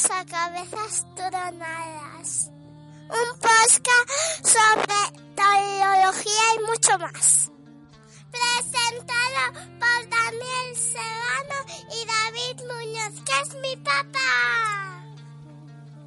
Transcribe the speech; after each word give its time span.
Bienvenidos 0.00 0.10
a 0.10 0.24
Cabezas 0.24 1.14
Tronadas, 1.14 2.50
un 3.08 3.38
podcast 3.38 4.46
sobre 4.46 4.96
tecnología 5.34 6.54
y 6.56 6.58
mucho 6.66 6.98
más. 6.98 7.52
Presentado 8.30 9.52
por 9.78 10.08
Daniel 10.08 10.74
Serrano 10.74 11.66
y 11.90 12.06
David 12.06 12.56
Muñoz, 12.66 13.20
que 13.26 13.42
es 13.42 13.54
mi 13.60 13.76
papá. 13.82 15.04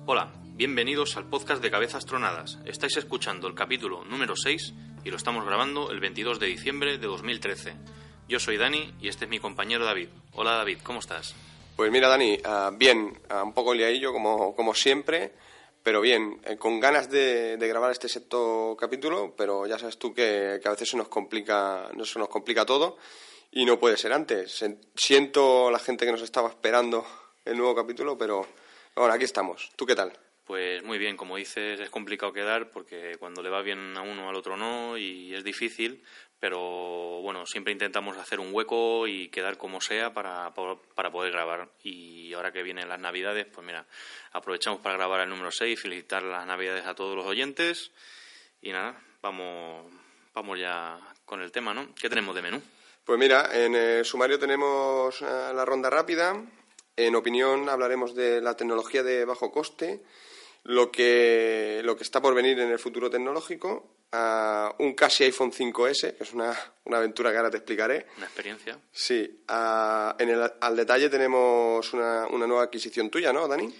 Hola, 0.08 0.32
bienvenidos 0.56 1.16
al 1.18 1.26
podcast 1.26 1.62
de 1.62 1.70
Cabezas 1.70 2.06
Tronadas. 2.06 2.58
Estáis 2.66 2.98
escuchando 2.98 3.48
el 3.48 3.54
capítulo 3.54 4.06
número 4.06 4.36
6 4.36 4.74
y 5.04 5.12
lo 5.12 5.18
estamos 5.18 5.46
grabando 5.46 5.92
el 5.92 6.00
22 6.00 6.40
de 6.40 6.48
diciembre 6.48 6.98
de 6.98 7.06
2013. 7.06 7.76
Yo 8.28 8.40
soy 8.40 8.58
Dani 8.58 8.92
y 9.02 9.10
este 9.10 9.26
es 9.26 9.30
mi 9.30 9.40
compañero 9.40 9.86
David. 9.86 10.08
Hola 10.32 10.54
David, 10.54 10.80
¿cómo 10.84 11.00
estás? 11.00 11.36
Pues 11.76 11.92
mira, 11.92 12.08
Dani, 12.08 12.38
ah, 12.44 12.72
bien, 12.72 13.20
ah, 13.30 13.44
un 13.44 13.54
poco 13.54 13.74
liadillo 13.74 14.14
como, 14.14 14.56
como 14.56 14.76
siempre, 14.76 15.32
pero 15.82 16.02
bien, 16.02 16.40
eh, 16.46 16.56
con 16.56 16.80
ganas 16.80 17.10
de, 17.10 17.58
de 17.58 17.68
grabar 17.68 17.92
este 17.92 18.08
sexto 18.08 18.78
capítulo, 18.80 19.34
pero 19.36 19.66
ya 19.66 19.80
sabes 19.80 19.98
tú 19.98 20.14
que, 20.14 20.60
que 20.62 20.68
a 20.68 20.72
veces 20.72 20.90
se 20.90 20.98
nos 20.98 21.08
complica, 21.08 21.90
no 21.96 22.06
se 22.06 22.20
nos 22.20 22.30
complica 22.30 22.64
todo 22.64 22.98
y 23.52 23.66
no 23.66 23.80
puede 23.80 23.98
ser 23.98 24.14
antes. 24.14 24.64
Siento 24.96 25.72
la 25.72 25.80
gente 25.80 26.06
que 26.06 26.12
nos 26.12 26.22
estaba 26.22 26.50
esperando 26.50 27.06
el 27.44 27.58
nuevo 27.58 27.74
capítulo, 27.74 28.18
pero 28.20 28.46
bueno, 28.96 29.12
aquí 29.12 29.24
estamos. 29.24 29.72
¿Tú 29.76 29.88
qué 29.88 29.96
tal? 29.96 30.14
Pues 30.46 30.84
muy 30.84 30.98
bien, 30.98 31.18
como 31.18 31.38
dices, 31.38 31.80
es 31.80 31.90
complicado 31.90 32.34
quedar 32.34 32.70
porque 32.70 33.16
cuando 33.18 33.42
le 33.42 33.50
va 33.50 33.62
bien 33.62 33.98
a 33.98 34.02
uno 34.02 34.30
al 34.30 34.36
otro 34.36 34.58
no 34.58 34.98
y 34.98 35.34
es 35.34 35.44
difícil, 35.44 36.04
pero 36.44 37.22
bueno, 37.22 37.46
siempre 37.46 37.72
intentamos 37.72 38.18
hacer 38.18 38.42
un 38.42 38.54
hueco 38.54 39.08
y 39.08 39.30
quedar 39.30 39.56
como 39.58 39.80
sea 39.80 40.14
para, 40.14 40.54
para 40.54 41.10
poder 41.10 41.32
grabar. 41.32 41.70
Y 41.86 42.34
ahora 42.34 42.52
que 42.52 42.64
vienen 42.64 42.90
las 42.90 43.00
navidades, 43.00 43.46
pues 43.46 43.66
mira, 43.66 43.86
aprovechamos 44.34 44.82
para 44.82 44.98
grabar 44.98 45.22
el 45.22 45.30
número 45.30 45.52
6, 45.52 45.82
felicitar 45.82 46.22
las 46.22 46.46
navidades 46.46 46.86
a 46.86 46.96
todos 46.96 47.16
los 47.16 47.26
oyentes 47.26 47.92
y 48.62 48.74
nada, 48.74 49.02
vamos, 49.22 49.90
vamos 50.34 50.60
ya 50.60 51.00
con 51.24 51.42
el 51.42 51.54
tema, 51.54 51.74
¿no? 51.74 51.96
¿Qué 51.96 52.10
tenemos 52.10 52.36
de 52.36 52.42
menú? 52.42 52.62
Pues 53.06 53.18
mira, 53.18 53.48
en 53.54 53.76
el 53.76 54.04
sumario 54.04 54.38
tenemos 54.38 55.22
eh, 55.22 55.54
la 55.56 55.64
ronda 55.64 55.90
rápida. 55.90 56.44
En 56.98 57.16
opinión 57.16 57.70
hablaremos 57.70 58.16
de 58.16 58.42
la 58.42 58.58
tecnología 58.58 59.02
de 59.02 59.24
bajo 59.24 59.50
coste, 59.50 60.04
lo 60.64 60.92
que, 60.92 61.82
lo 61.84 61.96
que 61.96 62.04
está 62.04 62.22
por 62.22 62.34
venir 62.34 62.60
en 62.60 62.72
el 62.72 62.80
futuro 62.80 63.10
tecnológico, 63.10 63.98
ah, 64.12 64.74
un 64.80 64.94
casi 64.94 65.26
iPhone 65.26 65.52
5S, 65.52 66.18
que 66.18 66.24
es 66.24 66.34
una, 66.34 66.58
una 66.86 66.98
aventura 66.98 67.32
que 67.32 67.38
ahora 67.38 67.52
te 67.52 67.58
explicaré. 67.58 68.08
¿Una 68.18 68.26
experiencia? 68.26 68.80
Sí, 68.92 69.44
ah, 69.48 70.16
en 70.20 70.30
el, 70.30 70.52
al 70.60 70.76
detalle 70.76 71.10
tenemos 71.10 71.92
una, 71.94 72.28
una 72.28 72.48
nueva 72.48 72.64
adquisición 72.64 73.10
tuya, 73.10 73.34
¿no, 73.34 73.48
Dani? 73.48 73.74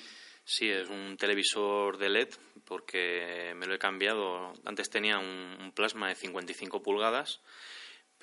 Sí, 0.46 0.70
es 0.70 0.90
un 0.90 1.16
televisor 1.18 1.98
de 1.98 2.10
LED 2.10 2.30
porque 2.66 3.54
me 3.56 3.66
lo 3.66 3.76
he 3.76 3.80
cambiado. 3.80 4.54
Antes 4.66 4.90
tenía 4.90 5.18
un, 5.20 5.58
un 5.62 5.72
plasma 5.72 6.10
de 6.10 6.16
55 6.16 6.84
pulgadas, 6.84 7.40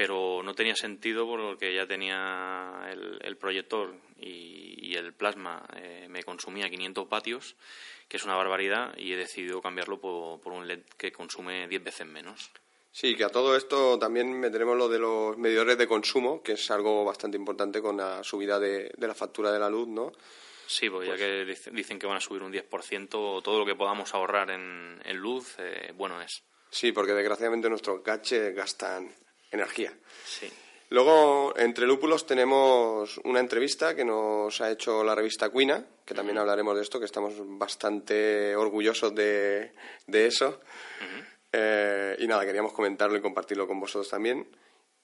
pero 0.00 0.42
no 0.42 0.54
tenía 0.54 0.74
sentido 0.74 1.26
porque 1.26 1.74
ya 1.74 1.86
tenía 1.86 2.86
el, 2.90 3.18
el 3.22 3.36
proyector 3.36 3.94
y, 4.18 4.78
y 4.88 4.94
el 4.94 5.12
plasma 5.12 5.62
eh, 5.76 6.06
me 6.08 6.22
consumía 6.22 6.70
500 6.70 7.06
vatios, 7.06 7.54
que 8.08 8.16
es 8.16 8.24
una 8.24 8.34
barbaridad, 8.34 8.96
y 8.96 9.12
he 9.12 9.16
decidido 9.16 9.60
cambiarlo 9.60 10.00
por, 10.00 10.40
por 10.40 10.54
un 10.54 10.66
LED 10.66 10.80
que 10.96 11.12
consume 11.12 11.68
10 11.68 11.84
veces 11.84 12.06
menos. 12.06 12.50
Sí, 12.92 13.14
que 13.14 13.24
a 13.24 13.28
todo 13.28 13.54
esto 13.56 13.98
también 13.98 14.32
meteremos 14.40 14.74
lo 14.78 14.88
de 14.88 14.98
los 14.98 15.36
medidores 15.36 15.76
de 15.76 15.86
consumo, 15.86 16.42
que 16.42 16.52
es 16.52 16.70
algo 16.70 17.04
bastante 17.04 17.36
importante 17.36 17.82
con 17.82 17.98
la 17.98 18.24
subida 18.24 18.58
de, 18.58 18.90
de 18.96 19.06
la 19.06 19.14
factura 19.14 19.52
de 19.52 19.58
la 19.58 19.68
luz, 19.68 19.86
¿no? 19.86 20.12
Sí, 20.66 20.88
pues, 20.88 21.08
ya 21.08 21.16
que 21.18 21.44
dic- 21.46 21.72
dicen 21.72 21.98
que 21.98 22.06
van 22.06 22.16
a 22.16 22.20
subir 22.20 22.42
un 22.42 22.50
10%, 22.52 23.42
todo 23.42 23.58
lo 23.58 23.66
que 23.66 23.74
podamos 23.74 24.14
ahorrar 24.14 24.50
en, 24.50 24.98
en 25.04 25.16
luz, 25.18 25.56
eh, 25.58 25.92
bueno 25.94 26.22
es. 26.22 26.42
Sí, 26.70 26.90
porque 26.92 27.12
desgraciadamente 27.12 27.68
nuestros 27.68 28.02
gadgets 28.02 28.54
gastan 28.56 29.12
energía. 29.50 29.92
Sí. 30.24 30.50
Luego, 30.90 31.56
entre 31.56 31.86
lúpulos, 31.86 32.26
tenemos 32.26 33.18
una 33.22 33.38
entrevista 33.38 33.94
que 33.94 34.04
nos 34.04 34.60
ha 34.60 34.70
hecho 34.72 35.04
la 35.04 35.14
revista 35.14 35.48
Cuina, 35.48 35.86
que 36.04 36.14
también 36.14 36.38
hablaremos 36.38 36.74
de 36.74 36.82
esto, 36.82 36.98
que 36.98 37.04
estamos 37.04 37.34
bastante 37.36 38.56
orgullosos 38.56 39.14
de, 39.14 39.72
de 40.08 40.26
eso. 40.26 40.60
Eh, 41.52 42.16
y 42.18 42.26
nada, 42.26 42.44
queríamos 42.44 42.72
comentarlo 42.72 43.16
y 43.16 43.20
compartirlo 43.20 43.68
con 43.68 43.78
vosotros 43.78 44.08
también. 44.08 44.48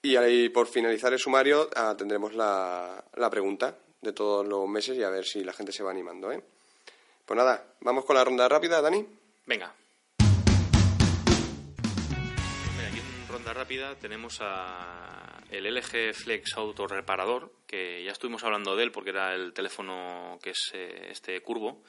Y 0.01 0.17
ahí, 0.17 0.49
por 0.49 0.67
finalizar 0.67 1.13
el 1.13 1.19
sumario, 1.19 1.69
ah, 1.75 1.95
tendremos 1.97 2.33
la, 2.33 3.03
la 3.15 3.29
pregunta 3.29 3.77
de 4.01 4.11
todos 4.11 4.45
los 4.45 4.67
meses 4.67 4.97
y 4.97 5.03
a 5.03 5.09
ver 5.09 5.25
si 5.25 5.41
la 5.43 5.53
gente 5.53 5.71
se 5.71 5.83
va 5.83 5.91
animando. 5.91 6.31
¿eh? 6.33 6.43
Pues 7.25 7.37
nada, 7.37 7.75
vamos 7.79 8.03
con 8.03 8.17
la 8.17 8.25
ronda 8.25 8.47
rápida, 8.49 8.81
Dani. 8.81 9.05
Venga. 9.45 9.73
Ronda 13.47 13.61
rápida 13.61 13.95
tenemos 13.95 14.39
a 14.41 15.41
el 15.51 15.73
LG 15.73 16.13
Flex 16.13 16.57
Auto 16.57 16.85
Reparador, 16.85 17.53
que 17.65 18.03
ya 18.03 18.11
estuvimos 18.11 18.43
hablando 18.43 18.75
de 18.75 18.83
él 18.83 18.91
porque 18.91 19.11
era 19.11 19.33
el 19.33 19.53
teléfono 19.53 20.37
que 20.43 20.49
es 20.49 20.71
eh, 20.73 21.07
este 21.11 21.39
curvo, 21.39 21.81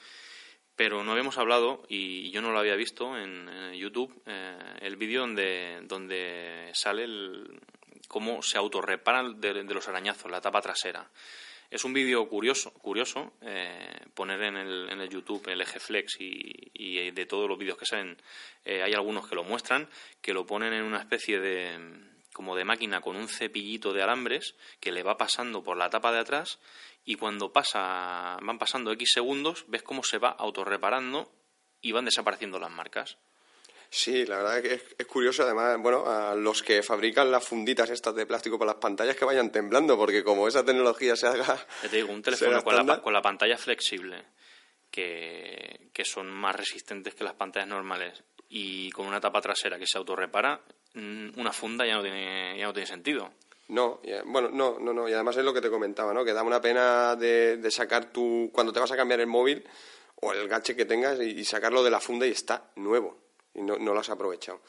pero 0.76 1.02
no 1.02 1.10
habíamos 1.10 1.36
hablado 1.36 1.82
y 1.88 2.30
yo 2.30 2.42
no 2.42 2.52
lo 2.52 2.60
había 2.60 2.76
visto 2.76 3.18
en, 3.18 3.48
en 3.48 3.74
YouTube 3.74 4.22
eh, 4.26 4.56
el 4.82 4.96
vídeo 4.96 5.22
donde, 5.22 5.80
donde 5.82 6.70
sale 6.74 7.02
el, 7.02 7.60
cómo 8.06 8.40
se 8.40 8.56
autorreparan 8.56 9.40
de, 9.40 9.64
de 9.64 9.74
los 9.74 9.88
arañazos, 9.88 10.30
la 10.30 10.40
tapa 10.40 10.60
trasera. 10.60 11.10
Es 11.70 11.84
un 11.84 11.92
vídeo 11.92 12.26
curioso, 12.28 12.72
curioso 12.72 13.34
eh, 13.42 14.00
poner 14.14 14.42
en 14.42 14.56
el, 14.56 14.88
en 14.90 15.00
el 15.00 15.10
YouTube 15.10 15.48
el 15.48 15.60
eje 15.60 15.78
Flex 15.78 16.16
y, 16.18 17.10
de 17.10 17.26
todos 17.26 17.48
los 17.48 17.58
vídeos 17.58 17.76
que 17.76 17.84
salen, 17.84 18.16
eh, 18.64 18.82
hay 18.82 18.94
algunos 18.94 19.28
que 19.28 19.34
lo 19.34 19.44
muestran, 19.44 19.88
que 20.22 20.32
lo 20.32 20.46
ponen 20.46 20.72
en 20.72 20.82
una 20.82 20.98
especie 20.98 21.38
de 21.40 21.78
como 22.32 22.56
de 22.56 22.64
máquina 22.64 23.00
con 23.00 23.16
un 23.16 23.28
cepillito 23.28 23.92
de 23.92 24.02
alambres 24.02 24.54
que 24.80 24.92
le 24.92 25.02
va 25.02 25.18
pasando 25.18 25.62
por 25.62 25.76
la 25.76 25.90
tapa 25.90 26.12
de 26.12 26.20
atrás 26.20 26.58
y 27.04 27.16
cuando 27.16 27.52
pasa, 27.52 28.38
van 28.40 28.58
pasando 28.58 28.92
X 28.92 29.10
segundos, 29.14 29.64
ves 29.68 29.82
cómo 29.82 30.02
se 30.02 30.18
va 30.18 30.30
autorreparando 30.30 31.30
y 31.80 31.92
van 31.92 32.04
desapareciendo 32.04 32.58
las 32.58 32.70
marcas. 32.70 33.18
Sí, 33.90 34.26
la 34.26 34.38
verdad 34.38 34.62
que 34.62 34.74
es, 34.74 34.82
es 34.98 35.06
curioso, 35.06 35.44
además, 35.44 35.78
bueno, 35.80 36.04
a 36.06 36.34
los 36.34 36.62
que 36.62 36.82
fabrican 36.82 37.30
las 37.30 37.46
funditas 37.46 37.88
estas 37.88 38.14
de 38.14 38.26
plástico 38.26 38.58
para 38.58 38.72
las 38.72 38.80
pantallas 38.80 39.16
que 39.16 39.24
vayan 39.24 39.50
temblando, 39.50 39.96
porque 39.96 40.22
como 40.22 40.46
esa 40.46 40.64
tecnología 40.64 41.16
se 41.16 41.26
haga... 41.26 41.58
Te 41.80 41.88
digo, 41.88 42.12
un 42.12 42.22
teléfono 42.22 42.62
con 42.62 42.86
la, 42.86 43.00
con 43.00 43.12
la 43.12 43.22
pantalla 43.22 43.56
flexible, 43.56 44.24
que, 44.90 45.88
que 45.92 46.04
son 46.04 46.30
más 46.30 46.54
resistentes 46.54 47.14
que 47.14 47.24
las 47.24 47.34
pantallas 47.34 47.68
normales, 47.68 48.22
y 48.50 48.90
con 48.90 49.06
una 49.06 49.20
tapa 49.20 49.40
trasera 49.40 49.78
que 49.78 49.86
se 49.86 49.96
autorrepara, 49.96 50.60
mm, 50.94 51.38
una 51.38 51.52
funda 51.52 51.86
ya 51.86 51.94
no 51.94 52.02
tiene, 52.02 52.58
ya 52.58 52.66
no 52.66 52.72
tiene 52.74 52.86
sentido. 52.86 53.32
No, 53.68 54.00
bueno, 54.26 54.50
no, 54.50 54.78
no, 54.78 54.92
no, 54.92 55.08
y 55.08 55.12
además 55.12 55.36
es 55.36 55.44
lo 55.44 55.52
que 55.52 55.60
te 55.60 55.70
comentaba, 55.70 56.14
¿no? 56.14 56.24
Que 56.24 56.32
da 56.32 56.42
una 56.42 56.60
pena 56.60 57.16
de, 57.16 57.58
de 57.58 57.70
sacar 57.70 58.12
tu... 58.12 58.50
Cuando 58.52 58.72
te 58.72 58.80
vas 58.80 58.90
a 58.92 58.96
cambiar 58.96 59.20
el 59.20 59.26
móvil 59.26 59.62
o 60.16 60.32
el 60.32 60.48
gadget 60.48 60.76
que 60.76 60.86
tengas 60.86 61.20
y, 61.20 61.30
y 61.30 61.44
sacarlo 61.44 61.82
de 61.82 61.90
la 61.90 62.00
funda 62.00 62.26
y 62.26 62.30
está 62.30 62.70
nuevo, 62.76 63.27
y 63.58 63.62
no, 63.62 63.76
no 63.76 63.92
lo 63.92 64.00
has 64.00 64.10
aprovechado. 64.10 64.60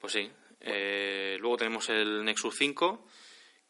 Pues 0.00 0.12
sí. 0.12 0.30
Eh, 0.60 1.36
luego 1.38 1.56
tenemos 1.56 1.88
el 1.90 2.24
Nexus 2.24 2.56
5, 2.56 3.06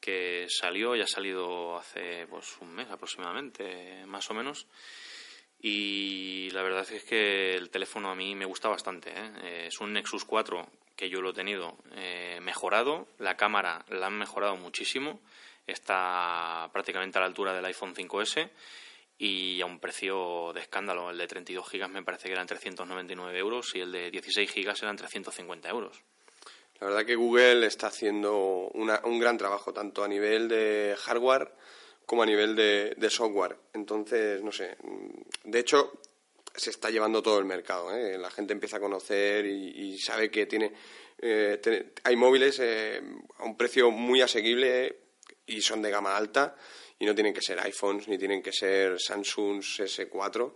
que 0.00 0.46
salió, 0.48 0.94
ya 0.94 1.04
ha 1.04 1.08
salido 1.08 1.76
hace 1.76 2.26
pues 2.28 2.56
un 2.60 2.74
mes 2.74 2.88
aproximadamente, 2.90 4.06
más 4.06 4.30
o 4.30 4.34
menos. 4.34 4.66
Y 5.60 6.50
la 6.50 6.62
verdad 6.62 6.86
es 6.90 7.04
que 7.04 7.54
el 7.54 7.70
teléfono 7.70 8.10
a 8.10 8.14
mí 8.14 8.34
me 8.34 8.44
gusta 8.44 8.68
bastante. 8.68 9.10
¿eh? 9.10 9.32
Eh, 9.42 9.64
es 9.68 9.80
un 9.80 9.92
Nexus 9.92 10.24
4 10.24 10.68
que 10.94 11.10
yo 11.10 11.20
lo 11.20 11.30
he 11.30 11.34
tenido 11.34 11.76
eh, 11.96 12.38
mejorado. 12.42 13.08
La 13.18 13.36
cámara 13.36 13.84
la 13.88 14.06
han 14.06 14.18
mejorado 14.18 14.56
muchísimo. 14.56 15.20
Está 15.66 16.70
prácticamente 16.72 17.18
a 17.18 17.22
la 17.22 17.26
altura 17.26 17.52
del 17.52 17.64
iPhone 17.64 17.94
5S 17.94 18.50
y 19.18 19.60
a 19.60 19.66
un 19.66 19.80
precio 19.80 20.52
de 20.52 20.60
escándalo. 20.60 21.10
El 21.10 21.18
de 21.18 21.26
32 21.26 21.68
gigas 21.68 21.90
me 21.90 22.02
parece 22.02 22.28
que 22.28 22.32
eran 22.32 22.46
399 22.46 23.38
euros 23.38 23.74
y 23.74 23.80
el 23.80 23.92
de 23.92 24.10
16 24.10 24.50
gigas 24.50 24.82
eran 24.82 24.96
350 24.96 25.68
euros. 25.68 26.02
La 26.80 26.88
verdad 26.88 27.06
que 27.06 27.16
Google 27.16 27.66
está 27.66 27.86
haciendo 27.86 28.68
una- 28.74 29.00
un 29.04 29.18
gran 29.18 29.38
trabajo, 29.38 29.72
tanto 29.72 30.04
a 30.04 30.08
nivel 30.08 30.48
de 30.48 30.94
hardware 30.98 31.52
como 32.04 32.22
a 32.22 32.26
nivel 32.26 32.54
de, 32.54 33.10
software. 33.10 33.56
Entonces, 33.72 34.42
no 34.42 34.52
sé, 34.52 34.76
mm, 34.82 35.50
de 35.50 35.58
hecho, 35.58 36.00
se 36.54 36.70
está 36.70 36.90
llevando 36.90 37.22
todo 37.22 37.38
el 37.38 37.44
mercado. 37.44 37.94
¿eh? 37.94 38.16
La 38.18 38.30
gente 38.30 38.52
empieza 38.52 38.76
a 38.76 38.80
conocer 38.80 39.44
y, 39.46 39.98
sabe 39.98 40.30
que 40.30 40.46
tiene, 40.46 40.72
eh, 41.18 41.92
hay 42.04 42.16
móviles 42.16 42.58
eh, 42.60 43.02
a 43.38 43.44
un 43.44 43.56
precio 43.56 43.90
muy 43.90 44.20
asequible 44.20 45.00
y 45.46 45.60
son 45.60 45.82
de 45.82 45.90
gama 45.90 46.16
alta 46.16 46.56
y 46.98 47.04
no 47.06 47.14
tienen 47.14 47.34
que 47.34 47.42
ser 47.42 47.58
iPhones 47.60 48.08
ni 48.08 48.18
tienen 48.18 48.42
que 48.42 48.52
ser 48.52 48.98
Samsung 49.00 49.60
S4 49.60 50.52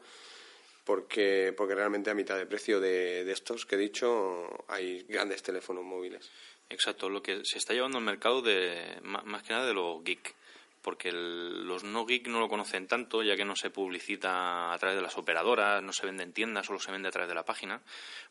porque, 0.85 1.53
porque 1.57 1.75
realmente 1.75 2.11
a 2.11 2.15
mitad 2.15 2.37
de 2.37 2.47
precio 2.47 2.81
de, 2.81 3.25
de 3.25 3.33
estos 3.33 3.67
que 3.67 3.77
he 3.77 3.79
dicho 3.79 4.49
hay 4.69 5.03
grandes 5.05 5.43
teléfonos 5.43 5.85
móviles. 5.85 6.31
Exacto, 6.69 7.09
lo 7.09 7.23
que 7.23 7.45
se 7.45 7.59
está 7.59 7.75
llevando 7.75 7.99
al 7.99 8.05
mercado 8.05 8.43
de 8.43 8.99
má- 9.03 9.23
más 9.25 9.43
que 9.43 9.53
nada 9.53 9.67
de 9.67 9.75
los 9.75 10.03
geek, 10.05 10.35
porque 10.83 11.11
los 11.13 11.85
no 11.85 12.07
geek 12.07 12.29
no 12.29 12.41
lo 12.41 12.49
conocen 12.49 12.87
tanto, 12.87 13.23
ya 13.23 13.37
que 13.37 13.45
no 13.45 13.55
se 13.57 13.71
publicita 13.71 14.73
a 14.73 14.79
través 14.79 14.97
de 14.97 15.03
las 15.03 15.19
operadoras, 15.19 15.83
no 15.83 15.93
se 15.93 16.07
vende 16.07 16.23
en 16.23 16.33
tiendas, 16.33 16.67
solo 16.67 16.79
se 16.81 16.91
vende 16.93 17.09
a 17.09 17.13
través 17.13 17.29
de 17.29 17.35
la 17.35 17.45
página, 17.45 17.83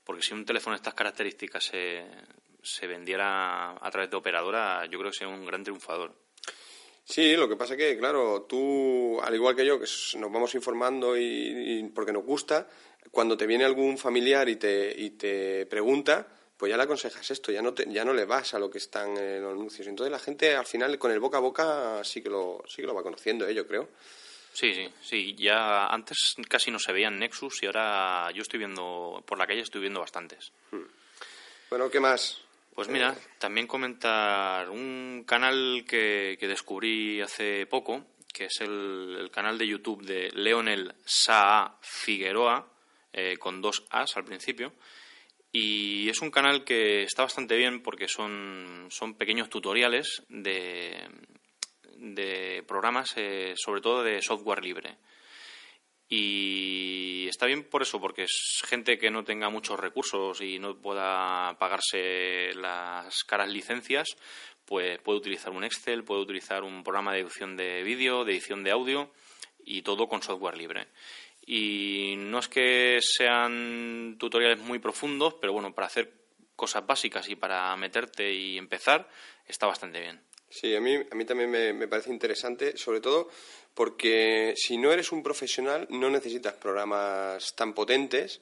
porque 0.04 0.24
si 0.24 0.34
un 0.34 0.46
teléfono 0.46 0.74
de 0.74 0.78
estas 0.78 0.94
características 0.96 1.66
se, 1.66 2.06
se 2.64 2.88
vendiera 2.88 3.72
a 3.72 3.92
través 3.92 4.10
de 4.10 4.18
operadora, 4.18 4.86
yo 4.86 4.98
creo 5.00 5.12
que 5.12 5.18
sería 5.18 5.34
un 5.34 5.46
gran 5.46 5.64
triunfador. 5.64 6.16
Sí, 7.10 7.36
lo 7.36 7.50
que 7.50 7.56
pasa 7.56 7.76
que, 7.76 7.98
claro, 7.98 8.44
tú, 8.44 9.20
al 9.20 9.34
igual 9.34 9.56
que 9.56 9.66
yo, 9.66 9.80
que 9.80 9.88
nos 10.20 10.32
vamos 10.32 10.54
informando 10.54 11.18
y, 11.18 11.90
porque 11.96 12.14
nos 12.14 12.24
gusta, 12.24 12.68
cuando 13.10 13.36
te 13.36 13.48
viene 13.48 13.66
algún 13.66 13.98
familiar 13.98 14.48
y 14.48 14.58
te, 14.58 14.94
y 14.96 15.10
te 15.12 15.66
pregunta, 15.66 16.28
pues 16.56 16.70
ya 16.70 16.78
le 16.78 16.84
aconsejas 16.84 17.32
esto, 17.32 17.52
ya 17.52 17.64
no, 17.64 17.74
ya 17.74 18.06
no 18.06 18.14
le 18.14 18.26
vas 18.26 18.54
a 18.54 18.60
lo 18.60 18.70
que 18.70 18.78
están 18.78 19.18
en 19.18 19.42
los 19.42 19.54
anuncios. 19.54 19.88
Entonces 19.88 20.12
la 20.12 20.20
gente 20.20 20.56
al 20.56 20.68
final 20.68 21.00
con 21.00 21.12
el 21.12 21.20
boca 21.20 21.38
a 21.38 21.42
boca 21.42 22.04
sí 22.04 22.22
que 22.22 22.30
lo, 22.30 22.64
sí 22.68 22.84
que 22.84 22.88
lo 22.88 22.94
va 22.94 23.02
conociendo, 23.02 23.48
¿eh? 23.48 23.56
yo 23.56 23.66
creo. 23.66 23.90
Sí, 24.54 24.76
sí, 24.76 24.88
sí. 25.02 25.36
Ya 25.36 25.88
antes 25.88 26.36
casi 26.48 26.70
no 26.70 26.78
se 26.78 26.92
veían 26.92 27.18
Nexus 27.18 27.64
y 27.64 27.66
ahora 27.66 28.30
yo 28.36 28.44
estoy 28.44 28.60
viendo, 28.60 29.24
por 29.26 29.40
la 29.40 29.48
calle 29.48 29.62
estoy 29.62 29.82
viendo 29.82 30.02
bastantes. 30.02 30.52
Hmm. 30.70 30.86
Bueno, 31.72 31.90
¿qué 31.90 32.00
más? 32.00 32.40
Pues 32.74 32.88
mira, 32.88 33.16
también 33.40 33.68
comentar 33.68 34.70
un 34.70 35.24
canal 35.28 35.84
que, 35.88 36.38
descubrí 36.40 37.22
hace 37.22 37.66
poco, 37.66 38.06
que 38.34 38.46
es 38.46 38.62
el, 38.62 39.30
canal 39.32 39.58
de 39.58 39.68
YouTube 39.68 40.06
de 40.06 40.30
Leonel 40.34 40.94
Saa 41.06 41.78
Figueroa, 41.82 42.68
eh, 43.12 43.38
con 43.38 43.62
dos 43.62 43.86
As 43.90 44.16
al 44.16 44.24
principio. 44.24 44.74
Y 45.52 46.08
es 46.10 46.22
un 46.22 46.32
canal 46.32 46.64
que 46.64 47.04
está 47.04 47.24
bastante 47.24 47.58
bien 47.58 47.82
porque 47.82 48.08
son, 48.08 48.88
son 48.90 49.16
pequeños 49.16 49.50
tutoriales 49.50 50.24
de, 50.30 51.08
de 51.98 52.64
programas, 52.68 53.10
eh, 53.18 53.54
sobre 53.58 53.82
todo 53.82 54.04
de 54.04 54.22
software 54.22 54.64
libre. 54.64 54.98
Y 56.12 57.28
está 57.28 57.46
bien 57.46 57.64
por 57.64 57.84
eso, 57.84 58.02
porque 58.02 58.24
es 58.24 58.64
gente 58.66 58.98
que 58.98 59.12
no 59.12 59.24
tenga 59.24 59.50
muchos 59.50 59.80
recursos 59.80 60.42
y 60.42 60.58
no 60.58 60.76
pueda 60.76 61.56
pagarse 61.60 62.52
las 62.56 63.24
caras 63.24 63.50
licencias, 63.50 64.18
pues 64.66 65.00
puede 65.00 65.20
utilizar 65.20 65.52
un 65.52 65.64
Excel, 65.64 66.04
puede 66.04 66.22
utilizar 66.22 66.64
un 66.64 66.84
programa 66.84 67.14
de 67.14 67.20
edición 67.20 67.56
de 67.56 67.84
vídeo, 67.84 68.26
de 68.26 68.34
edición 68.34 68.64
de 68.64 68.72
audio 68.72 69.12
y 69.64 69.84
todo 69.84 70.08
con 70.08 70.24
software 70.24 70.58
libre. 70.58 70.88
Y 71.46 72.16
no 72.18 72.40
es 72.40 72.48
que 72.48 73.00
sean 73.02 74.16
tutoriales 74.20 74.60
muy 74.60 74.80
profundos, 74.80 75.36
pero 75.36 75.54
bueno, 75.54 75.74
para 75.76 75.88
hacer 75.88 76.12
cosas 76.56 76.86
básicas 76.86 77.30
y 77.30 77.36
para 77.36 77.76
meterte 77.76 78.34
y 78.34 78.58
empezar, 78.58 79.08
está 79.46 79.68
bastante 79.68 80.02
bien. 80.02 80.22
Sí, 80.50 80.76
a 80.76 80.82
mí, 80.82 80.96
a 80.96 81.16
mí 81.16 81.26
también 81.26 81.52
me, 81.52 81.74
me 81.74 81.88
parece 81.88 82.12
interesante, 82.12 82.76
sobre 82.76 83.02
todo 83.02 83.30
porque 83.80 84.56
si 84.58 84.78
no 84.78 84.92
eres 84.92 85.14
un 85.14 85.24
profesional 85.24 85.88
no 85.90 86.10
necesitas 86.10 86.54
programas 86.56 87.56
tan 87.56 87.74
potentes 87.74 88.42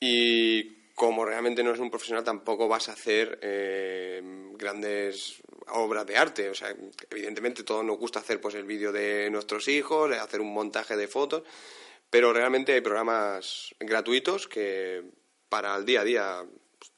y 0.00 0.88
como 0.94 1.26
realmente 1.26 1.62
no 1.62 1.68
eres 1.68 1.82
un 1.82 1.90
profesional 1.90 2.24
tampoco 2.24 2.68
vas 2.68 2.88
a 2.88 2.92
hacer 2.92 3.38
eh, 3.42 4.22
grandes 4.54 5.42
obras 5.72 6.06
de 6.06 6.16
arte. 6.16 6.48
O 6.48 6.54
sea, 6.54 6.74
evidentemente 7.10 7.64
todos 7.64 7.84
nos 7.84 7.98
gusta 7.98 8.20
hacer 8.20 8.40
pues 8.40 8.54
el 8.54 8.64
vídeo 8.64 8.92
de 8.92 9.28
nuestros 9.28 9.68
hijos, 9.68 10.10
hacer 10.16 10.40
un 10.40 10.54
montaje 10.54 10.96
de 10.96 11.06
fotos, 11.06 11.42
pero 12.08 12.32
realmente 12.32 12.72
hay 12.72 12.80
programas 12.80 13.74
gratuitos 13.78 14.48
que 14.48 15.02
para 15.50 15.76
el 15.76 15.84
día 15.84 16.00
a 16.00 16.04
día 16.04 16.46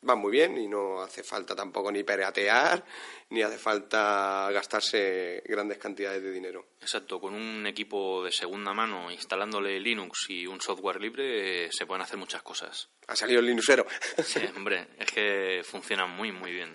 van 0.02 0.18
muy 0.20 0.30
bien 0.30 0.58
y 0.58 0.68
no 0.68 1.02
hace 1.02 1.24
falta 1.24 1.56
tampoco 1.56 1.90
ni 1.90 2.04
peratear 2.04 2.84
ni 3.34 3.42
hace 3.42 3.58
falta 3.58 4.48
gastarse 4.52 5.42
grandes 5.46 5.78
cantidades 5.78 6.22
de 6.22 6.30
dinero. 6.30 6.68
Exacto, 6.80 7.20
con 7.20 7.34
un 7.34 7.66
equipo 7.66 8.24
de 8.24 8.30
segunda 8.30 8.72
mano 8.72 9.10
instalándole 9.10 9.80
Linux 9.80 10.26
y 10.28 10.46
un 10.46 10.60
software 10.60 11.00
libre 11.00 11.70
se 11.72 11.84
pueden 11.84 12.02
hacer 12.02 12.16
muchas 12.16 12.42
cosas. 12.42 12.88
Ha 13.08 13.16
salido 13.16 13.40
el 13.40 13.46
Linuxero. 13.46 13.86
Sí, 14.24 14.40
hombre, 14.56 14.88
es 14.98 15.10
que 15.10 15.62
funciona 15.64 16.06
muy 16.06 16.32
muy 16.32 16.52
bien. 16.52 16.72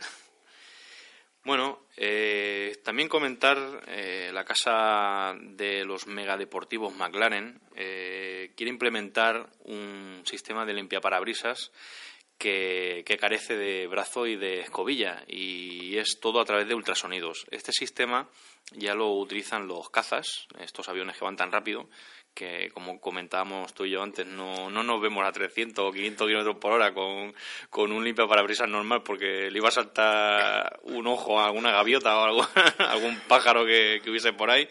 Bueno, 1.46 1.86
eh, 1.96 2.82
también 2.84 3.08
comentar 3.08 3.58
eh, 3.88 4.30
la 4.34 4.44
casa 4.44 5.34
de 5.40 5.86
los 5.86 6.06
megadeportivos 6.06 6.94
McLaren 6.96 7.62
eh, 7.76 8.52
quiere 8.56 8.70
implementar 8.70 9.50
un 9.64 10.22
sistema 10.26 10.66
de 10.66 10.74
limpia 10.74 11.00
parabrisas 11.00 11.72
que, 12.40 13.18
carece 13.20 13.58
de 13.58 13.86
brazo 13.88 14.26
y 14.26 14.38
de 14.38 14.62
escobilla 14.62 15.24
y 15.28 15.98
es 15.98 16.20
todo 16.20 16.40
a 16.40 16.46
través 16.46 16.68
de 16.68 16.74
ultrasonidos. 16.74 17.46
Este 17.52 17.74
sistema 17.74 18.30
ya 18.72 18.96
lo 18.96 19.12
utilizan 19.12 19.68
los 19.68 19.90
cazas, 19.90 20.48
estos 20.60 20.88
aviones 20.90 21.18
que 21.18 21.26
van 21.26 21.36
tan 21.36 21.52
rápido 21.52 21.90
que, 22.34 22.70
como 22.74 23.02
comentábamos 23.02 23.74
tú 23.74 23.86
y 23.86 23.92
yo 23.92 24.02
antes, 24.02 24.26
no, 24.26 24.70
no 24.70 24.84
nos 24.84 25.02
vemos 25.02 25.26
a 25.26 25.32
300 25.32 25.84
o 25.84 25.92
500 25.92 26.28
kilómetros 26.28 26.56
por 26.58 26.72
hora 26.72 26.94
con, 26.94 27.34
con 27.70 27.92
un 27.92 28.04
limpia 28.04 28.28
parabrisas 28.28 28.70
normal 28.70 29.04
porque 29.04 29.52
le 29.52 29.58
iba 29.58 29.68
a 29.68 29.72
saltar 29.72 30.80
un 30.84 31.08
ojo 31.08 31.40
a 31.40 31.48
alguna 31.48 31.72
gaviota 31.72 32.18
o 32.18 32.24
algo, 32.24 32.48
algún 32.78 33.20
pájaro 33.28 33.66
que, 33.66 34.02
hubiese 34.08 34.32
por 34.32 34.50
ahí. 34.50 34.70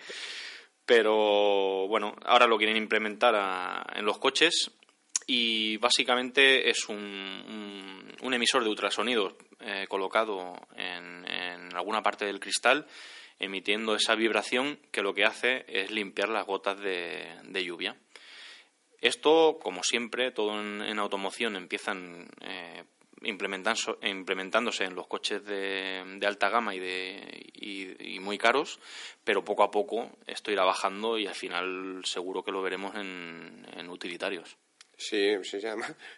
Pero 0.86 1.86
bueno, 1.88 2.16
ahora 2.24 2.46
lo 2.46 2.56
quieren 2.56 2.78
implementar 2.78 3.84
en 3.94 4.06
los 4.06 4.16
coches 4.16 4.70
y 5.30 5.76
básicamente 5.76 6.70
es 6.70 6.88
un, 6.88 8.14
un, 8.22 8.34
emisor 8.34 8.64
de 8.64 8.70
ultrasonidos 8.70 9.34
eh, 9.60 9.84
colocado 9.86 10.54
en, 10.74 11.76
alguna 11.76 12.02
parte 12.02 12.24
del 12.24 12.40
cristal 12.40 12.86
emitiendo 13.38 13.94
esa 13.94 14.14
vibración 14.14 14.80
que 14.90 15.02
lo 15.02 15.12
que 15.12 15.26
hace 15.26 15.66
es 15.68 15.90
limpiar 15.90 16.30
las 16.30 16.46
gotas 16.46 16.80
de, 16.80 17.64
lluvia. 17.64 17.94
Esto, 19.02 19.58
como 19.62 19.82
siempre, 19.82 20.32
todo 20.32 20.58
en, 20.58 20.98
automoción 20.98 21.56
empiezan 21.56 22.26
eh, 22.40 22.84
implementándose 23.20 24.84
en 24.84 24.94
los 24.94 25.06
coches 25.06 25.44
de, 25.44 26.18
alta 26.26 26.48
gama 26.48 26.74
y, 26.74 26.78
de, 26.78 27.50
y, 27.52 28.18
muy 28.18 28.38
caros, 28.38 28.80
pero 29.24 29.44
poco 29.44 29.62
a 29.62 29.70
poco 29.70 30.10
esto 30.26 30.50
irá 30.50 30.64
bajando 30.64 31.18
y 31.18 31.26
al 31.26 31.34
final 31.34 32.00
seguro 32.04 32.42
que 32.42 32.50
lo 32.50 32.62
veremos 32.62 32.94
en 32.96 33.88
utilitarios. 33.90 34.56
Sí, 34.98 35.36
sí, 35.44 35.58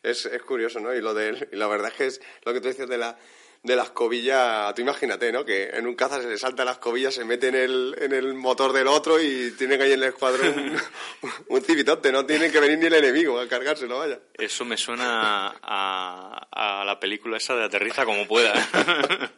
es, 0.03 0.27
es 0.27 0.43
curioso, 0.43 0.81
¿no? 0.81 0.95
Y, 0.95 1.03
lo 1.03 1.13
de, 1.13 1.49
y 1.53 1.57
la 1.57 1.69
verdad 1.69 1.91
es 1.91 1.95
que 1.95 2.07
es 2.07 2.21
lo 2.45 2.55
que 2.55 2.63
tú 2.63 2.69
dices 2.69 2.89
de 2.89 2.97
la, 2.97 3.17
de 3.63 3.77
la 3.77 3.83
escobilla, 3.83 4.73
tú 4.75 4.81
imagínate, 4.81 5.31
¿no? 5.31 5.45
Que 5.45 5.69
en 5.69 5.87
un 5.87 5.95
caza 5.95 6.23
se 6.23 6.29
le 6.29 6.39
salta 6.39 6.65
la 6.65 6.73
escobilla, 6.73 7.11
se 7.11 7.27
mete 7.27 7.49
en 7.49 7.57
el, 7.57 7.95
en 8.01 8.13
el 8.13 8.33
motor 8.33 8.73
del 8.73 8.89
otro 8.89 9.21
y 9.21 9.51
tiene 9.53 9.77
que 9.77 9.87
ir 9.87 9.93
en 9.93 10.03
el 10.03 10.09
escuadrón 10.09 10.81
un, 11.49 11.63
civitote, 11.63 12.11
no 12.11 12.25
tiene 12.25 12.51
que 12.51 12.59
venir 12.59 12.79
ni 12.79 12.87
el 12.87 12.95
enemigo 12.95 13.39
a 13.39 13.47
cargárselo, 13.47 13.99
vaya. 13.99 14.19
Eso 14.33 14.65
me 14.65 14.79
suena 14.79 15.55
a, 15.63 16.49
a 16.51 16.85
la 16.87 16.99
película 16.99 17.37
esa 17.37 17.55
de 17.55 17.65
Aterriza 17.65 18.07
como 18.07 18.27
pueda. 18.27 18.55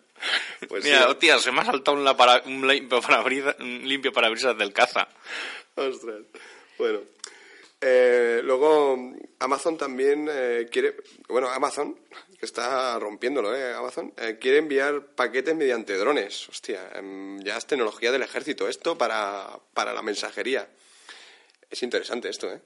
pues 0.68 0.84
Mira, 0.84 1.08
hostia, 1.08 1.40
se 1.40 1.50
me 1.50 1.62
ha 1.62 1.64
saltado 1.64 1.96
un, 1.96 2.06
un 2.06 2.68
limpio, 2.68 3.00
parabrisas, 3.00 3.58
limpio 3.58 4.12
parabrisas 4.12 4.56
del 4.56 4.72
caza. 4.72 5.08
Ostras. 5.74 6.20
Bueno, 6.78 7.00
eh, 7.82 8.40
luego 8.44 9.12
Amazon 9.40 9.76
también 9.76 10.28
eh, 10.30 10.68
quiere, 10.70 10.94
bueno, 11.28 11.48
Amazon, 11.48 11.98
que 12.38 12.46
está 12.46 12.96
rompiéndolo, 12.98 13.54
¿eh? 13.54 13.74
Amazon, 13.74 14.14
eh, 14.16 14.38
quiere 14.40 14.58
enviar 14.58 15.14
paquetes 15.14 15.56
mediante 15.56 15.96
drones. 15.96 16.48
Hostia, 16.48 16.90
em, 16.94 17.40
ya 17.42 17.56
es 17.56 17.66
tecnología 17.66 18.12
del 18.12 18.22
ejército 18.22 18.68
esto 18.68 18.96
para, 18.96 19.58
para 19.74 19.92
la 19.92 20.02
mensajería. 20.02 20.68
Es 21.68 21.82
interesante 21.82 22.28
esto, 22.28 22.52
¿eh? 22.52 22.60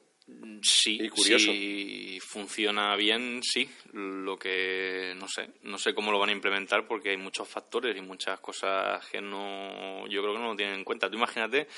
Sí, 0.61 0.99
y 1.01 1.09
curioso. 1.09 1.53
si 1.53 2.19
funciona 2.21 2.97
bien, 2.97 3.41
sí. 3.45 3.71
Lo 3.93 4.37
que 4.37 5.15
no 5.17 5.29
sé, 5.29 5.51
no 5.63 5.79
sé 5.79 5.95
cómo 5.95 6.11
lo 6.11 6.19
van 6.19 6.31
a 6.31 6.33
implementar 6.33 6.89
porque 6.89 7.11
hay 7.11 7.17
muchos 7.17 7.49
factores 7.49 7.97
y 7.97 8.01
muchas 8.01 8.41
cosas 8.41 9.07
que 9.07 9.21
no, 9.21 10.05
yo 10.09 10.23
creo 10.23 10.35
que 10.35 10.41
no 10.41 10.49
lo 10.49 10.57
tienen 10.57 10.75
en 10.75 10.85
cuenta. 10.85 11.09
Tú 11.09 11.17
imagínate 11.17 11.69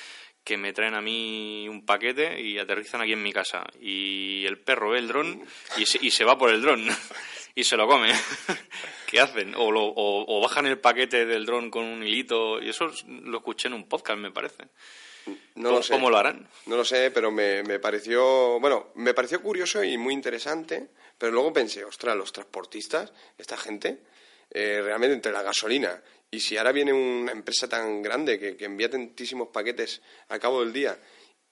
que 0.44 0.56
me 0.56 0.72
traen 0.72 0.94
a 0.94 1.00
mí 1.00 1.68
un 1.68 1.84
paquete 1.84 2.40
y 2.40 2.58
aterrizan 2.58 3.00
aquí 3.00 3.12
en 3.12 3.22
mi 3.22 3.32
casa. 3.32 3.64
Y 3.80 4.44
el 4.46 4.58
perro 4.58 4.90
ve 4.90 4.98
el 4.98 5.08
dron 5.08 5.42
y 5.76 5.86
se, 5.86 5.98
y 6.00 6.10
se 6.10 6.24
va 6.24 6.38
por 6.38 6.50
el 6.50 6.62
dron 6.62 6.86
y 7.54 7.64
se 7.64 7.76
lo 7.76 7.86
come. 7.86 8.12
¿Qué 9.06 9.20
hacen? 9.20 9.54
O, 9.54 9.68
o, 9.68 10.40
bajan 10.40 10.66
el 10.66 10.78
paquete 10.78 11.26
del 11.26 11.46
dron 11.46 11.70
con 11.70 11.84
un 11.84 12.02
hilito. 12.02 12.62
Y 12.62 12.70
eso 12.70 12.90
lo 13.06 13.38
escuché 13.38 13.68
en 13.68 13.74
un 13.74 13.88
podcast, 13.88 14.18
me 14.18 14.30
parece. 14.30 14.64
No 15.56 15.72
lo 15.72 15.82
sé. 15.82 15.92
¿Cómo 15.92 16.10
lo 16.10 16.16
harán? 16.16 16.48
No 16.66 16.76
lo 16.76 16.84
sé, 16.84 17.10
pero 17.10 17.30
me, 17.30 17.62
me, 17.62 17.78
pareció, 17.78 18.58
bueno, 18.60 18.92
me 18.94 19.12
pareció 19.12 19.42
curioso 19.42 19.84
y 19.84 19.98
muy 19.98 20.14
interesante, 20.14 20.88
pero 21.18 21.32
luego 21.32 21.52
pensé, 21.52 21.84
ostras, 21.84 22.16
los 22.16 22.32
transportistas, 22.32 23.12
esta 23.36 23.56
gente, 23.56 24.00
eh, 24.50 24.80
realmente 24.82 25.14
entre 25.14 25.32
la 25.32 25.42
gasolina 25.42 26.02
y 26.30 26.40
si 26.40 26.56
ahora 26.56 26.72
viene 26.72 26.92
una 26.92 27.32
empresa 27.32 27.68
tan 27.68 28.02
grande 28.02 28.38
que, 28.38 28.64
envía 28.64 28.90
tantísimos 28.90 29.48
paquetes 29.48 30.02
a 30.28 30.38
cabo 30.38 30.60
del 30.60 30.72
día 30.72 30.98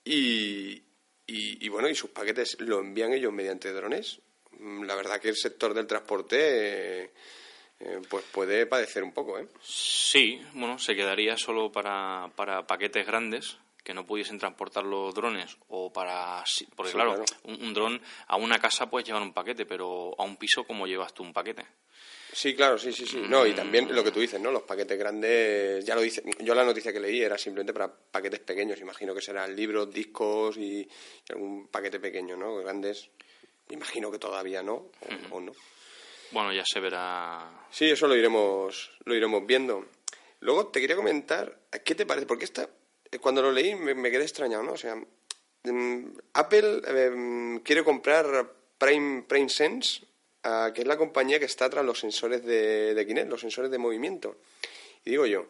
y, 0.05 0.83
y, 1.27 1.69
bueno, 1.69 1.89
y 1.89 1.95
sus 1.95 2.11
paquetes 2.11 2.61
lo 2.61 2.81
envían 2.81 3.13
ellos 3.13 3.33
mediante 3.33 3.73
drones, 3.73 4.21
mm, 4.59 4.83
la 4.85 4.95
verdad 4.95 5.21
que 5.21 5.29
el 5.29 5.37
sector 5.37 5.75
del 5.75 5.87
transporte 5.87 7.13
eh, 7.81 8.01
pues 8.09 8.25
puede 8.33 8.67
padecer 8.67 9.03
un 9.03 9.13
poco, 9.13 9.39
¿eh? 9.39 9.49
Sí, 9.63 10.41
bueno, 10.53 10.79
se 10.79 10.95
quedaría 10.95 11.37
solo 11.37 11.73
para, 11.73 12.31
para 12.37 12.67
paquetes 12.67 13.07
grandes 13.07 13.59
que 13.83 13.95
no 13.95 14.05
pudiesen 14.05 14.39
transportar 14.39 14.85
los 14.85 15.15
drones 15.15 15.57
o 15.69 15.93
para 15.93 16.43
porque 16.75 16.93
claro, 16.93 17.25
un, 17.45 17.63
un 17.63 17.73
dron 17.73 18.03
a 18.27 18.37
una 18.37 18.59
casa 18.59 18.91
puedes 18.91 19.07
llevar 19.07 19.23
un 19.23 19.33
paquete 19.33 19.65
pero 19.65 20.13
a 20.19 20.25
un 20.25 20.37
piso 20.37 20.65
cómo 20.65 20.89
llevas 20.89 21.15
tú 21.15 21.23
un 21.23 21.33
paquete 21.33 21.65
Sí, 22.37 22.55
claro, 22.55 22.77
sí, 22.77 22.93
sí, 22.93 23.07
sí. 23.07 23.23
No, 23.31 23.47
y 23.47 23.55
también 23.55 23.95
lo 23.95 24.05
que 24.05 24.11
tú 24.11 24.21
dices, 24.21 24.39
¿no? 24.39 24.51
Los 24.51 24.65
paquetes 24.65 24.99
grandes, 24.99 25.83
ya 25.87 25.95
lo 25.95 26.03
dice, 26.03 26.23
yo 26.41 26.55
la 26.55 26.65
noticia 26.65 26.93
que 26.93 27.01
leí 27.01 27.23
era 27.23 27.39
simplemente 27.39 27.73
para 27.73 27.91
paquetes 27.91 28.41
pequeños, 28.41 28.79
imagino 28.79 29.15
que 29.15 29.23
serán 29.23 29.57
libros, 29.57 29.91
discos 29.91 30.59
y, 30.59 30.87
algún 31.31 31.69
paquete 31.69 31.99
pequeño, 31.99 32.37
¿no? 32.37 32.57
Grandes, 32.57 33.09
imagino 33.71 34.11
que 34.11 34.19
todavía 34.19 34.63
no, 34.63 34.91
o, 35.31 35.41
no. 35.41 35.53
Bueno, 36.31 36.53
ya 36.53 36.63
se 36.67 36.79
verá. 36.79 37.69
Sí, 37.71 37.87
eso 37.87 38.07
lo 38.07 38.15
iremos, 38.15 38.91
lo 39.07 39.15
iremos 39.15 39.47
viendo. 39.47 39.87
Luego 40.41 40.67
te 40.67 40.83
quería 40.83 40.95
comentar, 40.97 41.59
¿qué 41.87 41.95
te 41.95 42.05
parece? 42.05 42.27
Porque 42.27 42.45
esta, 42.45 42.69
eh, 43.11 43.19
cuando 43.19 43.41
lo 43.41 43.51
leí 43.51 43.75
me, 43.75 44.11
quedé 44.11 44.25
extrañado, 44.25 44.63
¿no? 44.63 44.73
O 44.73 44.77
sea, 44.77 44.95
mm, 44.95 46.05
Apple 46.35 46.83
em, 46.87 47.61
quiere 47.61 47.83
comprar 47.83 48.53
Prime, 48.77 49.23
Prime 49.23 49.49
Sense 49.49 50.03
que 50.75 50.83
es 50.83 50.87
la 50.87 50.97
compañía 50.97 51.39
que 51.39 51.45
está 51.45 51.69
tras 51.69 51.85
los 51.85 51.99
sensores 51.99 52.45
de, 52.45 52.95
de, 52.95 53.07
Kinect, 53.07 53.29
los 53.29 53.41
sensores 53.41 53.71
de 53.71 53.79
movimiento. 53.79 54.37
Y 55.05 55.11
digo 55.11 55.27
yo, 55.27 55.47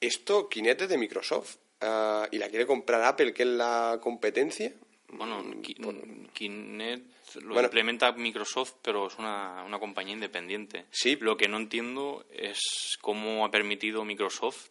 esto 0.00 0.48
Kinect 0.48 0.82
es 0.82 0.88
de 0.88 0.98
Microsoft 0.98 1.56
ah, 1.80 2.26
y 2.30 2.38
la 2.38 2.48
quiere 2.48 2.66
comprar 2.66 3.02
Apple, 3.02 3.32
que 3.32 3.42
es 3.42 3.48
la 3.48 3.98
competencia. 4.02 4.72
Bueno, 5.08 5.42
mm, 5.42 6.28
Kinect 6.32 7.06
lo 7.42 7.60
implementa 7.60 8.12
Microsoft, 8.12 8.74
pero 8.82 9.06
es 9.06 9.16
una, 9.18 9.62
una 9.64 9.78
compañía 9.78 10.14
independiente. 10.14 10.86
Sí. 10.90 11.16
Lo 11.20 11.36
que 11.36 11.48
no 11.48 11.58
entiendo 11.58 12.24
es 12.32 12.58
cómo 13.00 13.44
ha 13.44 13.50
permitido 13.50 14.04
Microsoft 14.04 14.68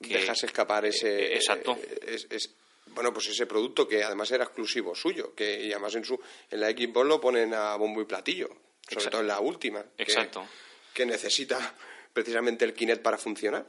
que... 0.00 0.18
dejas 0.18 0.42
escapar 0.42 0.84
ese... 0.84 1.32
Eh, 1.32 1.36
exacto. 1.36 1.78
bueno, 2.88 3.12
pues 3.12 3.28
ese 3.28 3.46
producto 3.46 3.86
que 3.86 4.02
además 4.02 4.30
era 4.32 4.44
exclusivo 4.44 4.96
suyo, 4.96 5.32
que 5.34 5.64
y 5.64 5.72
además 5.72 5.94
en 5.94 6.04
su 6.04 6.18
en 6.50 6.60
la 6.60 6.70
Xbox 6.70 7.06
lo 7.06 7.20
ponen 7.20 7.54
a 7.54 7.76
bombo 7.76 8.00
y 8.02 8.04
platillo 8.04 8.50
sobre 8.88 9.06
todo 9.06 9.20
en 9.20 9.28
la 9.28 9.40
última. 9.40 9.84
Exacto. 9.98 10.46
Que, 10.92 11.06
necesita 11.06 11.74
precisamente 12.12 12.64
el 12.64 12.74
Kinect 12.74 13.02
para 13.02 13.18
funcionar. 13.18 13.66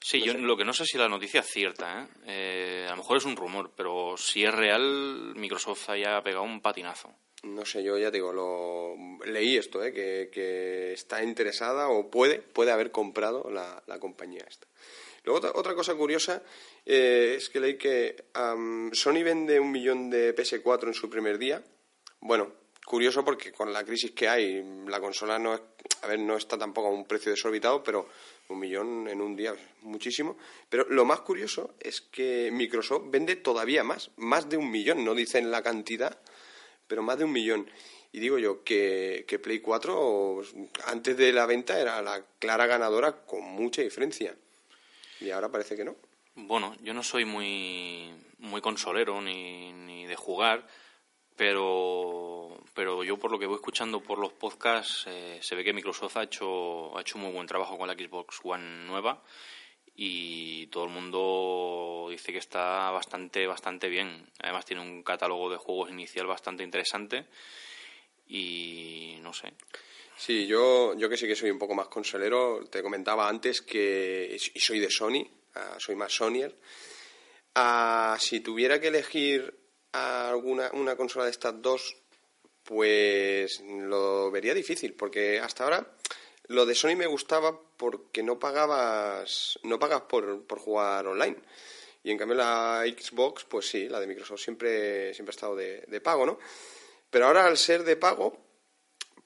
Sí, 0.00 0.20
yo 0.20 0.34
lo 0.34 0.56
que 0.56 0.64
no 0.64 0.72
sé 0.72 0.84
si 0.84 0.98
la 0.98 1.08
noticia 1.08 1.40
es 1.40 1.46
cierta, 1.46 2.02
¿eh? 2.02 2.08
¿eh? 2.26 2.86
a 2.88 2.90
lo 2.90 2.96
mejor 2.96 3.18
es 3.18 3.24
un 3.24 3.36
rumor, 3.36 3.70
pero 3.76 4.16
si 4.16 4.44
es 4.44 4.52
real, 4.52 5.32
Microsoft 5.36 5.90
haya 5.90 6.20
pegado 6.22 6.42
un 6.42 6.60
patinazo. 6.60 7.14
No 7.42 7.64
sé, 7.64 7.82
yo 7.82 7.98
ya 7.98 8.12
digo, 8.12 8.32
lo 8.32 8.94
leí 9.26 9.56
esto, 9.56 9.82
¿eh? 9.84 9.92
que, 9.92 10.92
está 10.92 11.24
interesada 11.24 11.88
o 11.88 12.08
puede, 12.08 12.38
puede 12.38 12.70
haber 12.70 12.92
comprado 12.92 13.50
la, 13.50 13.82
compañía 13.98 14.44
esta. 14.48 14.68
Luego 15.24 15.50
otra, 15.54 15.74
cosa 15.74 15.94
curiosa 15.94 16.42
eh, 16.86 17.34
es 17.36 17.48
que 17.48 17.60
leí 17.60 17.76
que 17.76 18.24
Sony 18.92 19.22
vende 19.24 19.58
un 19.58 19.72
millón 19.72 20.10
de 20.10 20.34
PS4 20.34 20.88
en 20.88 20.94
su 20.94 21.10
primer 21.10 21.38
día. 21.38 21.62
Bueno, 22.20 22.52
curioso 22.84 23.24
porque 23.24 23.52
con 23.52 23.72
la 23.72 23.84
crisis 23.84 24.12
que 24.12 24.28
hay, 24.28 24.62
la 24.86 25.00
consola 25.00 25.38
no, 25.38 25.52
a 25.52 26.06
ver, 26.06 26.18
no 26.18 26.36
está 26.36 26.58
tampoco 26.58 26.88
a 26.88 26.92
un 26.92 27.04
precio 27.04 27.30
desorbitado, 27.30 27.82
pero 27.82 28.08
un 28.48 28.58
millón 28.58 29.08
en 29.08 29.20
un 29.20 29.36
día 29.36 29.52
es 29.52 29.60
muchísimo. 29.82 30.36
Pero 30.68 30.86
lo 30.88 31.04
más 31.04 31.20
curioso 31.20 31.74
es 31.80 32.00
que 32.00 32.50
Microsoft 32.52 33.04
vende 33.06 33.36
todavía 33.36 33.84
más, 33.84 34.10
más 34.16 34.48
de 34.48 34.56
un 34.56 34.70
millón, 34.70 35.04
no 35.04 35.14
dicen 35.14 35.50
la 35.50 35.62
cantidad, 35.62 36.18
pero 36.86 37.02
más 37.02 37.18
de 37.18 37.24
un 37.24 37.32
millón. 37.32 37.70
Y 38.12 38.20
digo 38.20 38.38
yo 38.38 38.62
que, 38.62 39.24
que 39.26 39.38
Play 39.38 39.60
4 39.60 40.42
antes 40.86 41.16
de 41.16 41.32
la 41.32 41.46
venta 41.46 41.80
era 41.80 42.02
la 42.02 42.22
clara 42.38 42.66
ganadora 42.66 43.24
con 43.24 43.42
mucha 43.42 43.80
diferencia. 43.80 44.36
Y 45.20 45.30
ahora 45.30 45.50
parece 45.50 45.76
que 45.76 45.84
no. 45.84 45.96
Bueno, 46.34 46.76
yo 46.82 46.92
no 46.92 47.02
soy 47.02 47.24
muy, 47.24 48.12
muy 48.38 48.60
consolero 48.60 49.20
ni, 49.22 49.72
ni 49.72 50.06
de 50.06 50.16
jugar, 50.16 50.66
pero, 51.36 52.60
pero 52.74 53.02
yo 53.04 53.18
por 53.18 53.30
lo 53.30 53.38
que 53.38 53.46
voy 53.46 53.56
escuchando 53.56 54.00
por 54.00 54.18
los 54.18 54.32
podcasts 54.32 55.04
eh, 55.06 55.38
se 55.40 55.54
ve 55.54 55.64
que 55.64 55.72
Microsoft 55.72 56.16
ha 56.16 56.24
hecho, 56.24 56.96
ha 56.96 57.00
hecho 57.00 57.18
muy 57.18 57.32
buen 57.32 57.46
trabajo 57.46 57.78
con 57.78 57.88
la 57.88 57.94
Xbox 57.94 58.40
One 58.42 58.86
nueva 58.86 59.22
y 59.94 60.66
todo 60.68 60.84
el 60.84 60.90
mundo 60.90 62.08
dice 62.10 62.32
que 62.32 62.38
está 62.38 62.90
bastante, 62.90 63.46
bastante 63.46 63.88
bien. 63.88 64.26
Además 64.40 64.64
tiene 64.64 64.82
un 64.82 65.02
catálogo 65.02 65.50
de 65.50 65.58
juegos 65.58 65.90
inicial 65.90 66.26
bastante 66.26 66.62
interesante 66.62 67.26
y 68.28 69.16
no 69.20 69.32
sé. 69.32 69.52
Sí, 70.16 70.46
yo, 70.46 70.94
yo 70.96 71.08
que 71.08 71.16
sí 71.16 71.26
que 71.26 71.36
soy 71.36 71.50
un 71.50 71.58
poco 71.58 71.74
más 71.74 71.88
consolero, 71.88 72.64
te 72.70 72.82
comentaba 72.82 73.28
antes 73.28 73.60
que 73.60 74.36
y 74.54 74.60
soy 74.60 74.78
de 74.78 74.90
Sony, 74.90 75.26
ah, 75.54 75.76
soy 75.78 75.96
más 75.96 76.12
Sonyer. 76.12 76.56
Ah, 77.54 78.16
si 78.18 78.40
tuviera 78.40 78.80
que 78.80 78.88
elegir 78.88 79.61
alguna 79.92 80.70
una 80.72 80.96
consola 80.96 81.26
de 81.26 81.30
estas 81.30 81.60
dos, 81.60 81.96
pues 82.64 83.60
lo 83.60 84.30
vería 84.30 84.54
difícil, 84.54 84.94
porque 84.94 85.40
hasta 85.40 85.64
ahora 85.64 85.86
lo 86.48 86.66
de 86.66 86.74
Sony 86.74 86.96
me 86.96 87.06
gustaba 87.06 87.58
porque 87.76 88.22
no 88.22 88.38
pagabas 88.38 89.58
no 89.62 89.78
pagas 89.78 90.02
por, 90.02 90.44
por 90.44 90.58
jugar 90.58 91.06
online. 91.06 91.36
Y 92.04 92.10
en 92.10 92.18
cambio 92.18 92.36
la 92.36 92.82
Xbox, 92.84 93.44
pues 93.44 93.68
sí, 93.68 93.88
la 93.88 94.00
de 94.00 94.08
Microsoft 94.08 94.40
siempre, 94.40 95.14
siempre 95.14 95.30
ha 95.30 95.36
estado 95.36 95.54
de, 95.54 95.84
de 95.86 96.00
pago, 96.00 96.26
¿no? 96.26 96.38
Pero 97.10 97.26
ahora 97.26 97.46
al 97.46 97.58
ser 97.58 97.84
de 97.84 97.96
pago, 97.96 98.36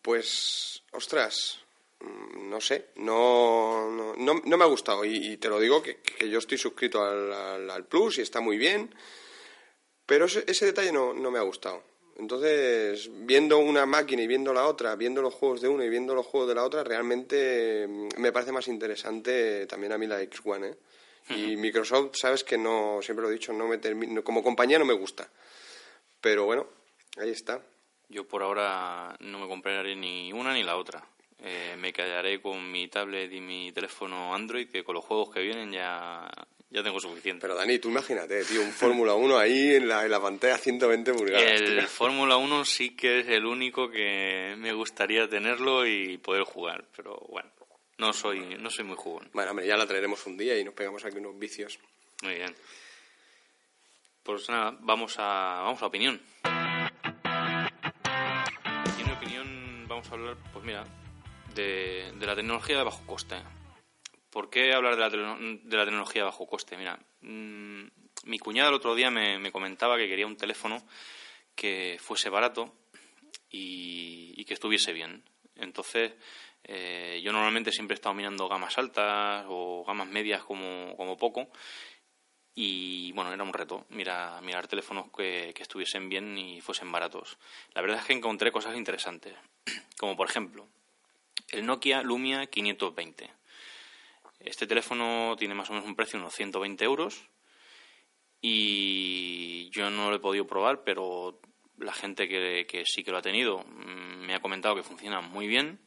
pues, 0.03 0.83
ostras, 0.93 1.59
mm, 2.01 2.51
no 2.51 2.61
sé, 2.61 2.91
no, 2.97 3.91
no, 3.91 4.15
no, 4.17 4.57
me 4.57 4.65
ha 4.65 4.69
gustado. 4.69 5.05
Y, 5.05 5.37
te 5.39 5.49
lo 5.49 5.59
digo 5.59 5.83
que, 5.83 6.01
que 6.01 6.29
yo 6.29 6.39
estoy 6.39 6.59
suscrito 6.59 7.03
al, 7.03 7.71
al, 7.71 7.87
Plus 7.87 8.19
y 8.19 8.23
está 8.23 8.41
muy 8.41 8.59
bien. 8.59 8.95
Pero 10.07 10.27
ese, 10.27 10.67
detalle 10.67 10.93
no, 10.93 11.13
no, 11.13 11.31
me 11.31 11.39
ha 11.39 11.43
gustado. 11.43 11.83
Entonces, 12.17 13.11
viendo 13.13 13.59
una 13.59 13.85
máquina 13.85 14.23
y 14.23 14.27
viendo 14.27 14.55
la 14.55 14.67
otra, 14.67 14.95
viendo 14.95 15.21
los 15.21 15.35
juegos 15.35 15.61
de 15.61 15.69
una 15.69 15.85
y 15.85 15.91
viendo 15.91 16.15
los 16.15 16.25
juegos 16.25 16.49
de 16.49 16.55
la 16.55 16.65
otra, 16.65 16.85
realmente 16.85 17.87
mm, 17.87 18.21
me 18.21 18.33
parece 18.33 18.53
más 18.53 18.69
interesante 18.69 19.67
también 19.67 19.93
a 19.93 19.99
mí 19.99 20.07
la 20.07 20.23
X1. 20.23 20.65
¿eh? 20.65 20.77
Y 21.29 21.57
Microsoft, 21.57 22.15
sabes 22.15 22.45
que 22.45 22.57
no, 22.57 23.01
siempre 23.03 23.25
lo 23.25 23.31
he 23.31 23.35
dicho, 23.35 23.53
no 23.53 23.67
me 23.67 24.23
como 24.23 24.43
compañía 24.43 24.79
no 24.79 24.85
me 24.85 24.95
gusta. 24.95 25.29
Pero 26.21 26.45
bueno, 26.45 26.69
ahí 27.19 27.31
está. 27.31 27.61
Yo 28.09 28.27
por 28.27 28.43
ahora 28.43 29.17
no 29.19 29.41
me 29.41 29.49
compraré 29.49 29.97
ni 29.97 30.33
una 30.33 30.55
ni 30.55 30.63
la 30.63 30.77
otra. 30.77 31.05
Eh, 31.41 31.75
me 31.79 31.93
quedaré 31.93 32.41
con 32.41 32.71
mi 32.71 32.89
tablet 32.89 33.33
y 33.33 33.41
mi 33.41 33.73
teléfono 33.73 34.35
Android, 34.35 34.71
que 34.71 34.85
con 34.85 34.95
los 34.95 35.05
juegos 35.05 35.31
que 35.31 35.43
vienen 35.43 35.73
ya 35.73 36.31
ya 36.71 36.83
tengo 36.83 37.01
suficiente. 37.01 37.41
Pero 37.43 37.55
Dani, 37.55 37.79
tú 37.79 37.89
imagínate, 37.89 38.45
tío, 38.45 38.63
un 38.63 38.73
Fórmula 38.73 39.15
1 39.15 39.39
ahí 39.39 39.75
en 39.77 39.89
la, 39.89 40.05
en 40.05 40.11
la 40.11 40.21
pantalla 40.21 40.59
120 40.59 41.15
pulgadas. 41.15 41.61
El 41.61 41.83
Fórmula 41.87 42.37
1 42.37 42.65
sí 42.65 42.97
que 42.97 43.21
es 43.21 43.29
el 43.29 43.47
único 43.47 43.91
que 43.91 44.55
me 44.59 44.73
gustaría 44.73 45.29
tenerlo 45.29 45.87
y 45.87 46.19
poder 46.19 46.45
jugar, 46.45 46.85
pero 46.97 47.17
bueno, 47.29 47.51
no 47.99 48.13
soy, 48.13 48.57
no 48.59 48.71
soy 48.71 48.85
muy 48.85 48.97
jugón. 48.97 49.31
Bueno, 49.33 49.51
hombre, 49.51 49.67
ya 49.67 49.77
la 49.77 49.87
traeremos 49.87 50.27
un 50.27 50.37
día 50.37 50.59
y 50.59 50.65
nos 50.65 50.75
pegamos 50.75 51.05
aquí 51.05 51.19
unos 51.19 51.39
vicios. 51.39 51.79
Muy 52.23 52.35
bien. 52.35 52.55
Pues 54.23 54.49
nada, 54.49 54.77
vamos 54.81 55.15
a, 55.19 55.63
vamos 55.63 55.81
a 55.83 55.87
opinión. 55.87 56.21
Y 58.99 59.01
en 59.01 59.07
mi 59.07 59.13
opinión 59.13 59.87
vamos 59.89 60.11
a 60.11 60.15
hablar, 60.15 60.37
pues 60.53 60.65
mira, 60.65 60.85
de, 61.55 62.13
de 62.19 62.27
la 62.27 62.35
tecnología 62.35 62.79
de 62.79 62.85
bajo 62.85 63.07
coste. 63.07 63.37
¿Por 64.37 64.51
qué 64.51 64.75
hablar 64.75 64.97
de 64.97 65.17
la, 65.17 65.35
de 65.39 65.77
la 65.79 65.85
tecnología 65.87 66.25
bajo 66.25 66.47
coste? 66.47 66.77
Mira, 66.77 66.99
mm, 67.23 67.87
mi 68.25 68.39
cuñada 68.39 68.69
el 68.69 68.75
otro 68.75 68.95
día 68.95 69.11
me, 69.11 69.51
comentaba 69.51 69.97
que 69.97 70.07
quería 70.07 70.27
un 70.27 70.37
teléfono 70.37 70.87
que 71.55 71.97
fuese 71.99 72.29
barato 72.29 72.71
y, 73.49 74.45
que 74.45 74.53
estuviese 74.53 74.93
bien. 74.93 75.25
Entonces, 75.55 76.13
eh, 76.65 77.19
yo 77.25 77.33
normalmente 77.33 77.73
siempre 77.73 77.95
he 77.95 77.97
estado 77.97 78.15
mirando 78.15 78.47
gamas 78.47 78.77
altas 78.77 79.47
o 79.49 79.83
gamas 79.87 80.09
medias 80.09 80.43
como, 80.45 81.17
poco. 81.19 81.49
Y 82.55 83.13
bueno, 83.13 83.33
era 83.33 83.43
un 83.43 83.55
reto 83.55 83.87
mira, 83.89 84.39
mirar 84.43 84.69
teléfonos 84.69 85.07
que, 85.17 85.55
que, 85.55 85.63
estuviesen 85.63 86.11
bien 86.11 86.37
y 86.37 86.61
fuesen 86.61 86.93
baratos. 86.93 87.39
La 87.73 87.81
verdad 87.81 88.01
es 88.01 88.05
que 88.05 88.13
encontré 88.13 88.53
cosas 88.53 88.77
interesantes, 88.77 89.35
como 89.99 90.15
por 90.15 90.29
ejemplo 90.29 90.69
el 91.49 91.65
Nokia 91.65 92.03
Lumia 92.03 92.47
520. 92.47 93.31
Este 94.39 94.67
teléfono 94.67 95.37
tiene 95.39 95.55
más 95.55 95.71
o 95.71 95.73
menos 95.73 95.89
un 95.89 95.97
precio 95.97 96.19
de 96.19 96.25
unos 96.25 96.35
120 96.35 96.85
euros 96.85 97.29
y 98.41 99.71
yo 99.71 99.91
no 99.91 100.11
lo 100.11 100.17
he 100.17 100.21
podido 100.21 100.47
probar, 100.47 100.85
pero 100.85 101.41
la 101.79 101.93
gente 101.93 102.29
que, 102.29 102.85
sí 102.87 103.03
que 103.03 103.11
lo 103.11 103.19
ha 103.19 103.23
tenido 103.23 103.59
mm, 103.59 104.27
me 104.27 104.35
ha 104.35 104.41
comentado 104.41 104.77
que 104.77 104.83
funciona 104.83 105.21
muy 105.21 105.47
bien. 105.47 105.81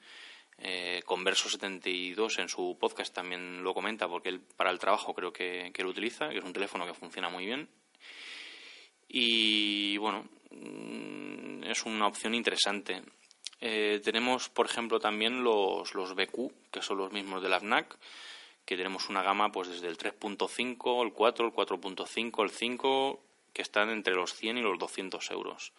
Eh, 0.58 1.02
Converso72 1.06 2.40
en 2.40 2.50
su 2.50 2.78
podcast 2.78 3.14
también 3.14 3.64
lo 3.64 3.74
comenta 3.74 4.10
porque 4.10 4.30
él 4.30 4.42
para 4.42 4.72
el 4.72 4.80
trabajo 4.80 5.14
creo 5.14 5.32
que, 5.32 5.72
que 5.74 5.84
lo 5.84 5.90
utiliza, 5.90 6.30
que 6.30 6.40
es 6.40 6.44
un 6.44 6.54
teléfono 6.54 6.86
que 6.86 6.94
funciona 6.94 7.30
muy 7.30 7.46
bien. 7.46 7.70
Y 9.08 9.98
bueno, 9.98 10.30
mm, 10.52 11.64
es 11.64 11.84
una 11.86 12.08
opción 12.08 12.36
interesante. 12.36 13.02
Eh, 13.60 14.00
tenemos, 14.04 14.50
por 14.50 14.68
ejemplo, 14.68 15.00
también 15.00 15.44
los, 15.44 15.94
los 15.94 16.16
BQ, 16.16 16.72
que 16.72 16.82
son 16.82 16.98
los 16.98 17.12
mismos 17.12 17.42
de 17.42 17.50
la 17.50 17.60
FNAC, 17.60 17.98
que 18.70 18.78
tenemos 18.78 19.10
una 19.10 19.24
gama 19.24 19.52
pues 19.52 19.68
desde 19.68 19.88
el 19.88 19.98
3.5, 19.98 21.04
el 21.04 21.12
4, 21.12 21.46
el 21.48 21.52
4.5, 21.52 22.44
el 22.44 22.50
5, 22.52 23.24
que 23.52 23.64
están 23.64 23.90
entre 23.90 24.14
los 24.14 24.36
100 24.36 24.60
y 24.60 24.62
los 24.62 24.78
200 24.78 25.32
euros. 25.32 25.74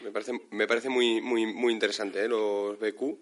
Me 0.00 0.10
parece, 0.10 0.32
me 0.50 0.66
parece 0.66 0.88
muy, 0.88 1.20
muy, 1.20 1.46
muy 1.46 1.72
interesante 1.72 2.24
¿eh? 2.24 2.28
los 2.28 2.76
BQ. 2.80 3.18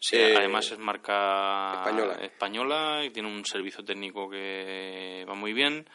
Sí, 0.00 0.16
Eh, 0.16 0.36
además 0.36 0.70
es 0.70 0.78
marca 0.78 1.74
española. 1.78 2.14
española 2.22 3.04
y 3.04 3.10
tiene 3.10 3.28
un 3.28 3.44
servicio 3.44 3.84
técnico 3.84 4.30
que 4.30 5.26
va 5.28 5.34
muy 5.34 5.52
bien. 5.52 5.88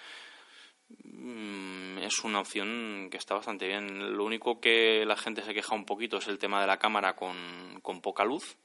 Mm, 1.03 1.99
Es 1.99 2.19
una 2.23 2.39
opción 2.41 3.07
que 3.11 3.17
está 3.17 3.35
bastante 3.35 3.67
bien. 3.67 4.17
Lo 4.17 4.23
único 4.25 4.59
que 4.59 5.05
la 5.05 5.15
gente 5.15 5.43
se 5.43 5.53
queja 5.53 5.75
un 5.75 5.85
poquito 5.85 6.17
es 6.17 6.27
el 6.27 6.39
tema 6.39 6.59
de 6.59 6.67
la 6.67 6.77
cámara 6.77 7.15
con, 7.15 7.79
con 7.81 8.01
poca 8.01 8.25
luz. 8.25 8.57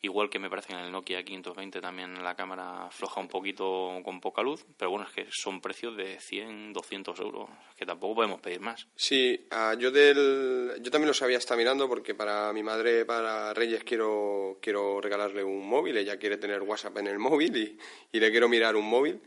Igual 0.00 0.30
que 0.30 0.38
me 0.38 0.48
parece 0.48 0.72
en 0.72 0.78
el 0.78 0.92
Nokia 0.92 1.24
520 1.24 1.80
también 1.80 2.22
la 2.22 2.36
cámara 2.36 2.88
floja 2.90 3.20
un 3.20 3.26
poquito 3.26 4.00
con 4.04 4.20
poca 4.20 4.42
luz. 4.42 4.64
Pero 4.76 4.92
bueno, 4.92 5.06
es 5.06 5.12
que 5.12 5.26
son 5.30 5.60
precios 5.60 5.96
de 5.96 6.20
100, 6.20 6.72
200 6.72 7.18
euros. 7.18 7.50
Que 7.76 7.84
tampoco 7.84 8.14
podemos 8.14 8.40
pedir 8.40 8.60
más. 8.60 8.86
Sí, 8.94 9.46
ah, 9.50 9.74
yo 9.76 9.90
del, 9.90 10.74
yo 10.80 10.90
también 10.92 11.08
lo 11.08 11.14
sabía 11.14 11.38
estar 11.38 11.58
mirando 11.58 11.88
porque 11.88 12.14
para 12.14 12.52
mi 12.52 12.62
madre, 12.62 13.04
para 13.04 13.52
Reyes, 13.52 13.82
quiero, 13.82 14.58
quiero 14.62 15.00
regalarle 15.00 15.42
un 15.42 15.68
móvil. 15.68 15.96
Ella 15.96 16.16
quiere 16.16 16.36
tener 16.36 16.62
WhatsApp 16.62 16.98
en 16.98 17.08
el 17.08 17.18
móvil 17.18 17.78
y, 18.12 18.18
le 18.20 18.30
quiero 18.30 18.48
mirar 18.48 18.76
un 18.76 18.88
móvil. 18.88 19.20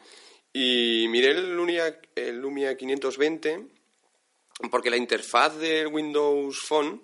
Y 0.54 1.08
miré 1.10 1.32
el 1.32 1.54
Lumia, 1.54 2.00
el 2.16 2.38
Lumia 2.40 2.78
520 2.78 3.68
porque 4.70 4.90
la 4.90 4.98
interfaz 4.98 5.58
del 5.58 5.88
Windows 5.88 6.60
Phone 6.60 7.02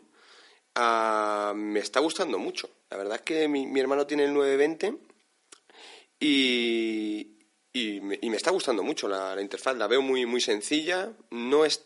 ah, 0.75 1.53
me 1.55 1.79
está 1.79 1.99
gustando 1.99 2.39
mucho. 2.39 2.69
La 2.89 2.97
verdad 2.97 3.15
es 3.15 3.21
que 3.21 3.47
mi, 3.47 3.65
mi 3.67 3.79
hermano 3.79 4.07
tiene 4.07 4.23
el 4.25 4.33
920 4.33 4.95
y, 6.19 7.37
y, 7.73 8.01
me, 8.01 8.17
y 8.21 8.29
me 8.29 8.37
está 8.37 8.51
gustando 8.51 8.83
mucho 8.83 9.07
la, 9.07 9.35
la 9.35 9.41
interfaz. 9.41 9.75
La 9.77 9.87
veo 9.87 10.01
muy, 10.01 10.25
muy 10.25 10.41
sencilla, 10.41 11.11
no 11.31 11.65
es 11.65 11.83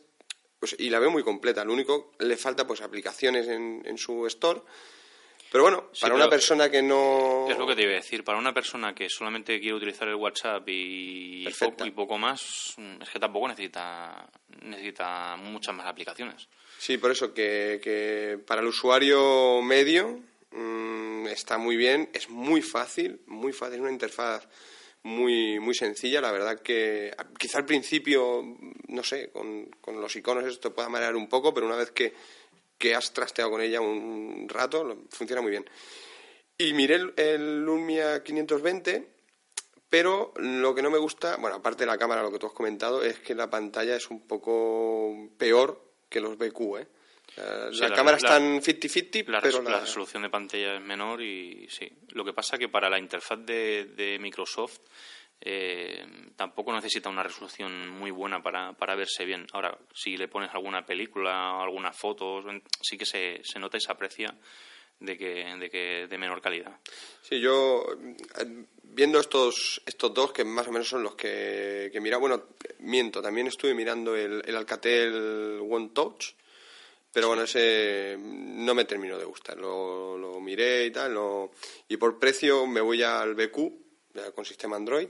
pues, 0.61 0.75
y 0.77 0.91
la 0.91 0.99
veo 0.99 1.09
muy 1.09 1.23
completa. 1.23 1.65
Lo 1.65 1.73
único 1.73 2.11
le 2.19 2.37
falta 2.37 2.67
pues 2.67 2.81
aplicaciones 2.81 3.47
en, 3.47 3.81
en 3.83 3.97
su 3.97 4.27
store. 4.27 4.61
Pero 5.51 5.63
bueno, 5.63 5.89
Sí, 5.91 6.01
para 6.01 6.13
pero 6.13 6.23
una 6.23 6.29
persona 6.29 6.69
que 6.69 6.81
no 6.81 7.47
Es 7.49 7.57
lo 7.57 7.67
que 7.67 7.75
te 7.75 7.81
iba 7.81 7.91
a 7.91 7.95
decir. 7.95 8.23
Para 8.23 8.37
una 8.37 8.53
persona 8.53 8.93
que 8.93 9.09
solamente 9.09 9.59
quiere 9.59 9.75
utilizar 9.75 10.07
el 10.07 10.15
WhatsApp 10.15 10.63
y, 10.67 11.49
poco, 11.59 11.85
y 11.85 11.91
poco 11.91 12.17
más, 12.17 12.75
es 13.01 13.09
que 13.09 13.19
tampoco 13.19 13.47
necesita, 13.47 14.29
necesita 14.61 15.35
muchas 15.37 15.75
más 15.75 15.87
aplicaciones. 15.87 16.47
Sí, 16.77 16.99
por 16.99 17.11
eso 17.11 17.33
que, 17.33 17.81
que 17.83 18.39
para 18.45 18.61
el 18.61 18.67
usuario 18.67 19.61
medio 19.63 20.21
mm, 20.51 21.27
está 21.27 21.57
muy 21.57 21.77
bien, 21.77 22.09
es 22.13 22.29
muy 22.29 22.61
fácil, 22.61 23.21
muy 23.27 23.53
fácil, 23.53 23.81
una 23.81 23.91
interfaz 23.91 24.47
muy 25.03 25.59
muy 25.59 25.73
sencilla. 25.73 26.21
La 26.21 26.31
verdad 26.31 26.59
que 26.59 27.13
quizá 27.37 27.59
al 27.59 27.65
principio, 27.65 28.43
no 28.87 29.03
sé, 29.03 29.31
con, 29.31 29.65
con 29.81 29.99
los 29.99 30.15
iconos 30.15 30.45
esto 30.45 30.73
pueda 30.73 30.89
marear 30.89 31.15
un 31.15 31.27
poco, 31.27 31.53
pero 31.53 31.67
una 31.67 31.75
vez 31.75 31.91
que, 31.91 32.13
que 32.77 32.95
has 32.95 33.13
trasteado 33.13 33.51
con 33.51 33.61
ella 33.61 33.81
un 33.81 34.47
rato, 34.47 35.05
funciona 35.09 35.41
muy 35.41 35.51
bien. 35.51 35.65
Y 36.57 36.73
miré 36.73 36.95
el, 36.95 37.13
el 37.17 37.65
Lumia 37.65 38.23
520, 38.23 39.07
pero 39.89 40.33
lo 40.37 40.75
que 40.75 40.81
no 40.81 40.91
me 40.91 40.99
gusta, 40.99 41.37
bueno, 41.37 41.57
aparte 41.57 41.83
de 41.83 41.87
la 41.87 41.97
cámara, 41.97 42.21
lo 42.21 42.31
que 42.31 42.39
tú 42.39 42.47
has 42.47 42.53
comentado, 42.53 43.03
es 43.03 43.19
que 43.19 43.35
la 43.35 43.49
pantalla 43.49 43.95
es 43.95 44.09
un 44.09 44.27
poco 44.27 45.29
peor 45.37 45.83
que 46.07 46.21
los 46.21 46.37
BQ, 46.37 46.77
¿eh? 46.77 46.87
Sea, 47.35 47.71
Sí, 47.71 47.79
la, 47.81 47.89
la- 47.89 47.95
cámara 47.95 48.17
la- 48.21 48.27
está 48.29 48.37
en 48.37 48.61
50-50, 48.61 49.27
La, 49.27 49.41
pero 49.41 49.61
la... 49.61 49.71
la 49.71 49.79
resolución 49.81 50.23
de 50.23 50.29
pantalla 50.29 50.75
es 50.75 50.81
menor 50.81 51.21
y 51.21 51.67
sí. 51.69 51.89
Lo 52.09 52.25
que 52.25 52.33
pasa 52.33 52.57
que 52.57 52.67
para 52.69 52.89
la 52.89 52.99
interfaz 52.99 53.39
de, 53.45 53.85
de 53.95 54.19
Microsoft 54.19 54.79
eh, 55.43 56.05
tampoco 56.35 56.71
necesita 56.73 57.09
una 57.09 57.23
resolución 57.23 57.89
muy 57.89 58.11
buena 58.11 58.43
para, 58.43 58.73
para 58.73 58.95
verse 58.95 59.25
bien. 59.25 59.47
Ahora, 59.53 59.77
si 59.93 60.17
le 60.17 60.27
pones 60.27 60.51
alguna 60.53 60.85
película 60.85 61.53
o 61.55 61.61
algunas 61.63 61.97
fotos, 61.97 62.45
sí 62.81 62.97
que 62.97 63.05
se, 63.05 63.41
se 63.43 63.59
nota 63.59 63.77
y 63.77 63.81
se 63.81 63.91
aprecia 63.91 64.35
de 64.99 65.17
que, 65.17 65.55
de 65.57 65.69
que 65.71 66.07
de 66.07 66.17
menor 66.19 66.41
calidad. 66.41 66.77
Sí, 67.23 67.39
yo 67.39 67.85
eh, 68.39 68.65
viendo 68.83 69.19
estos 69.19 69.81
estos 69.87 70.13
dos 70.13 70.31
que 70.31 70.43
más 70.43 70.67
o 70.67 70.71
menos 70.71 70.87
son 70.87 71.01
los 71.01 71.15
que, 71.15 71.89
que 71.91 71.99
mira, 71.99 72.17
bueno, 72.17 72.43
miento, 72.79 73.19
también 73.21 73.47
estuve 73.47 73.73
mirando 73.73 74.15
el, 74.15 74.43
el 74.45 74.55
Alcatel 74.55 75.59
One 75.67 75.89
Touch, 75.91 76.33
pero 77.13 77.27
bueno, 77.27 77.43
ese 77.43 78.17
no 78.19 78.73
me 78.73 78.85
terminó 78.85 79.17
de 79.17 79.25
gustar, 79.25 79.57
lo, 79.57 80.17
lo 80.17 80.39
miré 80.39 80.85
y 80.85 80.91
tal, 80.91 81.13
lo- 81.13 81.51
y 81.87 81.97
por 81.97 82.17
precio 82.19 82.65
me 82.67 82.81
voy 82.81 83.03
al 83.03 83.35
BQ, 83.35 84.33
con 84.35 84.45
sistema 84.45 84.75
Android, 84.77 85.09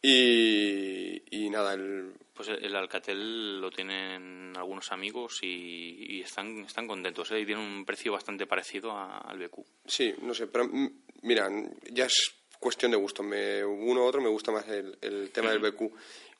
y, 0.00 1.22
y 1.44 1.50
nada, 1.50 1.74
el, 1.74 2.12
Pues 2.34 2.48
el, 2.48 2.64
el 2.64 2.76
Alcatel 2.76 3.60
lo 3.60 3.70
tienen 3.70 4.52
algunos 4.56 4.92
amigos 4.92 5.38
y, 5.42 6.16
y 6.16 6.20
están, 6.20 6.58
están 6.60 6.86
contentos. 6.86 7.30
¿eh? 7.32 7.40
Y 7.40 7.46
tienen 7.46 7.64
un 7.64 7.84
precio 7.84 8.12
bastante 8.12 8.46
parecido 8.46 8.92
a- 8.92 9.18
al 9.18 9.38
BQ. 9.38 9.58
Sí, 9.86 10.14
no 10.22 10.34
sé, 10.34 10.46
pero 10.46 10.66
mm, 10.68 10.88
mira, 11.22 11.48
ya 11.90 12.06
es 12.06 12.32
cuestión 12.60 12.92
de 12.92 12.96
gusto. 12.96 13.22
Me, 13.24 13.64
uno 13.64 14.02
u 14.02 14.04
otro 14.04 14.20
me 14.20 14.28
gusta 14.28 14.52
más 14.52 14.68
el, 14.68 14.96
el 15.00 15.30
tema 15.30 15.50
del 15.50 15.58
BQ. 15.60 15.92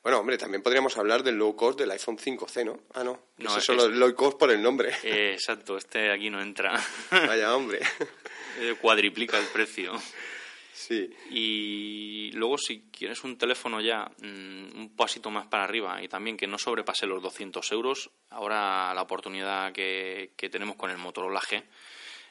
Bueno, 0.03 0.21
hombre, 0.21 0.39
también 0.39 0.63
podríamos 0.63 0.97
hablar 0.97 1.23
del 1.23 1.37
low 1.37 1.55
cost 1.57 1.79
del 1.79 1.91
iPhone 1.91 2.17
5C, 2.19 2.65
¿no? 2.65 2.81
Ah, 2.95 3.05
no, 3.05 3.21
No, 3.39 3.57
es- 3.57 3.65
solo 3.65 3.89
low 3.89 4.15
cost 4.15 4.39
por 4.39 4.51
el 4.51 4.63
nombre. 4.63 4.93
Eh, 5.03 5.33
exacto, 5.35 5.77
este 5.77 6.11
aquí 6.11 6.31
no 6.31 6.41
entra. 6.41 6.73
Vaya, 7.11 7.55
hombre. 7.55 7.81
Eh, 8.61 8.75
Cuadriplica 8.81 9.39
el 9.39 9.47
precio. 9.47 9.93
Sí, 10.73 11.09
Y 11.31 12.33
luego, 12.33 12.59
si 12.59 12.89
quieres 12.91 13.23
un 13.23 13.39
teléfono 13.39 13.81
ya 13.81 14.11
mm, 14.21 14.77
un 14.81 14.95
pasito 14.97 15.31
más 15.31 15.47
para 15.47 15.63
arriba 15.63 16.03
y 16.03 16.09
también 16.09 16.37
que 16.37 16.49
no 16.49 16.59
sobrepase 16.59 17.07
los 17.07 17.23
200 17.23 17.71
euros, 17.71 18.11
ahora 18.31 18.93
la 18.95 19.03
oportunidad 19.03 19.73
que, 19.73 20.33
que 20.37 20.49
tenemos 20.49 20.75
con 20.75 20.91
el 20.91 20.99
Motorola 20.99 21.39
G 21.41 21.63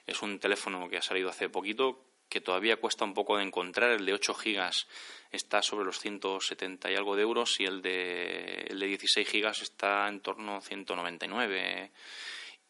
es 0.05 0.21
un 0.21 0.37
teléfono 0.39 0.89
que 0.89 0.97
ha 0.97 1.01
salido 1.01 1.29
hace 1.29 1.47
poquito 1.47 2.03
que 2.29 2.41
todavía 2.41 2.77
cuesta 2.77 3.05
un 3.05 3.13
poco 3.13 3.37
de 3.37 3.43
encontrar. 3.43 3.91
El 3.91 4.05
de 4.05 4.13
8 4.13 4.33
gigas 4.33 4.87
está 5.31 5.61
sobre 5.61 5.85
los 5.85 5.99
170 5.99 6.91
y 6.91 6.95
algo 6.95 7.15
de 7.15 7.21
euros 7.23 7.59
y 7.59 7.65
el 7.65 7.81
de, 7.81 8.67
el 8.69 8.79
de 8.79 8.87
16 8.87 9.27
gigas 9.27 9.61
está 9.61 10.07
en 10.07 10.21
torno 10.21 10.57
a 10.57 10.61
199 10.61 11.91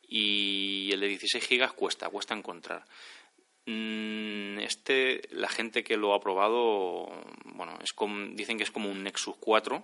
y 0.10 0.90
el 0.92 1.00
de 1.00 1.08
16 1.08 1.46
gigas 1.46 1.74
cuesta, 1.74 2.10
cuesta 2.10 2.34
encontrar. 2.34 2.86
Mm, 3.66 4.38
Este, 4.60 5.22
la 5.32 5.48
gente 5.48 5.84
que 5.84 5.98
lo 5.98 6.14
ha 6.14 6.20
probado, 6.20 7.10
bueno, 7.46 7.78
es 7.82 7.94
dicen 8.36 8.58
que 8.58 8.64
es 8.64 8.72
como 8.72 8.90
un 8.90 9.04
Nexus 9.04 9.36
4, 9.40 9.84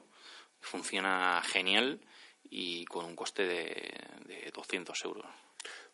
funciona 0.60 1.42
genial 1.46 2.00
y 2.50 2.86
con 2.86 3.06
un 3.06 3.16
coste 3.16 3.46
de, 3.46 3.94
de 4.26 4.52
200 4.54 5.06
euros. 5.06 5.26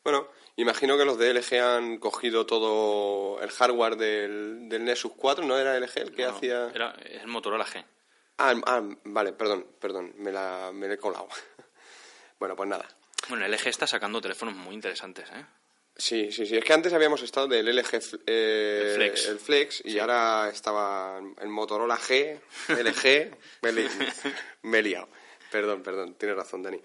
Bueno, 0.04 0.28
imagino 0.56 0.98
que 0.98 1.06
los 1.06 1.18
de 1.18 1.34
LG 1.34 1.56
han 1.62 1.98
cogido 1.98 2.46
todo 2.46 3.42
el 3.42 3.50
hardware 3.52 3.96
del, 3.96 4.70
del 4.70 4.84
Nexus 4.86 5.12
4, 5.16 5.46
¿no 5.46 5.58
era 5.58 5.78
LG 5.80 5.98
el 5.98 6.16
que 6.16 6.24
No, 6.24 6.30
hacía...? 6.36 6.72
Era, 6.74 6.92
el 7.06 7.28
Motorola 7.28 7.66
G. 7.66 7.84
Ah, 8.38 8.54
ah, 8.66 8.82
vale, 9.04 9.34
perdón, 9.34 9.68
perdón, 9.80 10.14
me 10.18 10.32
la, 10.32 10.72
me 10.74 10.88
la 10.88 10.94
he 10.94 10.98
colado. 10.98 11.28
bueno, 12.40 12.56
pues 12.56 12.70
nada. 12.70 12.88
Bueno, 13.28 13.46
LG 13.48 13.68
está 13.68 13.86
sacando 13.86 14.22
teléfonos 14.22 14.56
muy 14.56 14.74
interesantes, 14.76 15.30
¿eh? 15.32 15.46
Sí, 15.96 16.32
sí, 16.32 16.46
sí. 16.46 16.56
Es 16.56 16.64
que 16.64 16.72
antes 16.72 16.94
habíamos 16.94 17.22
estado 17.24 17.48
del 17.48 17.66
LG 17.76 18.00
eh, 18.26 18.86
El 18.92 18.96
Flex. 18.96 19.28
el 19.28 19.40
Flex, 19.40 19.82
y 19.86 20.00
ahora 20.00 20.50
estaba 20.50 21.20
el 21.42 21.50
Motorola 21.50 21.98
G, 21.98 22.40
LG. 22.70 23.38
me, 23.62 23.70
he 23.70 23.74
li- 23.74 23.90
me 24.64 24.80
he 24.80 24.82
liado. 24.82 25.10
Perdón, 25.52 25.84
perdón, 25.84 26.14
tienes 26.16 26.38
razón, 26.38 26.64
Dani. 26.64 26.80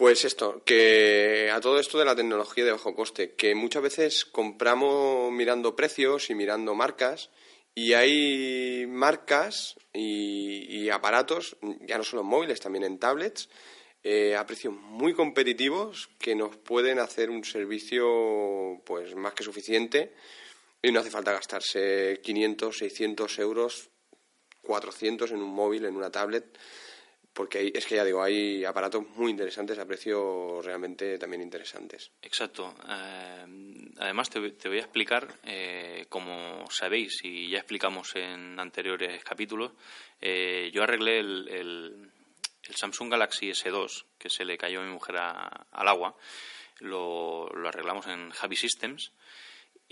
Pues 0.00 0.24
esto, 0.24 0.62
que 0.64 1.50
a 1.52 1.60
todo 1.60 1.78
esto 1.78 1.98
de 1.98 2.06
la 2.06 2.16
tecnología 2.16 2.64
de 2.64 2.72
bajo 2.72 2.94
coste, 2.94 3.34
que 3.34 3.54
muchas 3.54 3.82
veces 3.82 4.24
compramos 4.24 5.30
mirando 5.30 5.76
precios 5.76 6.30
y 6.30 6.34
mirando 6.34 6.74
marcas, 6.74 7.28
y 7.74 7.92
hay 7.92 8.86
marcas 8.86 9.74
y, 9.92 10.84
y 10.84 10.88
aparatos, 10.88 11.58
ya 11.82 11.98
no 11.98 12.04
solo 12.04 12.22
en 12.22 12.28
móviles, 12.28 12.60
también 12.60 12.84
en 12.84 12.98
tablets, 12.98 13.50
eh, 14.02 14.36
a 14.36 14.46
precios 14.46 14.72
muy 14.72 15.12
competitivos 15.12 16.08
que 16.18 16.34
nos 16.34 16.56
pueden 16.56 16.98
hacer 16.98 17.28
un 17.28 17.44
servicio 17.44 18.80
pues 18.86 19.14
más 19.14 19.34
que 19.34 19.44
suficiente 19.44 20.14
y 20.80 20.92
no 20.92 21.00
hace 21.00 21.10
falta 21.10 21.32
gastarse 21.32 22.22
500, 22.22 22.74
600 22.74 23.38
euros, 23.38 23.90
400 24.62 25.32
en 25.32 25.42
un 25.42 25.50
móvil, 25.50 25.84
en 25.84 25.94
una 25.94 26.10
tablet, 26.10 26.58
porque 27.32 27.70
es 27.74 27.86
que 27.86 27.94
ya 27.96 28.04
digo, 28.04 28.22
hay 28.22 28.64
aparatos 28.64 29.08
muy 29.16 29.30
interesantes 29.30 29.78
a 29.78 29.86
precios 29.86 30.64
realmente 30.64 31.18
también 31.18 31.42
interesantes. 31.42 32.10
Exacto. 32.22 32.74
Eh, 32.88 33.46
además, 33.98 34.28
te, 34.30 34.50
te 34.52 34.68
voy 34.68 34.78
a 34.78 34.82
explicar, 34.82 35.32
eh, 35.44 36.06
como 36.08 36.68
sabéis 36.70 37.20
y 37.24 37.48
ya 37.50 37.58
explicamos 37.58 38.14
en 38.16 38.58
anteriores 38.58 39.22
capítulos, 39.24 39.72
eh, 40.20 40.70
yo 40.72 40.82
arreglé 40.82 41.20
el, 41.20 41.48
el- 41.48 42.10
el 42.64 42.76
Samsung 42.76 43.10
Galaxy 43.10 43.50
S2, 43.50 44.04
que 44.18 44.28
se 44.30 44.44
le 44.44 44.56
cayó 44.58 44.80
a 44.80 44.84
mi 44.84 44.92
mujer 44.92 45.16
al 45.16 45.88
agua. 45.88 46.14
lo, 46.80 47.48
lo 47.48 47.68
arreglamos 47.68 48.06
en 48.06 48.30
Javi 48.30 48.56
Systems 48.56 49.12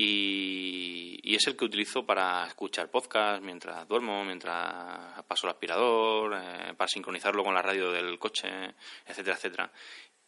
y, 0.01 1.35
es 1.35 1.47
el 1.49 1.57
que 1.57 1.65
utilizo 1.65 2.07
para 2.07 2.47
escuchar 2.47 2.91
podcast 2.91 3.43
mientras 3.43 3.87
duermo, 3.89 4.25
mientras 4.25 5.23
paso 5.25 5.47
el 5.47 5.53
aspirador, 5.53 6.35
eh, 6.35 6.75
para 6.77 6.89
sincronizarlo 6.89 7.43
con 7.45 7.55
la 7.55 7.63
radio 7.63 7.91
del 7.91 8.19
coche, 8.19 8.49
etcétera, 9.05 9.37
etcétera. 9.37 9.73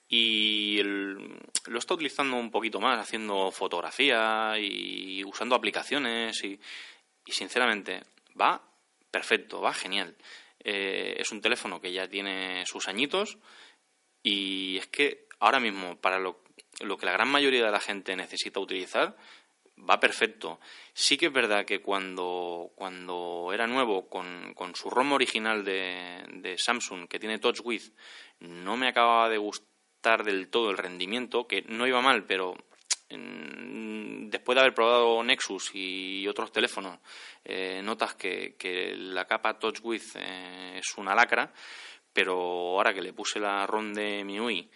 Y 0.09 0.83
lo 0.83 1.79
estoy 1.79 1.95
utilizando 1.95 2.37
un 2.37 2.51
poquito 2.51 2.81
más, 2.81 2.99
haciendo 2.99 3.53
fotografía 3.53 4.55
y 4.59 5.23
usando 5.25 5.55
aplicaciones 5.55 6.43
y, 6.45 6.59
sinceramente 7.27 8.03
va 8.41 8.61
perfecto, 9.09 9.61
va 9.61 9.73
genial. 9.73 10.17
Eh, 10.59 11.15
es 11.19 11.31
un 11.31 11.41
teléfono 11.41 11.81
que 11.81 11.93
ya 11.93 12.09
tiene 12.09 12.67
sus 12.67 12.89
añitos 12.89 13.39
y 14.23 14.79
es 14.79 14.89
que 14.89 15.29
ahora 15.39 15.61
mismo 15.61 15.97
para 16.01 16.19
lo, 16.19 16.43
lo 16.81 16.97
que 16.99 17.07
la 17.07 17.13
gran 17.13 17.29
mayoría 17.29 17.65
de 17.65 17.71
la 17.71 17.81
gente 17.81 18.17
necesita 18.17 18.59
utilizar, 18.59 19.17
va 19.89 20.01
perfecto. 20.01 20.61
Sí 20.93 21.17
que 21.17 21.27
es 21.27 21.33
verdad 21.33 21.65
que 21.65 21.81
cuando, 21.81 22.73
cuando 22.75 23.51
era 23.53 23.67
nuevo, 23.67 24.09
con, 24.09 24.55
con 24.55 24.75
su 24.75 24.91
ROM 24.91 25.13
original 25.13 25.65
de, 25.65 26.23
de, 26.35 26.59
Samsung, 26.59 27.09
que 27.09 27.19
tiene 27.19 27.39
Touch 27.39 27.61
With, 27.65 27.91
no 28.41 28.77
me 28.77 28.89
acababa 28.89 29.29
de 29.29 29.39
gustar 29.39 30.25
del 30.25 30.49
todo 30.49 30.71
el 30.71 30.79
rendimiento, 30.79 31.47
que 31.47 31.63
no 31.63 31.87
iba 31.87 32.01
mal, 32.01 32.25
pero 32.25 32.57
después 33.11 34.55
de 34.55 34.61
haber 34.61 34.75
probado 34.75 35.23
Nexus 35.23 35.71
y 35.75 36.27
otros 36.29 36.53
teléfonos, 36.53 36.99
eh, 37.45 37.81
notas 37.83 38.15
que, 38.15 38.55
que, 38.57 38.95
la 38.97 39.27
capa 39.27 39.59
Touch 39.59 39.81
eh, 40.15 40.79
es 40.79 40.97
una 40.97 41.15
lacra, 41.15 41.53
pero 42.13 42.35
ahora 42.35 42.95
que 42.95 43.03
le 43.03 43.13
puse 43.13 43.41
la 43.41 43.67
ROM 43.67 43.93
de 43.93 44.25
MIUI, 44.25 44.71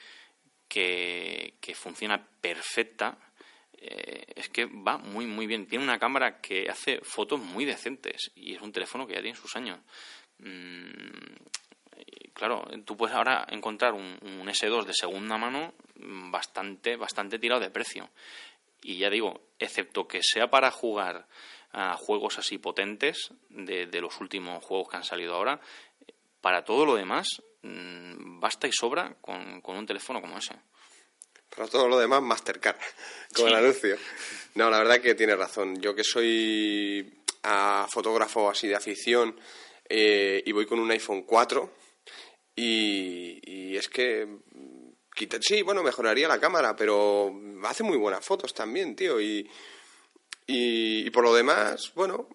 que, 0.69 1.55
que 1.61 1.75
funciona 1.75 2.27
perfecta, 2.41 3.19
eh, 3.87 4.25
es 4.35 4.49
que 4.49 4.65
va 4.65 4.97
muy, 4.97 5.27
muy 5.27 5.47
bien. 5.47 5.67
Tiene 5.67 5.85
una 5.85 5.99
cámara 5.99 6.41
que 6.41 6.71
hace 6.71 7.01
fotos 7.03 7.39
muy 7.39 7.67
decentes 7.67 8.33
y 8.35 8.55
es 8.55 8.63
un 8.63 8.73
teléfono 8.73 9.07
que 9.07 9.13
ya 9.13 9.21
tiene 9.21 9.37
sus 9.37 9.55
años. 9.57 9.79
Mm, 10.39 11.35
claro, 12.33 12.65
tú 12.87 12.97
puedes 12.97 13.15
ahora 13.15 13.47
encontrar 13.51 13.93
un, 13.93 14.19
S2 14.23 14.87
de 14.87 14.95
segunda 14.95 15.37
mano 15.37 15.75
bastante, 15.97 16.97
bastante 16.97 17.39
tirado 17.39 17.61
de 17.61 17.71
precio. 17.71 18.09
Y 18.83 18.97
ya 18.97 19.11
digo, 19.11 19.49
excepto 19.59 20.09
que 20.09 20.21
sea 20.23 20.49
para 20.49 20.71
jugar 20.71 21.29
a 21.73 21.97
juegos 21.97 22.39
así 22.39 22.57
potentes 22.57 23.35
de, 23.51 24.01
los 24.01 24.19
últimos 24.21 24.65
juegos 24.65 24.89
que 24.89 24.97
han 24.97 25.05
salido 25.05 25.35
ahora, 25.35 25.61
para 26.41 26.65
todo 26.65 26.87
lo 26.87 26.95
demás 26.95 27.43
mm, 27.63 28.41
basta 28.41 28.67
y 28.67 28.73
sobra 28.73 29.17
con 29.21 29.63
un 29.67 29.87
teléfono 29.87 30.23
como 30.23 30.39
ese. 30.39 30.55
Para 31.57 31.69
todo 31.69 31.89
lo 31.89 31.99
demás, 31.99 32.23
Mastercard, 32.23 32.77
como 33.35 33.49
el 33.49 33.55
anuncio. 33.55 33.97
No, 34.55 34.71
la 34.71 34.79
verdad 34.79 35.01
que 35.01 35.15
tiene 35.15 35.37
razón. 35.37 35.81
Yo 35.81 35.95
que 35.95 36.05
soy 36.05 37.23
a 37.43 37.87
fotógrafo 37.91 38.49
así 38.49 38.69
de 38.69 38.75
afición 38.75 39.39
eh, 39.89 40.43
y 40.45 40.53
voy 40.53 40.67
con 40.67 40.81
un 40.81 40.91
iPhone 40.91 41.23
4 41.23 41.71
y, 42.57 43.77
es 43.77 43.89
que 43.89 44.29
sí, 45.41 45.63
bueno, 45.63 45.83
mejoraría 45.83 46.29
la 46.29 46.41
cámara, 46.41 46.77
pero 46.77 47.33
hace 47.65 47.83
muy 47.83 47.97
buenas 47.97 48.25
fotos 48.25 48.55
también, 48.55 48.95
tío. 48.95 49.21
Y, 49.21 49.49
y, 50.47 51.11
por 51.11 51.25
lo 51.25 51.35
demás, 51.35 51.93
bueno, 51.95 52.29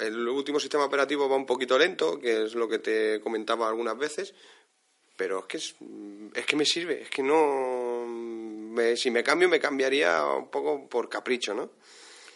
el 0.00 0.28
último 0.28 0.58
sistema 0.58 0.84
operativo 0.84 1.28
va 1.28 1.36
un 1.36 1.46
poquito 1.46 1.78
lento, 1.78 2.18
que 2.18 2.44
es 2.44 2.54
lo 2.54 2.68
que 2.68 2.80
te 2.80 3.20
comentaba 3.20 3.68
algunas 3.68 3.96
veces, 3.96 4.34
pero 5.16 5.40
es 5.40 5.46
que 5.46 5.58
es 6.38 6.46
que 6.46 6.56
me 6.56 6.64
sirve, 6.64 7.02
es 7.02 7.10
que 7.10 7.22
no 7.22 7.81
si 8.96 9.10
me 9.10 9.22
cambio, 9.22 9.48
me 9.48 9.60
cambiaría 9.60 10.24
un 10.24 10.50
poco 10.50 10.88
por 10.88 11.08
capricho, 11.08 11.54
¿no? 11.54 11.70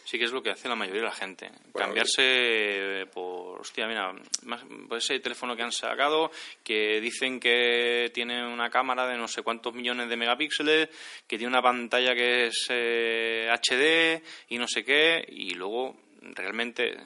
Sí 0.07 0.21
que 0.21 0.25
es 0.27 0.31
lo 0.31 0.41
que 0.41 0.51
hace 0.51 0.69
la 0.69 0.77
mayoría 0.77 1.03
de 1.03 1.09
la 1.09 1.15
gente. 1.15 1.51
Cambiarse 1.75 3.07
por, 3.13 3.61
hostia, 3.61 3.89
mira, 3.89 4.15
más, 4.45 4.63
por 4.89 4.99
ese 4.99 5.19
teléfono 5.19 5.57
que 5.57 5.65
han 5.65 5.73
sacado, 5.73 6.31
que 6.63 7.01
dicen 7.01 7.41
que 7.41 8.13
tiene 8.15 8.47
una 8.47 8.71
cámara 8.71 9.09
de 9.09 9.17
no 9.17 9.27
sé 9.27 9.43
cuántos 9.43 9.75
millones 9.75 10.09
de 10.09 10.17
megapíxeles, 10.17 10.91
que 11.27 11.37
tiene 11.37 11.49
una 11.49 11.61
pantalla 11.61 12.15
que 12.15 12.47
es 12.47 12.67
HD 12.69 13.83
eh, 13.83 14.23
y 14.51 14.59
no 14.59 14.69
sé 14.69 14.85
qué, 14.85 15.25
y 15.29 15.55
luego 15.55 15.97
realmente 16.23 16.97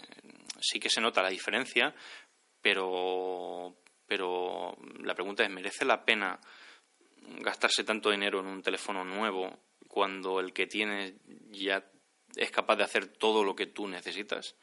sí 0.60 0.78
que 0.78 0.90
se 0.90 1.00
nota 1.00 1.22
la 1.22 1.30
diferencia, 1.30 1.94
pero, 2.60 3.76
pero 4.06 4.76
la 5.02 5.14
pregunta 5.14 5.42
es, 5.42 5.48
¿merece 5.48 5.86
la 5.86 6.04
pena 6.04 6.38
gastarse 7.40 7.84
tanto 7.84 8.10
dinero 8.10 8.40
en 8.40 8.46
un 8.46 8.62
teléfono 8.62 9.04
nuevo 9.04 9.58
cuando 9.88 10.40
el 10.40 10.52
que 10.52 10.66
tienes 10.66 11.14
ya 11.50 11.84
es 12.36 12.50
capaz 12.50 12.76
de 12.76 12.84
hacer 12.84 13.06
todo 13.06 13.44
lo 13.44 13.54
que 13.56 13.66
tú 13.66 13.88
necesitas? 13.88 14.54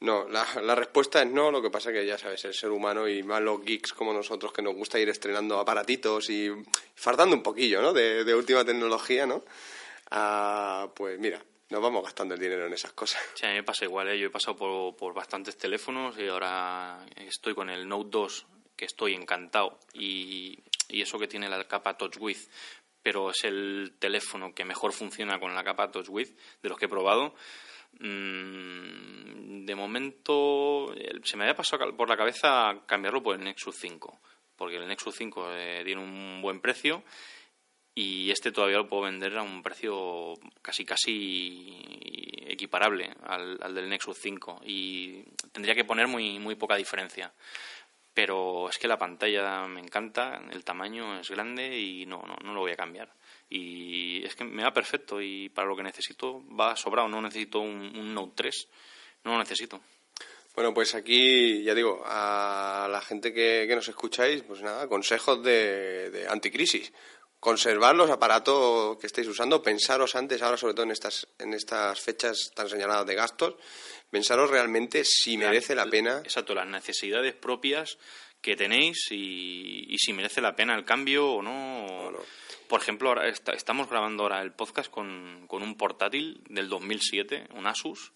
No, 0.00 0.26
la, 0.28 0.46
la, 0.62 0.74
respuesta 0.74 1.20
es 1.22 1.30
no, 1.30 1.50
lo 1.50 1.60
que 1.60 1.70
pasa 1.70 1.92
que 1.92 2.06
ya 2.06 2.16
sabes, 2.16 2.42
el 2.46 2.54
ser 2.54 2.70
humano 2.70 3.06
y 3.06 3.22
más 3.22 3.42
los 3.42 3.62
geeks 3.62 3.92
como 3.92 4.14
nosotros 4.14 4.50
que 4.50 4.62
nos 4.62 4.74
gusta 4.74 4.98
ir 4.98 5.10
estrenando 5.10 5.58
aparatitos 5.58 6.30
y 6.30 6.50
fardando 6.94 7.36
un 7.36 7.42
poquillo, 7.42 7.82
¿no? 7.82 7.92
De, 7.92 8.24
de 8.24 8.34
última 8.34 8.64
tecnología, 8.64 9.26
¿no? 9.26 9.44
Ah, 10.10 10.88
pues 10.94 11.18
mira, 11.18 11.44
nos 11.68 11.82
vamos 11.82 12.02
gastando 12.02 12.34
el 12.34 12.40
dinero 12.40 12.66
en 12.66 12.72
esas 12.72 12.92
cosas. 12.92 13.20
Sí, 13.34 13.44
a 13.44 13.50
mí 13.50 13.56
me 13.56 13.62
pasa 13.62 13.84
igual, 13.84 14.08
¿eh? 14.08 14.18
yo 14.18 14.28
he 14.28 14.30
pasado 14.30 14.56
por, 14.56 14.96
por 14.96 15.12
bastantes 15.12 15.58
teléfonos 15.58 16.18
y 16.18 16.26
ahora 16.28 17.04
estoy 17.16 17.54
con 17.54 17.68
el 17.68 17.86
Note 17.86 18.08
2, 18.10 18.46
que 18.76 18.86
estoy 18.86 19.14
encantado 19.14 19.78
y 19.92 20.58
y 20.90 21.02
eso 21.02 21.18
que 21.18 21.28
tiene 21.28 21.48
la 21.48 21.64
capa 21.64 21.96
Touch 21.96 22.16
With, 22.18 22.38
pero 23.02 23.30
es 23.30 23.44
el 23.44 23.94
teléfono 23.98 24.54
que 24.54 24.64
mejor 24.64 24.92
funciona 24.92 25.38
con 25.38 25.54
la 25.54 25.64
capa 25.64 25.90
Touch 25.90 26.08
With 26.08 26.28
de 26.62 26.68
los 26.68 26.78
que 26.78 26.86
he 26.86 26.88
probado. 26.88 27.34
Mm, 27.98 29.64
de 29.64 29.74
momento 29.74 30.94
se 31.24 31.36
me 31.36 31.44
había 31.44 31.56
pasado 31.56 31.96
por 31.96 32.08
la 32.08 32.16
cabeza 32.16 32.82
cambiarlo 32.86 33.22
por 33.22 33.36
el 33.36 33.44
Nexus 33.44 33.76
5, 33.76 34.20
porque 34.56 34.76
el 34.76 34.86
Nexus 34.86 35.14
5 35.16 35.52
eh, 35.52 35.82
tiene 35.84 36.02
un 36.02 36.40
buen 36.42 36.60
precio 36.60 37.02
y 37.94 38.30
este 38.30 38.52
todavía 38.52 38.78
lo 38.78 38.88
puedo 38.88 39.02
vender 39.02 39.36
a 39.36 39.42
un 39.42 39.62
precio 39.62 40.34
casi 40.62 40.84
casi 40.84 41.78
equiparable 42.46 43.12
al, 43.24 43.58
al 43.60 43.74
del 43.74 43.88
Nexus 43.88 44.16
5 44.18 44.60
y 44.64 45.24
tendría 45.52 45.74
que 45.74 45.84
poner 45.84 46.06
muy 46.06 46.38
muy 46.38 46.54
poca 46.54 46.76
diferencia 46.76 47.32
pero 48.20 48.68
es 48.68 48.76
que 48.76 48.86
la 48.86 48.98
pantalla 48.98 49.66
me 49.66 49.80
encanta, 49.80 50.42
el 50.52 50.62
tamaño 50.62 51.20
es 51.20 51.30
grande 51.30 51.78
y 51.78 52.04
no, 52.04 52.22
no, 52.26 52.36
no 52.44 52.52
lo 52.52 52.60
voy 52.60 52.72
a 52.72 52.76
cambiar. 52.76 53.10
Y 53.48 54.22
es 54.26 54.36
que 54.36 54.44
me 54.44 54.62
va 54.62 54.74
perfecto 54.74 55.22
y 55.22 55.48
para 55.48 55.66
lo 55.66 55.74
que 55.74 55.82
necesito 55.82 56.44
va 56.54 56.76
sobrado, 56.76 57.08
no 57.08 57.22
necesito 57.22 57.60
un, 57.60 58.14
Note 58.14 58.32
3, 58.34 58.68
no 59.24 59.32
lo 59.32 59.38
necesito. 59.38 59.80
Bueno, 60.54 60.74
pues 60.74 60.94
aquí, 60.94 61.62
ya 61.62 61.74
digo, 61.74 62.02
a 62.04 62.88
la 62.90 63.00
gente 63.00 63.32
que, 63.32 63.64
que 63.66 63.74
nos 63.74 63.88
escucháis, 63.88 64.42
pues 64.42 64.60
nada, 64.60 64.86
consejos 64.86 65.42
de, 65.42 66.10
de, 66.10 66.28
anticrisis. 66.28 66.92
Conservar 67.38 67.94
los 67.94 68.10
aparatos 68.10 68.98
que 68.98 69.06
estéis 69.06 69.28
usando, 69.28 69.62
pensaros 69.62 70.14
antes, 70.14 70.42
ahora 70.42 70.58
sobre 70.58 70.74
todo 70.74 70.84
en 70.84 70.90
estas, 70.90 71.26
en 71.38 71.54
estas 71.54 71.98
fechas 71.98 72.50
tan 72.54 72.68
señaladas 72.68 73.06
de 73.06 73.14
gastos, 73.14 73.54
pensaros 74.10 74.50
realmente 74.50 75.04
si 75.04 75.36
merece 75.36 75.74
la 75.74 75.86
pena. 75.86 76.18
Exacto, 76.24 76.54
las 76.54 76.66
necesidades 76.66 77.34
propias 77.34 77.98
que 78.40 78.56
tenéis 78.56 79.10
y, 79.10 79.96
si 79.98 80.12
merece 80.12 80.40
la 80.40 80.56
pena 80.56 80.74
el 80.74 80.84
cambio 80.84 81.26
o 81.26 81.42
no. 81.42 82.12
Por 82.68 82.80
ejemplo, 82.80 83.08
ahora 83.08 83.28
estamos 83.28 83.88
grabando 83.88 84.22
ahora 84.22 84.42
el 84.42 84.52
podcast 84.52 84.90
con, 84.90 85.46
con, 85.48 85.62
un 85.62 85.76
portátil 85.76 86.42
del 86.48 86.68
2007, 86.68 87.48
un 87.54 87.66
Asus, 87.66 88.12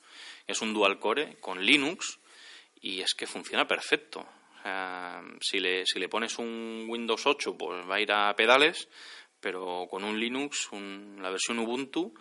es 0.47 0.61
un 0.63 0.73
dual 0.73 0.99
core 0.99 1.37
con 1.41 1.65
Linux 1.65 2.21
y 2.81 3.01
es 3.01 3.15
que 3.15 3.27
funciona 3.27 3.67
perfecto. 3.67 4.27
si, 5.41 5.59
le, 5.59 5.85
si 5.87 5.99
le 5.99 6.09
pones 6.09 6.39
un 6.39 6.87
Windows 6.89 7.27
8, 7.27 7.57
pues 7.57 7.89
va 7.89 7.97
a 7.97 8.01
ir 8.01 8.13
a 8.13 8.35
pedales, 8.37 8.89
pero 9.41 9.87
con 9.91 10.05
un 10.05 10.19
Linux, 10.19 10.69
la 10.73 11.31
versión 11.31 11.59
Ubuntu, 11.59 12.15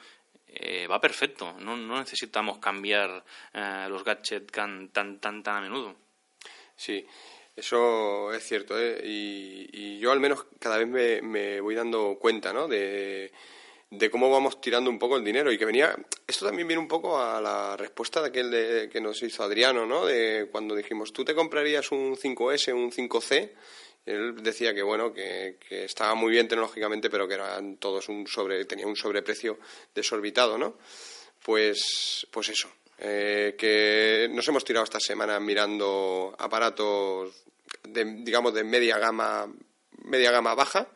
eh, 0.56 0.88
va 0.88 1.02
perfecto. 1.02 1.54
No, 1.60 1.76
no 1.76 2.00
necesitamos 2.00 2.60
cambiar 2.60 3.24
eh, 3.54 3.88
los 3.90 4.04
gadgets 4.04 4.52
tan, 4.52 4.90
tan, 4.90 5.20
tan, 5.20 5.44
tan 5.44 5.58
a 5.58 5.62
menudo. 5.62 5.96
Sí, 6.76 7.06
eso 7.56 8.34
es 8.34 8.44
cierto. 8.44 8.80
¿eh? 8.80 9.02
Y, 9.04 10.00
yo 10.00 10.12
al 10.12 10.20
menos 10.20 10.46
cada 10.60 10.78
vez 10.78 10.88
me, 10.88 11.22
me 11.22 11.62
voy 11.62 11.76
dando 11.76 12.18
cuenta 12.20 12.52
¿no? 12.52 12.68
de, 12.68 13.32
de, 13.90 14.12
cómo 14.12 14.30
vamos 14.30 14.60
tirando 14.60 14.90
un 14.90 15.00
poco 15.00 15.18
el 15.18 15.24
dinero. 15.24 15.52
Y 15.52 15.58
que 15.58 15.66
venía. 15.66 15.96
Esto 16.28 16.46
también 16.46 16.68
viene 16.68 16.82
un 16.82 16.88
poco 16.88 17.22
a 17.22 17.40
la 17.40 17.78
respuesta 17.78 18.22
de 18.22 18.28
aquel 18.28 18.52
de, 18.52 18.90
que 18.92 19.00
nos 19.00 19.22
hizo 19.24 19.44
Adriano, 19.44 19.86
¿no? 19.86 20.06
De 20.06 20.50
cuando 20.52 20.76
dijimos, 20.76 21.14
¿tú 21.14 21.24
te 21.24 21.36
comprarías 21.36 21.92
un 21.92 22.18
5S, 22.18 22.74
un 22.74 22.92
5C? 22.92 23.52
Él 24.06 24.36
decía 24.44 24.74
que 24.74 24.84
bueno, 24.84 25.14
que, 25.14 25.58
estaba 25.70 26.16
muy 26.16 26.32
bien 26.32 26.48
tecnológicamente, 26.48 27.10
pero 27.10 27.28
que 27.28 27.36
eran 27.36 27.78
todos 27.78 28.10
un 28.10 28.28
sobre, 28.28 28.66
tenía 28.66 28.88
un 28.88 28.96
sobreprecio 28.96 29.60
desorbitado, 29.96 30.58
¿no? 30.58 30.78
Pues, 31.42 32.28
pues 32.32 32.50
eso, 32.50 32.70
eh, 33.00 33.56
que 33.58 34.30
nos 34.32 34.48
hemos 34.48 34.66
tirado 34.66 34.84
esta 34.84 35.00
semana 35.00 35.40
mirando 35.40 36.36
aparatos 36.38 37.44
de, 37.84 38.06
digamos, 38.24 38.54
de 38.54 38.64
media 38.64 38.98
gama 38.98 39.48
media 40.04 40.32
gama 40.32 40.54
baja 40.54 40.88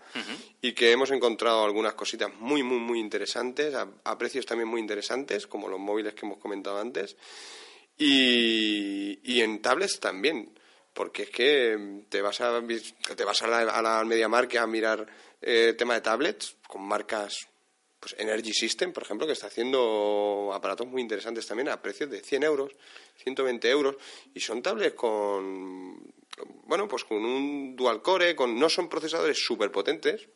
y 0.62 0.74
que 0.74 0.91
hemos 0.91 1.12
encontrado 1.12 1.63
algunas 1.63 1.93
cositas 1.93 2.34
muy, 2.39 2.63
muy, 2.63 2.80
muy 2.80 3.00
interesantes, 3.00 3.74
a, 3.76 4.17
precios 4.17 4.46
también 4.46 4.67
muy 4.67 4.82
interesantes, 4.82 5.48
como 5.48 5.67
los 5.67 5.80
móviles 5.80 6.13
que 6.13 6.26
hemos 6.26 6.39
comentado 6.39 6.80
antes, 6.80 7.15
y, 7.98 9.20
y 9.24 9.41
en 9.41 9.62
tablets 9.62 10.00
también, 10.00 10.50
porque 10.97 11.23
es 11.23 11.29
que 11.29 12.01
te 12.10 12.23
vas 12.23 12.41
a, 12.41 12.60
te 13.15 13.23
vas 13.23 13.41
a 13.43 13.47
la, 13.47 14.03
Media 14.03 14.27
Market 14.27 14.62
a 14.62 14.65
mirar 14.65 15.05
eh, 15.39 15.75
tema 15.77 15.93
de 15.93 16.01
tablets 16.01 16.57
con 16.67 16.81
marcas 16.81 17.47
pues 17.99 18.15
Energy 18.17 18.51
System, 18.51 18.93
por 18.93 19.03
ejemplo, 19.03 19.27
que 19.27 19.33
está 19.33 19.45
haciendo 19.45 20.51
aparatos 20.55 20.88
muy 20.88 21.03
interesantes 21.03 21.45
también 21.45 21.69
a 21.69 21.79
precios 21.83 22.10
de 22.10 22.21
100 22.21 22.43
euros, 22.43 22.71
120 23.17 23.69
euros, 23.69 23.95
y 24.33 24.39
son 24.39 24.63
tablets 24.63 24.95
con, 24.95 25.99
bueno, 26.65 26.88
pues 26.88 27.03
con 27.03 27.23
un 27.23 27.75
dual 27.75 28.01
core, 28.01 28.36
con, 28.36 28.60
no 28.60 28.67
son 28.67 28.89
procesadores 28.89 29.38
súper 29.38 29.71
potentes, 29.71 30.27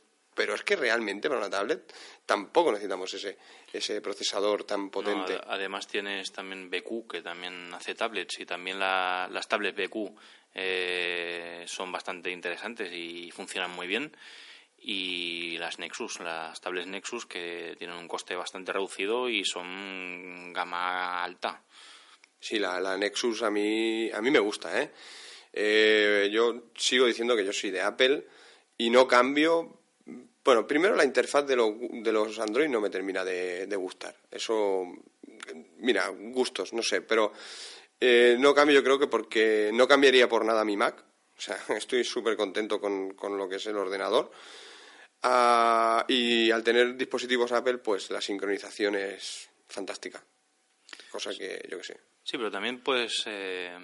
pero 0.42 0.56
es 0.56 0.64
que 0.64 0.76
realmente 0.76 1.30
para 1.30 1.40
una 1.40 1.52
tablet 1.52 1.94
tampoco 2.26 2.72
necesitamos 2.72 3.14
ese, 3.14 3.38
ese 3.72 4.02
procesador 4.02 4.64
tan 4.64 4.90
potente. 4.90 5.40
además 5.46 5.86
tienes 5.86 6.32
también 6.32 6.72
BQ, 6.72 7.08
que 7.08 7.22
también 7.22 7.72
hace 7.76 7.94
tablets, 7.94 8.40
y 8.40 8.46
también 8.48 8.80
las 8.80 9.48
tablets 9.48 9.78
BQ 9.78 10.18
eh, 10.56 11.64
son 11.68 11.92
bastante 11.92 12.32
interesantes 12.32 12.92
y 12.92 13.30
funcionan 13.30 13.70
muy 13.70 13.86
bien 13.86 14.18
y 14.80 15.60
las 15.60 15.78
Nexus, 15.78 16.20
las 16.22 16.60
tablets 16.60 16.88
Nexus 16.88 17.28
que 17.28 17.76
tienen 17.78 17.98
un 17.98 18.08
coste 18.08 18.36
bastante 18.36 18.74
reducido 18.74 19.30
y 19.30 19.46
son 19.46 20.52
gama 20.54 21.24
alta. 21.24 21.62
Sí, 22.40 22.58
la, 22.58 22.82
la 22.82 22.98
Nexus 22.98 23.44
a 23.44 23.52
mí, 23.52 24.10
a 24.12 24.20
mí 24.24 24.32
me 24.32 24.40
gusta, 24.40 24.82
¿eh? 24.82 24.92
¿eh? 25.54 26.30
Yo 26.32 26.72
sigo 26.76 27.06
diciendo 27.06 27.36
que 27.36 27.46
yo 27.46 27.54
soy 27.54 27.70
de 27.70 27.82
Apple 27.82 28.26
y 28.76 28.90
no 28.90 29.08
cambio. 29.08 29.81
Bueno, 30.44 30.66
primero 30.66 30.96
la 30.96 31.06
interfaz 31.06 31.46
de, 31.46 31.56
de 31.56 32.12
los 32.12 32.40
Android 32.40 32.68
no 32.68 32.82
me 32.82 32.90
termina 32.90 33.24
de, 33.24 33.76
gustar. 33.76 34.16
Eso, 34.30 34.86
mira, 35.78 36.08
gustos, 36.08 36.74
no 36.74 36.82
sé, 36.82 37.02
pero 37.02 37.32
eh, 38.00 38.36
no 38.40 38.54
cambio 38.56 38.76
yo 38.76 38.84
creo 38.84 39.00
que 39.00 39.08
porque 39.08 39.70
no 39.74 39.88
cambiaría 39.88 40.28
por 40.28 40.46
nada 40.46 40.66
mi 40.66 40.78
Mac. 40.78 41.04
O 41.38 41.42
sea, 41.42 41.58
estoy 41.78 42.04
súper 42.04 42.36
contento 42.36 42.80
con, 42.80 43.14
con 43.14 43.38
lo 43.38 43.48
que 43.48 43.58
es 43.58 43.66
el 43.68 43.78
ordenador 43.78 44.32
Ah, 45.24 46.04
y 46.08 46.50
al 46.50 46.64
tener 46.64 46.96
dispositivos 46.96 47.52
Apple, 47.52 47.78
pues 47.78 48.10
la 48.10 48.22
sincronización 48.22 48.96
es 48.96 49.50
fantástica. 49.68 50.24
Cosa 51.12 51.32
que 51.32 51.68
yo 51.70 51.78
que 51.78 51.84
sé. 51.84 52.00
Sí, 52.24 52.38
pero 52.38 52.52
también 52.52 52.82
pues, 52.82 53.24
eh, 53.26 53.76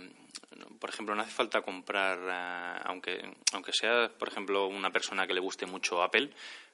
por 0.79 0.89
ejemplo, 0.89 1.15
no 1.15 1.21
hace 1.21 1.31
falta 1.31 1.61
comprar, 1.61 2.19
eh, 2.19 2.81
aunque, 2.85 3.21
aunque 3.53 3.73
sea, 3.73 4.09
por 4.09 4.27
ejemplo, 4.29 4.67
una 4.67 4.91
persona 4.91 5.25
que 5.25 5.33
le 5.33 5.39
guste 5.39 5.65
mucho 5.65 6.03
Apple, 6.03 6.29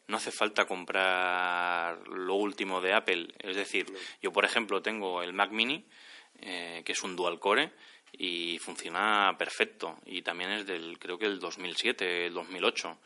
no 0.08 0.17
hace 0.17 0.32
falta 0.32 0.65
comprar 0.65 2.08
lo 2.08 2.36
último 2.36 2.82
de 2.82 2.93
Apple. 2.93 3.34
Es 3.39 3.56
decir, 3.56 3.86
yo, 4.21 4.32
por 4.32 4.45
ejemplo, 4.45 4.82
tengo 4.82 5.21
el 5.21 5.34
Mac 5.34 5.52
Mini, 5.52 5.86
eh, 6.41 6.82
que 6.86 6.91
es 6.91 7.04
un 7.04 7.15
dual 7.15 7.39
core, 7.39 7.71
y 8.12 8.60
funciona 8.60 9.36
perfecto. 9.38 9.97
Y 10.06 10.21
también 10.21 10.52
es 10.52 10.65
del, 10.65 10.99
creo 10.99 11.17
que 11.17 11.26
el 11.26 11.39
2007, 11.39 12.28
el 12.28 12.34
2008. 12.34 12.97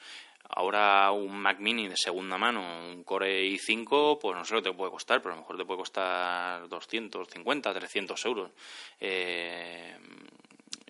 Ahora 0.50 1.12
un 1.12 1.38
Mac 1.38 1.60
Mini 1.60 1.88
de 1.88 1.98
segunda 1.98 2.38
mano, 2.38 2.62
un 2.90 3.04
Core 3.04 3.44
i5, 3.50 4.18
pues 4.20 4.36
no 4.36 4.46
sé 4.46 4.54
lo 4.54 4.62
que 4.62 4.70
te 4.70 4.76
puede 4.76 4.92
costar, 4.92 5.22
pero 5.22 5.34
a 5.34 5.36
lo 5.36 5.42
mejor 5.42 5.58
te 5.58 5.66
puede 5.66 5.80
costar 5.80 6.68
250, 6.70 7.74
300 7.74 8.26
euros. 8.26 8.52
Eh, 9.00 9.96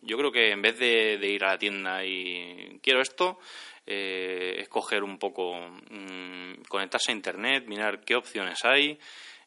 yo 0.04 0.18
creo 0.18 0.32
que 0.32 0.52
en 0.52 0.62
vez 0.62 0.78
de, 0.78 1.20
ir 1.22 1.44
a 1.44 1.54
la 1.54 1.58
tienda 1.58 2.06
y 2.06 2.80
quiero 2.82 3.02
esto, 3.02 3.40
eh, 3.86 4.56
escoger 4.60 5.04
un 5.04 5.18
poco, 5.18 5.56
mm, 5.58 6.64
conectarse 6.70 7.12
a 7.12 7.16
Internet, 7.16 7.66
mirar 7.68 8.02
qué 8.06 8.16
opciones 8.16 8.64
hay. 8.64 9.00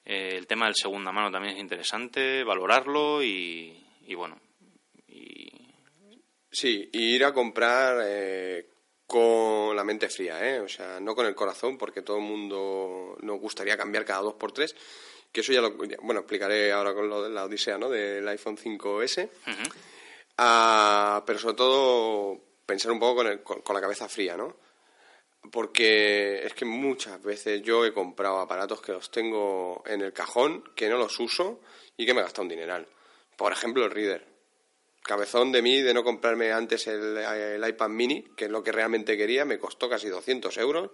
Eh, 0.04 0.34
el 0.36 0.46
tema 0.46 0.66
del 0.66 0.74
segunda 0.74 1.12
mano 1.12 1.30
también 1.30 1.54
es 1.54 1.60
interesante, 1.60 2.42
valorarlo 2.42 3.22
y, 3.22 3.74
bueno. 4.14 4.38
Y... 5.08 5.48
Sí, 6.50 6.90
ir 6.92 7.24
a 7.24 7.32
comprar 7.32 7.96
con 9.10 9.74
la 9.74 9.82
mente 9.82 10.08
fría, 10.08 10.38
¿eh? 10.48 10.60
o 10.60 10.68
sea, 10.68 11.00
no 11.00 11.16
con 11.16 11.26
el 11.26 11.34
corazón, 11.34 11.76
porque 11.76 12.02
todo 12.02 12.18
el 12.18 12.22
mundo 12.22 13.18
nos 13.22 13.40
gustaría 13.40 13.76
cambiar 13.76 14.04
cada 14.04 14.20
dos 14.20 14.34
por 14.34 14.52
tres, 14.52 14.76
que 15.32 15.40
eso 15.40 15.52
ya 15.52 15.60
lo, 15.60 15.72
bueno, 15.72 16.20
explicaré 16.20 16.70
ahora 16.70 16.94
con 16.94 17.08
lo 17.08 17.24
de 17.24 17.30
la 17.30 17.44
odisea, 17.44 17.76
¿no? 17.76 17.88
Del 17.90 18.26
iPhone 18.28 18.56
5S, 18.56 19.28
ah, 20.38 21.24
pero 21.26 21.40
sobre 21.40 21.56
todo 21.56 22.40
pensar 22.64 22.92
un 22.92 23.00
poco 23.00 23.24
con, 23.42 23.62
con, 23.64 23.74
la 23.74 23.80
cabeza 23.80 24.08
fría, 24.08 24.36
¿no? 24.36 24.58
Porque 25.50 26.46
es 26.46 26.54
que 26.54 26.64
muchas 26.64 27.20
veces 27.20 27.62
yo 27.62 27.84
he 27.84 27.92
comprado 27.92 28.38
aparatos 28.38 28.80
que 28.80 28.92
los 28.92 29.10
tengo 29.10 29.82
en 29.86 30.02
el 30.02 30.12
cajón, 30.12 30.62
que 30.76 30.88
no 30.88 30.98
los 30.98 31.18
uso 31.18 31.62
y 31.96 32.06
que 32.06 32.14
me 32.14 32.20
he 32.20 32.22
gastado 32.22 32.42
un 32.42 32.50
dineral. 32.50 32.86
Por 33.36 33.50
ejemplo, 33.50 33.84
el 33.84 33.90
Reader 33.90 34.29
cabezón 35.02 35.52
de 35.52 35.62
mí 35.62 35.80
de 35.80 35.94
no 35.94 36.04
comprarme 36.04 36.52
antes 36.52 36.86
el, 36.86 37.62
iPad 37.66 37.88
mini, 37.88 38.22
que 38.36 38.46
es 38.46 38.50
lo 38.50 38.62
que 38.62 38.72
realmente 38.72 39.16
quería, 39.16 39.44
me 39.44 39.58
costó 39.58 39.88
casi 39.88 40.08
200 40.08 40.56
euros 40.58 40.90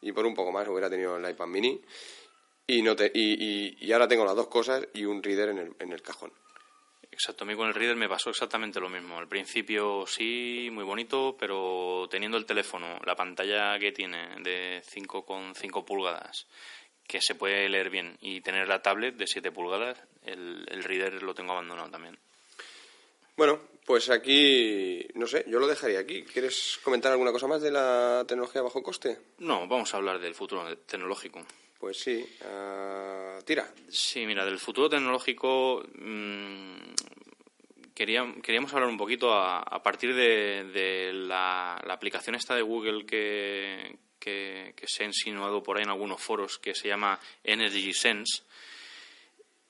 y 0.00 0.12
por 0.12 0.26
un 0.26 0.34
poco 0.34 0.52
más 0.52 0.68
hubiera 0.68 0.88
tenido 0.88 1.16
el 1.16 1.28
iPad 1.28 1.46
mini 1.46 1.80
y, 2.66 2.82
no 2.82 2.94
te, 2.94 3.10
y, 3.14 3.92
ahora 3.92 4.08
tengo 4.08 4.24
las 4.24 4.36
dos 4.36 4.48
cosas 4.48 4.86
y 4.94 5.04
un 5.04 5.22
reader 5.22 5.50
en 5.50 5.58
el, 5.58 5.76
en 5.78 5.92
el 5.92 6.02
cajón. 6.02 6.32
Exacto, 7.10 7.42
a 7.42 7.46
mí 7.46 7.56
con 7.56 7.66
el 7.66 7.74
reader 7.74 7.96
me 7.96 8.08
pasó 8.08 8.30
exactamente 8.30 8.78
lo 8.78 8.88
mismo. 8.88 9.18
Al 9.18 9.26
principio 9.26 10.06
sí, 10.06 10.68
muy 10.70 10.84
bonito, 10.84 11.36
pero 11.38 12.06
teniendo 12.10 12.36
el 12.36 12.46
teléfono, 12.46 13.00
la 13.04 13.16
pantalla 13.16 13.78
que 13.78 13.90
tiene 13.90 14.36
de 14.42 14.82
5,5 14.82 15.84
pulgadas, 15.84 16.46
que 17.08 17.20
se 17.20 17.34
puede 17.34 17.68
leer 17.68 17.90
bien, 17.90 18.16
y 18.20 18.40
tener 18.42 18.68
la 18.68 18.82
tablet 18.82 19.16
de 19.16 19.26
7 19.26 19.50
pulgadas, 19.50 19.98
el, 20.22 20.64
el 20.68 20.84
reader 20.84 21.22
lo 21.22 21.34
tengo 21.34 21.52
abandonado 21.52 21.90
también. 21.90 22.18
Bueno, 23.38 23.60
pues 23.86 24.10
aquí, 24.10 25.06
no 25.14 25.28
sé, 25.28 25.44
yo 25.46 25.60
lo 25.60 25.68
dejaría 25.68 26.00
aquí. 26.00 26.24
¿Quieres 26.24 26.80
comentar 26.82 27.12
alguna 27.12 27.30
cosa 27.30 27.46
más 27.46 27.62
de 27.62 27.70
la 27.70 28.24
tecnología 28.26 28.62
bajo 28.62 28.82
coste? 28.82 29.16
No, 29.38 29.68
vamos 29.68 29.94
a 29.94 29.98
hablar 29.98 30.18
del 30.18 30.34
futuro 30.34 30.76
tecnológico. 30.78 31.46
Pues 31.78 32.00
sí, 32.00 32.28
uh, 32.40 33.40
tira. 33.44 33.72
Sí, 33.88 34.26
mira, 34.26 34.44
del 34.44 34.58
futuro 34.58 34.90
tecnológico 34.90 35.84
mmm, 36.00 36.74
queríamos 37.94 38.74
hablar 38.74 38.88
un 38.88 38.98
poquito 38.98 39.32
a, 39.32 39.80
partir 39.84 40.16
de, 40.16 41.12
la, 41.14 41.76
aplicación 41.76 42.34
esta 42.34 42.56
de 42.56 42.62
Google 42.62 43.06
que, 43.06 43.98
que, 44.18 44.74
que 44.74 44.86
se 44.88 45.04
ha 45.04 45.06
insinuado 45.06 45.62
por 45.62 45.76
ahí 45.76 45.84
en 45.84 45.90
algunos 45.90 46.20
foros 46.20 46.58
que 46.58 46.74
se 46.74 46.88
llama 46.88 47.20
Energy 47.44 47.94
Sense 47.94 48.42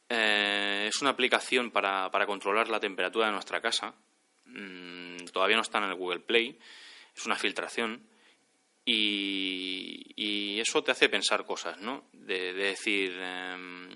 eh, 0.08 0.86
es 0.88 1.00
una 1.00 1.10
aplicación 1.10 1.70
para, 1.70 2.10
para, 2.10 2.26
controlar 2.26 2.68
la 2.68 2.80
temperatura 2.80 3.26
de 3.26 3.32
nuestra 3.32 3.60
casa. 3.60 3.94
Mm, 4.46 5.26
todavía 5.32 5.56
no 5.56 5.62
está 5.62 5.78
en 5.78 5.84
el 5.84 5.94
Google 5.94 6.20
Play. 6.20 6.58
Es 7.14 7.26
una 7.26 7.36
filtración. 7.36 8.02
Y, 8.84 10.58
eso 10.60 10.82
te 10.82 10.90
hace 10.90 11.08
pensar 11.08 11.44
cosas, 11.44 11.78
¿no? 11.78 12.04
De, 12.12 12.52
decir, 12.52 13.12
em, 13.20 13.88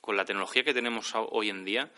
con 0.00 0.16
la 0.16 0.24
tecnología 0.24 0.64
que 0.64 0.72
tenemos 0.72 1.12
hoy 1.14 1.50
en 1.50 1.64
día, 1.64 1.90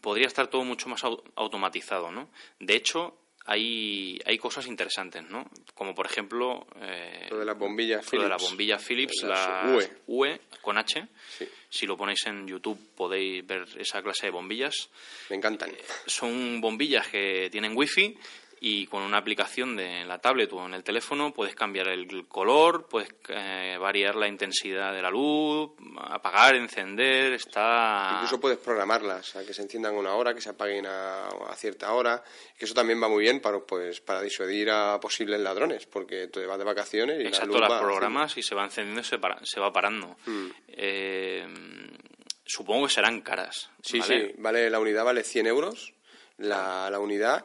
podría 0.00 0.26
estar 0.26 0.48
todo 0.48 0.64
mucho 0.64 0.88
más 0.88 1.04
automatizado, 1.04 2.10
¿no? 2.10 2.30
De 2.58 2.74
hecho, 2.74 3.21
hay, 3.46 4.20
hay 4.24 4.38
cosas 4.38 4.66
interesantes, 4.66 5.22
¿no? 5.28 5.50
Como 5.74 5.94
por 5.94 6.06
ejemplo... 6.06 6.66
Eh, 6.80 7.26
lo 7.30 7.38
de 7.38 7.44
las 7.44 7.58
bombillas 7.58 8.04
Philips. 8.04 8.12
Lo 8.12 8.22
de 8.22 8.28
la 8.28 8.36
bombilla 8.36 8.78
Philips, 8.78 9.22
la 9.22 9.76
UE. 10.06 10.40
con 10.60 10.78
H. 10.78 11.06
Si 11.68 11.86
lo 11.86 11.96
ponéis 11.96 12.26
en 12.26 12.46
YouTube 12.46 12.78
podéis 12.94 13.46
ver 13.46 13.66
esa 13.78 14.02
clase 14.02 14.26
de 14.26 14.32
bombillas. 14.32 14.90
Me 15.30 15.36
encantan. 15.36 15.70
Eh, 15.70 15.82
son 16.06 16.60
bombillas 16.60 17.08
que 17.08 17.48
tienen 17.50 17.76
wifi 17.76 18.16
y 18.64 18.86
con 18.86 19.02
una 19.02 19.18
aplicación 19.18 19.74
de 19.74 20.04
la 20.04 20.20
tablet 20.20 20.52
o 20.52 20.64
en 20.64 20.74
el 20.74 20.84
teléfono 20.84 21.34
puedes 21.34 21.56
cambiar 21.56 21.88
el 21.88 22.28
color, 22.28 22.86
puedes 22.86 23.08
eh, 23.28 23.76
variar 23.76 24.14
la 24.14 24.28
intensidad 24.28 24.92
de 24.92 25.02
la 25.02 25.10
luz, 25.10 25.72
apagar, 25.96 26.54
encender, 26.54 27.32
está... 27.32 28.12
Incluso 28.14 28.38
puedes 28.38 28.58
programarlas, 28.58 29.34
a 29.34 29.44
que 29.44 29.52
se 29.52 29.62
enciendan 29.62 29.96
una 29.96 30.14
hora, 30.14 30.32
que 30.32 30.40
se 30.40 30.50
apaguen 30.50 30.86
a, 30.86 31.28
cierta 31.56 31.92
hora, 31.92 32.22
que 32.56 32.66
eso 32.66 32.72
también 32.72 33.02
va 33.02 33.08
muy 33.08 33.24
bien 33.24 33.40
para, 33.40 33.58
pues, 33.58 34.00
para 34.00 34.22
disuadir 34.22 34.70
a 34.70 35.00
posibles 35.00 35.40
ladrones, 35.40 35.86
porque 35.86 36.28
te 36.28 36.46
vas 36.46 36.56
de 36.56 36.64
vacaciones 36.64 37.20
y 37.20 37.26
Exacto, 37.26 37.58
la 37.58 37.68
las 37.68 37.80
programas 37.80 38.36
y 38.38 38.44
se 38.44 38.54
va 38.54 38.62
encendiendo 38.62 39.00
y 39.00 39.04
se, 39.04 39.18
se 39.42 39.58
va 39.58 39.72
parando. 39.72 40.16
Mm. 40.24 40.46
Eh, 40.68 41.46
supongo 42.46 42.86
que 42.86 42.92
serán 42.92 43.22
caras. 43.22 43.70
Sí, 43.82 44.00
sí, 44.02 44.34
vale, 44.38 44.70
la 44.70 44.78
unidad 44.78 45.04
vale 45.04 45.24
100 45.24 45.48
euros, 45.48 45.94
la, 46.38 46.88
la 46.90 47.00
unidad 47.00 47.44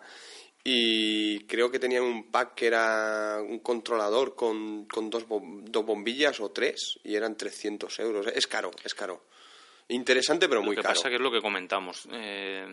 y 0.69 1.45
creo 1.45 1.71
que 1.71 1.80
tenían 1.80 2.03
un 2.03 2.30
pack 2.30 2.56
que 2.56 2.67
era 2.67 3.39
un 3.41 3.60
controlador 3.60 4.36
con, 4.36 4.84
con 4.84 5.10
dos, 5.10 5.25
dos 5.30 5.86
bombillas 5.86 6.41
o 6.41 6.51
tres 6.51 6.99
y 7.06 7.15
eran 7.15 7.38
300 7.38 7.97
euros. 7.99 8.27
Es 8.27 8.47
caro, 8.47 8.71
es 8.84 8.93
caro. 8.93 9.21
Interesante 9.89 10.50
pero 10.50 10.62
muy 10.62 10.76
lo 10.76 10.82
que 10.82 10.84
caro. 10.86 10.95
pasa 10.95 11.10
que 11.10 11.15
es 11.15 11.21
lo 11.21 11.32
que 11.32 11.41
comentamos. 11.41 12.08
Eh, 12.12 12.65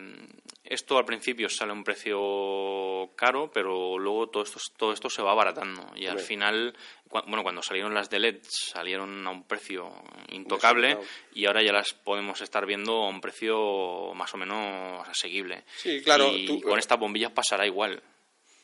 esto 0.63 0.97
al 0.97 1.05
principio 1.05 1.47
sale 1.49 1.71
a 1.71 1.73
un 1.73 1.83
precio 1.83 3.11
caro, 3.15 3.51
pero 3.53 3.97
luego 3.97 4.27
todo 4.29 4.43
esto, 4.43 4.59
todo 4.77 4.91
esto 4.93 5.09
se 5.09 5.21
va 5.21 5.31
abaratando. 5.31 5.91
Y 5.95 6.07
al 6.07 6.19
final, 6.19 6.75
cua- 7.09 7.23
bueno, 7.27 7.43
cuando 7.43 7.61
salieron 7.61 7.93
las 7.93 8.09
de 8.09 8.19
LED 8.19 8.39
salieron 8.49 9.25
a 9.27 9.29
un 9.29 9.43
precio 9.43 9.91
intocable 10.29 10.97
y 11.33 11.45
ahora 11.45 11.61
ya 11.63 11.71
las 11.71 11.93
podemos 11.93 12.41
estar 12.41 12.65
viendo 12.65 12.93
a 13.03 13.09
un 13.09 13.21
precio 13.21 14.13
más 14.15 14.33
o 14.33 14.37
menos 14.37 15.07
asequible. 15.07 15.63
Sí, 15.77 16.01
claro, 16.03 16.35
Y 16.35 16.45
tú- 16.45 16.61
con 16.61 16.79
estas 16.79 16.99
bombillas 16.99 17.31
pasará 17.31 17.65
igual. 17.65 18.01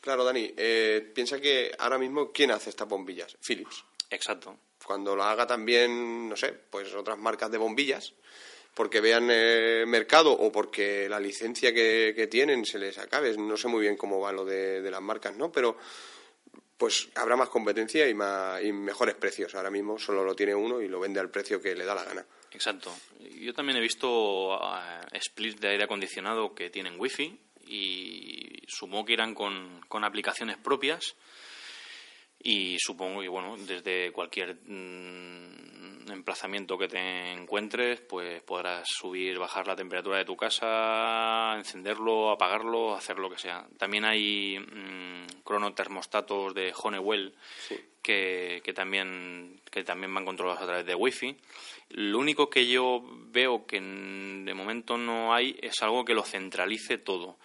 Claro, 0.00 0.24
Dani, 0.24 0.52
eh, 0.56 1.12
piensa 1.14 1.40
que 1.40 1.70
ahora 1.78 1.96
mismo, 1.96 2.32
¿quién 2.32 2.50
hace 2.50 2.70
estas 2.70 2.88
bombillas? 2.88 3.36
Philips. 3.40 3.84
Exacto. 4.12 4.58
Cuando 4.84 5.16
lo 5.16 5.24
haga 5.24 5.46
también, 5.46 6.28
no 6.28 6.36
sé, 6.36 6.52
pues 6.52 6.94
otras 6.94 7.18
marcas 7.18 7.50
de 7.50 7.58
bombillas, 7.58 8.12
porque 8.74 9.00
vean 9.00 9.28
eh, 9.30 9.84
mercado 9.86 10.32
o 10.32 10.52
porque 10.52 11.08
la 11.08 11.18
licencia 11.18 11.72
que, 11.72 12.12
que 12.14 12.26
tienen 12.26 12.64
se 12.64 12.78
les 12.78 12.98
acabe. 12.98 13.36
No 13.36 13.56
sé 13.56 13.68
muy 13.68 13.80
bien 13.80 13.96
cómo 13.96 14.20
va 14.20 14.32
lo 14.32 14.44
de, 14.44 14.82
de 14.82 14.90
las 14.90 15.02
marcas, 15.02 15.36
¿no? 15.36 15.50
Pero 15.50 15.76
pues 16.76 17.08
habrá 17.14 17.36
más 17.36 17.48
competencia 17.48 18.08
y, 18.08 18.14
más, 18.14 18.62
y 18.62 18.72
mejores 18.72 19.14
precios. 19.14 19.54
Ahora 19.54 19.70
mismo 19.70 19.98
solo 19.98 20.24
lo 20.24 20.34
tiene 20.34 20.54
uno 20.54 20.80
y 20.80 20.88
lo 20.88 20.98
vende 21.00 21.20
al 21.20 21.30
precio 21.30 21.60
que 21.60 21.74
le 21.74 21.84
da 21.84 21.94
la 21.94 22.04
gana. 22.04 22.26
Exacto. 22.50 22.92
Yo 23.40 23.54
también 23.54 23.78
he 23.78 23.80
visto 23.80 24.56
eh, 24.56 25.20
splits 25.20 25.60
de 25.60 25.68
aire 25.68 25.84
acondicionado 25.84 26.54
que 26.54 26.70
tienen 26.70 26.98
wifi 26.98 27.38
y 27.66 28.62
supongo 28.66 29.04
que 29.04 29.12
irán 29.12 29.34
con, 29.34 29.80
con 29.88 30.04
aplicaciones 30.04 30.58
propias 30.58 31.14
y 32.42 32.76
supongo 32.78 33.20
que 33.20 33.28
bueno 33.28 33.56
desde 33.56 34.10
cualquier 34.10 34.56
mm, 34.66 36.10
emplazamiento 36.10 36.76
que 36.76 36.88
te 36.88 37.32
encuentres 37.32 38.00
pues 38.00 38.42
podrás 38.42 38.88
subir 38.88 39.38
bajar 39.38 39.66
la 39.66 39.76
temperatura 39.76 40.18
de 40.18 40.24
tu 40.24 40.36
casa 40.36 41.54
encenderlo 41.56 42.30
apagarlo 42.30 42.94
hacer 42.94 43.18
lo 43.18 43.30
que 43.30 43.38
sea. 43.38 43.66
También 43.78 44.04
hay 44.04 44.58
mm, 44.58 45.42
cronotermostatos 45.44 46.54
de 46.54 46.72
Honeywell 46.76 47.34
que, 48.02 48.60
que 48.64 48.72
también 48.72 49.60
que 49.70 49.84
también 49.84 50.12
van 50.12 50.24
controlados 50.24 50.62
a 50.62 50.66
través 50.66 50.84
de 50.84 50.94
wifi. 50.94 51.36
Lo 51.90 52.18
único 52.18 52.50
que 52.50 52.66
yo 52.66 53.02
veo 53.30 53.66
que 53.66 53.80
de 53.80 54.54
momento 54.54 54.98
no 54.98 55.32
hay 55.32 55.56
es 55.62 55.80
algo 55.82 56.04
que 56.04 56.14
lo 56.14 56.24
centralice 56.24 56.98
todo 56.98 57.38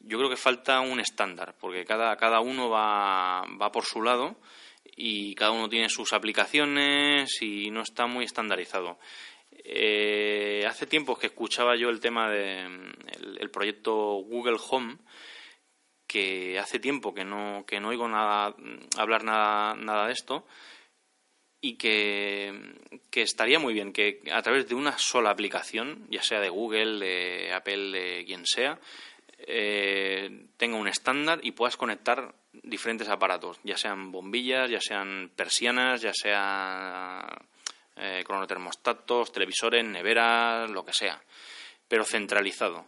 yo 0.00 0.18
creo 0.18 0.30
que 0.30 0.36
falta 0.36 0.80
un 0.80 1.00
estándar, 1.00 1.54
porque 1.58 1.84
cada, 1.84 2.16
cada 2.16 2.40
uno 2.40 2.68
va, 2.68 3.44
va 3.60 3.72
por 3.72 3.84
su 3.84 4.02
lado 4.02 4.36
y 4.84 5.34
cada 5.34 5.52
uno 5.52 5.68
tiene 5.68 5.88
sus 5.88 6.12
aplicaciones 6.12 7.42
y 7.42 7.70
no 7.70 7.82
está 7.82 8.06
muy 8.06 8.24
estandarizado. 8.24 8.98
Eh, 9.64 10.64
hace 10.66 10.86
tiempo 10.86 11.18
que 11.18 11.26
escuchaba 11.26 11.76
yo 11.76 11.88
el 11.88 12.00
tema 12.00 12.30
del 12.30 13.38
el 13.38 13.50
proyecto 13.50 13.92
Google 13.94 14.58
Home, 14.70 14.98
que 16.06 16.58
hace 16.58 16.78
tiempo 16.78 17.12
que 17.12 17.24
no, 17.24 17.64
que 17.66 17.80
no 17.80 17.88
oigo 17.88 18.08
nada, 18.08 18.54
hablar 18.96 19.24
nada, 19.24 19.74
nada 19.74 20.06
de 20.06 20.12
esto 20.12 20.46
y 21.60 21.76
que, 21.76 22.52
que 23.10 23.22
estaría 23.22 23.58
muy 23.58 23.74
bien 23.74 23.92
que 23.92 24.22
a 24.32 24.42
través 24.42 24.68
de 24.68 24.74
una 24.74 24.96
sola 24.96 25.30
aplicación, 25.30 26.06
ya 26.08 26.22
sea 26.22 26.40
de 26.40 26.48
Google, 26.48 27.04
de 27.04 27.52
Apple, 27.52 27.90
de 27.90 28.24
quien 28.24 28.46
sea, 28.46 28.78
eh, 29.38 30.46
tenga 30.56 30.76
un 30.76 30.88
estándar 30.88 31.40
y 31.42 31.52
puedas 31.52 31.76
conectar 31.76 32.34
diferentes 32.52 33.08
aparatos, 33.08 33.58
ya 33.62 33.76
sean 33.76 34.10
bombillas, 34.10 34.68
ya 34.68 34.80
sean 34.80 35.30
persianas, 35.34 36.00
ya 36.00 36.12
sean 36.12 37.24
eh, 37.96 38.24
cronotermostatos, 38.26 39.32
televisores, 39.32 39.84
neveras, 39.84 40.70
lo 40.70 40.84
que 40.84 40.92
sea, 40.92 41.20
pero 41.86 42.04
centralizado. 42.04 42.86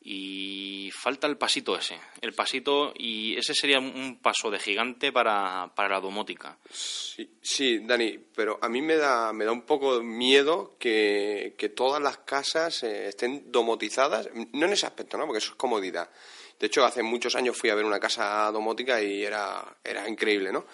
Y 0.00 0.90
falta 0.92 1.26
el 1.26 1.36
pasito 1.36 1.76
ese, 1.76 1.98
el 2.20 2.32
pasito, 2.32 2.94
y 2.96 3.36
ese 3.36 3.52
sería 3.52 3.78
un 3.78 4.20
paso 4.22 4.50
de 4.50 4.58
gigante 4.58 5.12
para, 5.12 5.72
para 5.74 5.96
la 5.96 6.00
domótica. 6.00 6.56
Sí, 6.70 7.28
sí, 7.42 7.80
Dani, 7.80 8.18
pero 8.34 8.58
a 8.62 8.68
mí 8.68 8.80
me 8.80 8.96
da, 8.96 9.32
me 9.32 9.44
da 9.44 9.52
un 9.52 9.62
poco 9.62 10.00
miedo 10.02 10.76
que, 10.78 11.54
que 11.58 11.68
todas 11.68 12.00
las 12.00 12.18
casas 12.18 12.84
eh, 12.84 13.08
estén 13.08 13.50
domotizadas, 13.50 14.30
no 14.52 14.66
en 14.66 14.72
ese 14.72 14.86
aspecto, 14.86 15.18
¿no? 15.18 15.26
Porque 15.26 15.38
eso 15.38 15.50
es 15.50 15.56
comodidad. 15.56 16.08
De 16.58 16.66
hecho, 16.66 16.84
hace 16.84 17.02
muchos 17.02 17.34
años 17.34 17.56
fui 17.56 17.70
a 17.70 17.74
ver 17.74 17.84
una 17.84 18.00
casa 18.00 18.50
domótica 18.52 19.02
y 19.02 19.24
era, 19.24 19.76
era 19.84 20.08
increíble, 20.08 20.52
¿no? 20.52 20.64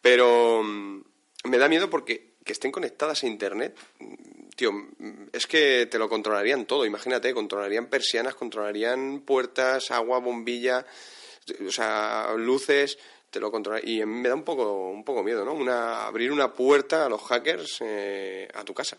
Pero 0.00 0.62
mm, 0.62 1.02
me 1.44 1.58
da 1.58 1.68
miedo 1.68 1.88
porque 1.88 2.36
que 2.44 2.52
estén 2.52 2.70
conectadas 2.70 3.24
a 3.24 3.26
Internet, 3.26 3.76
tío, 4.56 4.72
mm, 4.72 5.28
es 5.32 5.46
que 5.46 5.86
te 5.86 5.98
lo 5.98 6.08
controlarían 6.08 6.66
todo. 6.66 6.84
Imagínate, 6.84 7.32
controlarían 7.32 7.86
persianas, 7.86 8.34
controlarían 8.34 9.20
puertas, 9.20 9.90
agua, 9.92 10.18
bombilla, 10.18 10.84
o 11.66 11.70
sea, 11.70 12.34
luces, 12.36 12.98
te 13.30 13.38
lo 13.38 13.52
y 13.82 14.04
me 14.06 14.28
da 14.28 14.34
un 14.34 14.44
poco 14.44 14.88
un 14.88 15.04
poco 15.04 15.22
miedo, 15.22 15.44
¿no? 15.44 15.52
Una 15.52 16.06
abrir 16.06 16.32
una 16.32 16.52
puerta 16.52 17.04
a 17.06 17.08
los 17.08 17.22
hackers 17.22 17.78
eh, 17.80 18.48
a 18.54 18.64
tu 18.64 18.72
casa. 18.72 18.96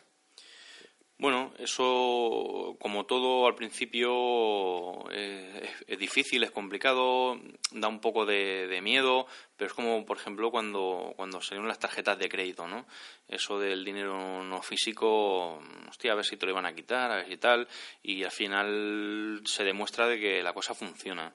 Bueno, 1.19 1.51
eso, 1.57 2.75
como 2.79 3.07
todo 3.07 3.47
al 3.47 3.55
principio, 3.55 5.09
eh, 5.11 5.61
es, 5.63 5.85
es 5.87 5.97
difícil, 5.97 6.43
es 6.43 6.51
complicado, 6.51 7.39
da 7.71 7.87
un 7.87 7.99
poco 7.99 8.23
de, 8.27 8.67
de 8.67 8.81
miedo, 8.81 9.25
pero 9.55 9.67
es 9.67 9.73
como, 9.73 10.05
por 10.05 10.17
ejemplo, 10.17 10.51
cuando, 10.51 11.13
cuando 11.15 11.41
salieron 11.41 11.67
las 11.67 11.79
tarjetas 11.79 12.19
de 12.19 12.29
crédito, 12.29 12.67
¿no? 12.67 12.85
Eso 13.27 13.57
del 13.59 13.83
dinero 13.83 14.43
no 14.43 14.61
físico, 14.61 15.59
hostia, 15.89 16.11
a 16.11 16.15
ver 16.15 16.23
si 16.25 16.37
te 16.37 16.45
lo 16.45 16.51
iban 16.51 16.67
a 16.67 16.75
quitar, 16.75 17.09
a 17.11 17.15
ver 17.15 17.27
si 17.27 17.37
tal, 17.37 17.67
y 18.03 18.23
al 18.23 18.31
final 18.31 19.41
se 19.43 19.63
demuestra 19.63 20.07
de 20.07 20.19
que 20.19 20.43
la 20.43 20.53
cosa 20.53 20.75
funciona. 20.75 21.33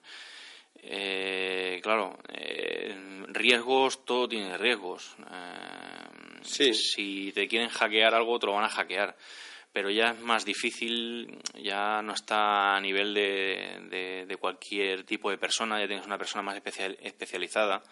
Eh, 0.81 1.81
claro, 1.83 2.19
eh, 2.29 3.25
riesgos, 3.29 4.05
todo 4.05 4.29
tiene 4.29 4.57
riesgos. 4.57 5.17
Eh, 5.29 6.09
Sí. 6.45 6.75
Si 6.75 7.33
te 7.33 7.47
quieren 7.47 7.69
hackear 7.69 8.15
algo, 8.15 8.37
te 8.39 8.47
lo 8.47 8.55
van 8.55 8.65
a 8.65 8.69
hackear. 8.69 9.17
Pero 9.73 9.89
ya 9.91 10.11
es 10.11 10.21
más 10.21 10.45
difícil, 10.45 11.39
ya 11.55 12.03
no 12.03 12.13
está 12.13 12.77
a 12.77 12.81
nivel 12.81 13.15
de, 13.15 13.81
de, 13.91 14.27
de 14.27 14.37
cualquier 14.37 15.05
tipo 15.05 15.31
de 15.31 15.39
persona, 15.39 15.81
ya 15.81 15.87
tienes 15.87 16.05
una 16.07 16.19
persona 16.19 16.43
más 16.43 16.57
especial, 16.57 16.97
especializada. 17.01 17.83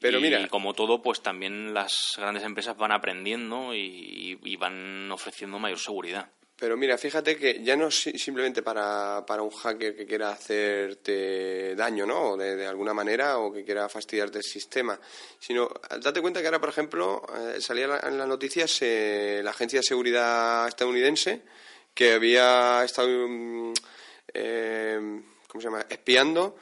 Pero 0.00 0.18
y 0.18 0.22
mira- 0.22 0.48
como 0.48 0.74
todo, 0.74 1.00
pues 1.00 1.22
también 1.22 1.72
las 1.72 2.14
grandes 2.16 2.42
empresas 2.42 2.76
van 2.76 2.92
aprendiendo 2.92 3.74
y, 3.74 4.38
y 4.42 4.56
van 4.56 5.10
ofreciendo 5.12 5.58
mayor 5.58 5.78
seguridad. 5.78 6.30
Pero 6.58 6.76
mira, 6.76 6.98
fíjate 6.98 7.36
que 7.36 7.62
ya 7.62 7.76
no 7.76 7.88
simplemente 7.88 8.62
para, 8.62 9.24
para 9.24 9.42
un 9.42 9.50
hacker 9.50 9.94
que 9.94 10.06
quiera 10.06 10.30
hacerte 10.30 11.76
daño, 11.76 12.04
¿no? 12.04 12.30
O 12.30 12.36
de, 12.36 12.56
de 12.56 12.66
alguna 12.66 12.92
manera, 12.92 13.38
o 13.38 13.52
que 13.52 13.64
quiera 13.64 13.88
fastidiarte 13.88 14.38
el 14.38 14.44
sistema, 14.44 14.98
sino 15.38 15.70
date 16.02 16.20
cuenta 16.20 16.40
que 16.40 16.46
ahora, 16.48 16.58
por 16.58 16.70
ejemplo, 16.70 17.22
eh, 17.54 17.60
salía 17.60 18.00
en 18.02 18.18
las 18.18 18.26
noticias 18.26 18.76
eh, 18.82 19.40
la 19.44 19.50
Agencia 19.50 19.78
de 19.78 19.84
Seguridad 19.84 20.66
estadounidense 20.66 21.42
que 21.94 22.14
había 22.14 22.82
estado, 22.84 23.08
eh, 24.34 25.20
¿cómo 25.46 25.60
se 25.62 25.68
llama?, 25.68 25.86
espiando 25.88 26.56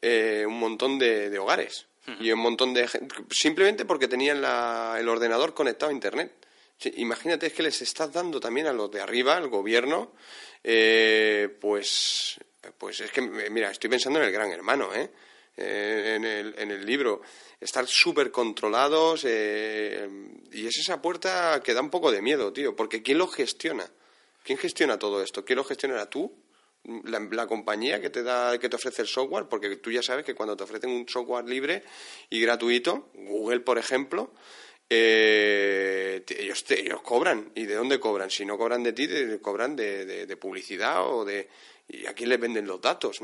eh, 0.00 0.44
un 0.46 0.58
montón 0.58 0.98
de, 0.98 1.30
de 1.30 1.38
hogares. 1.38 1.86
Y 2.20 2.32
un 2.32 2.38
montón 2.40 2.72
de 2.72 2.88
simplemente 3.30 3.84
porque 3.84 4.08
tenían 4.08 4.40
la- 4.40 4.96
el 4.98 5.06
ordenador 5.10 5.52
conectado 5.52 5.90
a 5.90 5.94
Internet. 5.94 6.32
Imagínate, 6.96 7.46
es 7.46 7.52
que 7.52 7.62
les 7.62 7.82
estás 7.82 8.12
dando 8.12 8.38
también 8.38 8.68
a 8.68 8.72
los 8.72 8.90
de 8.90 9.00
arriba, 9.00 9.36
al 9.36 9.48
gobierno, 9.48 10.12
eh, 10.62 11.48
pues, 11.60 12.38
pues 12.76 13.00
es 13.00 13.10
que, 13.10 13.20
mira, 13.20 13.70
estoy 13.70 13.90
pensando 13.90 14.20
en 14.20 14.26
el 14.26 14.32
gran 14.32 14.50
hermano, 14.52 14.94
¿eh? 14.94 15.10
Eh, 15.60 16.14
en, 16.14 16.24
el, 16.24 16.54
en 16.56 16.70
el 16.70 16.86
libro. 16.86 17.20
Estar 17.60 17.84
súper 17.88 18.30
controlados 18.30 19.24
eh, 19.26 20.08
y 20.52 20.68
es 20.68 20.78
esa 20.78 21.02
puerta 21.02 21.60
que 21.64 21.74
da 21.74 21.80
un 21.80 21.90
poco 21.90 22.12
de 22.12 22.22
miedo, 22.22 22.52
tío, 22.52 22.76
porque 22.76 23.02
¿quién 23.02 23.18
lo 23.18 23.26
gestiona? 23.26 23.90
¿Quién 24.44 24.56
gestiona 24.56 25.00
todo 25.00 25.20
esto? 25.20 25.44
¿Quién 25.44 25.56
lo 25.56 25.64
gestiona 25.64 26.06
tú? 26.06 26.32
La, 26.84 27.18
la 27.32 27.48
compañía 27.48 28.00
que 28.00 28.08
te 28.08 28.22
da 28.22 28.56
que 28.56 28.68
te 28.68 28.76
ofrece 28.76 29.02
el 29.02 29.08
software 29.08 29.46
porque 29.48 29.76
tú 29.76 29.90
ya 29.90 30.00
sabes 30.00 30.24
que 30.24 30.36
cuando 30.36 30.56
te 30.56 30.62
ofrecen 30.62 30.90
un 30.90 31.08
software 31.08 31.44
libre 31.44 31.82
y 32.30 32.40
gratuito 32.40 33.10
Google 33.14 33.60
por 33.60 33.78
ejemplo 33.78 34.32
eh, 34.90 36.22
te- 36.26 36.42
ellos, 36.42 36.64
te- 36.64 36.80
ellos 36.80 37.02
cobran. 37.02 37.52
¿Y 37.54 37.64
de 37.66 37.74
dónde 37.74 37.98
cobran? 38.00 38.30
Si 38.30 38.44
no 38.44 38.56
cobran 38.58 38.82
de 38.82 38.92
ti, 38.92 39.06
de- 39.06 39.40
cobran 39.40 39.76
de, 39.76 40.04
de- 40.06 40.26
de 40.26 40.36
publicidad 40.36 41.06
o 41.06 41.24
de... 41.24 41.48
¿Y 41.88 42.06
a 42.06 42.12
quién 42.14 42.28
les 42.28 42.38
venden 42.40 42.66
los 42.66 42.80
datos? 42.80 43.20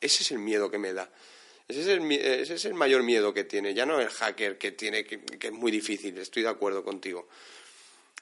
Ese 0.00 0.22
es 0.22 0.30
el 0.32 0.38
miedo 0.38 0.70
que 0.70 0.78
me 0.78 0.92
da. 0.92 1.10
Ese 1.68 1.82
es 1.82 1.86
el, 1.86 2.00
mi- 2.00 2.16
ese 2.16 2.54
es 2.54 2.64
el 2.64 2.74
mayor 2.74 3.02
miedo 3.04 3.32
que 3.32 3.44
tiene. 3.44 3.72
Ya 3.74 3.86
no 3.86 4.00
el 4.00 4.08
hacker 4.08 4.58
que 4.58 4.72
tiene, 4.72 5.04
que, 5.04 5.20
que 5.20 5.46
es 5.48 5.52
muy 5.52 5.70
difícil. 5.70 6.18
Estoy 6.18 6.42
de 6.42 6.48
acuerdo 6.48 6.82
contigo. 6.82 7.28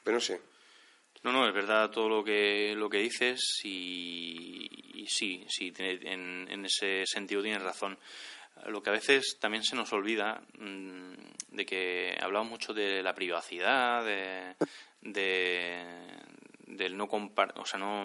Pero 0.05 0.17
no 0.17 0.21
sé. 0.21 0.41
No, 1.23 1.33
no, 1.33 1.49
es 1.49 1.55
verdad 1.55 1.91
todo 1.91 2.09
lo 2.09 2.23
que, 2.23 2.75
lo 2.77 2.89
que 2.89 2.99
dices 2.99 3.41
y, 3.65 5.05
sí, 5.09 5.45
sí, 5.49 5.73
en, 5.79 6.47
en 6.51 6.65
ese 6.65 7.05
sentido 7.07 7.43
tienes 7.43 7.63
razón. 7.63 7.99
Lo 8.67 8.83
que 8.83 8.91
a 8.91 8.95
veces 8.95 9.39
también 9.41 9.63
se 9.63 9.77
nos 9.77 9.93
olvida 9.93 10.43
mm, 10.59 11.13
de 11.53 11.67
que 11.67 12.17
hablamos 12.21 12.51
mucho 12.51 12.75
de 12.75 13.03
la 13.03 13.15
privacidad, 13.15 14.05
de, 14.05 14.55
de, 15.03 15.85
del 16.67 16.97
no 16.97 17.09
compar 17.09 17.55
o 17.57 17.65
sea, 17.65 17.79
no 17.79 18.05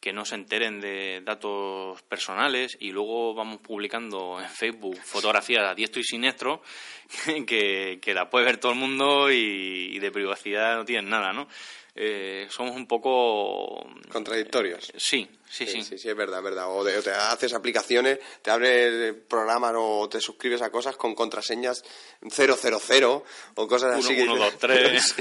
que 0.00 0.14
no 0.14 0.24
se 0.24 0.34
enteren 0.34 0.80
de 0.80 1.20
datos 1.22 2.00
personales 2.02 2.76
y 2.80 2.90
luego 2.90 3.34
vamos 3.34 3.60
publicando 3.60 4.40
en 4.40 4.48
Facebook 4.48 4.96
fotografías 4.96 5.68
a 5.68 5.74
diestro 5.74 6.00
y 6.00 6.04
siniestro 6.04 6.62
que, 7.46 7.98
que 8.00 8.14
la 8.14 8.30
puede 8.30 8.46
ver 8.46 8.56
todo 8.56 8.72
el 8.72 8.78
mundo 8.78 9.30
y 9.30 9.98
de 9.98 10.10
privacidad 10.10 10.76
no 10.76 10.86
tienen 10.86 11.10
nada, 11.10 11.34
¿no? 11.34 11.48
Eh, 12.02 12.46
somos 12.48 12.74
un 12.74 12.86
poco... 12.86 13.86
Contradictorios. 14.10 14.90
sí, 14.96 15.28
sí, 15.46 15.66
sí, 15.66 15.82
sí, 15.82 15.98
sí. 15.98 16.08
es 16.08 16.16
verdad, 16.16 16.38
es 16.38 16.44
verdad. 16.44 16.64
O, 16.68 16.82
te 16.82 17.10
haces 17.10 17.52
aplicaciones, 17.52 18.18
te 18.40 18.50
abres 18.50 19.14
programas 19.28 19.74
o 19.76 20.08
te 20.08 20.18
suscribes 20.18 20.62
a 20.62 20.70
cosas 20.70 20.96
con 20.96 21.14
contraseñas 21.14 21.84
000 22.22 23.24
o 23.54 23.68
cosas 23.68 23.98
así. 23.98 24.18
1, 24.18 24.34
2, 24.34 24.58
3. 24.58 25.14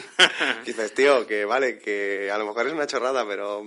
dices, 0.66 0.94
tío, 0.94 1.28
que 1.28 1.44
vale, 1.44 1.80
que 1.80 2.32
a 2.32 2.38
lo 2.38 2.46
mejor 2.46 2.68
es 2.68 2.72
una 2.72 2.88
chorrada, 2.88 3.28
pero 3.28 3.62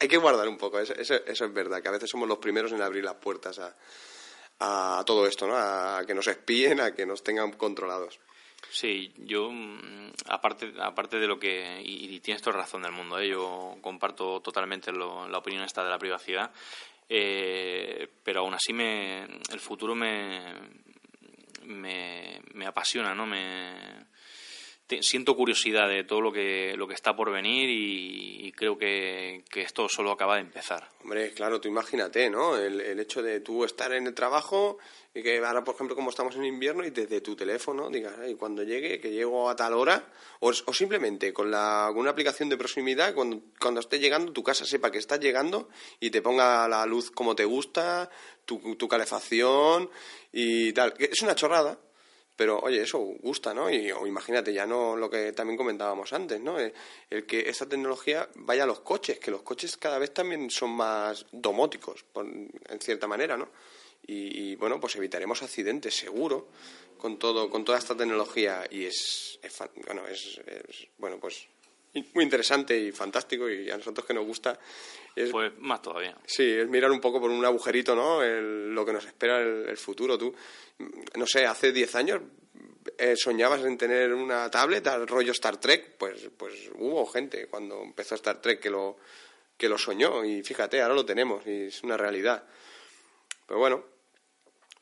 hay 0.00 0.08
que 0.08 0.16
guardar 0.16 0.48
un 0.48 0.56
poco. 0.56 0.78
Eso, 0.78 0.94
eso, 0.94 1.16
eso, 1.26 1.44
es 1.44 1.52
verdad, 1.52 1.82
que 1.82 1.88
a 1.88 1.92
veces 1.92 2.08
somos 2.08 2.26
los 2.26 2.38
primeros 2.38 2.72
en 2.72 2.80
abrir 2.80 3.04
las 3.04 3.16
puertas 3.16 3.58
a, 3.58 3.76
a 4.60 5.04
todo 5.04 5.26
esto, 5.26 5.46
¿no? 5.46 5.58
A 5.58 6.04
que 6.06 6.14
nos 6.14 6.26
espíen, 6.26 6.80
a 6.80 6.94
que 6.94 7.04
nos 7.04 7.22
tengan 7.22 7.52
controlados. 7.52 8.18
Sí, 8.70 9.12
yo, 9.16 9.50
mm, 9.50 10.12
aparte, 10.28 10.72
aparte 10.80 11.18
de 11.18 11.26
lo 11.26 11.38
que. 11.38 11.82
Y, 11.84 12.20
tienes 12.20 12.42
toda 12.42 12.58
razón 12.58 12.82
del 12.82 12.92
mundo, 12.92 13.18
¿eh? 13.18 13.28
yo 13.28 13.76
comparto 13.80 14.40
totalmente 14.40 14.92
la 14.92 15.38
opinión 15.38 15.64
esta 15.64 15.82
de 15.82 15.90
la 15.90 15.98
privacidad, 15.98 16.52
eh, 17.08 18.08
pero 18.22 18.40
aún 18.40 18.54
así 18.54 18.72
me, 18.72 19.24
el 19.24 19.60
futuro 19.60 19.94
me, 19.94 20.54
me, 21.64 22.40
me 22.54 22.66
apasiona, 22.66 23.14
¿no? 23.14 23.26
Me, 23.26 23.74
siento 25.00 25.36
curiosidad 25.36 25.88
de 25.88 26.04
todo 26.04 26.20
lo 26.20 26.32
que, 26.32 26.74
lo 26.76 26.88
que 26.88 26.94
está 26.94 27.14
por 27.14 27.30
venir 27.30 27.68
y, 27.70 28.52
creo 28.52 28.76
que, 28.76 29.44
esto 29.54 29.88
solo 29.88 30.10
acaba 30.10 30.34
de 30.34 30.42
empezar. 30.42 30.88
Hombre, 31.02 31.32
claro, 31.32 31.60
tú 31.60 31.68
imagínate, 31.68 32.28
¿no? 32.28 32.56
El, 32.56 32.80
el, 32.80 33.00
hecho 33.00 33.22
de 33.22 33.40
tú 33.40 33.64
estar 33.64 33.92
en 33.92 34.06
el 34.06 34.14
trabajo 34.14 34.78
y 35.14 35.22
que 35.22 35.38
ahora, 35.38 35.64
por 35.64 35.74
ejemplo, 35.74 35.96
como 35.96 36.10
estamos 36.10 36.36
en 36.36 36.44
invierno 36.44 36.84
y 36.84 36.90
desde 36.90 37.20
tu 37.20 37.34
teléfono 37.34 37.90
digas, 37.90 38.14
y 38.28 38.34
cuando 38.34 38.62
llegue, 38.62 39.00
que 39.00 39.10
llego 39.10 39.50
a 39.50 39.56
tal 39.56 39.74
hora, 39.74 40.04
o, 40.40 40.52
simplemente 40.52 41.32
con, 41.32 41.50
la, 41.50 41.90
una 41.94 42.10
aplicación 42.10 42.48
de 42.48 42.56
proximidad, 42.56 43.14
cuando, 43.14 43.40
cuando 43.58 43.80
esté 43.80 43.98
llegando, 43.98 44.32
tu 44.32 44.42
casa 44.42 44.64
sepa 44.64 44.90
que 44.90 44.98
estás 44.98 45.18
llegando 45.20 45.68
y 45.98 46.10
te 46.10 46.22
ponga 46.22 46.68
la 46.68 46.86
luz 46.86 47.10
como 47.10 47.34
te 47.34 47.44
gusta, 47.44 48.08
tu, 48.44 48.76
tu 48.76 48.88
calefacción 48.88 49.90
y 50.32 50.72
tal. 50.72 50.94
Es 50.98 51.22
una 51.22 51.34
chorrada, 51.34 51.78
pero 52.40 52.58
oye, 52.58 52.80
eso 52.80 52.98
gusta, 52.98 53.52
¿no? 53.52 53.68
Y 53.68 53.92
o 53.92 54.06
imagínate, 54.06 54.50
ya 54.50 54.64
no 54.64 54.96
lo 54.96 55.10
que 55.10 55.34
también 55.34 55.58
comentábamos 55.58 56.10
antes, 56.14 56.40
¿no? 56.40 56.58
El, 56.58 56.72
que 57.26 57.40
esta 57.40 57.68
tecnología 57.68 58.30
vaya 58.36 58.62
a 58.62 58.66
los 58.66 58.80
coches, 58.80 59.18
que 59.18 59.30
los 59.30 59.42
coches 59.42 59.76
cada 59.76 59.98
vez 59.98 60.14
también 60.14 60.48
son 60.48 60.70
más 60.70 61.26
domóticos, 61.32 62.06
en 62.14 62.80
cierta 62.80 63.06
manera, 63.06 63.36
¿no? 63.36 63.50
Y, 64.06 64.56
bueno, 64.56 64.80
pues 64.80 64.96
evitaremos 64.96 65.42
accidentes, 65.42 65.94
seguro, 65.94 66.48
con 66.96 67.18
todo, 67.18 67.50
con 67.50 67.62
toda 67.62 67.76
esta 67.76 67.94
tecnología. 67.94 68.66
Y 68.70 68.86
es, 68.86 69.38
bueno, 69.84 70.08
es, 70.08 70.40
bueno, 70.96 71.18
pues 71.20 71.46
muy 72.14 72.24
interesante 72.24 72.78
y 72.78 72.92
fantástico 72.92 73.48
y 73.48 73.70
a 73.70 73.76
nosotros 73.76 74.06
que 74.06 74.14
nos 74.14 74.24
gusta 74.24 74.58
es, 75.14 75.30
pues 75.30 75.52
más 75.58 75.82
todavía 75.82 76.16
sí 76.24 76.44
es 76.44 76.68
mirar 76.68 76.90
un 76.90 77.00
poco 77.00 77.20
por 77.20 77.30
un 77.30 77.44
agujerito 77.44 77.96
no 77.96 78.22
lo 78.22 78.86
que 78.86 78.92
nos 78.92 79.04
espera 79.04 79.40
el, 79.40 79.68
el 79.68 79.76
futuro 79.76 80.16
tú 80.16 80.32
no 81.16 81.26
sé, 81.26 81.46
hace 81.46 81.72
10 81.72 81.94
años 81.96 82.20
eh, 82.98 83.14
soñabas 83.16 83.62
en 83.64 83.76
tener 83.76 84.12
una 84.12 84.50
tablet 84.50 84.86
al 84.86 85.06
rollo 85.06 85.32
Star 85.32 85.58
Trek, 85.58 85.96
pues, 85.98 86.30
pues 86.36 86.70
hubo 86.76 87.06
gente 87.06 87.46
cuando 87.46 87.82
empezó 87.82 88.14
Star 88.14 88.40
Trek 88.40 88.60
que 88.60 88.70
lo, 88.70 88.96
que 89.56 89.68
lo 89.68 89.76
soñó 89.76 90.24
y 90.24 90.42
fíjate, 90.42 90.80
ahora 90.80 90.94
lo 90.94 91.04
tenemos 91.04 91.46
y 91.46 91.66
es 91.66 91.82
una 91.82 91.96
realidad. 91.96 92.44
Pero 93.46 93.60
bueno, 93.60 93.84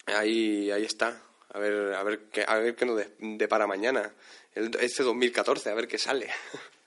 ahí, 0.06 0.70
ahí 0.70 0.84
está. 0.84 1.22
A 1.50 1.58
ver, 1.58 1.94
a 1.94 2.02
ver 2.02 2.28
qué, 2.30 2.44
a 2.46 2.58
ver 2.58 2.76
qué 2.76 2.86
nos 2.86 3.00
depara 3.18 3.66
mañana. 3.66 4.14
este 4.54 5.02
2014, 5.02 5.70
a 5.70 5.74
ver 5.74 5.88
qué 5.88 5.98
sale. 5.98 6.28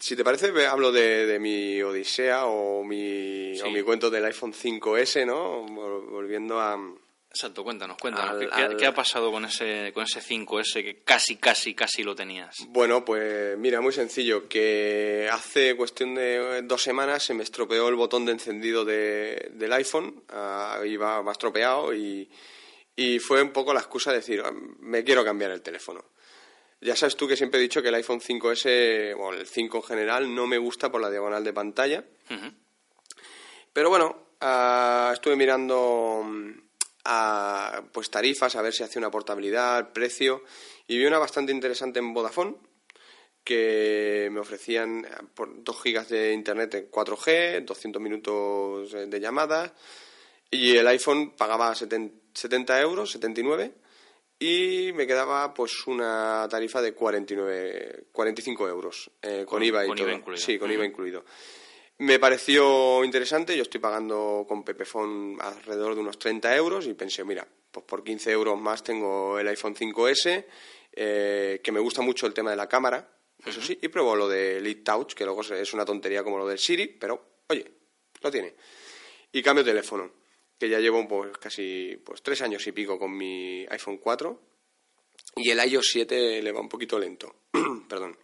Si 0.00 0.16
te 0.16 0.24
parece, 0.24 0.66
hablo 0.66 0.92
de, 0.92 1.38
mi 1.40 1.82
odisea 1.82 2.46
o 2.46 2.82
mi, 2.84 3.58
o 3.60 3.70
mi 3.70 3.82
cuento 3.82 4.10
del 4.10 4.24
iPhone 4.24 4.52
5S, 4.52 5.26
¿no? 5.26 5.64
Volviendo 5.64 6.60
a... 6.60 6.78
Exacto, 7.30 7.64
cuéntanos, 7.64 7.96
cuéntanos. 7.96 8.44
¿Qué, 8.76 8.86
ha 8.86 8.94
pasado 8.94 9.30
con 9.32 9.46
ese, 9.46 9.90
con 9.94 10.04
ese 10.04 10.20
5S 10.20 10.82
que 10.82 11.02
casi, 11.02 11.36
casi, 11.36 11.74
casi 11.74 12.02
lo 12.02 12.14
tenías? 12.14 12.56
Bueno, 12.68 13.04
pues 13.04 13.56
mira, 13.56 13.80
muy 13.80 13.92
sencillo, 13.92 14.48
que 14.48 15.28
hace 15.32 15.74
cuestión 15.74 16.14
de 16.14 16.60
dos 16.62 16.82
semanas 16.82 17.22
se 17.22 17.32
me 17.32 17.42
estropeó 17.42 17.88
el 17.88 17.94
botón 17.94 18.26
de 18.26 18.32
encendido 18.32 18.84
de, 18.84 19.50
del 19.54 19.72
iPhone, 19.72 20.22
uh, 20.30 20.84
iba, 20.84 21.22
va 21.22 21.32
estropeado 21.32 21.94
y, 21.94 22.30
y 22.94 23.18
fue 23.18 23.40
un 23.40 23.50
poco 23.50 23.72
la 23.72 23.80
excusa 23.80 24.10
de 24.10 24.18
decir, 24.18 24.42
me 24.80 25.02
quiero 25.02 25.24
cambiar 25.24 25.52
el 25.52 25.62
teléfono. 25.62 26.04
Ya 26.82 26.96
sabes 26.96 27.16
tú 27.16 27.28
que 27.28 27.36
siempre 27.36 27.60
he 27.60 27.62
dicho 27.62 27.80
que 27.80 27.88
el 27.88 27.94
iPhone 27.94 28.20
5S, 28.20 29.14
o 29.16 29.32
el 29.32 29.46
5 29.46 29.76
en 29.76 29.82
general, 29.84 30.34
no 30.34 30.48
me 30.48 30.58
gusta 30.58 30.90
por 30.90 31.00
la 31.00 31.10
diagonal 31.10 31.44
de 31.44 31.52
pantalla. 31.52 32.04
Pero 33.72 33.88
bueno, 33.88 34.30
ah, 34.40 35.12
estuve 35.14 35.36
mirando 35.36 36.22
mm, 36.24 36.50
a, 37.04 37.84
pues 37.92 38.10
tarifas, 38.10 38.56
a 38.56 38.62
ver 38.62 38.72
si 38.72 38.82
hace 38.82 38.98
una 38.98 39.12
portabilidad, 39.12 39.92
precio, 39.92 40.42
y 40.88 40.98
vi 40.98 41.06
una 41.06 41.20
bastante 41.20 41.52
interesante 41.52 42.00
en 42.00 42.12
Vodafone, 42.12 42.56
que 43.44 44.28
me 44.32 44.40
ofrecían 44.40 45.06
por 45.34 45.62
2 45.62 45.82
gigas 45.82 46.08
de 46.08 46.32
internet 46.32 46.74
en 46.74 46.90
4G, 46.90 47.64
200 47.64 48.02
minutos 48.02 48.92
de 48.92 49.20
llamadas, 49.20 49.70
y 50.50 50.76
el 50.76 50.86
iPhone 50.88 51.36
pagaba 51.36 51.76
70 51.76 52.80
euros, 52.80 53.12
79 53.12 53.81
y 54.42 54.92
me 54.92 55.06
quedaba 55.06 55.54
pues 55.54 55.86
una 55.86 56.48
tarifa 56.50 56.82
de 56.82 56.92
49, 56.92 58.06
45 58.10 58.68
euros 58.68 59.10
eh, 59.22 59.44
con, 59.46 59.62
IVA 59.62 59.86
y 59.86 59.94
todo. 59.94 60.10
incluido. 60.10 60.42
Sí, 60.42 60.58
con 60.58 60.72
IVA 60.72 60.84
incluido. 60.84 61.24
Me 61.98 62.18
pareció 62.18 63.04
interesante, 63.04 63.56
yo 63.56 63.62
estoy 63.62 63.80
pagando 63.80 64.44
con 64.48 64.64
Pepefon 64.64 65.36
alrededor 65.40 65.94
de 65.94 66.00
unos 66.00 66.18
30 66.18 66.56
euros 66.56 66.86
y 66.86 66.94
pensé, 66.94 67.22
mira, 67.22 67.46
pues 67.70 67.86
por 67.86 68.02
15 68.02 68.32
euros 68.32 68.60
más 68.60 68.82
tengo 68.82 69.38
el 69.38 69.46
iPhone 69.46 69.76
5S, 69.76 70.44
eh, 70.92 71.60
que 71.62 71.70
me 71.72 71.78
gusta 71.78 72.02
mucho 72.02 72.26
el 72.26 72.34
tema 72.34 72.50
de 72.50 72.56
la 72.56 72.68
cámara, 72.68 73.16
eso 73.44 73.62
sí, 73.62 73.78
y 73.80 73.86
pruebo 73.88 74.16
lo 74.16 74.28
de 74.28 74.60
Lead 74.60 74.82
Touch, 74.82 75.14
que 75.14 75.24
luego 75.24 75.42
es 75.42 75.72
una 75.72 75.84
tontería 75.84 76.24
como 76.24 76.38
lo 76.38 76.48
del 76.48 76.58
Siri, 76.58 76.88
pero 76.88 77.44
oye, 77.48 77.70
lo 78.20 78.30
tiene. 78.30 78.54
Y 79.30 79.40
cambio 79.40 79.64
teléfono 79.64 80.21
que 80.62 80.68
ya 80.68 80.78
llevo 80.78 81.08
pues 81.08 81.36
casi 81.38 82.00
pues 82.04 82.22
tres 82.22 82.40
años 82.40 82.64
y 82.68 82.70
pico 82.70 82.96
con 82.96 83.10
mi 83.10 83.66
iPhone 83.68 83.96
4 83.96 84.40
y 85.34 85.50
el 85.50 85.58
iOS 85.58 85.88
7 85.90 86.40
le 86.40 86.52
va 86.52 86.60
un 86.60 86.68
poquito 86.68 87.00
lento. 87.00 87.34
Perdón. 87.88 88.16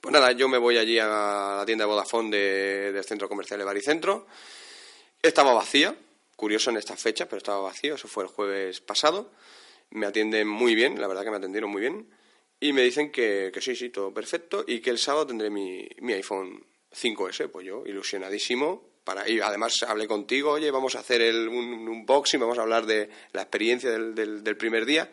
Pues 0.00 0.12
nada, 0.12 0.30
yo 0.30 0.48
me 0.48 0.56
voy 0.56 0.78
allí 0.78 1.00
a 1.00 1.08
la 1.08 1.64
tienda 1.66 1.84
de 1.84 1.90
Vodafone 1.90 2.36
del 2.36 3.04
centro 3.04 3.28
comercial 3.28 3.58
de 3.58 3.64
Baricentro. 3.64 4.28
Estaba 5.20 5.52
vacía, 5.52 5.96
curioso 6.36 6.70
en 6.70 6.76
esta 6.76 6.96
fecha, 6.96 7.26
pero 7.26 7.38
estaba 7.38 7.60
vacío, 7.60 7.96
eso 7.96 8.06
fue 8.06 8.22
el 8.22 8.28
jueves 8.28 8.80
pasado. 8.80 9.32
Me 9.90 10.06
atienden 10.06 10.46
muy 10.46 10.76
bien, 10.76 11.00
la 11.00 11.08
verdad 11.08 11.24
que 11.24 11.32
me 11.32 11.38
atendieron 11.38 11.70
muy 11.70 11.80
bien. 11.80 12.08
Y 12.60 12.72
me 12.72 12.82
dicen 12.82 13.10
que, 13.10 13.50
que 13.52 13.60
sí, 13.60 13.74
sí, 13.74 13.90
todo 13.90 14.14
perfecto 14.14 14.64
y 14.64 14.78
que 14.78 14.90
el 14.90 14.98
sábado 14.98 15.26
tendré 15.26 15.50
mi, 15.50 15.88
mi 16.02 16.12
iPhone 16.12 16.64
5S. 16.92 17.50
Pues 17.50 17.66
yo, 17.66 17.82
ilusionadísimo, 17.84 18.89
para 19.10 19.28
y 19.28 19.40
además 19.40 19.74
hablé 19.88 20.06
contigo, 20.06 20.52
oye, 20.52 20.70
vamos 20.70 20.94
a 20.94 21.00
hacer 21.00 21.20
el, 21.20 21.48
un, 21.48 21.88
unboxing, 21.88 22.38
vamos 22.38 22.58
a 22.58 22.62
hablar 22.62 22.86
de 22.86 23.10
la 23.32 23.42
experiencia 23.42 23.90
del, 23.90 24.14
del, 24.14 24.56
primer 24.56 24.86
día. 24.86 25.10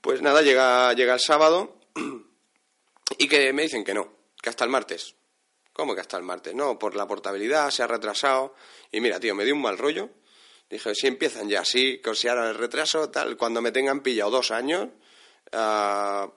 Pues 0.00 0.22
nada, 0.22 0.42
llega, 0.42 0.92
llega 0.92 1.14
el 1.14 1.20
sábado 1.20 1.78
y 3.18 3.28
que 3.28 3.52
me 3.52 3.62
dicen 3.62 3.84
que 3.84 3.94
no, 3.94 4.12
que 4.42 4.48
hasta 4.48 4.64
el 4.64 4.70
martes. 4.70 5.14
¿Cómo 5.72 5.94
que 5.94 6.00
hasta 6.00 6.16
el 6.16 6.24
martes? 6.24 6.52
No, 6.52 6.80
por 6.80 6.96
la 6.96 7.06
portabilidad 7.06 7.70
se 7.70 7.84
ha 7.84 7.86
retrasado. 7.86 8.56
Y 8.90 9.00
mira, 9.00 9.20
tío, 9.20 9.36
me 9.36 9.44
dio 9.44 9.54
un 9.54 9.62
mal 9.62 9.78
rollo. 9.78 10.10
Dije, 10.68 10.92
si 10.96 11.06
empiezan 11.06 11.48
ya 11.48 11.60
así, 11.60 12.00
que 12.02 12.12
si 12.16 12.26
ahora 12.26 12.48
el 12.48 12.56
retraso, 12.56 13.08
tal, 13.08 13.36
cuando 13.36 13.62
me 13.62 13.70
tengan 13.70 14.00
pillado 14.00 14.32
dos 14.32 14.50
años. 14.50 14.88
Uh, 15.52 16.28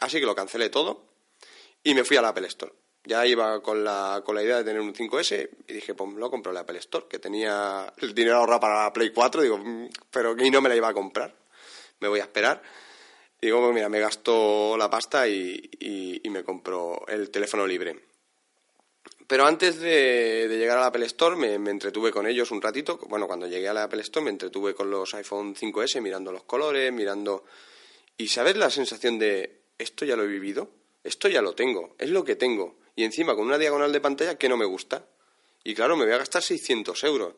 así 0.00 0.20
que 0.20 0.26
lo 0.26 0.34
cancelé 0.34 0.68
todo 0.68 1.06
y 1.82 1.94
me 1.94 2.04
fui 2.04 2.18
al 2.18 2.26
Apple 2.26 2.46
Store 2.48 2.79
ya 3.04 3.26
iba 3.26 3.62
con 3.62 3.82
la, 3.82 4.22
con 4.24 4.34
la 4.34 4.42
idea 4.42 4.58
de 4.58 4.64
tener 4.64 4.80
un 4.80 4.94
5S 4.94 5.48
y 5.68 5.72
dije, 5.72 5.94
pues 5.94 6.12
lo 6.14 6.30
compro 6.30 6.50
en 6.50 6.54
la 6.54 6.60
Apple 6.60 6.78
Store, 6.78 7.06
que 7.08 7.18
tenía 7.18 7.92
el 7.98 8.14
dinero 8.14 8.36
ahorrado 8.36 8.60
para 8.60 8.84
la 8.84 8.92
Play 8.92 9.10
4, 9.10 9.42
digo, 9.42 9.58
mm, 9.58 9.88
pero 10.10 10.36
y 10.38 10.50
no 10.50 10.60
me 10.60 10.68
la 10.68 10.76
iba 10.76 10.88
a 10.88 10.94
comprar, 10.94 11.34
me 12.00 12.08
voy 12.08 12.20
a 12.20 12.24
esperar. 12.24 12.62
digo, 13.40 13.60
pues 13.60 13.74
mira, 13.74 13.88
me 13.88 14.00
gasto 14.00 14.76
la 14.76 14.90
pasta 14.90 15.26
y, 15.26 15.70
y, 15.80 16.28
me 16.30 16.44
compro 16.44 17.06
el 17.08 17.30
teléfono 17.30 17.66
libre. 17.66 17.98
Pero 19.26 19.46
antes 19.46 19.80
de, 19.80 20.46
llegar 20.48 20.78
a 20.78 20.82
la 20.82 20.86
Apple 20.88 21.06
Store 21.06 21.36
me, 21.36 21.58
me, 21.58 21.70
entretuve 21.70 22.12
con 22.12 22.26
ellos 22.26 22.50
un 22.50 22.60
ratito. 22.60 22.98
Bueno, 23.08 23.26
cuando 23.26 23.46
llegué 23.46 23.68
a 23.68 23.74
la 23.74 23.84
Apple 23.84 24.02
Store 24.02 24.24
me 24.24 24.30
entretuve 24.30 24.74
con 24.74 24.90
los 24.90 25.14
iPhone 25.14 25.54
5S 25.54 26.00
mirando 26.00 26.32
los 26.32 26.44
colores, 26.44 26.92
mirando... 26.92 27.44
¿Y 28.16 28.28
sabes 28.28 28.56
la 28.56 28.70
sensación 28.70 29.18
de 29.18 29.60
esto 29.78 30.04
ya 30.04 30.16
lo 30.16 30.24
he 30.24 30.26
vivido, 30.26 30.68
esto 31.02 31.28
ya 31.28 31.40
lo 31.40 31.54
tengo, 31.54 31.94
es 31.98 32.10
lo 32.10 32.24
que 32.24 32.36
tengo. 32.36 32.79
Y 33.00 33.04
encima 33.04 33.34
con 33.34 33.46
una 33.46 33.56
diagonal 33.56 33.90
de 33.92 34.00
pantalla 34.02 34.36
que 34.36 34.46
no 34.46 34.58
me 34.58 34.66
gusta. 34.66 35.02
Y 35.64 35.74
claro, 35.74 35.96
me 35.96 36.04
voy 36.04 36.12
a 36.12 36.18
gastar 36.18 36.42
600 36.42 37.02
euros. 37.04 37.34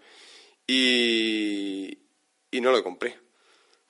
Y, 0.66 1.96
y 2.50 2.60
no 2.60 2.72
lo 2.72 2.82
compré. 2.82 3.16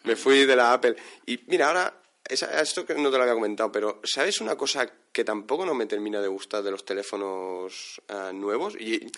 Me 0.03 0.15
fui 0.15 0.45
de 0.45 0.55
la 0.55 0.75
Apple. 0.75 0.95
Y 1.25 1.41
mira, 1.47 1.69
ahora, 1.69 1.99
esto 2.29 2.85
que 2.85 2.93
no 2.93 3.11
te 3.11 3.17
lo 3.17 3.23
había 3.23 3.33
comentado, 3.33 3.73
pero 3.73 4.03
¿sabes 4.05 4.43
una 4.43 4.55
cosa 4.55 4.87
que 5.11 5.25
tampoco 5.25 5.65
no 5.65 5.73
me 5.73 5.87
termina 5.87 6.21
de 6.21 6.29
gustar 6.29 6.63
de 6.63 6.73
los 6.73 6.85
teléfonos 6.85 8.03
ah, 8.09 8.33
nuevos? 8.35 8.75
Y 8.79 9.11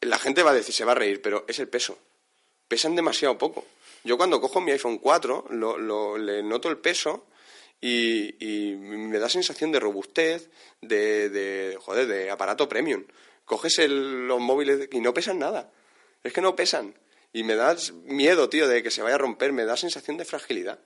la 0.00 0.18
gente 0.18 0.42
va 0.42 0.52
a 0.52 0.54
decir, 0.54 0.74
se 0.74 0.86
va 0.86 0.92
a 0.92 0.94
reír, 0.94 1.20
pero 1.20 1.44
es 1.46 1.58
el 1.58 1.68
peso. 1.68 1.98
Pesan 2.66 2.96
demasiado 2.96 3.36
poco. 3.36 3.66
Yo 4.04 4.16
cuando 4.16 4.40
cojo 4.40 4.62
mi 4.62 4.72
iPhone 4.72 4.96
4, 4.96 5.48
lo, 5.50 6.16
le 6.16 6.42
noto 6.42 6.70
el 6.70 6.78
peso 6.78 7.26
y, 7.80 8.76
me 8.78 9.18
da 9.18 9.28
sensación 9.28 9.72
de 9.72 9.80
robustez, 9.80 10.50
de, 10.80 11.28
de, 11.28 11.76
joder, 11.80 12.06
de 12.06 12.30
aparato 12.30 12.68
premium. 12.68 13.04
Coges 13.44 13.78
los 13.88 14.40
móviles 14.40 14.88
y 14.92 15.00
no 15.00 15.14
pesan 15.14 15.38
nada. 15.38 15.72
Es 16.22 16.32
que 16.32 16.40
no 16.40 16.54
pesan. 16.54 16.94
Y 17.32 17.42
me 17.42 17.54
da 17.54 17.76
miedo, 18.04 18.48
tío, 18.48 18.68
de 18.68 18.82
que 18.82 18.90
se 18.90 19.02
vaya 19.02 19.14
a 19.14 19.18
romper, 19.18 19.52
me 19.52 19.64
da 19.64 19.76
sensación 19.76 20.16
de 20.16 20.24
fragilidad. 20.24 20.78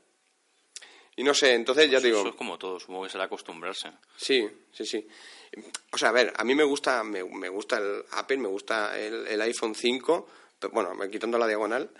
Y 1.16 1.22
no 1.22 1.32
sé, 1.32 1.54
entonces 1.54 1.90
ya 1.90 2.00
digo... 2.00 2.20
Eso 2.20 2.30
es 2.30 2.34
como 2.34 2.58
todo, 2.58 2.80
supongo 2.80 3.04
que 3.04 3.10
será 3.10 3.24
acostumbrarse. 3.24 3.90
Sí, 4.16 4.48
sí, 4.72 4.84
sí. 4.84 5.06
O 5.92 5.98
sea, 5.98 6.08
a 6.08 6.12
ver, 6.12 6.32
a 6.36 6.44
mí 6.44 6.54
me 6.54 6.64
gusta, 6.64 7.04
me, 7.04 7.22
gusta 7.22 7.78
el 7.78 8.04
Apple, 8.12 8.38
me 8.38 8.48
gusta 8.48 8.98
el, 8.98 9.40
iPhone 9.40 9.74
5, 9.74 10.28
bueno, 10.72 10.92
quitando 11.10 11.38
la 11.38 11.46
diagonal. 11.46 11.90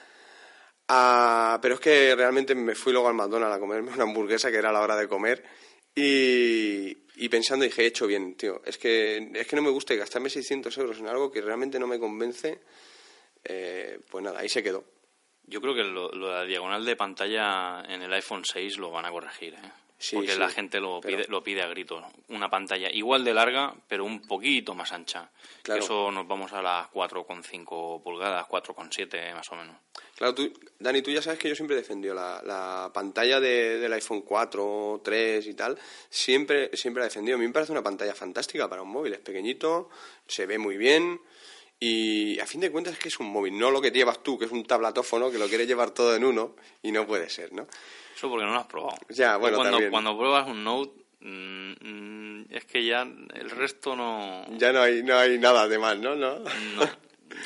Ah, 0.88 1.58
pero 1.62 1.74
es 1.74 1.80
que 1.80 2.14
realmente 2.14 2.54
me 2.54 2.74
fui 2.74 2.92
luego 2.92 3.08
al 3.08 3.14
McDonald's 3.14 3.56
a 3.56 3.60
comerme 3.60 3.92
una 3.92 4.02
hamburguesa 4.02 4.50
que 4.50 4.58
era 4.58 4.72
la 4.72 4.82
hora 4.82 4.96
de 4.96 5.08
comer 5.08 5.42
y, 5.94 7.28
pensando 7.28 7.64
dije, 7.64 7.82
he 7.82 7.86
hecho 7.86 8.06
bien, 8.06 8.36
tío. 8.36 8.60
Es 8.64 8.78
que, 8.78 9.30
es 9.34 9.46
que 9.46 9.56
no 9.56 9.62
me 9.62 9.70
gusta 9.70 9.94
gastarme 9.94 10.28
600 10.28 10.76
euros 10.78 10.98
en 10.98 11.08
algo 11.08 11.30
que 11.30 11.40
realmente 11.40 11.78
no 11.78 11.86
me 11.86 11.98
convence 11.98 12.60
eh, 13.44 14.00
pues 14.10 14.24
nada, 14.24 14.40
ahí 14.40 14.48
se 14.48 14.62
quedó. 14.62 14.84
Yo 15.46 15.60
creo 15.60 15.74
que 15.74 15.84
lo, 15.84 16.08
de 16.08 16.16
la 16.16 16.44
diagonal 16.44 16.84
de 16.84 16.96
pantalla 16.96 17.82
en 17.86 18.02
el 18.02 18.12
iPhone 18.14 18.42
6 18.44 18.78
lo 18.78 18.90
van 18.90 19.04
a 19.04 19.10
corregir, 19.10 19.54
¿eh? 19.54 19.83
Porque 20.12 20.36
la 20.36 20.48
gente 20.48 20.80
lo 20.80 21.00
pide, 21.00 21.26
lo 21.28 21.42
pide 21.42 21.62
a 21.62 21.66
grito. 21.68 22.02
Una 22.28 22.50
pantalla 22.50 22.90
igual 22.90 23.24
de 23.24 23.34
larga, 23.34 23.74
pero 23.88 24.04
un 24.04 24.20
poquito 24.20 24.74
más 24.74 24.92
ancha. 24.92 25.30
Eso 25.64 26.10
nos 26.10 26.26
vamos 26.26 26.52
a 26.52 26.60
las 26.60 26.90
4,5 26.90 28.02
pulgadas, 28.02 28.46
4,7 28.46 29.34
más 29.34 29.50
o 29.52 29.56
menos. 29.56 29.76
Claro, 30.16 30.34
tú, 30.34 30.52
Dani, 30.78 31.02
tú 31.02 31.10
ya 31.10 31.22
sabes 31.22 31.38
que 31.38 31.48
yo 31.48 31.54
siempre 31.54 31.76
he 31.76 31.80
defendido 31.80 32.14
la, 32.14 32.40
la 32.44 32.90
pantalla 32.92 33.40
de, 33.40 33.78
del 33.78 33.92
iPhone 33.94 34.22
4, 34.22 35.00
3 35.02 35.46
y 35.46 35.54
tal. 35.54 35.78
Siempre, 36.08 36.70
siempre 36.76 37.00
la 37.00 37.06
he 37.06 37.08
defendido. 37.08 37.36
A 37.36 37.38
mí 37.38 37.46
me 37.46 37.52
parece 37.52 37.72
una 37.72 37.82
pantalla 37.82 38.14
fantástica 38.14 38.68
para 38.68 38.82
un 38.82 38.90
móvil. 38.90 39.14
Es 39.14 39.20
pequeñito, 39.20 39.88
se 40.26 40.46
ve 40.46 40.58
muy 40.58 40.76
bien. 40.76 41.20
Y 41.86 42.40
a 42.40 42.46
fin 42.46 42.62
de 42.62 42.70
cuentas 42.70 42.94
es 42.94 42.98
que 42.98 43.08
es 43.08 43.20
un 43.20 43.30
móvil, 43.30 43.58
no 43.58 43.70
lo 43.70 43.78
que 43.78 43.90
llevas 43.90 44.22
tú, 44.22 44.38
que 44.38 44.46
es 44.46 44.50
un 44.50 44.64
tablatófono, 44.64 45.30
que 45.30 45.36
lo 45.36 45.48
quieres 45.48 45.68
llevar 45.68 45.90
todo 45.90 46.16
en 46.16 46.24
uno 46.24 46.56
y 46.82 46.90
no 46.90 47.06
puede 47.06 47.28
ser, 47.28 47.52
¿no? 47.52 47.66
Eso 48.16 48.30
porque 48.30 48.46
no 48.46 48.54
lo 48.54 48.60
has 48.60 48.66
probado. 48.66 48.96
Ya, 49.10 49.36
bueno, 49.36 49.58
cuando, 49.58 49.90
cuando 49.90 50.16
pruebas 50.16 50.48
un 50.48 50.64
Note, 50.64 50.94
mm, 51.20 51.72
mm, 51.82 52.46
es 52.48 52.64
que 52.64 52.86
ya 52.86 53.02
el 53.02 53.50
resto 53.50 53.94
no... 53.94 54.46
Ya 54.56 54.72
no 54.72 54.80
hay, 54.80 55.02
no 55.02 55.14
hay 55.18 55.38
nada 55.38 55.68
de 55.68 55.78
más, 55.78 55.98
¿no? 55.98 56.16
No. 56.16 56.42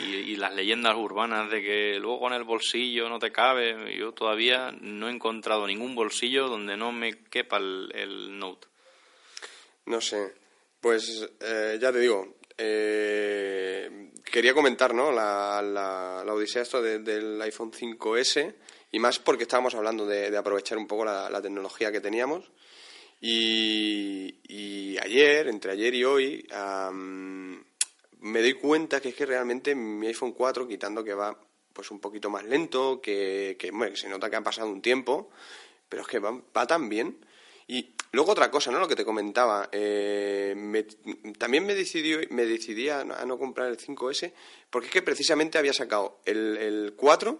Y, 0.06 0.36
las 0.36 0.54
leyendas 0.54 0.94
urbanas 0.94 1.50
de 1.50 1.60
que 1.60 1.98
luego 1.98 2.28
en 2.28 2.34
el 2.34 2.44
bolsillo 2.44 3.08
no 3.08 3.18
te 3.18 3.32
cabe, 3.32 3.96
yo 3.96 4.12
todavía 4.12 4.70
no 4.80 5.08
he 5.08 5.12
encontrado 5.12 5.66
ningún 5.66 5.96
bolsillo 5.96 6.46
donde 6.46 6.76
no 6.76 6.92
me 6.92 7.24
quepa 7.24 7.56
el, 7.56 8.38
Note. 8.38 8.68
No 9.86 10.00
sé, 10.00 10.32
pues 10.80 11.28
eh, 11.40 11.78
ya 11.80 11.90
te 11.90 11.98
digo, 11.98 12.36
eh, 12.56 14.10
quería 14.24 14.54
comentar 14.54 14.94
¿no? 14.94 15.12
la, 15.12 15.62
la, 15.62 16.32
odisea 16.32 16.62
esto 16.62 16.82
del 16.82 17.40
iPhone 17.42 17.72
5S 17.72 18.54
y 18.92 18.98
más 18.98 19.18
porque 19.18 19.44
estábamos 19.44 19.74
hablando 19.74 20.06
de, 20.06 20.36
aprovechar 20.36 20.78
un 20.78 20.86
poco 20.86 21.04
la, 21.04 21.42
tecnología 21.42 21.92
que 21.92 22.00
teníamos. 22.00 22.50
Y, 23.20 24.96
ayer, 24.98 25.48
entre 25.48 25.72
ayer 25.72 25.94
y 25.94 26.04
hoy, 26.04 26.46
me 28.20 28.40
doy 28.40 28.54
cuenta 28.54 29.00
que 29.00 29.10
es 29.10 29.14
que 29.14 29.26
realmente 29.26 29.74
mi 29.74 30.06
iPhone 30.06 30.32
4, 30.32 30.66
quitando 30.66 31.04
que 31.04 31.14
va 31.14 31.38
pues 31.72 31.90
un 31.90 32.00
poquito 32.00 32.28
más 32.28 32.44
lento, 32.44 33.00
que, 33.00 33.56
que 33.58 33.70
se 33.94 34.08
nota 34.08 34.28
que 34.28 34.36
ha 34.36 34.42
pasado 34.42 34.68
un 34.68 34.82
tiempo, 34.82 35.30
pero 35.88 36.02
es 36.02 36.08
que 36.08 36.18
va, 36.18 36.40
va 36.56 36.66
tan 36.66 36.88
bien 36.88 37.18
y 37.68 37.94
luego 38.12 38.32
otra 38.32 38.50
cosa, 38.50 38.70
¿no? 38.70 38.78
Lo 38.78 38.88
que 38.88 38.96
te 38.96 39.04
comentaba, 39.04 39.68
eh, 39.72 40.54
también 41.38 41.66
me 41.66 41.74
decidí, 41.74 42.26
me 42.30 42.46
decidí 42.46 42.88
a, 42.88 43.04
no 43.04 43.38
comprar 43.38 43.68
el 43.68 43.78
5S 43.78 44.32
porque 44.70 44.86
es 44.88 44.92
que 44.92 45.02
precisamente 45.02 45.58
había 45.58 45.72
sacado 45.72 46.20
el, 46.24 46.56
el 46.56 46.94
4 46.96 47.38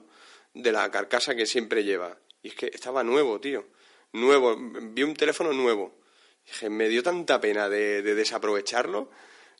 de 0.54 0.72
la 0.72 0.90
carcasa 0.90 1.34
que 1.34 1.46
siempre 1.46 1.84
lleva. 1.84 2.18
Y 2.42 2.48
es 2.48 2.54
que 2.54 2.66
estaba 2.66 3.02
nuevo, 3.02 3.40
tío. 3.40 3.66
Nuevo. 4.12 4.56
Vi 4.56 5.02
un 5.02 5.14
teléfono 5.14 5.52
nuevo. 5.52 5.98
Dije, 6.46 6.70
me 6.70 6.88
dio 6.88 7.02
tanta 7.02 7.40
pena 7.40 7.68
de, 7.68 8.02
desaprovecharlo 8.02 9.10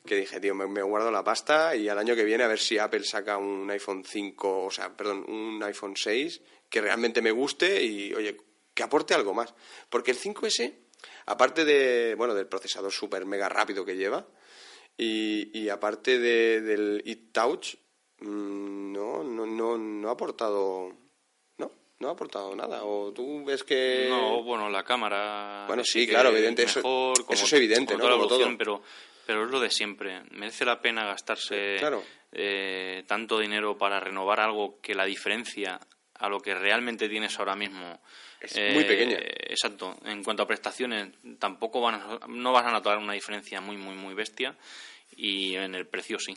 que 0.07 0.15
dije, 0.15 0.41
tío, 0.41 0.55
me, 0.55 0.67
me, 0.67 0.81
guardo 0.81 1.11
la 1.11 1.23
pasta 1.23 1.77
y 1.77 1.89
al 1.89 1.99
año 1.99 2.17
que 2.17 2.25
viene 2.25 2.45
a 2.45 2.49
ver 2.49 2.59
si 2.59 2.79
Apple 2.79 3.05
saca 3.05 3.37
un 3.37 3.71
iPhone 3.71 4.05
5, 4.07 4.65
o 4.65 4.71
sea, 4.71 4.97
perdón, 4.97 5.25
un 5.29 5.63
iPhone 5.63 5.97
6 5.97 6.41
que 6.71 6.81
realmente 6.81 7.21
me 7.21 7.31
guste 7.31 7.83
y, 7.83 8.15
oye, 8.15 8.39
que 8.73 8.83
aporte 8.83 9.13
algo 9.13 9.35
más. 9.35 9.55
Porque 9.91 10.13
el 10.13 10.19
5S, 10.19 10.73
aparte 11.29 11.65
de, 11.65 12.15
bueno, 12.17 12.35
del 12.35 12.47
procesador 12.47 12.91
super 12.91 13.27
mega 13.27 13.49
rápido 13.49 13.85
que 13.85 13.97
lleva, 13.97 14.27
y, 15.01 15.69
aparte 15.69 16.19
de, 16.19 16.61
del 16.61 17.03
e-touch, 17.07 17.77
mm, 18.21 18.93
no, 18.93 19.23
no, 19.23 19.47
no, 19.47 19.79
no 19.79 20.09
ha 20.09 20.13
aportado 20.13 20.93
no, 21.59 21.71
no 22.01 22.09
ha 22.09 22.13
aportado 22.13 22.57
nada. 22.57 22.83
¿O 22.83 23.13
tú 23.13 23.45
ves 23.45 23.63
que.? 23.63 24.07
No, 24.09 24.43
bueno, 24.43 24.69
la 24.69 24.83
cámara. 24.83 25.67
Bueno, 25.69 25.85
sí, 25.85 26.05
claro, 26.05 26.31
evidente. 26.31 26.65
eso, 26.65 27.13
eso, 27.13 27.45
es 27.45 27.53
evidente, 27.53 27.97
¿no? 27.97 28.27
Pero, 28.59 28.83
pero 29.25 29.45
es 29.45 29.51
lo 29.51 29.61
de 29.61 29.71
siempre. 29.71 30.23
Merece 30.33 30.65
la 30.65 30.83
pena 30.83 31.07
gastarse 31.07 31.77
eh, 32.33 33.05
tanto 33.07 33.39
dinero 33.39 33.79
para 33.79 34.01
renovar 34.01 34.41
algo 34.41 34.81
que 34.81 34.97
la 34.97 35.05
diferencia 35.05 35.79
a 36.15 36.29
lo 36.29 36.41
que 36.41 36.55
realmente 36.55 37.09
tienes 37.09 37.39
ahora 37.39 37.55
mismo 37.55 38.01
es 38.41 38.75
muy 38.75 38.85
pequeña. 38.85 39.17
Eh, 39.19 39.49
exacto. 39.51 39.97
En 40.05 40.23
cuanto 40.23 40.43
a 40.43 40.47
prestaciones, 40.47 41.09
tampoco 41.39 41.81
van 41.81 42.21
no 42.29 42.53
vas 42.53 42.67
a 42.67 42.71
notar 42.71 42.99
una 42.99 43.13
diferencia 43.13 43.61
muy, 43.61 43.77
muy, 43.77 43.95
muy 43.95 44.15
bestia. 44.15 44.57
Y 45.17 45.55
en 45.57 45.75
el 45.75 45.87
precio 45.87 46.19
sí. 46.19 46.37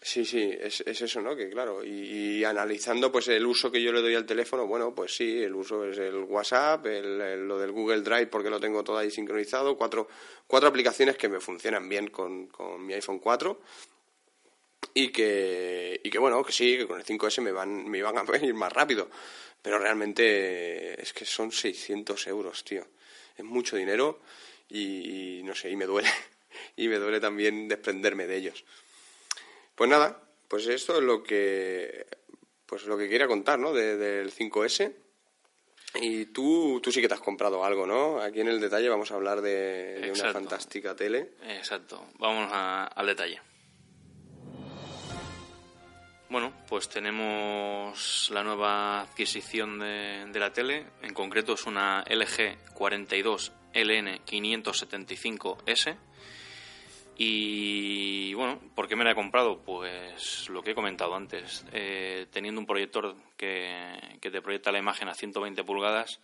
Sí, 0.00 0.24
sí, 0.24 0.56
es, 0.60 0.82
es 0.82 1.02
eso, 1.02 1.20
¿no? 1.20 1.34
Que 1.34 1.50
claro, 1.50 1.84
y, 1.84 2.44
analizando 2.44 3.10
pues 3.10 3.26
el 3.28 3.44
uso 3.44 3.72
que 3.72 3.82
yo 3.82 3.90
le 3.90 4.02
doy 4.02 4.14
al 4.14 4.24
teléfono, 4.24 4.66
bueno, 4.66 4.94
pues 4.94 5.16
sí, 5.16 5.42
el 5.42 5.54
uso 5.54 5.84
es 5.84 5.98
el 5.98 6.18
WhatsApp, 6.18 6.86
el, 6.86 7.48
lo 7.48 7.58
del 7.58 7.72
Google 7.72 8.02
Drive 8.02 8.28
porque 8.28 8.50
lo 8.50 8.60
tengo 8.60 8.84
todo 8.84 8.98
ahí 8.98 9.10
sincronizado, 9.10 9.76
cuatro, 9.76 10.06
cuatro 10.46 10.68
aplicaciones 10.68 11.16
que 11.16 11.28
me 11.28 11.40
funcionan 11.40 11.88
bien 11.88 12.08
con, 12.08 12.46
con 12.46 12.86
mi 12.86 12.92
iPhone 12.92 13.18
4 13.18 13.60
y 14.94 15.08
que, 15.08 16.00
y 16.04 16.08
que 16.08 16.18
bueno, 16.18 16.44
que 16.44 16.52
sí, 16.52 16.76
que 16.76 16.86
con 16.86 17.00
el 17.00 17.04
5S 17.04 17.42
me 17.42 17.52
van, 17.52 17.88
me 17.90 17.98
iban 17.98 18.16
a 18.16 18.22
venir 18.30 18.54
más 18.54 18.72
rápido. 18.72 19.10
Pero 19.66 19.80
realmente 19.80 21.02
es 21.02 21.12
que 21.12 21.24
son 21.24 21.50
600 21.50 22.28
euros, 22.28 22.62
tío. 22.62 22.86
Es 23.36 23.44
mucho 23.44 23.74
dinero 23.74 24.20
y, 24.68 25.40
no 25.42 25.56
sé, 25.56 25.70
y 25.70 25.74
me 25.74 25.86
duele. 25.86 26.08
y 26.76 26.86
me 26.86 26.98
duele 26.98 27.18
también 27.18 27.66
desprenderme 27.66 28.28
de 28.28 28.36
ellos. 28.36 28.64
Pues 29.74 29.90
nada, 29.90 30.22
pues 30.46 30.68
esto 30.68 30.98
es 30.98 31.02
lo 31.02 31.20
que, 31.24 32.06
pues 32.64 32.84
lo 32.84 32.96
que 32.96 33.08
quería 33.08 33.26
contar, 33.26 33.58
¿no? 33.58 33.72
del 33.72 34.32
5S. 34.32 34.94
Y 35.96 36.26
tú, 36.26 36.80
tú 36.80 36.92
sí 36.92 37.00
que 37.00 37.08
te 37.08 37.14
has 37.14 37.20
comprado 37.20 37.64
algo, 37.64 37.88
¿no? 37.88 38.20
Aquí 38.20 38.42
en 38.42 38.48
el 38.48 38.60
detalle 38.60 38.88
vamos 38.88 39.10
a 39.10 39.16
hablar 39.16 39.40
de, 39.40 40.12
una 40.14 40.32
fantástica 40.32 40.94
tele. 40.94 41.32
Exacto, 41.42 42.06
vamos 42.20 42.48
al 42.52 43.06
detalle. 43.08 43.40
Bueno, 46.28 46.52
pues 46.68 46.88
tenemos 46.88 48.30
la 48.32 48.42
nueva 48.42 49.02
adquisición 49.02 49.78
de, 49.78 50.28
la 50.34 50.52
tele. 50.52 50.86
En 51.02 51.14
concreto 51.14 51.52
es 51.52 51.66
una 51.66 52.02
LG 52.02 52.72
42 52.74 53.52
LN 53.72 54.24
575S. 54.24 55.96
Y 57.18 58.34
bueno, 58.34 58.60
¿por 58.74 58.88
qué 58.88 58.96
me 58.96 59.04
la 59.04 59.12
he 59.12 59.14
comprado? 59.14 59.62
Pues 59.62 60.48
lo 60.48 60.62
que 60.62 60.72
he 60.72 60.74
comentado 60.74 61.14
antes. 61.14 61.64
Eh, 61.72 62.26
teniendo 62.32 62.60
un 62.60 62.66
proyector 62.66 63.14
que 63.36 64.18
te 64.20 64.42
proyecta 64.42 64.72
la 64.72 64.80
imagen 64.80 65.08
a 65.08 65.14
120 65.14 65.62
pulgadas, 65.62 66.20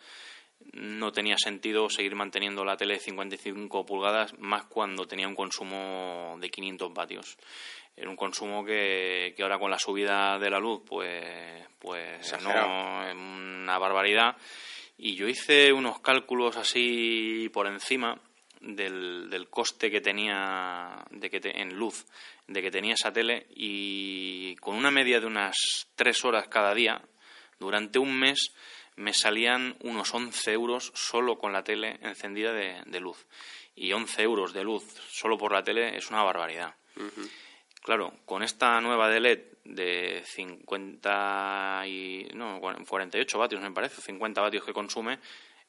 no 0.72 1.12
tenía 1.12 1.36
sentido 1.38 1.88
seguir 1.90 2.14
manteniendo 2.14 2.64
la 2.64 2.76
tele 2.76 2.94
de 2.94 3.00
55 3.00 3.86
pulgadas, 3.86 4.38
más 4.38 4.64
cuando 4.64 5.06
tenía 5.06 5.28
un 5.28 5.34
consumo 5.34 6.36
de 6.40 6.50
500 6.50 6.92
vatios 6.92 7.36
en 7.96 8.08
un 8.08 8.16
consumo 8.16 8.64
que, 8.64 9.34
que 9.36 9.42
ahora 9.42 9.58
con 9.58 9.70
la 9.70 9.78
subida 9.78 10.38
de 10.38 10.50
la 10.50 10.58
luz 10.58 10.82
pues 10.86 11.66
pues 11.78 12.32
no 12.42 13.04
es 13.06 13.14
una 13.14 13.78
barbaridad 13.78 14.36
Y 14.96 15.14
yo 15.14 15.28
hice 15.28 15.72
unos 15.72 16.00
cálculos 16.00 16.56
así 16.56 17.50
por 17.52 17.66
encima 17.66 18.20
del, 18.60 19.28
del 19.28 19.48
coste 19.48 19.90
que 19.90 20.00
tenía 20.00 21.04
de 21.10 21.28
que 21.28 21.40
en 21.42 21.74
luz 21.74 22.06
de 22.46 22.62
que 22.62 22.70
tenía 22.70 22.94
esa 22.94 23.12
tele 23.12 23.46
y 23.50 24.54
con 24.56 24.76
una 24.76 24.90
media 24.90 25.20
de 25.20 25.26
unas 25.26 25.56
tres 25.96 26.24
horas 26.24 26.48
cada 26.48 26.74
día 26.74 27.02
durante 27.58 27.98
un 27.98 28.18
mes 28.18 28.52
me 28.96 29.14
salían 29.14 29.76
unos 29.80 30.12
11 30.12 30.52
euros 30.52 30.92
solo 30.94 31.38
con 31.38 31.52
la 31.52 31.64
tele 31.64 31.98
encendida 32.02 32.52
de, 32.52 33.00
luz. 33.00 33.26
Y 33.74 33.92
11 33.92 34.22
euros 34.22 34.52
de 34.52 34.64
luz 34.64 34.84
solo 35.10 35.38
por 35.38 35.52
la 35.52 35.62
tele 35.62 35.96
es 35.96 36.10
una 36.10 36.22
barbaridad. 36.22 36.74
Claro, 37.82 38.12
con 38.24 38.42
esta 38.42 38.80
nueva 38.80 39.08
de 39.08 39.20
LED 39.20 39.40
de 39.64 40.22
50 40.24 41.82
y, 41.86 42.28
no, 42.34 42.60
48 42.60 43.38
vatios 43.38 43.60
me 43.60 43.72
parece, 43.72 44.00
50 44.00 44.40
vatios 44.40 44.64
que 44.64 44.72
consume, 44.72 45.18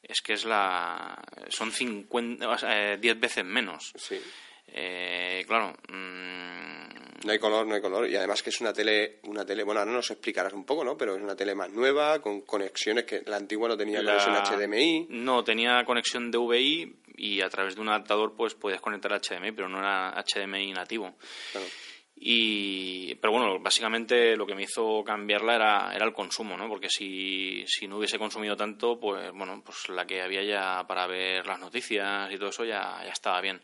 es 0.02 0.22
que 0.22 0.34
es 0.34 0.46
la 0.46 1.20
son 1.50 1.72
50, 1.72 2.98
10 2.98 3.20
veces 3.20 3.46
menos. 3.46 3.94
Sí. 3.96 4.20
Eh, 4.68 5.44
claro. 5.48 5.76
Mm, 5.90 7.26
no 7.26 7.32
hay 7.32 7.40
color, 7.40 7.66
no 7.66 7.76
hay 7.76 7.82
color. 7.82 8.10
Y 8.10 8.16
además 8.16 8.44
que 8.44 8.50
es 8.50 8.60
una 8.62 8.74
tele, 8.74 9.20
una 9.24 9.46
tele, 9.46 9.64
bueno, 9.64 9.80
ahora 9.80 9.92
nos 9.92 10.10
explicarás 10.12 10.54
un 10.54 10.66
poco, 10.66 10.84
¿no? 10.84 10.98
Pero 10.98 11.16
es 11.16 11.22
una 11.22 11.36
tele 11.36 11.56
más 11.56 11.70
nueva, 11.70 12.20
con 12.20 12.42
conexiones 12.42 13.06
que 13.06 13.24
la 13.26 13.38
antigua 13.38 13.70
no 13.70 13.78
tenía 13.78 14.04
conexión 14.04 14.36
HDMI. 14.36 15.08
No, 15.10 15.44
tenía 15.44 15.84
conexión 15.86 16.32
DVI 16.32 16.96
y 17.16 17.42
a 17.42 17.50
través 17.50 17.76
de 17.76 17.82
un 17.82 17.90
adaptador 17.90 18.34
pues 18.36 18.56
podías 18.56 18.82
conectar 18.82 19.12
HDMI, 19.14 19.52
pero 19.52 19.70
no 19.70 19.80
era 19.80 20.14
HDMI 20.22 20.74
nativo. 20.74 21.14
Claro. 21.52 21.68
Y, 22.16 23.16
pero 23.16 23.34
bueno, 23.34 23.60
básicamente 23.60 24.36
lo 24.38 24.46
que 24.46 24.56
me 24.56 24.64
hizo 24.64 25.04
cambiarla 25.04 25.56
era, 25.56 25.96
era 25.96 26.06
el 26.06 26.14
consumo, 26.14 26.56
¿no? 26.56 26.70
Porque 26.70 26.90
si, 26.90 27.66
si 27.68 27.88
no 27.88 27.98
hubiese 27.98 28.20
consumido 28.20 28.56
tanto, 28.56 29.00
pues 29.00 29.32
bueno, 29.34 29.62
pues 29.66 29.90
la 29.90 30.06
que 30.06 30.22
había 30.22 30.44
ya 30.44 30.86
para 30.88 31.08
ver 31.08 31.46
las 31.46 31.60
noticias 31.60 32.32
y 32.32 32.38
todo 32.38 32.50
eso 32.50 32.66
ya, 32.66 33.02
ya 33.04 33.12
estaba 33.12 33.42
bien. 33.42 33.62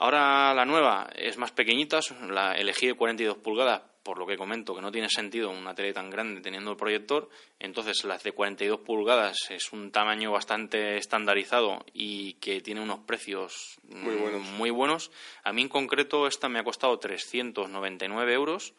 Ahora 0.00 0.54
la 0.54 0.64
nueva 0.64 1.10
es 1.14 1.38
más 1.38 1.50
pequeñita, 1.52 2.00
la 2.28 2.52
elegí 2.52 2.86
de 2.86 2.94
42 2.94 3.38
pulgadas, 3.38 3.82
por 4.08 4.16
lo 4.16 4.26
que 4.26 4.38
comento 4.38 4.74
que 4.74 4.80
no 4.80 4.90
tiene 4.90 5.10
sentido 5.10 5.50
una 5.50 5.74
tele 5.74 5.92
tan 5.92 6.08
grande 6.08 6.40
teniendo 6.40 6.70
el 6.70 6.78
proyector. 6.78 7.28
Entonces 7.58 8.04
las 8.04 8.22
de 8.22 8.32
42 8.32 8.80
pulgadas 8.80 9.36
es 9.50 9.70
un 9.70 9.90
tamaño 9.90 10.32
bastante 10.32 10.96
estandarizado 10.96 11.84
y 11.92 12.32
que 12.40 12.62
tiene 12.62 12.80
unos 12.80 13.00
precios 13.00 13.78
muy 13.82 14.14
buenos. 14.14 14.40
Muy 14.40 14.70
buenos. 14.70 15.10
A 15.44 15.52
mí 15.52 15.60
en 15.60 15.68
concreto 15.68 16.26
esta 16.26 16.48
me 16.48 16.58
ha 16.58 16.64
costado 16.64 16.98
399 16.98 18.32
euros 18.32 18.72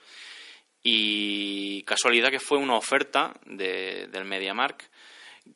y 0.81 1.83
casualidad 1.83 2.31
que 2.31 2.39
fue 2.39 2.57
una 2.57 2.75
oferta 2.75 3.39
de, 3.45 4.07
del 4.07 4.25
MediaMark 4.25 4.89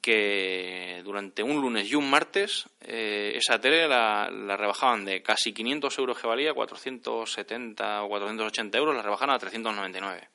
que 0.02 1.02
durante 1.04 1.44
un 1.44 1.62
lunes 1.62 1.89
y 1.89 1.96
un 1.96 2.10
martes 2.10 2.68
eh, 2.82 3.34
esa 3.36 3.60
tele 3.60 3.88
la, 3.88 4.28
rebajaban 4.58 5.06
de 5.06 5.22
casi 5.22 5.54
500 5.54 5.98
euros 6.00 6.20
que 6.20 6.28
valía, 6.28 6.54
470 6.54 8.04
o 8.04 8.08
480 8.10 8.78
euros, 8.78 8.96
la 8.96 9.02
rebajaron 9.02 9.36
a 9.36 9.39
399. 9.39 10.28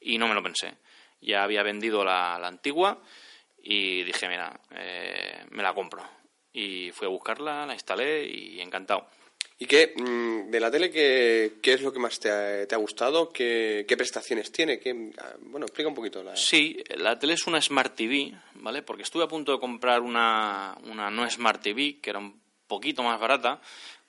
Y 0.00 0.18
no 0.18 0.28
me 0.28 0.34
lo 0.34 0.42
pensé. 0.42 0.74
Ya 1.20 1.42
había 1.42 1.62
vendido 1.62 2.04
la, 2.04 2.36
antigua 2.36 2.98
y 3.62 4.04
dije, 4.04 4.28
mira, 4.28 4.60
eh, 4.74 5.44
me 5.50 5.62
la 5.62 5.74
compro. 5.74 6.02
Y 6.52 6.90
fui 6.92 7.06
a 7.06 7.10
buscarla, 7.10 7.66
la 7.66 7.74
instalé 7.74 8.26
y 8.26 8.60
encantado. 8.60 9.08
¿Y 9.60 9.66
qué, 9.66 9.92
mm, 9.96 10.50
de 10.50 10.60
la 10.60 10.70
tele, 10.70 10.90
qué, 10.90 11.54
qué 11.60 11.72
es 11.72 11.82
lo 11.82 11.92
que 11.92 11.98
más 11.98 12.20
te 12.20 12.30
ha, 12.30 12.76
gustado? 12.76 13.30
¿Qué, 13.30 13.84
¿Qué, 13.88 13.96
prestaciones 13.96 14.52
tiene? 14.52 14.78
¿Qué, 14.78 15.12
ah, 15.18 15.34
bueno, 15.40 15.66
explica 15.66 15.88
un 15.88 15.96
poquito. 15.96 16.22
La... 16.22 16.36
Sí, 16.36 16.80
la 16.96 17.18
tele 17.18 17.32
es 17.32 17.46
una 17.48 17.60
Smart 17.60 17.96
TV, 17.96 18.32
¿vale? 18.54 18.82
Porque 18.82 19.02
estuve 19.02 19.24
a 19.24 19.28
punto 19.28 19.50
de 19.50 19.58
comprar 19.58 20.00
una, 20.00 20.78
una 20.84 21.10
no 21.10 21.28
Smart 21.28 21.60
TV, 21.60 21.98
que 22.00 22.10
era 22.10 22.20
un 22.20 22.40
poquito 22.68 23.02
más 23.02 23.18
barata, 23.18 23.60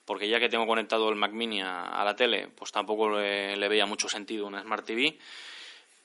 porque 0.04 0.28
ya 0.28 0.38
que 0.38 0.48
tengo 0.48 0.68
conectado 0.68 1.08
el 1.08 1.16
Mac 1.16 1.32
Mini 1.32 1.62
a, 1.62 2.00
la 2.04 2.14
tele, 2.14 2.46
pues 2.54 2.70
tampoco 2.70 3.18
le, 3.18 3.56
le, 3.56 3.68
veía 3.68 3.86
mucho 3.86 4.08
sentido 4.08 4.46
una 4.46 4.62
Smart 4.62 4.86
TV. 4.86 5.18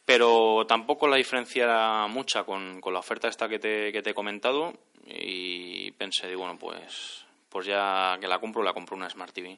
Pero 0.05 0.65
tampoco 0.67 1.07
la 1.07 1.17
diferencia 1.17 1.63
era 1.63 2.07
mucha 2.07 2.43
con, 2.43 2.81
con 2.81 2.93
la 2.93 2.99
oferta 2.99 3.27
esta 3.27 3.47
que 3.47 3.59
te, 3.59 3.91
que 3.91 4.01
te 4.01 4.11
he 4.11 4.13
comentado 4.15 4.73
y 5.07 5.91
pensé, 5.91 6.27
digo, 6.27 6.41
bueno, 6.41 6.57
pues 6.57 7.24
pues 7.55 7.67
ya 7.67 8.17
que 8.19 8.27
la 8.27 8.37
compro, 8.39 8.61
la 8.63 8.73
compro 8.73 8.97
una 8.97 9.09
Smart 9.09 9.31
TV. 9.31 9.57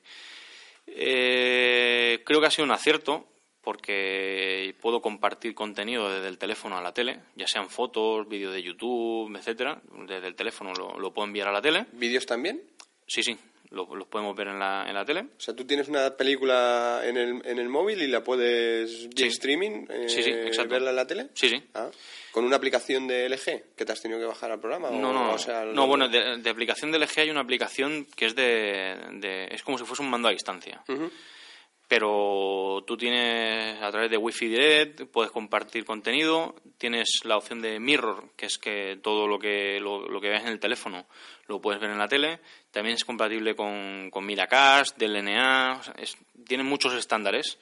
Eh, 0.85 2.21
creo 2.23 2.39
que 2.39 2.45
ha 2.45 2.51
sido 2.51 2.65
un 2.65 2.69
acierto 2.69 3.25
porque 3.59 4.75
puedo 4.79 5.01
compartir 5.01 5.55
contenido 5.55 6.07
desde 6.07 6.27
el 6.27 6.37
teléfono 6.37 6.77
a 6.77 6.83
la 6.83 6.93
tele, 6.93 7.21
ya 7.35 7.47
sean 7.47 7.71
fotos, 7.71 8.29
vídeos 8.29 8.53
de 8.53 8.61
YouTube, 8.61 9.35
etcétera. 9.35 9.81
Desde 10.05 10.27
el 10.27 10.35
teléfono 10.35 10.73
lo 10.73 11.11
puedo 11.11 11.25
enviar 11.25 11.47
a 11.47 11.51
la 11.51 11.59
tele. 11.59 11.87
¿Vídeos 11.93 12.27
también? 12.27 12.61
Sí, 13.07 13.23
sí 13.23 13.35
los 13.71 14.07
podemos 14.07 14.35
ver 14.35 14.47
en 14.47 14.59
la, 14.59 14.85
en 14.87 14.93
la 14.93 15.05
tele. 15.05 15.21
O 15.21 15.39
sea, 15.39 15.55
tú 15.55 15.65
tienes 15.65 15.87
una 15.87 16.15
película 16.15 17.01
en 17.03 17.17
el, 17.17 17.41
en 17.45 17.59
el 17.59 17.69
móvil 17.69 18.01
y 18.01 18.07
la 18.07 18.23
puedes 18.23 19.09
vía 19.09 19.27
streaming 19.27 19.85
eh, 19.89 20.51
verla 20.67 20.91
en 20.91 20.95
la 20.95 21.07
tele. 21.07 21.27
Sí, 21.33 21.49
sí. 21.49 21.61
Ah, 21.73 21.89
¿Con 22.31 22.45
una 22.45 22.55
aplicación 22.55 23.07
de 23.07 23.27
LG 23.29 23.75
que 23.75 23.85
te 23.85 23.91
has 23.91 24.01
tenido 24.01 24.19
que 24.19 24.25
bajar 24.25 24.51
al 24.51 24.59
programa? 24.59 24.91
No, 24.91 25.11
no, 25.11 25.35
no, 25.73 25.87
bueno, 25.87 26.07
de, 26.07 26.49
aplicación 26.49 26.91
de 26.91 26.99
LG 26.99 27.19
hay 27.19 27.29
una 27.29 27.41
aplicación 27.41 28.05
que 28.15 28.27
es 28.27 28.35
de, 28.35 29.47
es 29.51 29.63
como 29.63 29.77
si 29.77 29.85
fuese 29.85 30.03
un 30.03 30.09
mando 30.09 30.27
a 30.27 30.31
distancia 30.31 30.83
pero 31.87 32.83
tú 32.85 32.97
tienes 32.97 33.81
a 33.81 33.89
través 33.91 34.11
de 34.11 34.17
Wi-Fi 34.17 34.47
Direct 34.47 35.01
puedes 35.05 35.31
compartir 35.31 35.85
contenido, 35.85 36.55
tienes 36.77 37.21
la 37.23 37.37
opción 37.37 37.61
de 37.61 37.79
mirror, 37.79 38.31
que 38.35 38.47
es 38.47 38.57
que 38.57 38.99
todo 39.01 39.27
lo 39.27 39.39
que 39.39 39.79
lo, 39.79 40.19
que 40.19 40.29
ves 40.29 40.41
en 40.41 40.49
el 40.49 40.59
teléfono 40.59 41.05
lo 41.47 41.61
puedes 41.61 41.79
ver 41.79 41.91
en 41.91 41.97
la 41.97 42.09
tele, 42.09 42.39
también 42.71 42.95
es 42.95 43.05
compatible 43.05 43.55
con, 43.55 44.09
con 44.11 44.25
Miracast, 44.25 44.97
DLNA, 44.97 45.81
tiene 46.45 46.63
muchos 46.63 46.93
estándares 46.93 47.57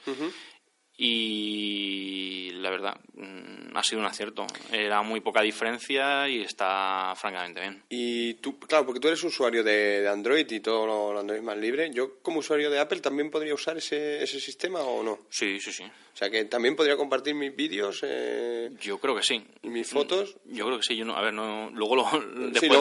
y 0.97 2.51
la 2.51 2.69
verdad 2.69 2.97
mm, 3.13 3.75
ha 3.75 3.83
sido 3.83 3.99
un 3.99 4.07
acierto. 4.07 4.47
Era 4.71 5.01
muy 5.01 5.19
poca 5.19 5.41
diferencia 5.41 6.27
y 6.29 6.41
está 6.41 7.13
francamente 7.15 7.61
bien. 7.61 7.83
Y 7.89 8.35
tú, 8.35 8.57
claro, 8.59 8.85
porque 8.85 8.99
tú 8.99 9.07
eres 9.07 9.23
usuario 9.23 9.63
de, 9.63 10.07
Android 10.07 10.49
y 10.49 10.59
todo 10.59 10.85
lo, 10.85 11.19
Android 11.19 11.41
más 11.41 11.57
libre. 11.57 11.91
¿Yo 11.93 12.19
como 12.21 12.39
usuario 12.39 12.69
de 12.69 12.79
Apple 12.79 13.01
también 13.01 13.29
podría 13.29 13.53
usar 13.53 13.77
ese, 13.77 14.23
ese 14.23 14.39
sistema 14.39 14.79
o 14.79 15.03
no? 15.03 15.19
Sí, 15.29 15.59
sí, 15.59 15.71
sí. 15.71 15.83
O 15.83 16.17
sea, 16.17 16.29
que 16.29 16.45
también 16.45 16.77
podría 16.77 16.95
compartir 16.95 17.35
mis 17.35 17.53
vídeos. 17.53 17.99
Eh, 18.03 18.71
yo 18.79 18.99
creo 18.99 19.17
que 19.17 19.23
sí. 19.23 19.45
¿Y 19.63 19.67
mis 19.67 19.89
fotos? 19.89 20.37
Yo 20.45 20.65
creo 20.65 20.77
que 20.77 20.83
sí. 20.83 20.95
Yo 20.95 21.03
no, 21.03 21.17
a 21.17 21.21
ver, 21.21 21.33
no, 21.33 21.69
luego, 21.71 21.97
lo, 21.97 22.05
después, 22.51 22.71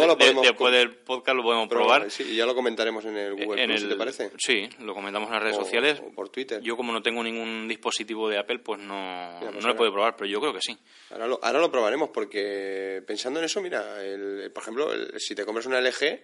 después 0.41 0.73
del 0.73 0.95
podcast 0.95 1.37
lo 1.37 1.43
podemos 1.43 1.69
probar. 1.69 2.09
Sí, 2.13 2.23
y 2.31 2.37
ya 2.37 2.47
lo 2.47 2.55
comentaremos 2.55 3.05
en 3.07 3.17
el 3.17 3.35
Google 3.35 3.67
Plus, 3.67 3.89
¿te 3.89 3.97
parece? 3.97 4.31
Sí, 4.39 4.69
lo 4.79 4.95
comentamos 4.95 5.27
en 5.29 5.35
las 5.35 5.43
redes 5.43 5.57
sociales. 5.57 6.01
O 6.07 6.13
por 6.13 6.29
Twitter. 6.29 6.63
Yo, 6.63 6.77
como 6.77 6.93
no 6.93 7.03
tengo 7.03 7.25
ningún 7.25 7.67
dispositivo 7.67 8.04
de 8.05 8.39
Apple, 8.39 8.59
pues 8.61 8.81
no, 8.81 9.39
pues 9.41 9.63
no 9.63 9.69
lo 9.69 9.77
puedo 9.77 9.93
probar, 9.93 10.17
pero 10.17 10.27
yo 10.27 10.41
creo 10.41 10.53
que 10.53 10.61
sí. 10.61 10.77
Ahora 11.11 11.27
lo, 11.27 11.41
ahora 11.43 11.61
lo 11.61 11.71
probaremos, 11.71 12.11
porque 12.11 13.03
pensando 13.07 13.41
en 13.41 13.47
eso, 13.47 13.61
mira, 13.61 14.03
el, 14.05 14.51
por 14.53 14.63
ejemplo, 14.63 14.91
si 15.19 15.35
te 15.35 15.45
compras 15.45 15.67
una 15.67 15.81
LG 15.81 16.21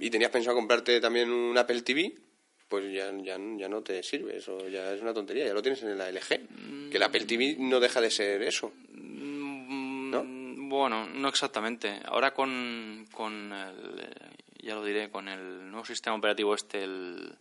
y 0.00 0.10
tenías 0.10 0.30
pensado 0.30 0.56
comprarte 0.56 1.00
también 1.00 1.30
un 1.30 1.56
Apple 1.56 1.82
TV 1.82 2.14
pues 2.70 2.84
ya, 2.92 3.10
ya, 3.24 3.36
ya 3.56 3.68
no 3.68 3.82
te 3.82 4.00
sirve, 4.04 4.36
eso 4.36 4.68
ya 4.68 4.92
es 4.92 5.02
una 5.02 5.12
tontería, 5.12 5.44
ya 5.44 5.52
lo 5.52 5.60
tienes 5.60 5.82
en 5.82 5.98
la 5.98 6.08
LG. 6.08 6.88
Que 6.88 7.00
la 7.00 7.06
Apple 7.06 7.24
TV 7.24 7.56
no 7.58 7.80
deja 7.80 8.00
de 8.00 8.12
ser 8.12 8.42
eso. 8.42 8.72
¿No? 8.92 10.24
Bueno, 10.24 11.04
no 11.08 11.28
exactamente. 11.28 11.98
Ahora 12.04 12.32
con, 12.32 13.08
con 13.10 13.52
el, 13.52 14.08
ya 14.62 14.76
lo 14.76 14.84
diré, 14.84 15.10
con 15.10 15.26
el 15.28 15.68
nuevo 15.68 15.84
sistema 15.84 16.14
operativo 16.14 16.54
este, 16.54 16.84
el, 16.84 17.34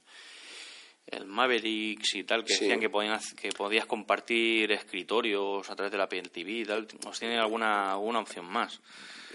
el 1.12 1.26
Mavericks 1.26 2.16
y 2.16 2.24
tal, 2.24 2.43
que 2.43 2.53
decían 2.53 2.80
que, 2.80 2.89
podían, 2.89 3.20
que 3.36 3.49
podías 3.49 3.86
compartir 3.86 4.72
escritorios 4.72 5.70
a 5.70 5.76
través 5.76 5.91
de 5.91 5.97
la 5.97 6.05
Apple 6.05 6.24
TV 6.24 6.51
y 6.51 6.66
tal, 6.66 6.88
¿os 7.05 7.20
tiene 7.20 7.38
alguna, 7.38 7.91
alguna 7.91 8.20
opción 8.20 8.45
más? 8.45 8.80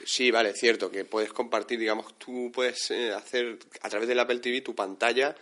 Sí, 0.05 0.31
vale, 0.31 0.53
cierto, 0.53 0.91
que 0.91 1.05
puedes 1.05 1.33
compartir, 1.33 1.79
digamos, 1.79 2.19
tú 2.19 2.51
puedes 2.53 2.91
eh, 2.91 3.13
hacer 3.13 3.59
a 3.81 3.89
través 3.89 4.07
del 4.07 4.21
Apple 4.21 4.39
TV 4.39 4.61
tu 4.61 4.75
pantalla 4.75 5.35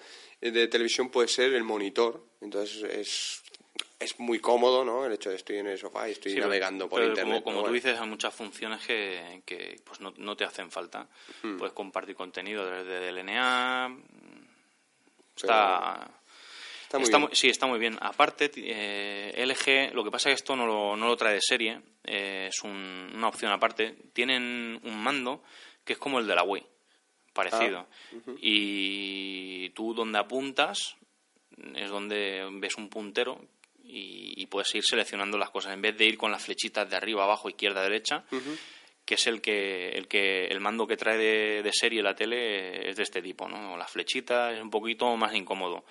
de 0.51 0.67
televisión 0.69 1.11
puede 1.11 1.29
ser 1.29 1.55
el 1.55 1.63
monitor. 1.63 2.27
Entonces 2.41 2.83
es, 2.83 3.43
es 4.01 4.19
muy 4.19 4.41
cómodo, 4.41 4.85
¿no? 4.85 5.07
El 5.07 5.13
hecho 5.13 5.31
de 5.31 5.37
estoy 5.37 5.59
en 5.59 5.69
el 5.69 5.79
sofá 5.79 6.09
y 6.09 6.13
estoy 6.13 6.35
navegando 6.35 6.89
por 6.89 7.03
internet. 7.03 7.43
Como, 7.45 7.63
tú 7.63 7.73
dices, 7.73 7.99
hay 7.99 8.09
muchas 8.09 8.35
funciones 8.35 8.85
que, 8.85 9.43
que 9.47 9.81
pues 9.85 10.01
no, 10.01 10.13
no, 10.17 10.37
te 10.37 10.45
hacen 10.45 10.71
falta. 10.71 11.07
Hmm. 11.43 11.59
Puedes 11.59 11.73
compartir 11.75 12.17
contenido 12.17 12.69
desde 12.69 13.13
DLNA. 13.13 13.97
Está. 15.37 16.11
Está 16.99 17.19
muy 17.19 17.31
sí, 17.33 17.49
está 17.49 17.67
muy 17.67 17.79
bien. 17.79 17.99
Aparte, 18.01 18.51
eh, 18.57 19.45
LG, 19.47 19.95
lo 19.95 20.05
que 20.05 20.11
pasa 20.11 20.29
es 20.29 20.35
que 20.35 20.41
esto 20.43 20.57
no 20.57 20.67
lo, 20.67 20.97
no 20.97 21.07
lo 21.07 21.17
trae 21.17 21.35
de 21.35 21.41
serie, 21.41 21.81
eh, 22.05 22.49
es 22.49 22.63
una 22.63 23.29
opción 23.29 23.53
aparte. 23.53 23.97
Tienen 24.13 24.81
un 24.83 25.03
mando 25.03 25.43
que 25.85 25.95
es 25.95 25.99
como 25.99 26.19
el 26.19 26.27
de 26.27 26.35
la 26.35 26.43
Wii 26.43 26.67
parecido. 27.33 27.87
Ah, 27.89 28.33
y 28.41 29.71
tú 29.71 29.95
donde 29.95 30.19
apuntas 30.19 30.97
es 31.75 31.91
donde 31.91 32.47
ves 32.53 32.77
un 32.77 32.89
puntero 32.89 33.41
y, 33.85 34.47
puedes 34.47 34.75
ir 34.75 34.85
seleccionando 34.85 35.39
las 35.39 35.51
cosas. 35.51 35.73
En 35.73 35.81
vez 35.81 35.97
de 35.97 36.05
ir 36.05 36.19
con 36.19 36.31
las 36.31 36.45
flechitas 36.45 36.89
de 36.89 36.97
arriba, 36.97 37.25
abajo, 37.25 37.49
izquierda, 37.49 37.83
derecha, 37.83 38.25
que 39.05 39.15
es 39.15 39.27
el 39.27 39.41
que 39.41 39.91
el 39.91 40.09
que 40.09 40.47
el 40.47 40.61
mando 40.61 40.87
que 40.87 40.97
trae 40.97 41.17
de, 41.17 41.63
de 41.63 41.73
serie 41.73 42.03
la 42.03 42.15
tele 42.15 42.91
es 42.91 42.97
de 42.97 43.03
este 43.03 43.23
tipo, 43.23 43.49
¿no? 43.49 43.77
La 43.77 43.87
flechita 43.87 44.53
es 44.53 44.61
un 44.61 44.71
poquito 44.71 45.17
más 45.17 45.35
incómodo. 45.35 45.85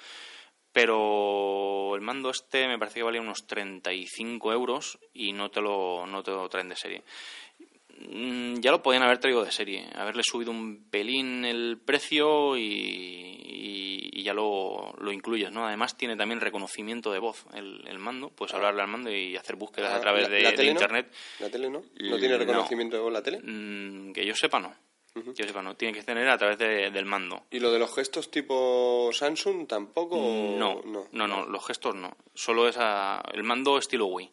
Pero 0.71 1.95
el 1.95 2.01
mando 2.01 2.29
este 2.29 2.67
me 2.67 2.79
parece 2.79 2.99
que 2.99 3.03
valía 3.03 3.21
unos 3.21 3.45
35 3.45 4.53
euros 4.53 4.97
y 5.13 5.33
no 5.33 5.51
te 5.51 5.61
lo, 5.61 6.05
no 6.07 6.23
te 6.23 6.31
lo 6.31 6.47
traen 6.49 6.69
de 6.69 6.75
serie. 6.75 7.03
Mm, 8.09 8.55
ya 8.61 8.71
lo 8.71 8.81
podían 8.81 9.03
haber 9.03 9.19
traído 9.19 9.43
de 9.43 9.51
serie, 9.51 9.85
haberle 9.95 10.23
subido 10.23 10.49
un 10.51 10.89
pelín 10.89 11.45
el 11.45 11.77
precio 11.83 12.57
y, 12.57 14.09
y 14.13 14.23
ya 14.23 14.33
lo, 14.33 14.93
lo, 14.97 15.11
incluyes, 15.11 15.51
¿no? 15.51 15.67
Además 15.67 15.97
tiene 15.97 16.15
también 16.15 16.39
reconocimiento 16.41 17.11
de 17.11 17.19
voz 17.19 17.45
el, 17.53 17.85
el 17.87 17.99
mando, 17.99 18.29
puedes 18.29 18.53
hablarle 18.55 18.81
al 18.81 18.87
mando 18.87 19.11
y 19.11 19.35
hacer 19.35 19.55
búsquedas 19.55 19.91
Ah, 19.93 19.97
a 19.97 20.01
través 20.01 20.23
¿la- 20.23 20.29
de, 20.35 20.41
la 20.41 20.49
de 20.51 20.55
tele 20.57 20.73
no? 20.73 20.79
internet. 20.79 21.13
¿La 21.39 21.49
tele 21.49 21.69
no? 21.69 21.83
¿No 21.99 22.17
tiene 22.17 22.33
No. 22.35 22.39
reconocimiento 22.39 22.95
de 22.95 23.03
voz 23.03 23.13
la 23.13 23.21
tele? 23.21 23.39
Mm, 23.43 24.13
que 24.13 24.25
yo 24.25 24.33
sepa 24.35 24.59
no, 24.59 24.73
sepa 25.35 25.61
no, 25.61 25.75
tiene 25.75 25.93
que 25.97 26.03
tener 26.03 26.27
a 26.29 26.37
través 26.37 26.57
de- 26.57 26.89
del 26.91 27.05
mando. 27.05 27.43
¿Y 27.51 27.59
lo 27.59 27.71
de 27.71 27.79
los 27.79 27.93
gestos 27.93 28.31
tipo 28.31 29.09
Samsung 29.13 29.67
tampoco? 29.67 30.15
o- 30.15 30.57
No, 30.57 30.81
no, 31.11 31.27
no, 31.27 31.45
los 31.45 31.65
gestos 31.65 31.95
no. 31.95 32.15
Solo 32.33 32.67
es 32.67 32.77
a- 32.79 33.21
el 33.33 33.43
mando 33.43 33.77
estilo 33.77 34.05
Wii. 34.07 34.31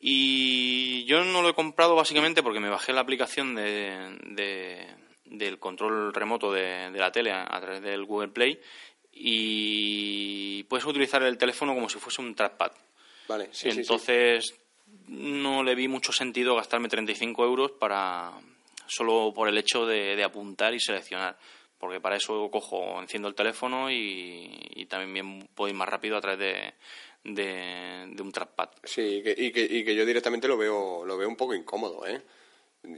Y 0.00 1.04
yo 1.04 1.24
no 1.24 1.40
lo 1.42 1.48
he 1.50 1.54
comprado 1.54 1.94
básicamente 1.94 2.42
porque 2.42 2.60
me 2.60 2.68
bajé 2.68 2.92
la 2.92 3.00
aplicación 3.00 3.54
de, 3.54 4.18
de- 4.26 4.86
del 5.24 5.58
control 5.58 6.12
remoto 6.12 6.52
de, 6.52 6.90
de 6.90 6.98
la 6.98 7.10
tele 7.10 7.32
a, 7.32 7.42
a 7.44 7.60
través 7.60 7.80
del 7.82 8.04
Google 8.04 8.28
Play 8.28 8.60
y 9.12 10.62
puedes 10.64 10.84
utilizar 10.84 11.22
el 11.22 11.38
teléfono 11.38 11.74
como 11.74 11.88
si 11.88 11.98
fuese 11.98 12.20
un 12.20 12.34
trackpad. 12.34 12.72
Vale, 13.28 13.46
sí, 13.52 13.70
sí, 13.70 13.72
sí. 13.72 13.80
Entonces 13.80 14.54
no 15.08 15.62
le 15.62 15.74
vi 15.74 15.88
mucho 15.88 16.12
sentido 16.12 16.54
gastarme 16.56 16.88
35 16.88 17.44
euros 17.44 17.70
para 17.72 18.32
solo 18.86 19.32
por 19.34 19.48
el 19.48 19.58
hecho 19.58 19.86
de, 19.86 20.16
de 20.16 20.24
apuntar 20.24 20.74
y 20.74 20.80
seleccionar. 20.80 21.36
Porque 21.78 22.00
para 22.00 22.16
eso 22.16 22.50
cojo, 22.50 23.00
enciendo 23.00 23.28
el 23.28 23.34
teléfono 23.34 23.90
y, 23.90 24.50
y 24.74 24.86
también 24.86 25.48
puedo 25.54 25.68
ir 25.68 25.74
más 25.74 25.88
rápido 25.88 26.16
a 26.16 26.20
través 26.20 26.38
de, 26.38 26.74
de, 27.24 28.06
de 28.14 28.22
un 28.22 28.32
trackpad. 28.32 28.70
Sí, 28.84 29.02
y 29.02 29.22
que, 29.22 29.34
y, 29.36 29.52
que, 29.52 29.64
y 29.64 29.84
que 29.84 29.94
yo 29.94 30.06
directamente 30.06 30.48
lo 30.48 30.56
veo, 30.56 31.04
lo 31.04 31.18
veo 31.18 31.28
un 31.28 31.36
poco 31.36 31.54
incómodo, 31.54 32.06
¿eh? 32.06 32.22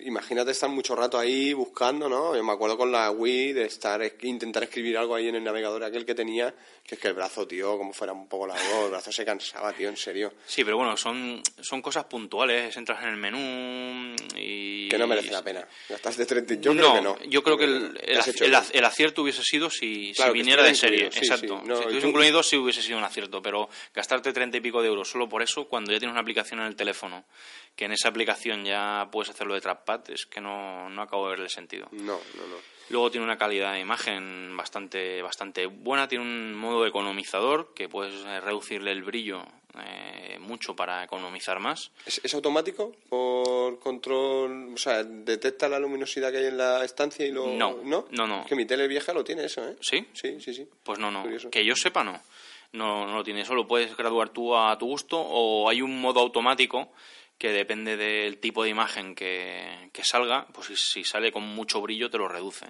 Imagínate 0.05 0.51
estar 0.51 0.69
mucho 0.69 0.97
rato 0.97 1.19
ahí 1.19 1.53
buscando, 1.53 2.09
¿no? 2.09 2.37
Yo 2.37 2.43
me 2.43 2.53
acuerdo 2.53 2.77
con 2.77 2.91
la 2.91 3.11
Wii 3.11 3.53
de 3.53 3.65
estar 3.67 4.01
intentar 4.23 4.65
escribir 4.65 4.99
algo 4.99 5.15
ahí 5.15 5.29
en 5.29 5.37
el 5.37 5.45
navegador 5.45 5.85
aquel 5.85 6.05
que 6.05 6.15
tenía, 6.15 6.53
que 6.85 6.97
es 6.97 7.01
que 7.01 7.09
el 7.09 7.15
brazo, 7.15 7.47
tío, 7.47 7.79
como 7.79 7.93
fuera 7.93 8.13
un 8.13 8.29
poco 8.29 8.47
largo, 8.47 8.87
el 8.87 8.91
brazo 8.91 9.13
se 9.13 9.25
cansaba, 9.25 9.73
tío, 9.73 9.89
en 9.89 9.97
serio. 9.97 10.33
Sí, 10.47 10.65
pero 10.65 10.77
bueno, 10.77 10.97
son, 10.97 11.41
son 11.61 11.83
cosas 11.83 12.05
puntuales. 12.05 12.77
Entras 12.77 13.03
en 13.03 13.11
el 13.11 13.17
menú 13.17 14.17
y... 14.37 14.89
Que 14.89 14.99
no 14.99 15.07
merece 15.07 15.31
la 15.31 15.43
pena. 15.43 15.67
Gastaste 15.89 16.27
30... 16.27 16.55
Yo 16.55 16.75
no, 16.75 16.83
creo 16.83 16.95
que 16.95 17.01
no. 17.03 17.31
yo 17.31 17.43
creo 17.43 17.59
que 17.59 17.65
el, 17.65 18.01
el, 18.73 18.85
acierto 18.85 19.23
hubiese 19.23 19.43
sido 19.43 19.71
si, 19.71 20.13
Claro, 20.15 20.33
si 20.33 20.39
que 20.39 20.43
viniera 20.43 20.63
de 20.65 20.75
serie. 20.75 21.07
incluido, 21.07 21.13
sí, 21.13 21.19
Exacto. 21.27 21.61
sí. 21.63 21.69
No, 21.69 21.77
si 21.77 21.81
estuviese 21.83 22.09
incluido 22.09 22.43
sí 22.43 22.57
hubiese 22.57 22.83
sido 22.83 22.99
un 22.99 23.05
acierto, 23.05 23.41
pero 23.41 23.69
gastarte 23.95 24.33
treinta 24.33 24.57
y 24.57 24.61
pico 24.61 24.83
de 24.83 24.89
euros 24.89 25.09
solo 25.09 25.29
por 25.29 25.43
eso, 25.43 25.67
cuando 25.69 25.93
ya 25.93 25.99
tienes 25.99 26.13
una 26.13 26.21
aplicación 26.21 26.61
en 26.61 26.67
el 26.67 26.77
teléfono, 26.77 27.25
que 27.77 27.85
en 27.85 27.93
esa 27.93 28.09
aplicación 28.09 28.65
ya 28.65 29.09
puedes 29.13 29.31
hacerlo 29.31 29.55
de 29.55 29.61
trackpad, 29.61 30.11
es 30.11 30.27
que 30.27 30.41
no, 30.41 30.89
no 30.89 31.03
acabo 31.03 31.27
de 31.27 31.33
verle 31.33 31.49
sentido. 31.49 31.89
No, 31.93 32.19
no, 32.37 32.47
no. 32.49 32.57
Luego 32.89 33.11
tiene 33.11 33.25
una 33.25 33.37
calidad 33.37 33.75
de 33.75 33.81
imagen 33.81 34.57
bastante, 34.57 35.21
bastante 35.21 35.67
buena, 35.67 36.09
tiene 36.09 36.25
un 36.25 36.55
modo 36.55 36.87
economizador 36.87 37.75
que 37.75 37.89
puedes 37.89 38.15
eh, 38.25 38.41
reducirle 38.41 38.93
el 38.93 39.03
brillo 39.03 39.45
eh, 39.79 40.39
mucho 40.39 40.75
para 40.75 41.03
economizar 41.05 41.59
más. 41.59 41.91
¿Es, 42.07 42.21
es 42.25 42.33
automático 42.35 42.95
por 43.09 43.79
control? 43.81 44.73
O 44.73 44.79
sea, 44.79 45.03
¿detecta 45.03 45.69
la 45.69 45.81
luminosidad 45.81 46.31
que 46.31 46.39
hay 46.39 46.47
en 46.47 46.57
la 46.57 46.85
estancia 46.85 47.27
y 47.27 47.33
lo...? 47.33 47.49
No, 47.49 47.81
¿No? 47.83 48.07
no, 48.11 48.27
no. 48.27 48.47
Que 48.47 48.55
mi 48.55 48.65
tele 48.65 48.87
vieja 48.89 49.13
lo 49.13 49.25
tiene 49.25 49.45
eso, 49.45 49.69
¿eh? 49.69 49.77
¿Sí? 49.81 50.07
Sí, 50.15 50.41
sí, 50.41 50.55
sí. 50.55 50.67
Pues 50.85 50.99
no, 50.99 51.11
no. 51.11 51.23
Curioso. 51.23 51.51
Que 51.51 51.65
yo 51.65 51.75
sepa, 51.75 52.05
no. 52.05 52.21
No, 52.73 53.07
no 53.07 53.17
lo 53.17 53.25
tiene. 53.25 53.41
Eso 53.41 53.55
lo 53.55 53.67
puedes 53.67 53.97
graduar 53.97 54.29
tú 54.31 54.57
a 54.57 54.79
tu 54.79 54.87
gusto 54.87 55.19
o 55.21 55.69
hay 55.69 55.83
un 55.83 56.01
modo 56.01 56.21
automático 56.21 56.93
que 57.39 57.53
depende 57.53 57.97
del 57.97 58.39
tipo 58.39 58.63
de 58.65 58.71
imagen 58.71 59.15
que, 59.15 59.91
que 59.93 60.05
salga. 60.05 60.47
Pues 60.53 60.67
si, 60.67 60.77
si 60.77 61.05
sale 61.05 61.33
con 61.33 61.43
mucho 61.43 61.81
brillo 61.81 62.11
te 62.11 62.19
lo 62.19 62.29
reduce. 62.29 62.67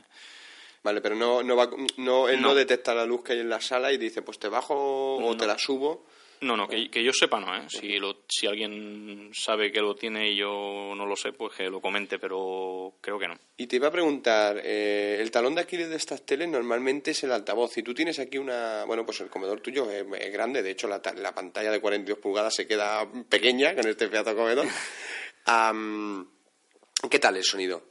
Vale, 0.82 1.00
pero 1.00 1.16
no, 1.16 1.42
no, 1.42 1.56
va, 1.56 1.68
no, 1.96 2.28
él 2.28 2.40
no. 2.40 2.48
No. 2.48 2.54
detecta 2.54 2.94
la 2.94 3.04
luz 3.04 3.24
que 3.24 3.32
hay 3.32 3.40
en 3.40 3.48
la 3.48 3.60
sala 3.60 3.92
y 3.92 3.98
dice, 3.98 4.22
pues 4.22 4.38
te 4.38 4.48
bajo 4.48 5.16
o 5.16 5.36
te 5.36 5.46
la 5.46 5.58
subo. 5.58 6.06
No, 6.46 6.56
no, 6.56 6.68
que, 6.68 6.88
que 6.88 7.02
yo 7.02 7.12
sepa 7.12 7.40
no, 7.40 7.56
¿eh? 7.56 7.64
Si, 7.68 7.98
lo, 7.98 8.22
si 8.28 8.46
alguien 8.46 9.32
sabe 9.34 9.72
que 9.72 9.80
lo 9.80 9.96
tiene 9.96 10.30
y 10.30 10.36
yo 10.36 10.92
no 10.96 11.04
lo 11.04 11.16
sé, 11.16 11.32
pues 11.32 11.56
que 11.56 11.64
lo 11.64 11.80
comente, 11.80 12.20
pero 12.20 12.94
creo 13.00 13.18
que 13.18 13.26
no. 13.26 13.36
Y 13.56 13.66
te 13.66 13.76
iba 13.76 13.88
a 13.88 13.90
preguntar, 13.90 14.60
eh, 14.62 15.18
el 15.20 15.28
talón 15.32 15.56
de 15.56 15.62
Aquiles 15.62 15.90
de 15.90 15.96
estas 15.96 16.24
teles 16.24 16.48
normalmente 16.48 17.10
es 17.10 17.24
el 17.24 17.32
altavoz. 17.32 17.76
Y 17.78 17.82
tú 17.82 17.94
tienes 17.94 18.20
aquí 18.20 18.38
una... 18.38 18.84
Bueno, 18.84 19.04
pues 19.04 19.20
el 19.22 19.28
comedor 19.28 19.60
tuyo 19.60 19.90
es, 19.90 20.06
es 20.20 20.32
grande. 20.32 20.62
De 20.62 20.70
hecho, 20.70 20.86
la, 20.86 21.02
la 21.16 21.34
pantalla 21.34 21.72
de 21.72 21.80
42 21.80 22.20
pulgadas 22.20 22.54
se 22.54 22.68
queda 22.68 23.10
pequeña 23.28 23.74
con 23.74 23.88
este 23.88 24.06
pedazo 24.06 24.30
de 24.30 24.36
comedor. 24.36 24.66
¿Qué 27.10 27.18
tal 27.18 27.36
el 27.36 27.44
sonido? 27.44 27.88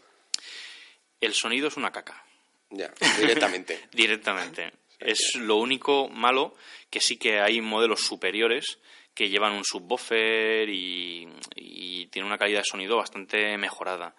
El 1.20 1.34
sonido 1.34 1.68
es 1.68 1.76
una 1.76 1.92
caca. 1.92 2.24
Ya, 2.70 2.94
directamente. 3.20 3.82
Directamente. 3.92 4.72
Es 5.00 5.36
lo 5.36 5.58
único 5.58 6.08
malo 6.10 6.54
que 6.90 7.00
sí 7.00 7.18
que 7.18 7.40
hay 7.40 7.62
modelos 7.62 8.02
superiores 8.02 8.80
que 9.14 9.30
llevan 9.30 9.54
un 9.54 9.64
subwoofer 9.64 10.68
y, 10.70 11.26
y 11.56 12.08
tiene 12.08 12.28
una 12.28 12.38
calidad 12.38 12.60
de 12.60 12.66
sonido 12.66 12.98
bastante 12.98 13.58
mejorada. 13.58 14.14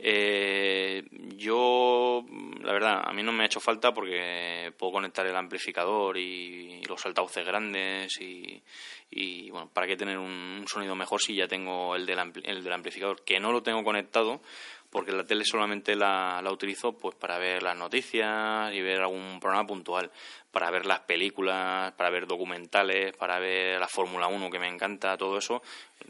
Eh, 0.00 1.04
yo, 1.36 2.24
la 2.60 2.72
verdad, 2.72 3.02
a 3.04 3.12
mí 3.12 3.22
no 3.22 3.30
me 3.32 3.44
ha 3.44 3.46
hecho 3.46 3.60
falta 3.60 3.94
porque 3.94 4.72
puedo 4.76 4.94
conectar 4.94 5.24
el 5.26 5.36
amplificador 5.36 6.18
y, 6.18 6.82
los 6.88 7.06
altavoces 7.06 7.46
grandes 7.46 8.20
y, 8.20 8.60
y, 9.10 9.48
bueno, 9.50 9.70
¿para 9.72 9.86
qué 9.86 9.96
tener 9.96 10.18
un, 10.18 10.58
un 10.60 10.66
sonido 10.66 10.96
mejor 10.96 11.22
si 11.22 11.36
ya 11.36 11.46
tengo 11.46 11.94
el 11.94 12.04
del, 12.04 12.18
ampli- 12.18 12.42
el 12.44 12.64
del 12.64 12.72
amplificador? 12.72 13.22
Que 13.24 13.38
no 13.38 13.52
lo 13.52 13.62
tengo 13.62 13.84
conectado 13.84 14.42
porque 14.92 15.10
la 15.10 15.24
tele 15.24 15.44
solamente 15.44 15.96
la, 15.96 16.40
la 16.44 16.52
utilizo 16.52 16.92
pues 16.96 17.16
para 17.16 17.38
ver 17.38 17.62
las 17.62 17.76
noticias 17.76 18.72
y 18.72 18.80
ver 18.82 19.00
algún 19.00 19.40
programa 19.40 19.66
puntual, 19.66 20.12
para 20.52 20.70
ver 20.70 20.86
las 20.86 21.00
películas, 21.00 21.92
para 21.92 22.10
ver 22.10 22.26
documentales, 22.26 23.16
para 23.16 23.38
ver 23.40 23.80
la 23.80 23.88
Fórmula 23.88 24.28
1 24.28 24.50
que 24.50 24.58
me 24.60 24.68
encanta, 24.68 25.16
todo 25.16 25.38
eso. 25.38 25.62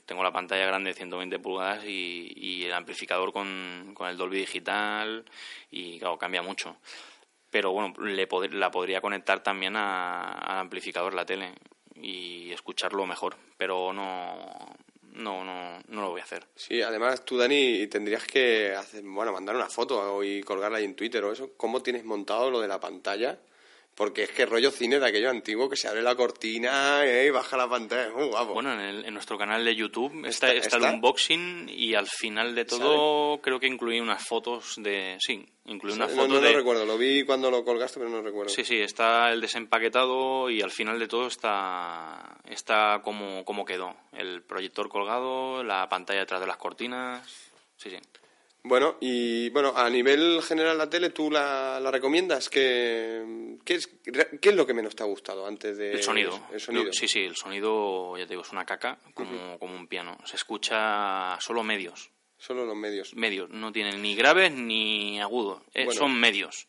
Tengo 0.05 0.22
la 0.24 0.33
pantalla 0.33 0.66
grande 0.66 0.91
de 0.91 0.95
120 0.95 1.39
pulgadas 1.39 1.85
y, 1.87 2.33
y 2.37 2.64
el 2.64 2.72
amplificador 2.74 3.33
con, 3.33 3.93
con 3.95 4.09
el 4.11 4.16
Dolby 4.16 4.39
Digital 4.41 5.24
y 5.70 5.99
claro, 6.01 6.18
cambia 6.18 6.43
mucho. 6.43 6.76
Pero 7.51 7.70
bueno, 7.72 7.95
le 8.01 8.26
la 8.53 8.70
podría 8.70 9.01
conectar 9.01 9.43
también 9.43 9.76
a- 9.76 10.33
al 10.33 10.59
amplificador 10.59 11.14
la 11.14 11.24
tele 11.26 11.53
y 11.95 12.51
escucharlo 12.51 13.07
mejor, 13.07 13.37
pero 13.57 13.93
no, 13.93 14.74
no, 15.12 15.44
no, 15.44 15.78
no 15.88 16.00
lo 16.00 16.10
voy 16.10 16.20
a 16.20 16.24
hacer. 16.24 16.46
Sí, 16.54 16.82
además 16.82 17.24
tú, 17.24 17.36
Dani, 17.36 17.86
tendrías 17.86 18.24
que 18.24 18.74
hacer, 18.74 19.02
bueno, 19.04 19.32
mandar 19.32 19.56
una 19.56 19.68
foto 19.68 20.22
y 20.22 20.42
colgarla 20.42 20.78
ahí 20.78 20.84
en 20.84 20.96
Twitter 20.96 21.22
o 21.24 21.32
eso. 21.32 21.52
¿Cómo 21.56 21.82
tienes 21.82 22.04
montado 22.04 22.50
lo 22.50 22.60
de 22.60 22.68
la 22.68 22.80
pantalla? 22.80 23.38
Porque 23.95 24.22
es 24.22 24.30
que 24.30 24.47
rollo 24.47 24.70
cine 24.70 24.99
de 24.99 25.07
aquello 25.07 25.28
antiguo 25.28 25.68
que 25.68 25.76
se 25.76 25.86
abre 25.86 26.01
la 26.01 26.14
cortina 26.16 27.05
eh, 27.05 27.26
y 27.26 27.30
baja 27.30 27.59
la 27.59 27.68
pantalla. 27.68 28.09
Guapo. 28.09 28.55
Bueno, 28.55 28.72
en, 28.72 28.80
el- 28.80 29.05
en 29.05 29.12
nuestro 29.12 29.36
canal 29.36 29.62
de 29.66 29.74
YouTube 29.76 30.12
¿Está- 30.26 30.49
está, 30.49 30.53
está, 30.66 30.76
está? 30.78 30.88
el 30.88 30.95
unboxing 30.95 31.68
y 31.68 31.95
al 31.95 32.07
final 32.07 32.55
de 32.55 32.64
todo 32.64 33.40
creo 33.43 33.61
que 33.61 33.66
incluí 33.66 34.01
unas 34.01 34.26
fotos 34.26 34.76
de... 34.78 35.18
Sí, 35.20 35.47
incluí 35.66 35.93
unas 35.93 36.09
no, 36.11 36.16
fotos 36.22 36.28
no 36.30 36.40
de... 36.40 36.51
lo 36.53 36.57
recuerdo, 36.59 36.86
lo 36.86 36.97
vi 36.97 37.22
cuando 37.24 37.51
lo 37.51 37.64
colgaste, 37.66 37.99
pero 38.01 38.09
no 38.11 38.22
recuerdo. 38.22 38.49
Sí, 38.51 38.64
sí, 38.64 38.76
está 38.80 39.30
el 39.30 39.43
desempaquetado 39.43 40.49
y 40.49 40.62
al 40.62 40.70
final 40.70 40.99
de 40.99 41.07
todo 41.09 41.26
está, 41.26 42.38
está 42.49 43.03
como, 43.05 43.45
como 43.45 43.66
quedó. 43.66 43.95
El 44.12 44.43
proyector 44.43 44.88
colgado, 44.88 45.62
la 45.62 45.86
pantalla 45.90 46.20
detrás 46.20 46.40
de 46.40 46.47
las 46.47 46.57
cortinas... 46.57 47.28
Sí, 47.76 47.90
sí. 47.90 47.97
Bueno, 48.64 48.96
y 49.00 49.48
bueno, 49.50 49.72
a 49.76 49.90
nivel 49.90 50.40
general 50.42 50.78
la 50.78 50.88
tele, 50.88 51.10
¿tú 51.10 51.30
la, 51.30 51.80
la 51.80 51.90
recomiendas? 51.90 52.48
¿Qué, 52.48 53.58
qué, 53.64 53.74
es, 53.74 53.88
¿Qué 54.40 54.48
es 54.50 54.54
lo 54.54 54.66
que 54.66 54.72
menos 54.74 54.94
te 54.94 55.02
ha 55.02 55.06
gustado 55.06 55.46
antes 55.46 55.76
de...? 55.76 55.92
El 55.94 56.02
sonido. 56.02 56.46
El 56.52 56.60
sonido. 56.60 56.92
Sí, 56.92 57.08
sí, 57.08 57.20
el 57.20 57.34
sonido, 57.34 58.16
ya 58.16 58.24
te 58.24 58.30
digo, 58.34 58.42
es 58.42 58.52
una 58.52 58.64
caca, 58.64 58.98
como, 59.14 59.58
como 59.58 59.74
un 59.74 59.88
piano. 59.88 60.16
Se 60.24 60.36
escucha 60.36 61.36
solo 61.40 61.64
medios. 61.64 62.10
Solo 62.38 62.64
los 62.64 62.76
medios. 62.76 63.14
Medios. 63.14 63.50
No 63.50 63.72
tienen 63.72 64.00
ni 64.00 64.14
graves 64.14 64.52
ni 64.52 65.20
agudos. 65.20 65.62
Eh, 65.74 65.84
Bueno. 65.84 65.98
Son 65.98 66.14
medios. 66.14 66.66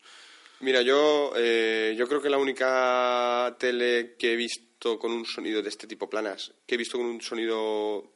Mira, 0.60 0.82
yo, 0.82 1.32
eh, 1.36 1.94
yo 1.96 2.08
creo 2.08 2.20
que 2.22 2.30
la 2.30 2.38
única 2.38 3.54
tele 3.58 4.16
que 4.18 4.32
he 4.32 4.36
visto 4.36 4.98
con 4.98 5.12
un 5.12 5.26
sonido 5.26 5.62
de 5.62 5.68
este 5.68 5.86
tipo, 5.86 6.08
planas, 6.10 6.52
que 6.66 6.74
he 6.74 6.78
visto 6.78 6.98
con 6.98 7.06
un 7.06 7.20
sonido 7.20 8.10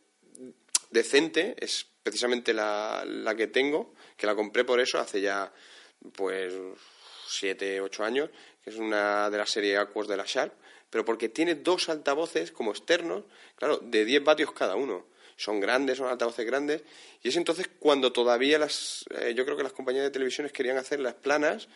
decente, 0.90 1.54
es 1.58 1.86
precisamente 2.02 2.52
la, 2.54 3.04
la 3.06 3.34
que 3.34 3.48
tengo, 3.48 3.94
que 4.16 4.26
la 4.26 4.34
compré 4.34 4.64
por 4.64 4.80
eso 4.80 4.98
hace 4.98 5.20
ya, 5.20 5.52
pues, 6.14 6.54
siete, 7.28 7.80
ocho 7.80 8.04
años, 8.04 8.30
que 8.62 8.70
es 8.70 8.76
una 8.76 9.30
de 9.30 9.38
la 9.38 9.46
serie 9.46 9.76
Aquos 9.76 10.08
de 10.08 10.16
la 10.16 10.24
Sharp, 10.26 10.52
pero 10.90 11.04
porque 11.04 11.28
tiene 11.28 11.56
dos 11.56 11.88
altavoces 11.88 12.52
como 12.52 12.70
externos, 12.70 13.24
claro, 13.56 13.78
de 13.78 14.04
10 14.04 14.24
vatios 14.24 14.52
cada 14.52 14.74
uno. 14.74 15.06
son 15.36 15.60
grandes, 15.60 15.98
son 15.98 16.08
altavoces 16.08 16.44
grandes, 16.44 16.82
y 17.22 17.28
es 17.28 17.36
entonces 17.36 17.70
cuando 17.78 18.10
todavía 18.12 18.58
las, 18.58 19.04
eh, 19.20 19.34
yo 19.36 19.44
creo 19.44 19.56
que 19.56 19.62
las 19.62 19.72
compañías 19.72 20.02
de 20.02 20.10
televisiones 20.10 20.52
querían 20.52 20.78
hacer 20.78 20.98
las 20.98 21.14
planas 21.14 21.68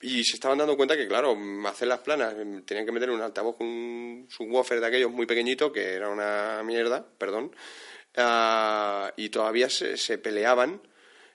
y 0.00 0.24
se 0.24 0.34
estaban 0.34 0.58
dando 0.58 0.76
cuenta 0.76 0.94
que, 0.94 1.08
claro, 1.08 1.36
hacer 1.66 1.88
las 1.88 2.00
planas 2.00 2.34
em, 2.34 2.62
tenían 2.64 2.84
que 2.84 2.92
meter 2.92 3.10
un 3.10 3.22
altavoz 3.22 3.56
con 3.56 3.66
un 3.66 4.26
subwoofer 4.28 4.80
de 4.80 4.86
aquellos 4.86 5.10
muy 5.10 5.24
pequeñito, 5.24 5.72
que 5.72 5.94
era 5.94 6.10
una 6.10 6.62
mierda, 6.64 7.04
perdón, 7.18 7.50
ah, 8.18 9.12
y 9.16 9.28
todavía 9.30 9.70
se, 9.70 9.96
se 9.96 10.18
peleaban 10.18 10.80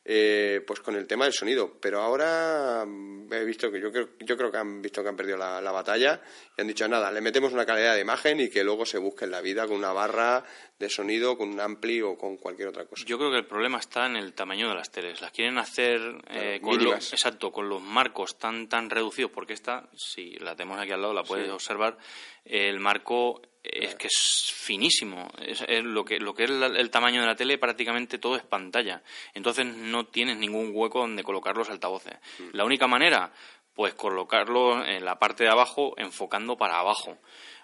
eh, 0.05 0.61
pues 0.67 0.81
con 0.81 0.95
el 0.95 1.07
tema 1.07 1.23
del 1.23 1.33
sonido. 1.33 1.77
Pero 1.79 2.01
ahora 2.01 2.83
mm, 2.85 3.31
he 3.31 3.45
visto 3.45 3.71
que 3.71 3.79
yo 3.79 3.89
creo, 3.89 4.09
yo 4.19 4.35
creo 4.35 4.51
que 4.51 4.57
han 4.57 4.81
visto 4.81 5.01
que 5.01 5.07
han 5.07 5.15
perdido 5.15 5.37
la, 5.37 5.71
batalla 5.71 6.21
y 6.57 6.61
han 6.61 6.67
dicho 6.67 6.87
nada, 6.89 7.09
le 7.09 7.21
metemos 7.21 7.53
una 7.53 7.65
calidad 7.65 7.95
de 7.95 8.01
imagen 8.01 8.41
y 8.41 8.49
que 8.49 8.65
luego 8.65 8.85
se 8.85 8.97
busque 8.97 9.23
en 9.23 9.31
la 9.31 9.39
vida 9.39 9.65
con 9.65 9.77
una 9.77 9.93
barra 9.93 10.43
de 10.77 10.89
sonido, 10.89 11.37
con 11.37 11.49
un 11.49 11.59
ampli 11.61 12.01
o 12.01 12.17
con 12.17 12.35
cualquier 12.35 12.67
otra 12.67 12.85
cosa. 12.85 13.05
Yo 13.05 13.17
creo 13.17 13.31
que 13.31 13.37
el 13.37 13.45
problema 13.45 13.77
está 13.77 14.05
en 14.05 14.17
el 14.17 14.33
tamaño 14.33 14.67
de 14.67 14.75
las 14.75 14.91
teles. 14.91 15.21
Las 15.21 15.31
quieren 15.31 15.57
hacer 15.57 16.01
eh, 16.29 16.59
con 16.61 16.83
los, 16.83 17.13
exacto, 17.13 17.53
con 17.53 17.69
los 17.69 17.81
marcos 17.81 18.37
tan 18.37 18.67
tan 18.67 18.89
reducidos, 18.89 19.31
porque 19.31 19.53
esta, 19.53 19.89
si 19.95 20.33
la 20.33 20.55
tenemos 20.55 20.79
aquí 20.79 20.91
al 20.91 21.01
lado, 21.01 21.13
la 21.13 21.23
puedes 21.23 21.49
observar, 21.49 21.97
el 22.43 22.79
marco 22.81 23.41
es 23.63 23.95
que 23.95 24.07
es 24.07 24.51
finísimo. 24.53 25.29
Es, 25.39 25.63
lo 25.83 26.03
que, 26.03 26.19
lo 26.19 26.33
que 26.33 26.43
es 26.43 26.49
el 26.49 26.89
tamaño 26.91 27.21
de 27.21 27.27
la 27.27 27.35
tele, 27.35 27.57
prácticamente 27.57 28.17
todo 28.17 28.35
es 28.35 28.43
pantalla. 28.43 29.01
Entonces 29.33 29.65
no 29.65 30.05
tienes 30.05 30.37
ningún 30.37 30.71
hueco 30.73 30.99
donde 30.99 31.23
colocar 31.23 31.55
los 31.55 31.69
altavoces. 31.69 32.17
Mm. 32.39 32.49
La 32.53 32.65
única 32.65 32.87
manera, 32.87 33.31
pues 33.73 33.93
colocarlo 33.93 34.85
en 34.85 35.05
la 35.05 35.17
parte 35.17 35.43
de 35.45 35.49
abajo 35.49 35.93
enfocando 35.97 36.57
para 36.57 36.79
abajo 36.79 37.17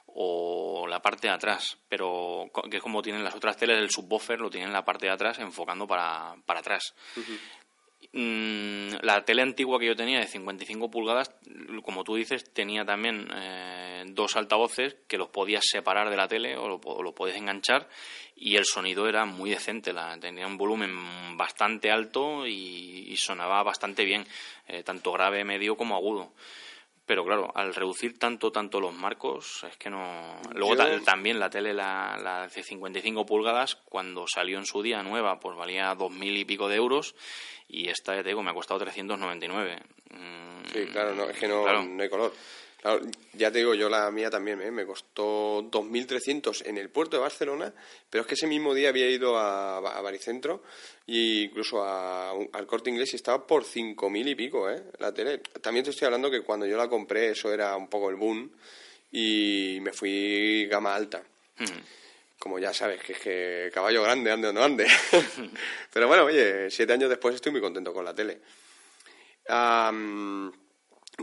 o 0.08 0.88
la 0.88 1.02
parte 1.02 1.28
de 1.28 1.34
atrás, 1.34 1.78
pero 1.88 2.50
que 2.70 2.78
es 2.78 2.84
como 2.84 3.02
tienen 3.02 3.24
las 3.24 3.36
otras 3.36 3.58
teles, 3.58 3.78
el 3.78 3.92
subwoofer 3.92 4.40
lo 4.40 4.50
tienen 4.50 4.70
en 4.70 4.74
la 4.74 4.84
parte 4.84 5.06
de 5.06 5.12
atrás 5.12 5.38
enfocando 5.40 5.86
para, 5.86 6.36
para 6.46 6.62
atrás. 6.62 6.96
La 8.12 9.24
tele 9.24 9.44
antigua 9.44 9.80
que 9.80 9.86
yo 9.86 9.96
tenía 9.96 10.20
de 10.20 10.28
55 10.28 10.90
pulgadas, 10.90 11.32
como 11.84 12.04
tú 12.04 12.16
dices, 12.16 12.44
tenía 12.52 12.84
también 12.84 13.28
eh, 13.36 14.04
dos 14.08 14.36
altavoces 14.36 14.96
que 15.08 15.18
los 15.18 15.30
podías 15.30 15.64
separar 15.66 16.10
de 16.10 16.18
la 16.18 16.28
tele 16.28 16.58
o 16.58 16.68
lo, 16.68 17.04
lo 17.04 17.14
podías 17.14 17.38
enganchar 17.38 17.88
y 18.36 18.56
el 18.56 18.66
sonido 18.66 19.08
era 19.08 19.26
muy 19.26 19.52
decente, 19.52 19.94
la, 19.94 20.18
tenía 20.18 20.48
un 20.48 20.58
volumen 20.58 21.38
bastante 21.38 21.92
alto 21.92 22.48
y, 22.48 23.16
sonaba 23.18 23.62
bastante 23.64 24.06
bien, 24.06 24.26
eh, 24.68 24.82
tanto 24.82 25.12
grave, 25.12 25.44
medio 25.44 25.76
como 25.76 25.96
agudo 25.96 26.32
pero 27.10 27.26
claro, 27.26 27.52
al 27.56 27.74
reducir 27.74 28.20
tanto, 28.20 28.52
tanto 28.52 28.80
los 28.80 28.94
marcos, 28.94 29.66
es 29.68 29.76
que 29.78 29.90
no... 29.90 30.40
Luego 30.54 30.76
también 31.04 31.40
la 31.40 31.50
tele, 31.50 31.74
la, 31.74 32.20
la, 32.22 32.48
de 32.48 32.62
55 32.62 33.26
pulgadas, 33.26 33.78
cuando 33.86 34.26
salió 34.32 34.60
en 34.60 34.68
su 34.68 34.84
día 34.84 35.02
nueva, 35.02 35.40
pues 35.40 35.58
valía 35.58 35.96
dos 35.96 36.12
mil 36.12 36.38
y 36.38 36.46
pico 36.46 36.70
de 36.70 36.76
euros 36.76 37.16
y 37.68 37.90
esta, 37.90 38.16
ya 38.16 38.22
te 38.22 38.30
digo, 38.30 38.44
me 38.44 38.52
ha 38.52 38.54
costado 38.54 38.82
399. 38.82 39.80
Mm, 40.12 40.66
sí, 40.72 40.86
claro, 40.92 41.16
no, 41.16 41.24
es 41.24 41.40
que 41.40 41.48
no, 41.48 41.84
no 41.84 42.04
hay 42.04 42.10
color. 42.10 42.32
Ya 43.34 43.52
te 43.52 43.60
digo, 43.60 43.74
yo 43.74 43.90
la 43.90 44.10
mía 44.10 44.30
también 44.30 44.62
¿eh? 44.62 44.72
me 44.72 44.86
costó 44.86 45.62
2.300 45.70 46.66
en 46.66 46.78
el 46.78 46.90
puerto 46.90 47.18
de 47.18 47.22
Barcelona, 47.24 47.74
pero 48.10 48.22
es 48.22 48.28
que 48.28 48.36
ese 48.36 48.48
mismo 48.48 48.74
día 48.74 48.90
había 48.90 49.10
ido 49.10 49.38
a, 49.38 49.78
a 49.78 50.02
Baricentro 50.02 50.64
e 51.06 51.48
incluso 51.50 51.84
al 51.84 52.68
corte 52.68 52.90
inglés 52.90 53.14
y 53.14 53.18
estaba 53.18 53.46
por 53.46 53.64
5.000 53.66 54.30
y 54.30 54.36
pico 54.36 54.70
¿eh? 54.70 54.82
la 55.00 55.14
tele. 55.14 55.40
También 55.62 55.84
te 55.84 55.92
estoy 55.92 56.06
hablando 56.06 56.32
que 56.32 56.42
cuando 56.42 56.66
yo 56.66 56.78
la 56.78 56.88
compré 56.88 57.32
eso 57.32 57.52
era 57.52 57.76
un 57.76 57.90
poco 57.90 58.10
el 58.10 58.16
boom 58.16 58.50
y 59.12 59.80
me 59.82 59.92
fui 59.92 60.68
gama 60.68 60.96
alta. 60.96 61.22
Mm 61.58 62.00
como 62.40 62.58
ya 62.58 62.74
sabes, 62.74 63.04
que 63.04 63.14
es 63.14 63.20
que 63.20 63.70
caballo 63.74 64.02
grande, 64.02 64.32
ande 64.32 64.48
o 64.48 64.54
no 64.54 64.64
ande. 64.64 64.88
Pero 65.94 66.08
bueno, 66.08 66.24
oye, 66.24 66.72
siete 66.72 66.94
años 66.94 67.10
después 67.10 67.36
estoy 67.36 67.52
muy 67.52 67.60
contento 67.62 67.94
con 67.94 68.06
la 68.06 68.16
tele. 68.16 68.40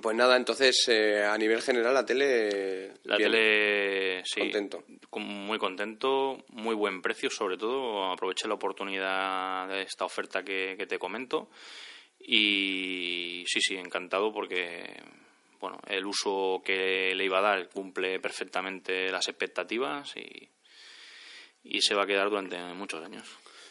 Pues 0.03 0.17
nada, 0.17 0.37
entonces 0.37 0.89
eh, 0.89 1.25
a 1.25 1.37
nivel 1.39 1.63
general 1.63 1.95
la 1.95 2.05
tele. 2.05 2.95
La 3.05 3.17
tele, 3.17 4.23
sí. 4.25 4.41
Contento. 4.41 4.85
Muy 5.13 5.59
contento, 5.59 6.45
muy 6.49 6.75
buen 6.75 7.01
precio, 7.03 7.31
sobre 7.31 7.57
todo. 7.57 8.13
Aproveché 8.13 8.49
la 8.49 8.55
oportunidad 8.55 9.69
de 9.69 9.83
esta 9.83 10.05
oferta 10.05 10.43
que, 10.43 10.75
que 10.77 10.87
te 10.87 10.99
comento. 10.99 11.51
Y 12.19 13.45
sí, 13.47 13.61
sí, 13.61 13.77
encantado 13.77 14.33
porque 14.33 14.85
bueno, 15.61 15.79
el 15.89 16.05
uso 16.05 16.63
que 16.65 17.15
le 17.15 17.25
iba 17.25 17.39
a 17.39 17.43
dar 17.43 17.69
cumple 17.69 18.21
perfectamente 18.21 19.11
las 19.11 19.29
expectativas 19.29 20.15
y 20.17 20.49
y 21.69 21.81
se 21.83 21.95
va 21.95 22.05
a 22.05 22.07
quedar 22.07 22.31
durante 22.31 22.59
muchos 22.75 23.05
años. 23.05 23.27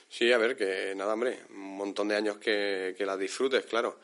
Sí, 0.10 0.32
a 0.32 0.38
ver, 0.38 0.56
que 0.56 0.94
nada, 0.96 1.14
hombre, 1.14 1.40
un 1.50 1.78
montón 1.78 2.08
de 2.08 2.16
años 2.16 2.38
que, 2.38 2.94
que 2.98 3.06
la 3.06 3.18
disfrutes, 3.18 3.66
claro. 3.66 4.00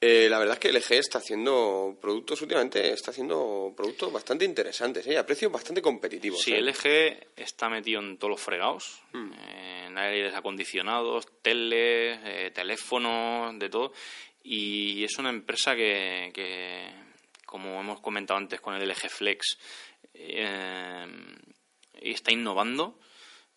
Eh, 0.00 0.28
la 0.30 0.38
verdad 0.38 0.54
es 0.54 0.60
que 0.60 0.72
LG 0.72 1.00
está 1.00 1.18
haciendo 1.18 1.98
productos 2.00 2.40
últimamente, 2.40 2.92
está 2.92 3.10
haciendo 3.10 3.74
productos 3.76 4.12
bastante 4.12 4.44
interesantes, 4.44 5.04
¿eh? 5.08 5.18
a 5.18 5.26
precios 5.26 5.50
bastante 5.50 5.82
competitivos. 5.82 6.40
Sí, 6.40 6.52
¿eh? 6.52 6.62
LG 6.62 7.32
está 7.36 7.68
metido 7.68 8.00
en 8.00 8.16
todos 8.16 8.30
los 8.30 8.40
fregados, 8.40 9.02
hmm. 9.12 9.32
en 9.86 9.98
aires 9.98 10.32
acondicionados, 10.36 11.26
teles, 11.42 12.20
eh, 12.24 12.52
teléfonos, 12.54 13.58
de 13.58 13.68
todo. 13.68 13.92
Y 14.44 15.02
es 15.02 15.18
una 15.18 15.30
empresa 15.30 15.74
que, 15.74 16.30
que 16.32 16.88
como 17.44 17.80
hemos 17.80 18.00
comentado 18.00 18.38
antes 18.38 18.60
con 18.60 18.74
el 18.74 18.88
LG 18.88 19.10
Flex, 19.10 19.58
está 22.00 22.32
innovando 22.32 23.00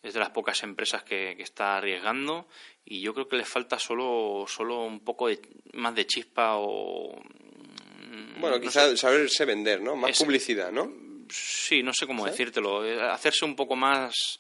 es 0.03 0.13
de 0.13 0.19
las 0.19 0.31
pocas 0.31 0.61
empresas 0.63 1.03
que, 1.03 1.31
está 1.39 1.77
arriesgando 1.77 2.47
y 2.85 3.01
yo 3.01 3.13
creo 3.13 3.27
que 3.27 3.37
le 3.37 3.45
falta 3.45 3.77
solo, 3.77 4.45
solo 4.47 4.83
un 4.83 5.01
poco 5.01 5.29
más 5.73 5.95
de 5.95 6.07
chispa 6.07 6.55
o... 6.55 7.15
Mm, 7.15 8.41
bueno, 8.41 8.59
quizás 8.59 8.99
saberse 8.99 9.45
vender, 9.45 9.81
¿no? 9.81 9.95
Más 9.95 10.17
publicidad, 10.17 10.71
¿no? 10.71 10.91
Sí, 11.29 11.83
no 11.83 11.93
sé 11.93 12.07
cómo 12.07 12.25
decírtelo. 12.25 12.85
Eh, 12.85 12.99
hacerse 13.01 13.45
un 13.45 13.55
poco 13.55 13.75
más... 13.75 14.39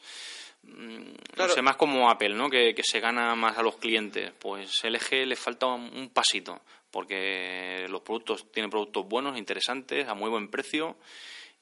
Mm, 0.63 1.13
no 1.37 1.49
sé, 1.49 1.61
más 1.61 1.75
como 1.75 2.09
Apple, 2.09 2.33
¿no? 2.33 2.49
Que, 2.49 2.73
que, 2.73 2.83
se 2.83 2.99
gana 2.99 3.35
más 3.35 3.57
a 3.57 3.63
los 3.63 3.77
clientes. 3.77 4.31
Pues 4.39 4.83
LG 4.83 5.25
le 5.25 5.35
falta 5.35 5.67
un, 5.67 6.09
pasito, 6.09 6.61
porque 6.89 7.85
los 7.89 8.01
productos 8.01 8.51
tienen 8.51 8.69
productos 8.69 9.07
buenos, 9.07 9.37
interesantes, 9.37 10.07
a 10.07 10.13
muy 10.13 10.29
buen 10.29 10.49
precio, 10.49 10.97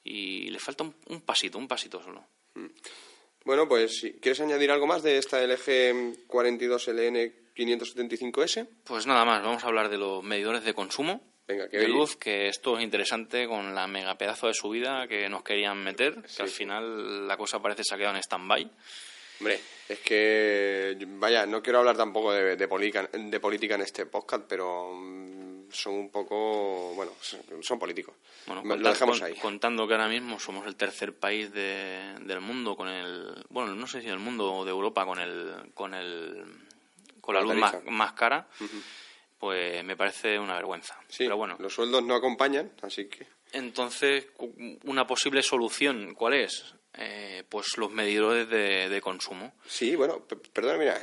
y 0.04 0.50
le 0.50 0.58
falta 0.58 0.84
un, 0.84 1.20
pasito, 1.20 1.58
un 1.58 1.68
pasito 1.68 2.02
solo. 2.02 2.24
Mm. 2.54 2.66
Bueno, 3.44 3.68
pues 3.68 4.06
¿quieres 4.20 4.40
añadir 4.40 4.70
algo 4.70 4.86
más 4.86 5.02
de 5.02 5.18
esta 5.18 5.40
LG 5.44 6.26
42LN 6.28 7.32
575S? 7.56 8.68
Pues 8.84 9.06
nada 9.06 9.24
más, 9.24 9.42
vamos 9.42 9.64
a 9.64 9.66
hablar 9.66 9.88
de 9.88 9.98
los 9.98 10.22
medidores 10.22 10.64
de 10.64 10.74
consumo 10.74 11.22
Venga, 11.46 11.66
de 11.66 11.88
luz, 11.88 12.16
que 12.16 12.48
esto 12.48 12.78
es 12.78 12.84
interesante 12.84 13.48
con 13.48 13.74
la 13.74 13.86
mega 13.86 14.16
pedazo 14.16 14.46
de 14.46 14.54
subida 14.54 15.08
que 15.08 15.28
nos 15.28 15.42
querían 15.42 15.82
meter, 15.82 16.22
que 16.22 16.42
al 16.42 16.48
final 16.48 17.26
la 17.26 17.36
cosa 17.36 17.60
parece 17.60 17.82
se 17.82 17.94
ha 17.94 17.98
quedado 17.98 18.14
en 18.14 18.22
stand-by. 18.22 18.70
Hombre, 19.40 19.58
es 19.88 19.98
que, 20.00 20.96
vaya, 21.18 21.46
no 21.46 21.62
quiero 21.62 21.78
hablar 21.78 21.96
tampoco 21.96 22.32
de, 22.32 22.56
de, 22.56 22.68
política 22.68 23.74
en 23.74 23.80
este 23.80 24.04
podcast, 24.04 24.44
pero 24.46 24.92
son 25.72 25.94
un 25.94 26.10
poco, 26.10 26.94
bueno, 26.94 27.12
son, 27.60 27.78
políticos. 27.78 28.14
Bueno, 28.46 28.62
lo 28.64 28.88
dejamos 28.88 29.20
ahí. 29.22 29.34
Contando 29.36 29.86
que 29.86 29.94
ahora 29.94 30.08
mismo 30.08 30.38
somos 30.38 30.66
el 30.66 30.76
tercer 30.76 31.14
país 31.14 31.52
del 31.52 32.40
mundo 32.40 32.76
con 32.76 32.88
el, 32.88 33.44
bueno, 33.48 33.74
no 33.74 33.86
sé 33.86 34.00
si 34.00 34.08
el 34.08 34.18
mundo 34.18 34.52
o 34.52 34.64
de 34.64 34.70
Europa 34.70 35.04
con 35.04 35.18
el, 35.18 35.72
con 35.74 35.94
el, 35.94 36.44
con 37.20 37.34
la, 37.34 37.40
luz 37.42 37.54
más, 37.86 38.12
cara, 38.12 38.48
pues 39.38 39.84
me 39.84 39.96
parece 39.96 40.38
una 40.38 40.54
vergüenza. 40.54 40.98
Sí, 41.08 41.24
Pero 41.24 41.36
bueno. 41.36 41.56
Los 41.58 41.74
sueldos 41.74 42.02
no 42.02 42.14
acompañan, 42.14 42.72
así 42.82 43.06
que. 43.06 43.26
Entonces, 43.52 44.28
una 44.84 45.06
posible 45.06 45.42
solución, 45.42 46.14
¿cuál 46.14 46.34
es? 46.34 46.74
Eh, 46.94 47.44
pues 47.48 47.76
los 47.78 47.90
medidores 47.90 48.48
de, 48.48 48.88
de 48.88 49.00
consumo. 49.00 49.54
Sí, 49.66 49.96
bueno, 49.96 50.24
perdón, 50.52 50.78
mira, 50.78 51.00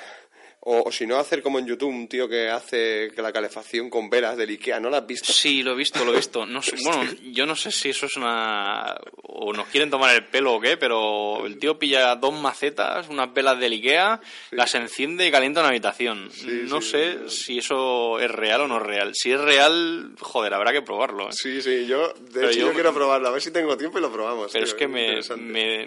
o, 0.69 0.91
si 0.91 1.07
no, 1.07 1.17
hacer 1.17 1.41
como 1.41 1.59
en 1.59 1.65
YouTube 1.65 1.87
un 1.87 2.09
tío 2.09 2.27
que 2.27 2.49
hace 2.49 3.09
la 3.15 3.31
calefacción 3.31 3.89
con 3.89 4.09
velas 4.09 4.35
del 4.35 4.49
Ikea. 4.49 4.81
¿No 4.81 4.89
la 4.89 4.97
has 4.97 5.07
visto? 5.07 5.31
Sí, 5.31 5.63
lo 5.63 5.71
he 5.71 5.75
visto, 5.75 6.03
lo 6.03 6.11
he 6.11 6.17
visto. 6.17 6.45
No 6.45 6.59
bueno, 6.83 7.09
yo 7.31 7.45
no 7.45 7.55
sé 7.55 7.71
si 7.71 7.89
eso 7.89 8.07
es 8.07 8.17
una... 8.17 8.97
o 9.23 9.53
nos 9.53 9.67
quieren 9.67 9.89
tomar 9.89 10.13
el 10.13 10.25
pelo 10.25 10.55
o 10.55 10.59
qué, 10.59 10.75
pero 10.75 11.45
el 11.45 11.57
tío 11.57 11.79
pilla 11.79 12.13
dos 12.15 12.33
macetas, 12.33 13.07
unas 13.07 13.33
velas 13.33 13.57
del 13.57 13.71
Ikea, 13.71 14.19
las 14.51 14.75
enciende 14.75 15.25
y 15.25 15.31
calienta 15.31 15.61
una 15.61 15.69
habitación. 15.69 16.29
no 16.67 16.81
sé 16.81 17.29
si 17.29 17.59
eso 17.59 18.19
es 18.19 18.29
real 18.29 18.59
o 18.59 18.67
no 18.67 18.75
es 18.77 18.83
real. 18.83 19.11
Si 19.15 19.31
es 19.31 19.39
real, 19.39 20.15
joder, 20.19 20.53
habrá 20.53 20.73
que 20.73 20.81
probarlo. 20.81 21.29
¿eh? 21.29 21.31
Sí, 21.31 21.61
sí, 21.61 21.87
yo 21.87 22.11
de 22.29 22.45
hecho 22.45 22.59
yo, 22.59 22.73
quiero 22.73 22.93
probarlo. 22.93 23.29
A 23.29 23.31
ver 23.31 23.41
si 23.41 23.51
tengo 23.51 23.77
tiempo 23.77 23.99
y 23.99 24.01
lo 24.01 24.11
probamos. 24.11 24.51
Pero 24.51 24.65
es 24.65 24.73
que 24.73 24.89
me, 24.89 25.21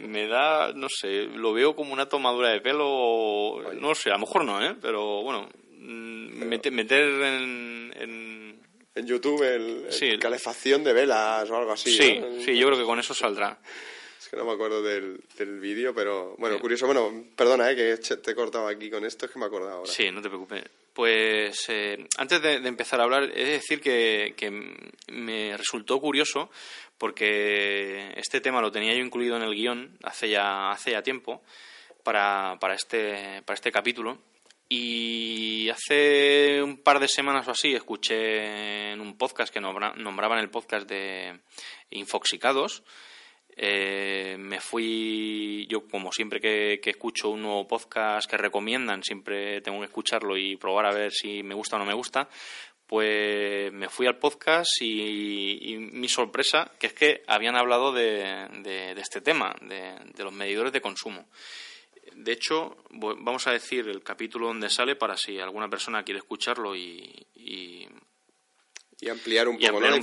me, 0.00 0.26
da, 0.26 0.72
no 0.72 0.88
sé, 0.88 1.24
lo 1.34 1.52
veo 1.52 1.76
como 1.76 1.92
una 1.92 2.08
tomadura 2.08 2.48
de 2.48 2.62
pelo, 2.62 3.60
no 3.74 3.94
sé, 3.94 4.08
a 4.08 4.14
lo 4.14 4.20
mejor 4.20 4.46
no, 4.46 4.64
¿eh? 4.64 4.69
Pero 4.80 5.22
bueno, 5.22 5.48
mm, 5.78 6.44
meter, 6.44 7.02
en, 7.02 7.92
en... 7.96 8.60
YouTube 9.06 9.42
el, 9.42 10.18
calefacción 10.18 10.84
de 10.84 10.92
velas 10.92 11.48
o 11.48 11.56
algo 11.56 11.72
así. 11.72 11.90
Sí, 11.90 12.20
sí, 12.44 12.56
yo 12.56 12.66
creo 12.66 12.78
que 12.78 12.84
con 12.84 12.98
eso 12.98 13.14
saldrá. 13.14 13.58
Es 14.20 14.28
que 14.28 14.36
no 14.36 14.44
me 14.44 14.52
acuerdo 14.52 14.82
del, 14.82 15.20
del 15.38 15.58
vídeo, 15.58 15.94
pero 15.94 16.36
bueno, 16.38 16.58
curioso. 16.58 16.84
Bueno, 16.84 17.24
perdona, 17.34 17.70
eh, 17.70 17.76
que 17.76 17.96
te 17.96 18.30
he 18.30 18.34
cortado 18.34 18.68
aquí 18.68 18.90
con 18.90 19.06
esto, 19.06 19.24
es 19.24 19.32
que 19.32 19.38
me 19.38 19.46
he 19.46 19.48
acordado 19.48 19.78
ahora. 19.78 19.90
Sí, 19.90 20.10
no 20.10 20.20
te 20.20 20.28
preocupes. 20.28 20.64
Pues 20.92 21.64
eh, 21.68 22.06
antes 22.18 22.42
de, 22.42 22.56
empezar 22.56 23.00
a 23.00 23.04
hablar, 23.04 23.24
he 23.24 23.44
de 23.44 23.52
decir 23.52 23.80
que, 23.80 24.34
que 24.36 24.50
me 25.08 25.56
resultó 25.56 25.98
curioso 25.98 26.50
porque 27.00 28.12
este 28.16 28.42
tema 28.42 28.60
lo 28.60 28.70
tenía 28.70 28.92
yo 28.92 29.02
incluido 29.02 29.34
en 29.34 29.42
el 29.42 29.54
guion 29.54 29.96
hace 30.02 30.28
ya, 30.28 30.70
hace 30.70 30.90
ya 30.90 31.02
tiempo 31.02 31.42
para, 32.02 32.58
para, 32.60 32.74
este, 32.74 33.40
para 33.46 33.54
este 33.54 33.72
capítulo. 33.72 34.18
Y 34.72 35.68
hace 35.68 36.62
un 36.62 36.76
par 36.76 37.00
de 37.00 37.08
semanas 37.08 37.48
o 37.48 37.50
así 37.50 37.74
escuché 37.74 38.92
en 38.92 39.00
un 39.00 39.18
podcast 39.18 39.52
que 39.52 39.60
nombraban 39.60 40.38
el 40.38 40.48
podcast 40.48 40.88
de 40.88 41.40
Infoxicados. 41.90 42.84
Eh, 43.56 44.36
me 44.38 44.60
fui, 44.60 45.66
yo 45.68 45.88
como 45.88 46.12
siempre 46.12 46.40
que, 46.40 46.80
escucho 46.84 47.30
un 47.30 47.42
nuevo 47.42 47.66
podcast 47.66 48.30
que 48.30 48.36
recomiendan, 48.36 49.02
siempre 49.02 49.60
tengo 49.60 49.80
que 49.80 49.86
escucharlo 49.86 50.36
y 50.36 50.56
probar 50.56 50.86
a 50.86 50.94
ver 50.94 51.10
si 51.10 51.42
me 51.42 51.56
gusta 51.56 51.74
o 51.74 51.80
no 51.80 51.84
me 51.84 51.94
gusta, 51.94 52.28
pues 52.86 53.72
me 53.72 53.88
fui 53.88 54.06
al 54.06 54.18
podcast 54.18 54.70
y, 54.80 55.78
mi 55.78 56.08
sorpresa, 56.08 56.70
que 56.78 56.86
es 56.86 56.92
que 56.92 57.24
habían 57.26 57.56
hablado 57.56 57.90
de, 57.92 58.46
de 58.62 59.00
este 59.00 59.20
tema, 59.20 59.52
de 59.62 60.22
los 60.22 60.32
medidores 60.32 60.72
de 60.72 60.80
consumo. 60.80 61.26
De 62.14 62.32
hecho, 62.32 62.76
vamos 62.90 63.46
a 63.46 63.52
decir 63.52 63.88
el 63.88 64.02
capítulo 64.02 64.48
donde 64.48 64.68
sale 64.68 64.96
para 64.96 65.16
si 65.16 65.38
alguna 65.38 65.68
persona 65.68 66.02
quiere 66.02 66.18
escucharlo 66.18 66.76
y, 66.76 67.26
y, 67.34 67.88
ampliar 69.08 69.48
un 69.48 69.58
poco, 69.58 69.80
la, 69.80 69.96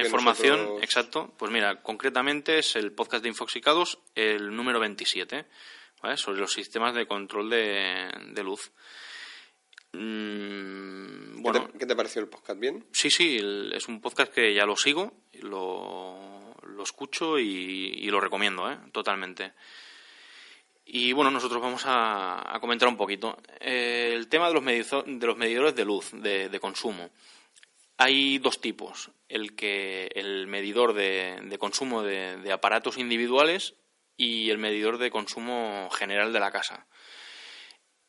información. 0.00 0.82
exacto. 0.82 1.32
Pues 1.38 1.50
mira, 1.50 1.82
concretamente 1.82 2.58
es 2.58 2.76
el 2.76 2.92
podcast 2.92 3.22
de 3.22 3.30
Infoxicados, 3.30 3.98
el 4.14 4.54
número 4.54 4.78
27, 4.80 5.46
sobre 6.16 6.40
los 6.40 6.52
sistemas 6.52 6.94
de 6.94 7.06
control 7.06 7.48
de, 7.48 8.42
luz. 8.42 8.72
Mm, 9.92 11.42
bueno, 11.42 11.70
¿Qué 11.78 11.86
te, 11.86 11.96
pareció 11.96 12.20
el 12.22 12.28
podcast? 12.28 12.58
¿Bien? 12.58 12.84
Sí, 12.92 13.10
sí, 13.10 13.38
es 13.72 13.88
un 13.88 14.00
podcast 14.00 14.32
que 14.32 14.54
ya 14.54 14.66
lo 14.66 14.76
sigo, 14.76 15.12
lo, 15.40 16.54
lo 16.66 16.82
escucho 16.82 17.38
y, 17.38 17.44
y 17.44 18.10
lo 18.10 18.20
recomiendo, 18.20 18.70
¿eh? 18.70 18.78
totalmente. 18.92 19.52
Y 20.84 21.12
bueno, 21.12 21.30
nosotros 21.30 21.62
vamos 21.62 21.82
a, 21.86 22.58
comentar 22.60 22.88
un 22.88 22.96
poquito. 22.96 23.38
Eh, 23.60 24.12
el 24.14 24.28
tema 24.28 24.48
de 24.48 24.54
los, 24.54 24.62
medidores 24.62 25.74
de 25.74 25.84
luz, 25.84 26.10
de, 26.12 26.58
consumo. 26.60 27.10
Hay 27.98 28.38
dos 28.38 28.60
tipos. 28.60 29.10
El, 29.28 29.54
que, 29.54 30.10
el 30.14 30.46
medidor 30.48 30.92
de, 30.92 31.56
consumo 31.58 32.02
de, 32.02 32.52
aparatos 32.52 32.98
individuales 32.98 33.74
y 34.16 34.50
el 34.50 34.58
medidor 34.58 34.98
de 34.98 35.10
consumo 35.10 35.88
general 35.90 36.32
de 36.32 36.40
la 36.40 36.50
casa. 36.50 36.86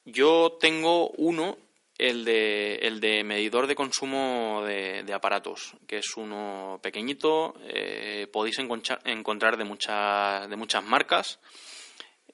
Yo 0.06 0.58
tengo 0.60 1.10
uno, 1.12 1.58
el 1.98 2.26
de, 2.26 2.76
el 2.82 3.00
de 3.00 3.24
medidor 3.24 3.68
de 3.68 3.76
consumo 3.76 4.64
de, 4.66 5.14
aparatos, 5.14 5.76
que 5.88 6.00
es 6.00 6.18
uno 6.18 6.80
pequeñito, 6.82 7.54
eh, 7.68 8.28
podéis 8.34 8.58
encontrar, 8.60 9.00
encontrar 9.06 9.58
de, 9.58 9.64
muchas 9.64 10.50
de 10.50 10.56
muchas 10.56 10.84
marcas. 10.84 11.40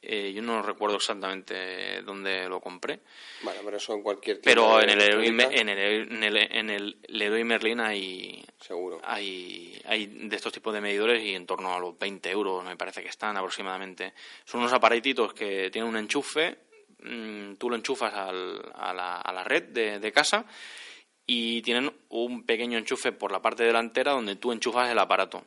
Eh, 0.02 0.32
yo 0.34 0.42
no 0.42 0.62
recuerdo 0.62 0.96
exactamente 0.96 2.02
dónde 2.04 2.48
lo 2.48 2.62
compré. 2.62 3.02
Bueno, 3.42 3.60
pero 3.66 3.78
eso 3.78 3.94
en 3.94 4.02
cualquier 4.02 4.40
Pero 4.42 4.82
en 4.82 4.90
el, 4.92 4.98
Leroy, 5.00 5.28
en, 5.28 5.70
el, 5.70 6.38
en, 6.38 6.70
el, 6.70 6.98
Leroy 7.10 7.44
Merlin 7.44 7.82
hay, 7.82 8.46
Seguro. 8.62 9.02
hay, 9.04 9.78
hay 9.86 10.06
de 10.06 10.36
estos 10.36 10.54
tipos 10.54 10.74
de 10.74 10.80
medidores 10.80 11.22
y 11.22 11.36
en 11.36 11.46
torno 11.46 11.74
a 11.74 11.80
los 11.80 12.00
20 12.00 12.30
euros 12.32 12.64
me 12.64 12.78
parece 12.78 13.02
que 13.02 13.10
están 13.10 13.36
aproximadamente. 13.36 14.14
Son 14.46 14.62
unos 14.62 14.72
aparatitos 14.72 15.34
que 15.34 15.70
tienen 15.70 15.90
un 15.90 15.98
enchufe, 15.98 16.58
mm, 17.04 17.56
tú 17.56 17.70
lo 17.70 17.76
enchufas 17.76 18.14
al, 18.14 18.72
a, 18.76 18.94
la, 18.94 19.18
a 19.18 19.34
la 19.34 19.44
red 19.44 19.64
de, 19.64 20.00
de 20.00 20.12
casa 20.14 20.46
y 21.26 21.62
tienen 21.62 21.92
un 22.08 22.46
pequeño 22.46 22.78
enchufe 22.78 23.12
por 23.12 23.34
la 23.34 23.42
parte 23.42 23.64
delantera 23.64 24.14
donde 24.14 24.38
tú 24.38 24.54
enchufas 24.54 24.90
el 24.90 25.00
aparato 25.00 25.44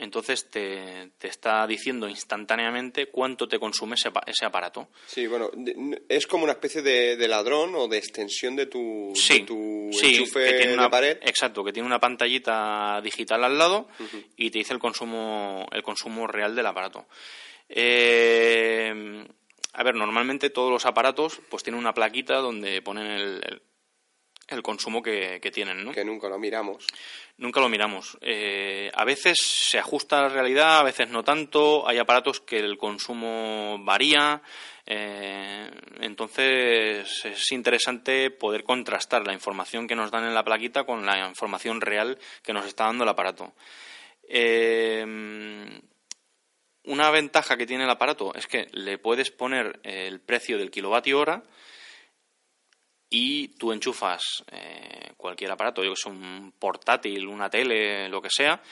entonces 0.00 0.50
te, 0.50 1.10
te, 1.18 1.28
está 1.28 1.66
diciendo 1.66 2.08
instantáneamente 2.08 3.06
cuánto 3.06 3.46
te 3.46 3.58
consume 3.58 3.94
ese, 3.94 4.10
ese, 4.26 4.46
aparato. 4.46 4.88
Sí, 5.06 5.26
bueno, 5.26 5.50
es 6.08 6.26
como 6.26 6.44
una 6.44 6.54
especie 6.54 6.82
de, 6.82 7.28
ladrón 7.28 7.74
o 7.74 7.86
de 7.86 7.98
extensión 7.98 8.56
de 8.56 8.66
tu, 8.66 9.12
tu 9.46 9.90
enchufe 9.92 10.44
que 10.44 10.52
tiene 10.54 10.74
una, 10.74 10.90
pared. 10.90 11.18
Exacto, 11.22 11.62
que 11.62 11.72
tiene 11.72 11.86
una 11.86 12.00
pantallita 12.00 13.00
digital 13.02 13.44
al 13.44 13.58
lado 13.58 13.88
y 14.36 14.50
te 14.50 14.58
dice 14.58 14.72
el 14.72 14.80
consumo, 14.80 15.66
el 15.70 15.82
consumo 15.82 16.26
real 16.26 16.56
del 16.56 16.66
aparato. 16.66 17.06
Eh, 17.68 19.24
a 19.72 19.82
ver, 19.84 19.94
normalmente 19.94 20.50
todos 20.50 20.72
los 20.72 20.86
aparatos 20.86 21.40
pues 21.48 21.62
tienen 21.62 21.78
una 21.78 21.94
plaquita 21.94 22.36
donde 22.36 22.82
ponen 22.82 23.06
el, 23.06 23.40
el 23.44 23.62
consumo 24.62 25.02
que, 25.02 25.40
tienen, 25.52 25.84
¿no? 25.84 25.92
Que 25.92 26.04
nunca 26.04 26.28
lo 26.28 26.38
miramos. 26.38 26.86
Nunca 27.38 27.60
lo 27.60 27.68
miramos. 27.68 28.18
Eh, 28.20 28.90
a 28.92 29.04
veces 29.04 29.38
se 29.40 29.78
ajusta 29.78 30.18
a 30.18 30.22
la 30.22 30.28
realidad, 30.28 30.78
a 30.78 30.82
veces 30.82 31.08
no 31.08 31.22
tanto. 31.22 31.88
Hay 31.88 31.98
aparatos 31.98 32.40
que 32.40 32.58
el 32.58 32.76
consumo 32.76 33.78
varía. 33.80 34.42
Eh, 34.84 35.70
entonces 36.00 37.24
es 37.24 37.52
interesante 37.52 38.30
poder 38.30 38.64
contrastar 38.64 39.26
la 39.26 39.32
información 39.32 39.86
que 39.86 39.94
nos 39.94 40.10
dan 40.10 40.24
en 40.24 40.34
la 40.34 40.44
plaquita 40.44 40.84
con 40.84 41.06
la 41.06 41.28
información 41.28 41.80
real 41.80 42.18
que 42.42 42.52
nos 42.52 42.66
está 42.66 42.84
dando 42.84 43.04
el 43.04 43.10
aparato. 43.10 43.54
Eh, 44.28 45.04
una 46.84 47.10
ventaja 47.10 47.56
que 47.56 47.66
tiene 47.66 47.84
el 47.84 47.90
aparato 47.90 48.34
es 48.34 48.46
que 48.46 48.66
le 48.72 48.98
puedes 48.98 49.30
poner 49.30 49.80
el 49.84 50.20
precio 50.20 50.58
del 50.58 50.70
kilovatio 50.70 51.20
hora 51.20 51.44
y 53.10 53.48
tú 53.48 53.72
enchufas 53.72 54.22
eh, 54.52 55.12
cualquier 55.16 55.50
aparato, 55.50 55.82
yo 55.82 55.90
que 55.90 55.96
sé, 55.96 56.08
un 56.08 56.54
portátil, 56.58 57.26
una 57.26 57.50
tele, 57.50 58.08
lo 58.08 58.22
que 58.22 58.30
sea, 58.30 58.62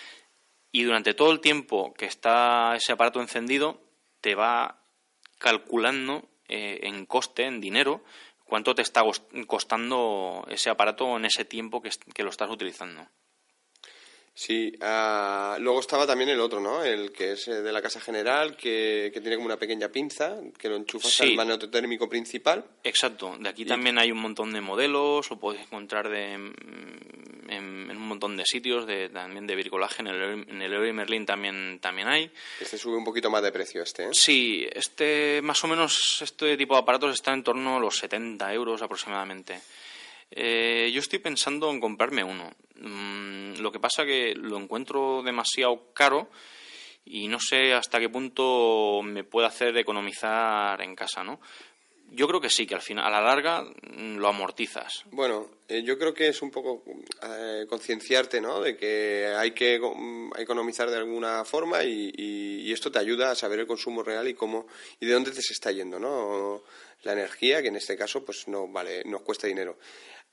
y 0.70 0.84
durante 0.84 1.14
todo 1.14 1.32
el 1.32 1.40
tiempo 1.40 1.92
que 1.92 2.06
está 2.06 2.76
ese 2.76 2.92
aparato 2.92 3.20
encendido, 3.20 3.82
te 4.20 4.36
va 4.36 4.80
calculando 5.38 6.28
eh, 6.46 6.80
en 6.82 7.04
coste, 7.04 7.44
en 7.44 7.60
dinero, 7.60 8.04
cuánto 8.44 8.74
te 8.74 8.82
está 8.82 9.02
costando 9.46 10.46
ese 10.48 10.70
aparato 10.70 11.16
en 11.16 11.24
ese 11.24 11.44
tiempo 11.44 11.82
que 11.82 12.22
lo 12.22 12.30
estás 12.30 12.50
utilizando. 12.50 13.08
Sí, 14.38 14.72
ah, 14.82 15.56
luego 15.58 15.80
estaba 15.80 16.06
también 16.06 16.30
el 16.30 16.38
otro, 16.38 16.60
¿no? 16.60 16.84
El 16.84 17.10
que 17.10 17.32
es 17.32 17.48
eh, 17.48 17.60
de 17.60 17.72
la 17.72 17.82
casa 17.82 17.98
general, 17.98 18.56
que, 18.56 19.10
tiene 19.12 19.34
como 19.34 19.46
una 19.46 19.56
pequeña 19.56 19.88
pinza, 19.88 20.36
que 20.56 20.68
lo 20.68 20.76
enchufas 20.76 21.22
al 21.22 21.34
magneto 21.34 21.68
térmico 21.68 22.08
principal. 22.08 22.64
Exacto, 22.84 23.36
de 23.36 23.48
aquí 23.48 23.64
también 23.64 23.98
hay 23.98 24.12
un 24.12 24.20
montón 24.20 24.52
de 24.52 24.60
modelos, 24.60 25.28
lo 25.28 25.40
puedes 25.40 25.60
encontrar 25.62 26.08
de, 26.08 26.38
mm, 26.38 27.50
en, 27.50 27.90
un 27.90 28.06
montón 28.06 28.36
de 28.36 28.46
sitios, 28.46 28.86
de, 28.86 29.08
también 29.08 29.44
de 29.48 29.56
bricolaje, 29.56 30.02
en 30.02 30.06
el, 30.06 30.48
en 30.48 30.62
el 30.62 30.94
Merlin 30.94 31.26
también, 31.26 31.80
también 31.80 32.06
hay. 32.06 32.30
Este 32.60 32.78
sube 32.78 32.96
un 32.96 33.04
poquito 33.04 33.30
más 33.30 33.42
de 33.42 33.50
precio, 33.50 33.82
este, 33.82 34.04
¿eh? 34.04 34.10
Sí, 34.12 34.64
este, 34.72 35.40
más 35.42 35.64
o 35.64 35.66
menos, 35.66 36.22
este 36.22 36.56
tipo 36.56 36.74
de 36.74 36.80
aparatos 36.82 37.12
está 37.12 37.32
en 37.32 37.42
torno 37.42 37.78
a 37.78 37.80
los 37.80 37.96
70 37.96 38.54
euros 38.54 38.82
aproximadamente. 38.82 39.58
Eh, 40.30 40.90
yo 40.92 41.00
estoy 41.00 41.18
pensando 41.18 41.70
en 41.70 41.80
comprarme 41.80 42.24
uno. 42.24 42.50
Mm, 42.76 43.60
lo 43.60 43.72
que 43.72 43.80
pasa 43.80 44.04
que 44.04 44.34
lo 44.34 44.58
encuentro 44.58 45.22
demasiado 45.22 45.92
caro 45.92 46.30
y 47.04 47.28
no 47.28 47.40
sé 47.40 47.72
hasta 47.72 47.98
qué 47.98 48.08
punto 48.08 49.00
me 49.02 49.24
puede 49.24 49.46
hacer 49.46 49.76
economizar 49.76 50.80
en 50.82 50.94
casa, 50.94 51.24
¿no? 51.24 51.40
Yo 52.10 52.26
creo 52.26 52.40
que 52.40 52.48
sí, 52.48 52.66
que 52.66 52.74
al 52.74 52.80
final, 52.80 53.04
a 53.04 53.10
la 53.10 53.20
larga, 53.20 53.62
mm, 53.62 54.16
lo 54.16 54.28
amortizas. 54.28 55.04
Bueno, 55.10 55.50
eh, 55.68 55.82
yo 55.82 55.98
creo 55.98 56.14
que 56.14 56.28
es 56.28 56.40
un 56.40 56.50
poco 56.50 56.82
eh, 57.22 57.66
concienciarte, 57.68 58.40
¿no? 58.40 58.60
De 58.60 58.76
que 58.76 59.26
hay 59.36 59.50
que 59.50 59.78
mm, 59.78 60.32
economizar 60.38 60.88
de 60.88 60.96
alguna 60.96 61.44
forma 61.44 61.84
y, 61.84 62.10
y, 62.16 62.72
esto 62.72 62.90
te 62.90 62.98
ayuda 62.98 63.30
a 63.30 63.34
saber 63.34 63.60
el 63.60 63.66
consumo 63.66 64.02
real 64.02 64.26
y 64.28 64.34
cómo 64.34 64.66
y 65.00 65.06
de 65.06 65.12
dónde 65.12 65.32
te 65.32 65.42
se 65.42 65.52
está 65.52 65.70
yendo, 65.70 65.98
¿no? 65.98 66.62
La 67.02 67.12
energía, 67.12 67.60
que 67.60 67.68
en 67.68 67.76
este 67.76 67.96
caso, 67.96 68.24
pues 68.24 68.48
no 68.48 68.68
vale, 68.68 69.02
nos 69.04 69.22
cuesta 69.22 69.46
dinero. 69.46 69.78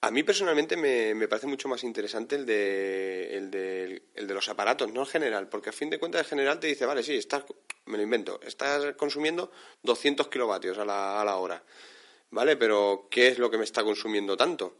A 0.02 0.12
mí 0.12 0.24
personalmente 0.24 0.78
me, 0.78 1.16
me, 1.16 1.28
parece 1.28 1.48
mucho 1.48 1.68
más 1.68 1.84
interesante 1.84 2.36
el 2.36 2.46
de, 2.46 3.38
el, 3.38 3.50
de, 3.50 4.04
el 4.14 4.28
de 4.28 4.34
los 4.34 4.48
aparatos, 4.50 4.92
no 4.92 5.02
el 5.02 5.08
general, 5.08 5.50
porque 5.50 5.70
a 5.70 5.74
fin 5.74 5.90
de 5.90 5.98
cuentas 5.98 6.22
el 6.22 6.28
general 6.28 6.60
te 6.60 6.68
dice, 6.68 6.86
vale, 6.86 7.02
sí, 7.02 7.16
estás, 7.16 7.44
me 7.86 7.98
lo 7.98 8.04
invento, 8.04 8.40
estás 8.44 8.94
consumiendo 8.96 9.52
200 9.84 10.28
kilovatios 10.28 10.78
a 10.78 10.86
la, 10.86 11.22
a 11.22 11.26
la 11.26 11.38
hora, 11.38 11.64
¿vale? 12.30 12.56
Pero 12.56 13.08
¿qué 13.10 13.30
es 13.30 13.40
lo 13.40 13.50
que 13.50 13.58
me 13.58 13.64
está 13.64 13.84
consumiendo 13.84 14.38
tanto? 14.38 14.78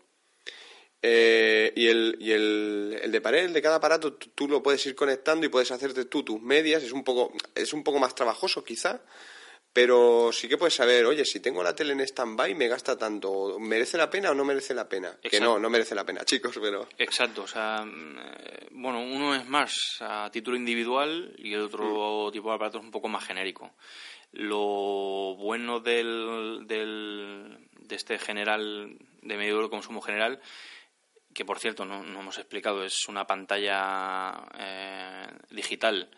Eh, 1.08 1.72
y 1.76 1.88
el, 1.88 2.18
y 2.20 2.32
el, 2.32 3.00
el, 3.04 3.12
de 3.12 3.22
pared, 3.22 3.46
el 3.46 3.54
de 3.54 3.62
cada 3.62 3.76
aparato, 3.76 4.14
tú, 4.14 4.48
lo 4.48 4.64
puedes 4.64 4.84
ir 4.88 4.96
conectando 4.96 5.46
y 5.46 5.50
puedes 5.50 5.70
hacerte 5.70 6.06
tú 6.06 6.24
tus 6.24 6.42
medias, 6.42 6.82
es 6.82 6.92
un 6.92 7.04
poco, 7.04 7.32
es 7.54 7.74
un 7.74 7.84
poco 7.84 8.00
más 8.00 8.16
trabajoso 8.16 8.64
quizá, 8.64 9.02
pero 9.76 10.32
sí 10.32 10.48
que 10.48 10.58
puedes 10.58 10.74
saber, 10.74 11.06
oye, 11.06 11.26
si 11.26 11.42
tengo 11.42 11.62
la 11.62 11.76
tele 11.76 11.92
en 11.92 12.00
stand-by 12.00 12.56
me 12.56 12.70
gasta 12.70 12.98
tanto, 12.98 13.60
¿merece 13.60 13.98
la 13.98 14.10
pena 14.10 14.32
o 14.32 14.34
no 14.34 14.46
merece 14.46 14.74
la 14.74 14.88
pena? 14.88 15.18
Que 15.22 15.42
no, 15.42 15.60
no 15.60 15.70
merece 15.70 15.94
la 15.94 16.06
pena, 16.06 16.24
chicos, 16.24 16.58
pero... 16.62 16.88
Exacto, 16.98 17.44
o 17.44 17.48
sea, 17.48 17.84
mm, 17.84 18.18
eh, 18.18 18.68
bueno, 18.72 19.02
uno 19.02 19.36
es 19.36 19.46
más 19.46 19.98
a 20.00 20.30
título 20.32 20.56
individual 20.56 21.36
y 21.38 21.54
el 21.56 21.64
otro 21.64 22.30
mm. 22.30 22.32
tipo 22.32 22.48
de 22.48 22.56
aparato 22.56 22.78
es 22.78 22.86
un 22.86 22.92
poco 22.92 23.10
más 23.10 23.26
genérico. 23.26 23.76
Lo 24.32 25.36
bueno 25.36 25.82
del, 25.82 26.64
del, 26.66 27.68
de 27.78 27.96
este 27.98 28.18
general, 28.18 28.98
de 29.24 29.36
medio 29.36 29.62
de 29.62 29.70
consumo 29.70 30.00
general, 30.00 30.40
que 31.34 31.44
por 31.44 31.60
cierto 31.60 31.84
no, 31.84 32.02
no 32.02 32.22
hemos 32.22 32.38
explicado, 32.38 32.86
es 32.86 33.10
una 33.10 33.28
pantalla 33.28 34.42
eh, 34.58 35.28
digital 35.50 36.10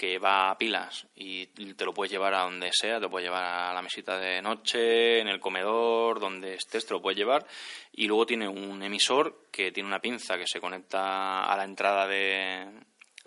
que 0.00 0.18
va 0.18 0.50
a 0.50 0.56
pilas 0.56 1.06
y 1.14 1.44
te 1.44 1.84
lo 1.84 1.92
puedes 1.92 2.10
llevar 2.10 2.32
a 2.32 2.44
donde 2.44 2.70
sea, 2.72 2.94
te 2.94 3.02
lo 3.02 3.10
puedes 3.10 3.26
llevar 3.28 3.44
a 3.44 3.74
la 3.74 3.82
mesita 3.82 4.18
de 4.18 4.40
noche, 4.40 5.20
en 5.20 5.28
el 5.28 5.38
comedor, 5.38 6.20
donde 6.20 6.54
estés, 6.54 6.86
te 6.86 6.94
lo 6.94 7.02
puedes 7.02 7.18
llevar. 7.18 7.46
Y 7.92 8.06
luego 8.06 8.24
tiene 8.24 8.48
un 8.48 8.82
emisor 8.82 9.48
que 9.52 9.72
tiene 9.72 9.90
una 9.90 10.00
pinza 10.00 10.38
que 10.38 10.46
se 10.46 10.58
conecta 10.58 11.44
a 11.44 11.54
la 11.54 11.64
entrada 11.64 12.06
de, 12.06 12.66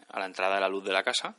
a 0.07 0.19
la, 0.19 0.25
entrada 0.25 0.55
de 0.55 0.61
la 0.61 0.67
luz 0.67 0.83
de 0.83 0.93
la 0.93 1.03
casa 1.03 1.37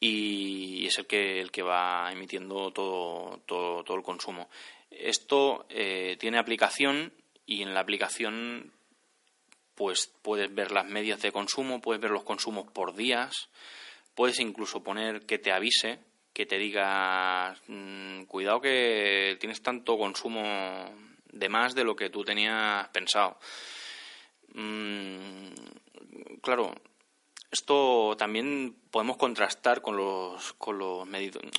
y 0.00 0.86
es 0.86 0.96
el 0.96 1.06
que, 1.06 1.38
el 1.38 1.50
que 1.50 1.62
va 1.62 2.10
emitiendo 2.10 2.70
todo, 2.70 3.42
todo, 3.44 3.84
todo 3.84 3.98
el 3.98 4.02
consumo. 4.02 4.48
Esto 4.90 5.66
eh, 5.68 6.16
tiene 6.18 6.38
aplicación 6.38 7.12
y 7.44 7.60
en 7.60 7.74
la 7.74 7.80
aplicación 7.80 8.72
pues 9.74 10.10
puedes 10.22 10.54
ver 10.54 10.72
las 10.72 10.86
medias 10.86 11.20
de 11.20 11.32
consumo, 11.32 11.82
puedes 11.82 12.00
ver 12.00 12.12
los 12.12 12.24
consumos 12.24 12.72
por 12.72 12.94
días, 12.94 13.50
Puedes 14.16 14.40
incluso 14.40 14.82
poner 14.82 15.26
que 15.26 15.38
te 15.38 15.52
avise, 15.52 16.00
que 16.32 16.46
te 16.46 16.56
diga, 16.56 17.54
mm, 17.68 18.24
cuidado 18.24 18.62
que 18.62 19.36
tienes 19.38 19.60
tanto 19.62 19.98
consumo 19.98 20.42
de 21.30 21.48
más 21.50 21.74
de 21.74 21.84
lo 21.84 21.94
que 21.94 22.08
tú 22.08 22.24
tenías 22.24 22.88
pensado. 22.88 23.38
Mm, 24.54 25.50
claro, 26.40 26.72
esto 27.50 28.16
también 28.16 28.76
podemos 28.90 29.18
contrastar 29.18 29.82
con 29.82 29.98
los, 29.98 30.54
con 30.54 30.78
los, 30.78 31.06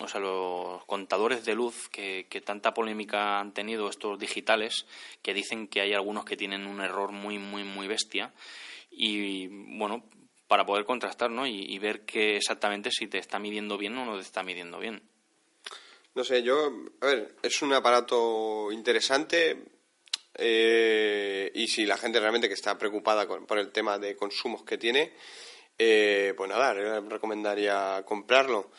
o 0.02 0.08
sea, 0.08 0.20
los 0.20 0.84
contadores 0.86 1.46
de 1.46 1.54
luz 1.54 1.90
que, 1.90 2.26
que, 2.28 2.42
tanta 2.42 2.74
polémica 2.74 3.40
han 3.40 3.54
tenido 3.54 3.88
estos 3.88 4.18
digitales, 4.18 4.88
que 5.22 5.36
dicen 5.36 5.68
que 5.68 5.82
hay 5.82 5.94
algunos 5.94 6.26
que 6.26 6.38
tienen 6.38 6.66
un 6.66 6.82
error 6.82 7.12
muy, 7.12 7.38
muy, 7.38 7.64
muy 7.64 7.88
bestia. 7.88 8.34
Y 8.90 9.48
bueno, 9.78 10.04
para 10.48 10.66
poder 10.66 10.86
contrastar 10.86 11.30
¿no? 11.30 11.46
y, 11.46 11.78
ver 11.80 12.06
que 12.06 12.38
exactamente 12.38 12.92
si 12.92 13.08
te 13.08 13.18
está 13.18 13.40
midiendo 13.40 13.78
bien 13.78 13.98
o 13.98 14.06
no 14.06 14.16
te 14.16 14.22
está 14.22 14.44
midiendo 14.44 14.80
bien. 14.80 15.02
No 16.16 16.24
sé, 16.24 16.42
yo, 16.42 16.72
a 17.02 17.06
ver, 17.06 17.36
es 17.44 17.62
un 17.62 17.74
aparato 17.74 18.72
interesante 18.72 19.66
eh, 20.34 21.52
y 21.54 21.68
si 21.68 21.86
la 21.86 21.98
gente 21.98 22.20
realmente 22.20 22.48
que 22.48 22.54
está 22.54 22.78
preocupada 22.78 23.28
por 23.28 23.60
el 23.60 23.72
tema 23.72 24.00
de 24.00 24.16
consumos 24.16 24.64
que 24.64 24.78
tiene, 24.78 25.14
eh, 25.78 26.34
pues 26.36 26.50
nada, 26.50 26.74
recomendaría 27.02 28.04
comprarlo. 28.06 28.72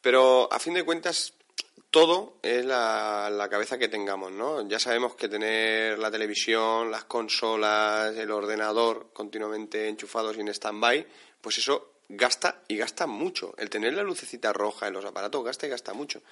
Pero 0.00 0.52
a 0.52 0.58
fin 0.60 0.74
de 0.74 0.84
cuentas, 0.84 1.35
todo 1.90 2.38
es 2.42 2.64
la, 2.64 3.48
cabeza 3.50 3.78
que 3.78 3.88
tengamos, 3.88 4.32
¿no? 4.32 4.66
Ya 4.68 4.78
sabemos 4.78 5.14
que 5.14 5.28
tener 5.28 5.98
la 5.98 6.10
televisión, 6.10 6.90
las 6.90 7.04
consolas, 7.04 8.16
el 8.16 8.30
ordenador 8.30 9.10
continuamente 9.12 9.88
enchufados 9.88 10.36
y 10.36 10.40
en 10.40 10.48
stand-by, 10.48 11.06
pues 11.40 11.58
eso 11.58 12.00
gasta 12.08 12.62
y 12.68 12.76
gasta 12.76 13.06
mucho. 13.06 13.54
El 13.58 13.70
tener 13.70 13.94
la 13.94 14.02
lucecita 14.02 14.52
roja 14.52 14.88
en 14.88 14.94
los 14.94 15.04
aparatos 15.04 15.44
gasta 15.44 15.66
y 15.66 15.70
gasta 15.70 15.92
mucho. 15.92 16.22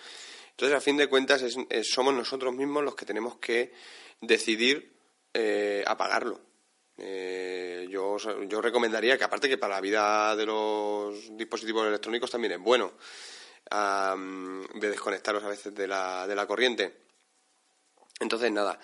Entonces, 0.50 0.76
a 0.76 0.80
fin 0.80 0.96
de 0.96 1.08
cuentas, 1.08 1.42
somos 1.82 2.14
nosotros 2.14 2.54
mismos 2.54 2.84
los 2.84 2.94
que 2.94 3.06
tenemos 3.06 3.36
que 3.38 3.72
decidir 4.20 4.92
eh, 5.32 5.82
apagarlo. 5.86 6.40
Eh, 6.96 7.88
yo, 7.90 8.16
yo 8.46 8.60
recomendaría 8.60 9.18
que, 9.18 9.24
aparte 9.24 9.48
que 9.48 9.58
para 9.58 9.74
la 9.74 9.80
vida 9.80 10.36
de 10.36 10.46
los 10.46 11.36
dispositivos 11.36 11.88
electrónicos 11.88 12.30
también 12.30 12.52
es 12.52 12.60
bueno 12.60 12.92
de 13.70 14.88
desconectarlos 14.88 15.44
a 15.44 15.48
veces 15.48 15.74
de 15.74 15.86
la, 15.86 16.26
de 16.26 16.34
la 16.34 16.46
corriente. 16.46 17.04
Entonces, 18.20 18.50
nada, 18.52 18.78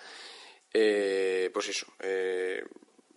eh, 0.73 1.49
pues 1.53 1.69
eso. 1.69 1.87
Eh, 1.99 2.63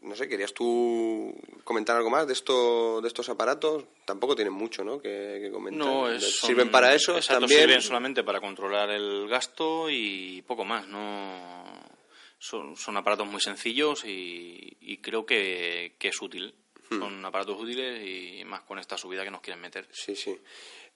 no 0.02 0.14
sé, 0.14 0.28
¿querías 0.28 0.52
tú 0.52 1.34
comentar 1.64 1.96
algo 1.96 2.10
más 2.10 2.26
de, 2.26 2.34
esto, 2.34 3.00
de 3.00 3.08
estos 3.08 3.28
aparatos? 3.30 3.84
Tampoco 4.04 4.36
tienen 4.36 4.52
mucho, 4.52 4.84
¿no? 4.84 5.00
Que, 5.00 5.48
comentar. 5.50 5.86
No, 5.86 6.20
sirven 6.20 6.70
para 6.70 6.94
eso. 6.94 7.16
Exacto, 7.16 7.48
sirven 7.48 7.80
solamente 7.80 8.22
para 8.22 8.40
controlar 8.40 8.90
el 8.90 9.26
gasto 9.28 9.88
y 9.88 10.42
poco 10.42 10.64
más, 10.64 10.86
¿no? 10.88 11.64
Son, 12.38 12.76
son 12.76 12.96
aparatos 12.98 13.26
muy 13.26 13.40
sencillos 13.40 14.04
y, 14.04 14.76
y 14.80 14.98
creo 14.98 15.24
que, 15.24 15.94
que, 15.98 16.08
es 16.08 16.20
útil. 16.20 16.54
Hmm. 16.90 16.98
Son 16.98 17.24
aparatos 17.24 17.58
útiles 17.58 18.06
y 18.06 18.44
más 18.44 18.60
con 18.64 18.78
esta 18.78 18.98
subida 18.98 19.24
que 19.24 19.30
nos 19.30 19.40
quieren 19.40 19.62
meter. 19.62 19.88
Sí, 19.90 20.14
sí. 20.14 20.38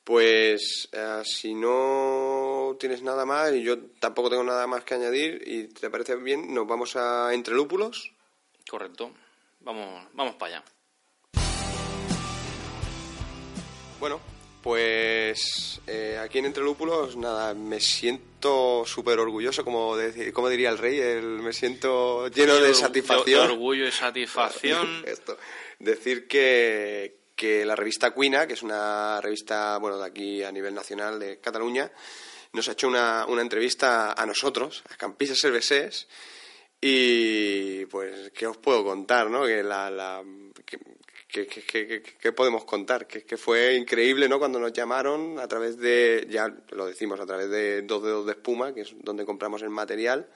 Pues 0.09 0.89
eh, 0.91 1.21
si 1.23 1.55
no 1.55 2.79
tienes 2.81 3.03
nada 3.03 3.27
más 3.27 3.53
y 3.53 3.63
yo 3.63 3.79
tampoco 4.01 4.31
tengo 4.31 4.43
nada 4.43 4.67
más 4.67 4.83
que 4.83 4.95
añadir 4.95 5.43
y 5.45 5.65
te 5.65 5.91
parece 5.91 6.17
bien, 6.17 6.55
nos 6.55 6.67
vamos 6.67 6.97
a 6.97 7.35
Entre 7.35 7.55
Lúpulos. 7.55 8.11
Correcto. 8.71 9.13
Vamos, 9.61 10.07
vamos 10.15 10.37
para 10.37 10.57
allá. 10.57 10.65
Bueno, 14.01 14.19
pues 14.63 15.83
eh, 15.87 16.19
aquí 16.19 16.39
en 16.39 16.47
Entre 16.47 16.65
Lúpulos, 16.65 17.15
nada, 17.19 17.53
me 17.53 17.79
siento 17.79 18.85
súper 18.87 19.19
orgulloso, 19.19 19.63
como, 19.63 19.95
como 20.33 20.49
diría 20.49 20.71
el 20.71 20.79
rey, 20.79 20.99
el, 20.99 21.43
me 21.43 21.53
siento 21.53 22.29
lleno 22.29 22.55
de 22.55 22.73
satisfacción. 22.73 23.47
De 23.47 23.53
orgullo 23.53 23.87
y 23.87 23.93
satisfacción. 23.93 25.03
Esto. 25.07 25.37
Decir 25.79 26.27
que, 26.27 27.18
que 27.39 27.65
la 27.65 27.77
revista 27.77 28.11
Cuina, 28.11 28.49
que 28.49 28.55
es 28.55 28.65
una 28.65 29.21
revista 29.21 29.79
bueno, 29.79 29.97
de 29.97 30.07
aquí 30.07 30.43
a 30.43 30.51
nivel 30.51 30.75
nacional 30.75 31.21
de 31.21 31.39
Cataluña, 31.39 31.89
nos 32.53 32.69
ha 32.69 32.73
hecho 32.73 32.89
una, 32.89 33.27
una 33.27 33.43
entrevista 33.43 34.13
a 34.13 34.27
nosotros, 34.27 34.83
a 34.91 34.97
Campisas 34.97 35.41
Cervesés, 35.41 36.09
y 36.81 37.87
pues, 37.87 38.33
¿qué 38.33 38.49
os 38.49 38.57
puedo 38.57 38.85
contar, 38.85 39.31
no? 39.31 39.47
Que 39.47 39.63
la, 39.63 39.89
la 39.89 40.25
¿Qué, 41.29 42.33
podemos 42.33 42.65
contar? 42.65 43.07
Que, 43.07 43.25
que, 43.25 43.37
fue 43.37 43.75
increíble, 43.75 44.29
¿no? 44.29 44.41
Cuando 44.41 44.59
nos 44.59 44.73
llamaron 44.73 45.39
a 45.39 45.47
través 45.47 45.79
de, 45.79 46.27
ya 46.29 46.53
lo 46.71 46.87
decimos, 46.87 47.21
a 47.21 47.27
través 47.27 47.51
de 47.51 47.83
Dos 47.83 48.03
Dedos 48.03 48.27
de 48.27 48.33
Espuma, 48.33 48.75
que 48.75 48.81
es 48.81 48.95
donde 48.99 49.25
compramos 49.25 49.63
el 49.63 49.71
material. 49.71 50.29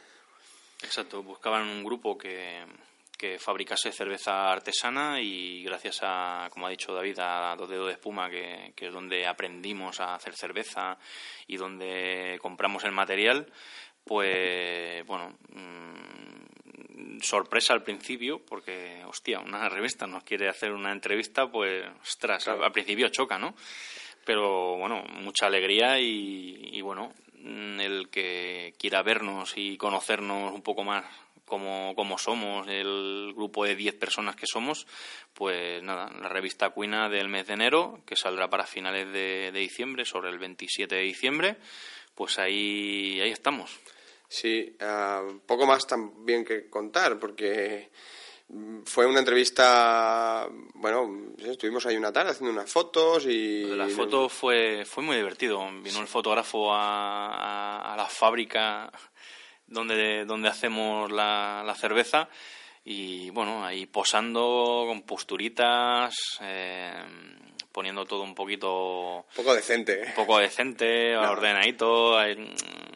Exacto, 0.82 1.22
buscaban 1.22 1.66
un 1.66 1.82
grupo 1.82 2.16
que, 2.16 2.62
que 3.22 3.38
fabricase 3.38 3.92
cerveza 3.92 4.50
artesana 4.50 5.20
y 5.20 5.62
gracias 5.62 6.00
a, 6.02 6.48
como 6.50 6.66
ha 6.66 6.70
dicho 6.70 6.92
David, 6.92 7.20
a 7.20 7.54
Dos 7.56 7.70
Dedos 7.70 7.86
de 7.86 7.92
Espuma, 7.92 8.28
que, 8.28 8.74
es 8.76 8.92
donde 8.92 9.28
aprendimos 9.28 10.00
a 10.00 10.16
hacer 10.16 10.34
cerveza 10.34 10.98
y 11.46 11.56
donde 11.56 12.36
compramos 12.42 12.82
el 12.82 12.90
material, 12.90 13.46
pues 14.04 15.06
bueno, 15.06 15.38
mm, 15.50 17.20
sorpresa 17.20 17.74
al 17.74 17.84
principio, 17.84 18.44
porque, 18.44 19.04
hostia, 19.06 19.38
una 19.38 19.68
revista 19.68 20.04
nos 20.08 20.24
quiere 20.24 20.48
hacer 20.48 20.72
una 20.72 20.90
entrevista, 20.90 21.48
pues, 21.48 21.84
ostras, 22.02 22.48
al 22.48 22.72
principio 22.72 23.08
choca, 23.10 23.38
¿no? 23.38 23.54
Pero 24.24 24.78
bueno, 24.78 25.04
mucha 25.20 25.46
alegría 25.46 26.00
y, 26.00 26.70
y 26.72 26.80
bueno, 26.80 27.12
el 27.44 28.08
que 28.10 28.74
quiera 28.76 29.04
vernos 29.04 29.52
y 29.54 29.76
conocernos 29.76 30.52
un 30.52 30.62
poco 30.62 30.82
más 30.82 31.04
como, 31.52 31.94
como 31.94 32.16
somos, 32.16 32.66
el 32.66 33.34
grupo 33.36 33.66
de 33.66 33.76
10 33.76 33.96
personas 33.96 34.36
que 34.36 34.46
somos, 34.46 34.86
pues 35.34 35.82
nada, 35.82 36.10
la 36.18 36.30
revista 36.30 36.70
Cuina 36.70 37.10
del 37.10 37.28
mes 37.28 37.46
de 37.46 37.52
enero, 37.52 38.00
que 38.06 38.16
saldrá 38.16 38.48
para 38.48 38.64
finales 38.64 39.12
de, 39.12 39.52
diciembre, 39.52 40.06
sobre 40.06 40.30
el 40.30 40.38
27 40.38 40.94
de 40.94 41.02
diciembre, 41.02 41.56
pues 42.14 42.38
ahí, 42.38 43.20
ahí 43.20 43.30
estamos. 43.30 43.78
Sí, 44.26 44.74
uh, 44.80 45.40
poco 45.40 45.66
más 45.66 45.86
también 45.86 46.42
que 46.42 46.70
contar, 46.70 47.18
porque 47.18 47.90
fue 48.86 49.04
una 49.04 49.18
entrevista, 49.18 50.48
bueno, 50.72 51.34
estuvimos 51.36 51.84
ahí 51.84 51.98
una 51.98 52.14
tarde 52.14 52.30
haciendo 52.30 52.54
unas 52.54 52.72
fotos 52.72 53.26
y... 53.26 53.64
La 53.64 53.88
foto 53.88 54.30
fue, 54.30 54.86
fue 54.86 55.02
muy 55.02 55.16
divertido. 55.16 55.58
Vino 55.82 56.00
el 56.00 56.06
fotógrafo 56.06 56.72
a, 56.72 57.92
a 57.92 57.94
la 57.94 58.06
fábrica 58.06 58.90
donde, 59.66 60.24
donde 60.24 60.48
hacemos 60.48 61.10
la, 61.10 61.62
la 61.64 61.74
cerveza. 61.74 62.28
Y 62.84 63.30
bueno, 63.30 63.64
ahí 63.64 63.86
posando 63.86 64.84
con 64.86 65.02
posturitas, 65.02 66.14
eh, 66.40 67.04
poniendo 67.72 68.04
todo 68.04 68.22
un 68.22 68.34
poquito... 68.34 69.16
Un 69.28 69.34
poco 69.34 69.54
decente. 69.54 70.02
Un 70.08 70.14
poco 70.14 70.38
decente, 70.38 71.16
ordenadito. 71.16 72.16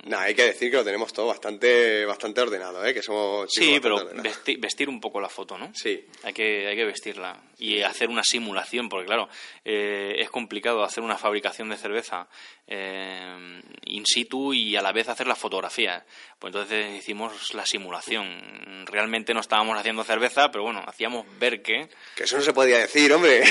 No, 0.04 0.18
hay 0.18 0.34
que 0.34 0.44
decir 0.44 0.70
que 0.70 0.76
lo 0.76 0.84
tenemos 0.84 1.12
todo 1.12 1.26
bastante 1.26 2.04
bastante 2.04 2.40
ordenado, 2.40 2.84
¿eh? 2.84 2.94
Que 2.94 3.02
somos 3.02 3.48
Sí, 3.50 3.78
pero 3.82 3.96
ordenados. 3.96 4.24
vesti- 4.24 4.60
vestir 4.60 4.88
un 4.88 5.00
poco 5.00 5.20
la 5.20 5.28
foto, 5.28 5.58
¿no? 5.58 5.72
Sí. 5.74 6.04
Hay 6.22 6.32
que, 6.32 6.66
hay 6.68 6.76
que 6.76 6.84
vestirla 6.84 7.40
y 7.58 7.80
hacer 7.82 8.08
una 8.08 8.22
simulación, 8.22 8.88
porque 8.88 9.06
claro, 9.06 9.28
eh, 9.64 10.14
es 10.18 10.30
complicado 10.30 10.82
hacer 10.84 11.02
una 11.02 11.16
fabricación 11.18 11.70
de 11.70 11.76
cerveza 11.76 12.28
eh, 12.68 13.60
in 13.86 14.04
situ 14.06 14.52
y 14.52 14.76
a 14.76 14.82
la 14.82 14.92
vez 14.92 15.08
hacer 15.08 15.26
las 15.26 15.38
fotografías. 15.38 16.04
Pues 16.38 16.54
entonces 16.54 16.94
hicimos 16.98 17.54
la 17.54 17.64
simulación. 17.66 18.84
Realmente 18.86 19.32
no 19.34 19.40
estábamos 19.40 19.78
haciendo 19.78 20.04
cerveza, 20.04 20.50
pero 20.50 20.64
bueno, 20.64 20.84
hacíamos 20.86 21.26
ver 21.38 21.62
que... 21.62 21.88
Que 22.14 22.24
eso 22.24 22.36
no 22.36 22.42
se 22.42 22.52
podía 22.52 22.78
decir, 22.78 23.12
hombre. 23.12 23.42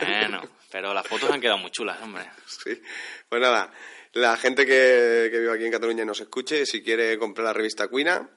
Bueno, 0.00 0.42
pero 0.74 0.92
las 0.92 1.06
fotos 1.06 1.30
han 1.30 1.40
quedado 1.40 1.58
muy 1.58 1.70
chulas, 1.70 2.02
hombre. 2.02 2.28
Sí. 2.48 2.82
Pues 3.28 3.40
nada, 3.40 3.72
la 4.14 4.36
gente 4.36 4.66
que, 4.66 5.28
que 5.30 5.38
vive 5.38 5.52
aquí 5.54 5.64
en 5.66 5.70
Cataluña 5.70 6.02
y 6.02 6.06
nos 6.06 6.20
escuche, 6.20 6.66
si 6.66 6.82
quiere 6.82 7.16
comprar 7.16 7.44
la 7.44 7.52
revista 7.52 7.86
Cuina, 7.86 8.28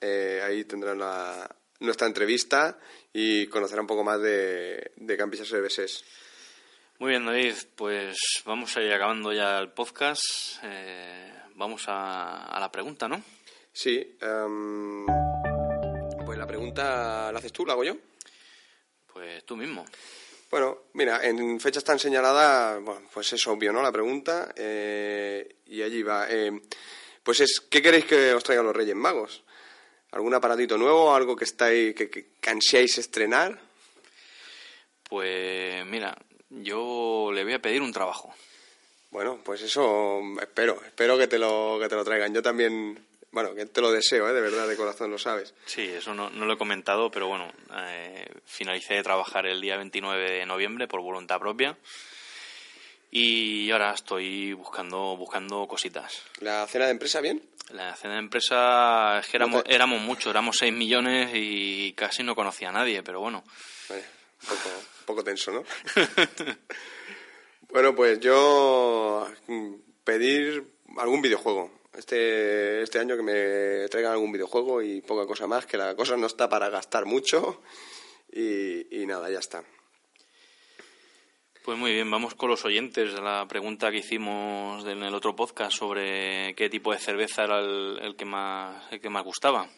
eh, 0.00 0.40
ahí 0.44 0.62
tendrán 0.64 1.00
la- 1.00 1.52
nuestra 1.80 2.06
entrevista 2.06 2.78
y 3.12 3.48
conocerá 3.48 3.80
un 3.80 3.88
poco 3.88 4.04
más 4.04 4.20
de, 4.22 4.92
de 4.94 5.16
Campisas 5.16 5.48
Cerveses. 5.48 6.04
Muy 7.00 7.10
bien, 7.10 7.26
David, 7.26 7.54
pues 7.74 8.16
vamos 8.44 8.76
a 8.76 8.82
ir 8.82 8.92
acabando 8.92 9.32
ya 9.32 9.58
el 9.58 9.70
podcast. 9.72 10.22
Eh, 10.62 11.32
vamos 11.56 11.82
a, 11.88 12.44
a 12.44 12.60
la 12.60 12.70
pregunta, 12.70 13.08
¿no? 13.08 13.20
Sí. 13.72 14.16
em, 14.20 15.04
pues 16.24 16.38
la 16.38 16.46
pregunta 16.46 17.32
la 17.32 17.38
haces 17.40 17.52
tú, 17.52 17.66
la 17.66 17.72
hago 17.72 17.82
yo. 17.82 17.96
Pues 19.12 19.44
tú 19.44 19.56
mismo. 19.56 19.84
Bueno, 20.52 20.82
mira, 20.92 21.24
en 21.24 21.58
fechas 21.58 21.82
tan 21.82 21.98
señaladas, 21.98 22.78
bueno, 22.82 23.08
pues 23.10 23.32
es 23.32 23.46
obvio, 23.46 23.72
¿no? 23.72 23.80
La 23.80 23.90
pregunta. 23.90 24.52
eh, 24.54 25.56
y 25.66 25.80
allí 25.80 26.02
va. 26.02 26.26
eh, 26.28 26.52
pues 27.22 27.40
es, 27.40 27.58
¿qué 27.70 27.80
queréis 27.80 28.04
que 28.04 28.34
os 28.34 28.44
traigan 28.44 28.66
los 28.66 28.76
Reyes 28.76 28.94
Magos? 28.94 29.42
¿Algún 30.10 30.34
aparatito 30.34 30.76
nuevo? 30.76 31.14
¿Algo 31.14 31.34
que 31.34 31.44
estáis, 31.44 31.94
que, 31.94 32.10
que, 32.10 32.26
que 32.38 32.50
ansiáis 32.50 32.98
estrenar? 32.98 33.58
Pues 35.08 35.86
mira, 35.86 36.18
yo 36.50 37.30
le 37.32 37.44
voy 37.44 37.54
a 37.54 37.62
pedir 37.62 37.80
un 37.80 37.92
trabajo. 37.92 38.34
Bueno, 39.10 39.40
pues 39.42 39.62
eso 39.62 40.20
espero, 40.38 40.78
espero 40.84 41.16
que 41.16 41.28
te 41.28 41.38
lo, 41.38 41.78
que 41.80 41.88
te 41.88 41.94
lo 41.94 42.04
traigan. 42.04 42.34
Yo 42.34 42.42
también, 42.42 43.02
bueno, 43.32 43.54
que 43.54 43.66
te 43.66 43.80
lo 43.80 43.90
deseo, 43.90 44.28
¿eh? 44.28 44.32
de 44.32 44.40
verdad, 44.40 44.68
de 44.68 44.76
corazón, 44.76 45.10
lo 45.10 45.18
sabes. 45.18 45.54
Sí, 45.66 45.82
eso 45.82 46.14
no, 46.14 46.30
no 46.30 46.44
lo 46.44 46.52
he 46.52 46.58
comentado, 46.58 47.10
pero 47.10 47.28
bueno, 47.28 47.50
eh, 47.74 48.26
finalicé 48.44 48.94
de 48.94 49.02
trabajar 49.02 49.46
el 49.46 49.60
día 49.60 49.76
29 49.78 50.30
de 50.30 50.46
noviembre 50.46 50.86
por 50.86 51.00
voluntad 51.00 51.40
propia 51.40 51.76
y 53.10 53.70
ahora 53.70 53.92
estoy 53.92 54.52
buscando 54.52 55.16
buscando 55.16 55.66
cositas. 55.66 56.22
¿La 56.40 56.66
cena 56.66 56.86
de 56.86 56.92
empresa 56.92 57.20
bien? 57.20 57.42
La 57.70 57.94
cena 57.96 58.14
de 58.14 58.20
empresa 58.20 59.18
es 59.20 59.26
que 59.26 59.36
éramos, 59.36 59.62
éramos 59.66 60.00
muchos, 60.00 60.30
éramos 60.30 60.56
6 60.58 60.72
millones 60.72 61.30
y 61.34 61.92
casi 61.94 62.22
no 62.22 62.34
conocía 62.34 62.68
a 62.68 62.72
nadie, 62.72 63.02
pero 63.02 63.20
bueno. 63.20 63.44
Vale, 63.88 64.02
un 64.42 64.48
poco, 64.48 64.68
un 64.68 65.06
poco 65.06 65.24
tenso, 65.24 65.52
¿no? 65.52 65.64
bueno, 67.70 67.94
pues 67.94 68.20
yo 68.20 69.26
mm, 69.46 69.74
pedir 70.04 70.64
algún 70.98 71.22
videojuego. 71.22 71.81
Este, 71.94 72.82
este 72.82 72.98
año 72.98 73.16
que 73.16 73.22
me 73.22 73.88
traigan 73.88 74.12
algún 74.12 74.32
videojuego 74.32 74.80
y 74.80 75.02
poca 75.02 75.26
cosa 75.26 75.46
más, 75.46 75.66
que 75.66 75.76
la 75.76 75.94
cosa 75.94 76.16
no 76.16 76.26
está 76.26 76.48
para 76.48 76.70
gastar 76.70 77.04
mucho 77.04 77.62
y, 78.32 79.02
y 79.02 79.06
nada, 79.06 79.30
ya 79.30 79.40
está. 79.40 79.62
Pues 81.64 81.78
muy 81.78 81.92
bien, 81.92 82.10
vamos 82.10 82.34
con 82.34 82.48
los 82.48 82.64
oyentes 82.64 83.14
de 83.14 83.20
la 83.20 83.46
pregunta 83.46 83.92
que 83.92 83.98
hicimos 83.98 84.84
en 84.86 85.02
el 85.02 85.14
otro 85.14 85.36
podcast 85.36 85.76
sobre 85.78 86.54
qué 86.56 86.68
tipo 86.68 86.92
de 86.92 86.98
cerveza 86.98 87.44
era 87.44 87.60
el, 87.60 88.00
el 88.02 88.16
que 88.16 88.24
más 88.24 88.90
el 88.90 89.00
que 89.00 89.08
más 89.08 89.22
gustaba. 89.22 89.68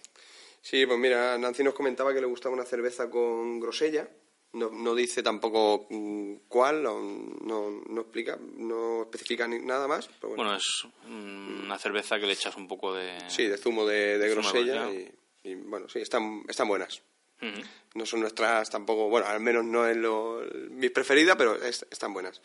Sí, 0.62 0.86
pues 0.86 0.98
mira, 0.98 1.36
Nancy 1.36 1.62
nos 1.62 1.74
comentaba 1.74 2.14
que 2.14 2.20
le 2.20 2.26
gustaba 2.26 2.54
una 2.54 2.64
cerveza 2.64 3.10
con 3.10 3.60
grosella. 3.60 4.08
No, 4.54 4.70
no 4.70 4.94
dice 4.94 5.22
tampoco 5.22 5.86
mm, 5.90 6.34
cuál, 6.48 6.82
no, 6.82 7.00
no 7.00 8.00
explica, 8.00 8.38
no 8.56 9.02
especifica 9.02 9.46
ni 9.48 9.58
nada 9.58 9.86
más. 9.88 10.06
Pero 10.20 10.34
bueno, 10.34 10.44
Bueno, 10.44 10.56
es 10.56 10.86
mm, 11.08 11.64
una 11.64 11.78
cerveza 11.78 12.18
que 12.18 12.26
le 12.26 12.32
echas 12.34 12.56
un 12.56 12.66
poco 12.68 12.94
de... 12.94 13.18
sí, 13.28 13.44
de 13.46 13.58
zumo 13.58 13.84
de, 13.86 14.18
de 14.18 14.28
zumo 14.34 14.52
de 14.52 14.64
grosella 14.64 14.90
y, 14.92 15.48
y, 15.50 15.54
bueno, 15.56 15.88
sí, 15.88 15.98
están, 16.00 16.42
están 16.48 16.68
buenas. 16.68 17.02
No 17.94 18.06
son 18.06 18.20
nuestras 18.20 18.70
tampoco, 18.70 19.10
bueno, 19.10 19.26
al 19.26 19.40
menos 19.40 19.64
no 19.66 19.86
es 19.86 19.96
lo, 19.98 20.40
mi 20.70 20.88
preferida, 20.88 21.36
pero 21.36 21.56
es- 21.62 21.84
están 21.90 22.14
buenas. 22.14 22.40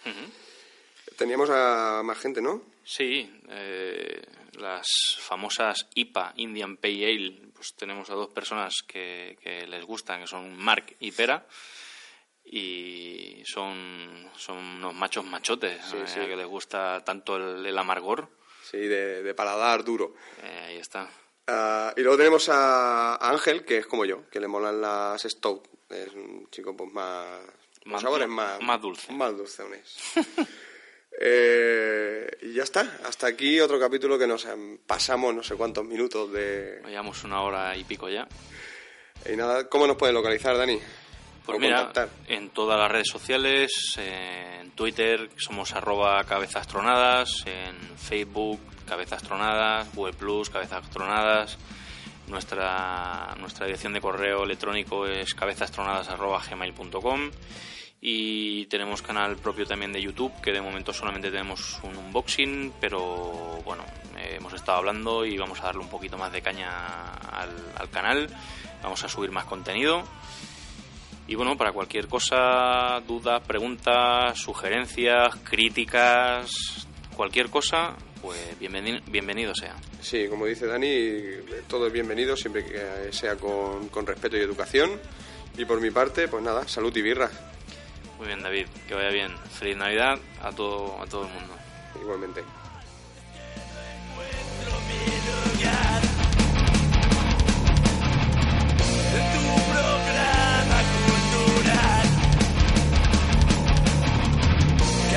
Teníamos 1.18 1.49
a 1.49 2.02
más 2.03 2.18
gente, 2.19 2.41
¿no? 2.41 2.61
Sí, 2.84 3.30
eh, 3.49 4.22
las 4.57 4.86
famosas 5.19 5.88
IPA, 5.95 6.34
Indian 6.38 6.77
Pale 6.77 7.06
Ale, 7.06 7.41
pues 7.53 7.73
tenemos 7.76 8.10
a 8.10 8.14
dos 8.15 8.30
personas 8.30 8.73
que, 8.88 9.38
que 9.41 9.68
les 9.68 9.84
gustan, 9.86 10.22
que 10.22 10.27
son 10.27 10.56
Mark 10.57 10.95
y 10.99 11.11
Pera, 11.11 11.45
y 12.52 13.44
son, 13.46 14.30
son 14.36 14.58
unos 14.58 14.94
machos 14.96 15.26
machotes, 15.26 15.80
Sí, 15.86 15.98
sí. 16.06 16.20
que 16.22 16.36
les 16.36 16.48
gusta 16.48 17.04
tanto 17.06 17.38
el, 17.38 17.66
el 17.66 17.78
amargor. 17.78 18.30
Sí, 18.64 18.78
de, 18.78 19.24
de 19.24 19.34
paladar 19.34 19.84
duro. 19.84 20.14
Eh, 20.44 20.66
ahí 20.70 20.78
está. 20.78 21.10
Ah, 21.48 21.94
y 21.98 22.02
luego 22.02 22.18
tenemos 22.18 22.50
a, 22.50 23.16
a 23.16 23.30
Ángel, 23.32 23.66
que 23.66 23.78
es 23.78 23.88
como 23.88 24.06
yo, 24.06 24.30
que 24.30 24.40
le 24.40 24.48
molan 24.48 24.80
las 24.82 25.22
Stout. 25.24 25.68
Es 25.90 26.14
un 26.14 26.48
chico 26.52 26.76
pues 26.78 26.92
más... 26.92 27.26
Más- 27.86 28.02
sabores 28.02 28.28
más... 28.28 28.62
más 28.62 28.80
dulce. 28.82 29.12
Más 29.14 29.36
dulzones. 29.38 29.96
Eh, 31.22 32.30
y 32.44 32.54
ya 32.54 32.64
está. 32.64 33.00
Hasta 33.04 33.28
aquí 33.28 33.60
otro 33.60 33.78
capítulo 33.80 34.18
que 34.18 34.28
nos 34.28 34.46
em, 34.46 34.78
pasamos 34.78 35.34
no 35.36 35.44
sé 35.44 35.56
cuántos 35.56 35.84
minutos 35.84 36.32
de... 36.32 36.82
Llevamos 36.88 37.24
una 37.26 37.42
hora 37.42 37.76
y 37.76 37.84
pico 37.84 38.08
ya. 38.08 38.26
Y 39.30 39.36
nada, 39.36 39.68
¿cómo 39.68 39.86
nos 39.86 39.98
pueden 39.98 40.16
localizar, 40.16 40.56
Dani? 40.58 40.80
Pues 41.50 41.58
O 41.58 41.60
mira, 41.62 41.86
contactar. 41.86 42.10
en 42.28 42.50
todas 42.50 42.78
las 42.80 42.92
redes 42.92 43.08
sociales, 43.08 43.98
en 43.98 44.70
Twitter 44.72 45.30
somos 45.38 45.74
arroba 45.74 46.24
cabezas 46.24 46.68
tronadas, 46.68 47.44
en 47.48 47.76
Facebook 47.98 48.60
cabezas 48.86 49.24
tronadas, 49.24 49.88
Google 49.96 50.14
Plus 50.14 50.50
cabezas 50.50 50.88
tronadas, 50.90 51.58
nuestra, 52.28 53.36
nuestra 53.40 53.66
dirección 53.66 53.94
de 53.94 54.02
correo 54.02 54.44
electrónico 54.44 55.08
es 55.08 55.34
cabezastronadas 55.34 56.10
arroba 56.10 56.40
gmail.com 56.48 57.32
y 58.02 58.66
tenemos 58.68 59.02
canal 59.02 59.36
propio 59.38 59.66
también 59.66 59.92
de 59.92 60.02
YouTube 60.02 60.32
que 60.42 60.52
de 60.52 60.62
momento 60.62 60.94
solamente 60.94 61.32
tenemos 61.32 61.80
un 61.84 61.98
unboxing, 61.98 62.74
pero 62.80 63.60
bueno, 63.66 63.84
hemos 64.18 64.54
estado 64.54 64.78
hablando 64.78 65.26
y 65.26 65.38
vamos 65.38 65.60
a 65.62 65.64
darle 65.64 65.82
un 65.82 65.90
poquito 65.90 66.18
más 66.18 66.32
de 66.32 66.42
caña 66.42 66.70
al, 67.32 67.50
al 67.76 67.90
canal, 67.90 68.30
vamos 68.84 69.04
a 69.04 69.10
subir 69.10 69.32
más 69.32 69.46
contenido. 69.46 70.04
Y 71.30 71.35
bueno, 71.35 71.56
para 71.56 71.72
cualquier 71.72 72.07
cosa, 72.07 72.99
dudas, 73.07 73.39
preguntas, 73.45 74.35
sugerencias, 74.35 75.35
críticas, 75.43 76.88
cualquier 77.15 77.51
cosa, 77.51 77.95
pues 78.19 78.57
bienvenido, 78.60 78.97
bienvenido 79.06 79.53
sea. 79.53 79.76
Sí, 80.01 80.27
como 80.27 80.47
dice 80.47 80.65
Dani, 80.65 80.89
todo 81.68 81.85
es 81.85 81.93
bienvenido 81.93 82.35
siempre 82.35 82.65
que 82.65 83.14
sea 83.14 83.35
con, 83.35 83.89
con 83.89 84.07
respeto 84.07 84.38
y 84.38 84.39
educación. 84.39 84.99
Y 85.56 85.65
por 85.65 85.80
mi 85.80 85.91
parte, 85.91 86.27
pues 86.27 86.43
nada, 86.43 86.68
salud 86.68 86.97
y 86.97 87.01
birra. 87.03 87.30
Muy 88.18 88.26
bien, 88.26 88.41
David, 88.41 88.65
que 88.88 88.95
vaya 88.95 89.11
bien. 89.11 89.31
Feliz 89.51 89.77
Navidad 89.77 90.18
a 90.41 90.51
todo, 90.51 90.99
a 90.99 91.06
todo 91.06 91.27
el 91.27 91.31
mundo. 91.31 91.53
Igualmente. 92.01 92.43
En 99.11 99.34
tu 99.34 99.89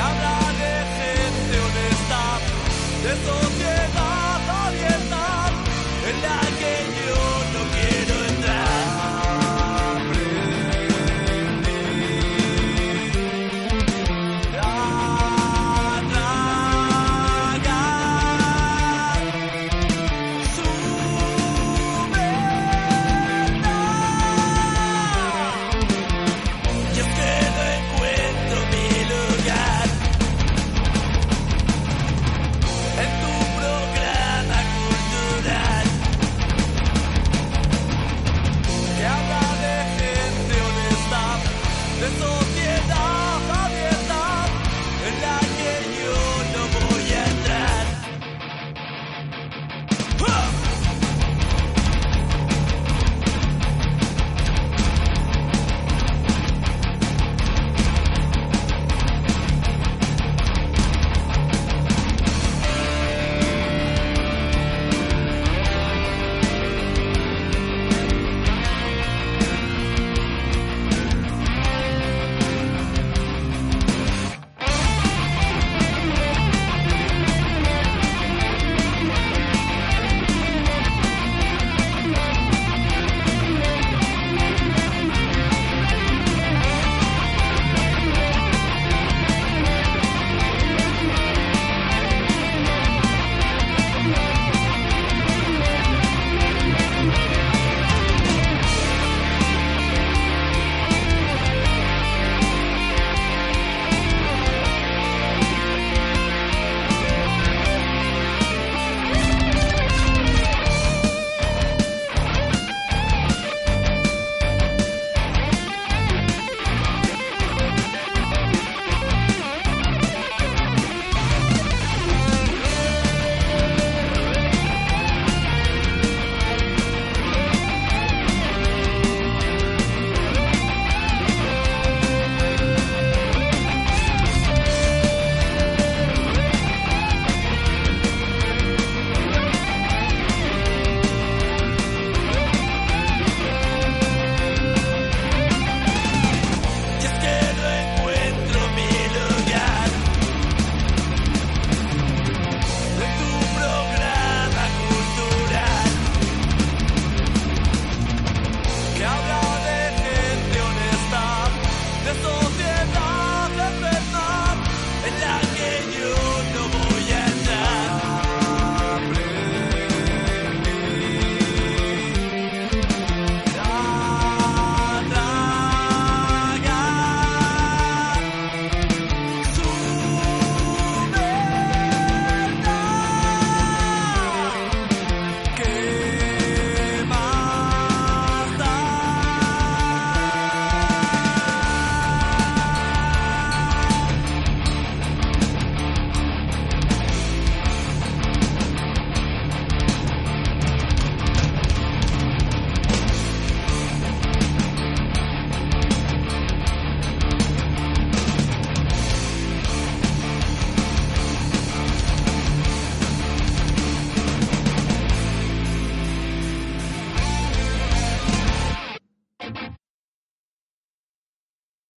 habla 0.05 0.37
de 0.61 0.73
gente 0.99 1.55
honesta, 1.67 2.23
de 3.05 3.13
todo 3.27 3.52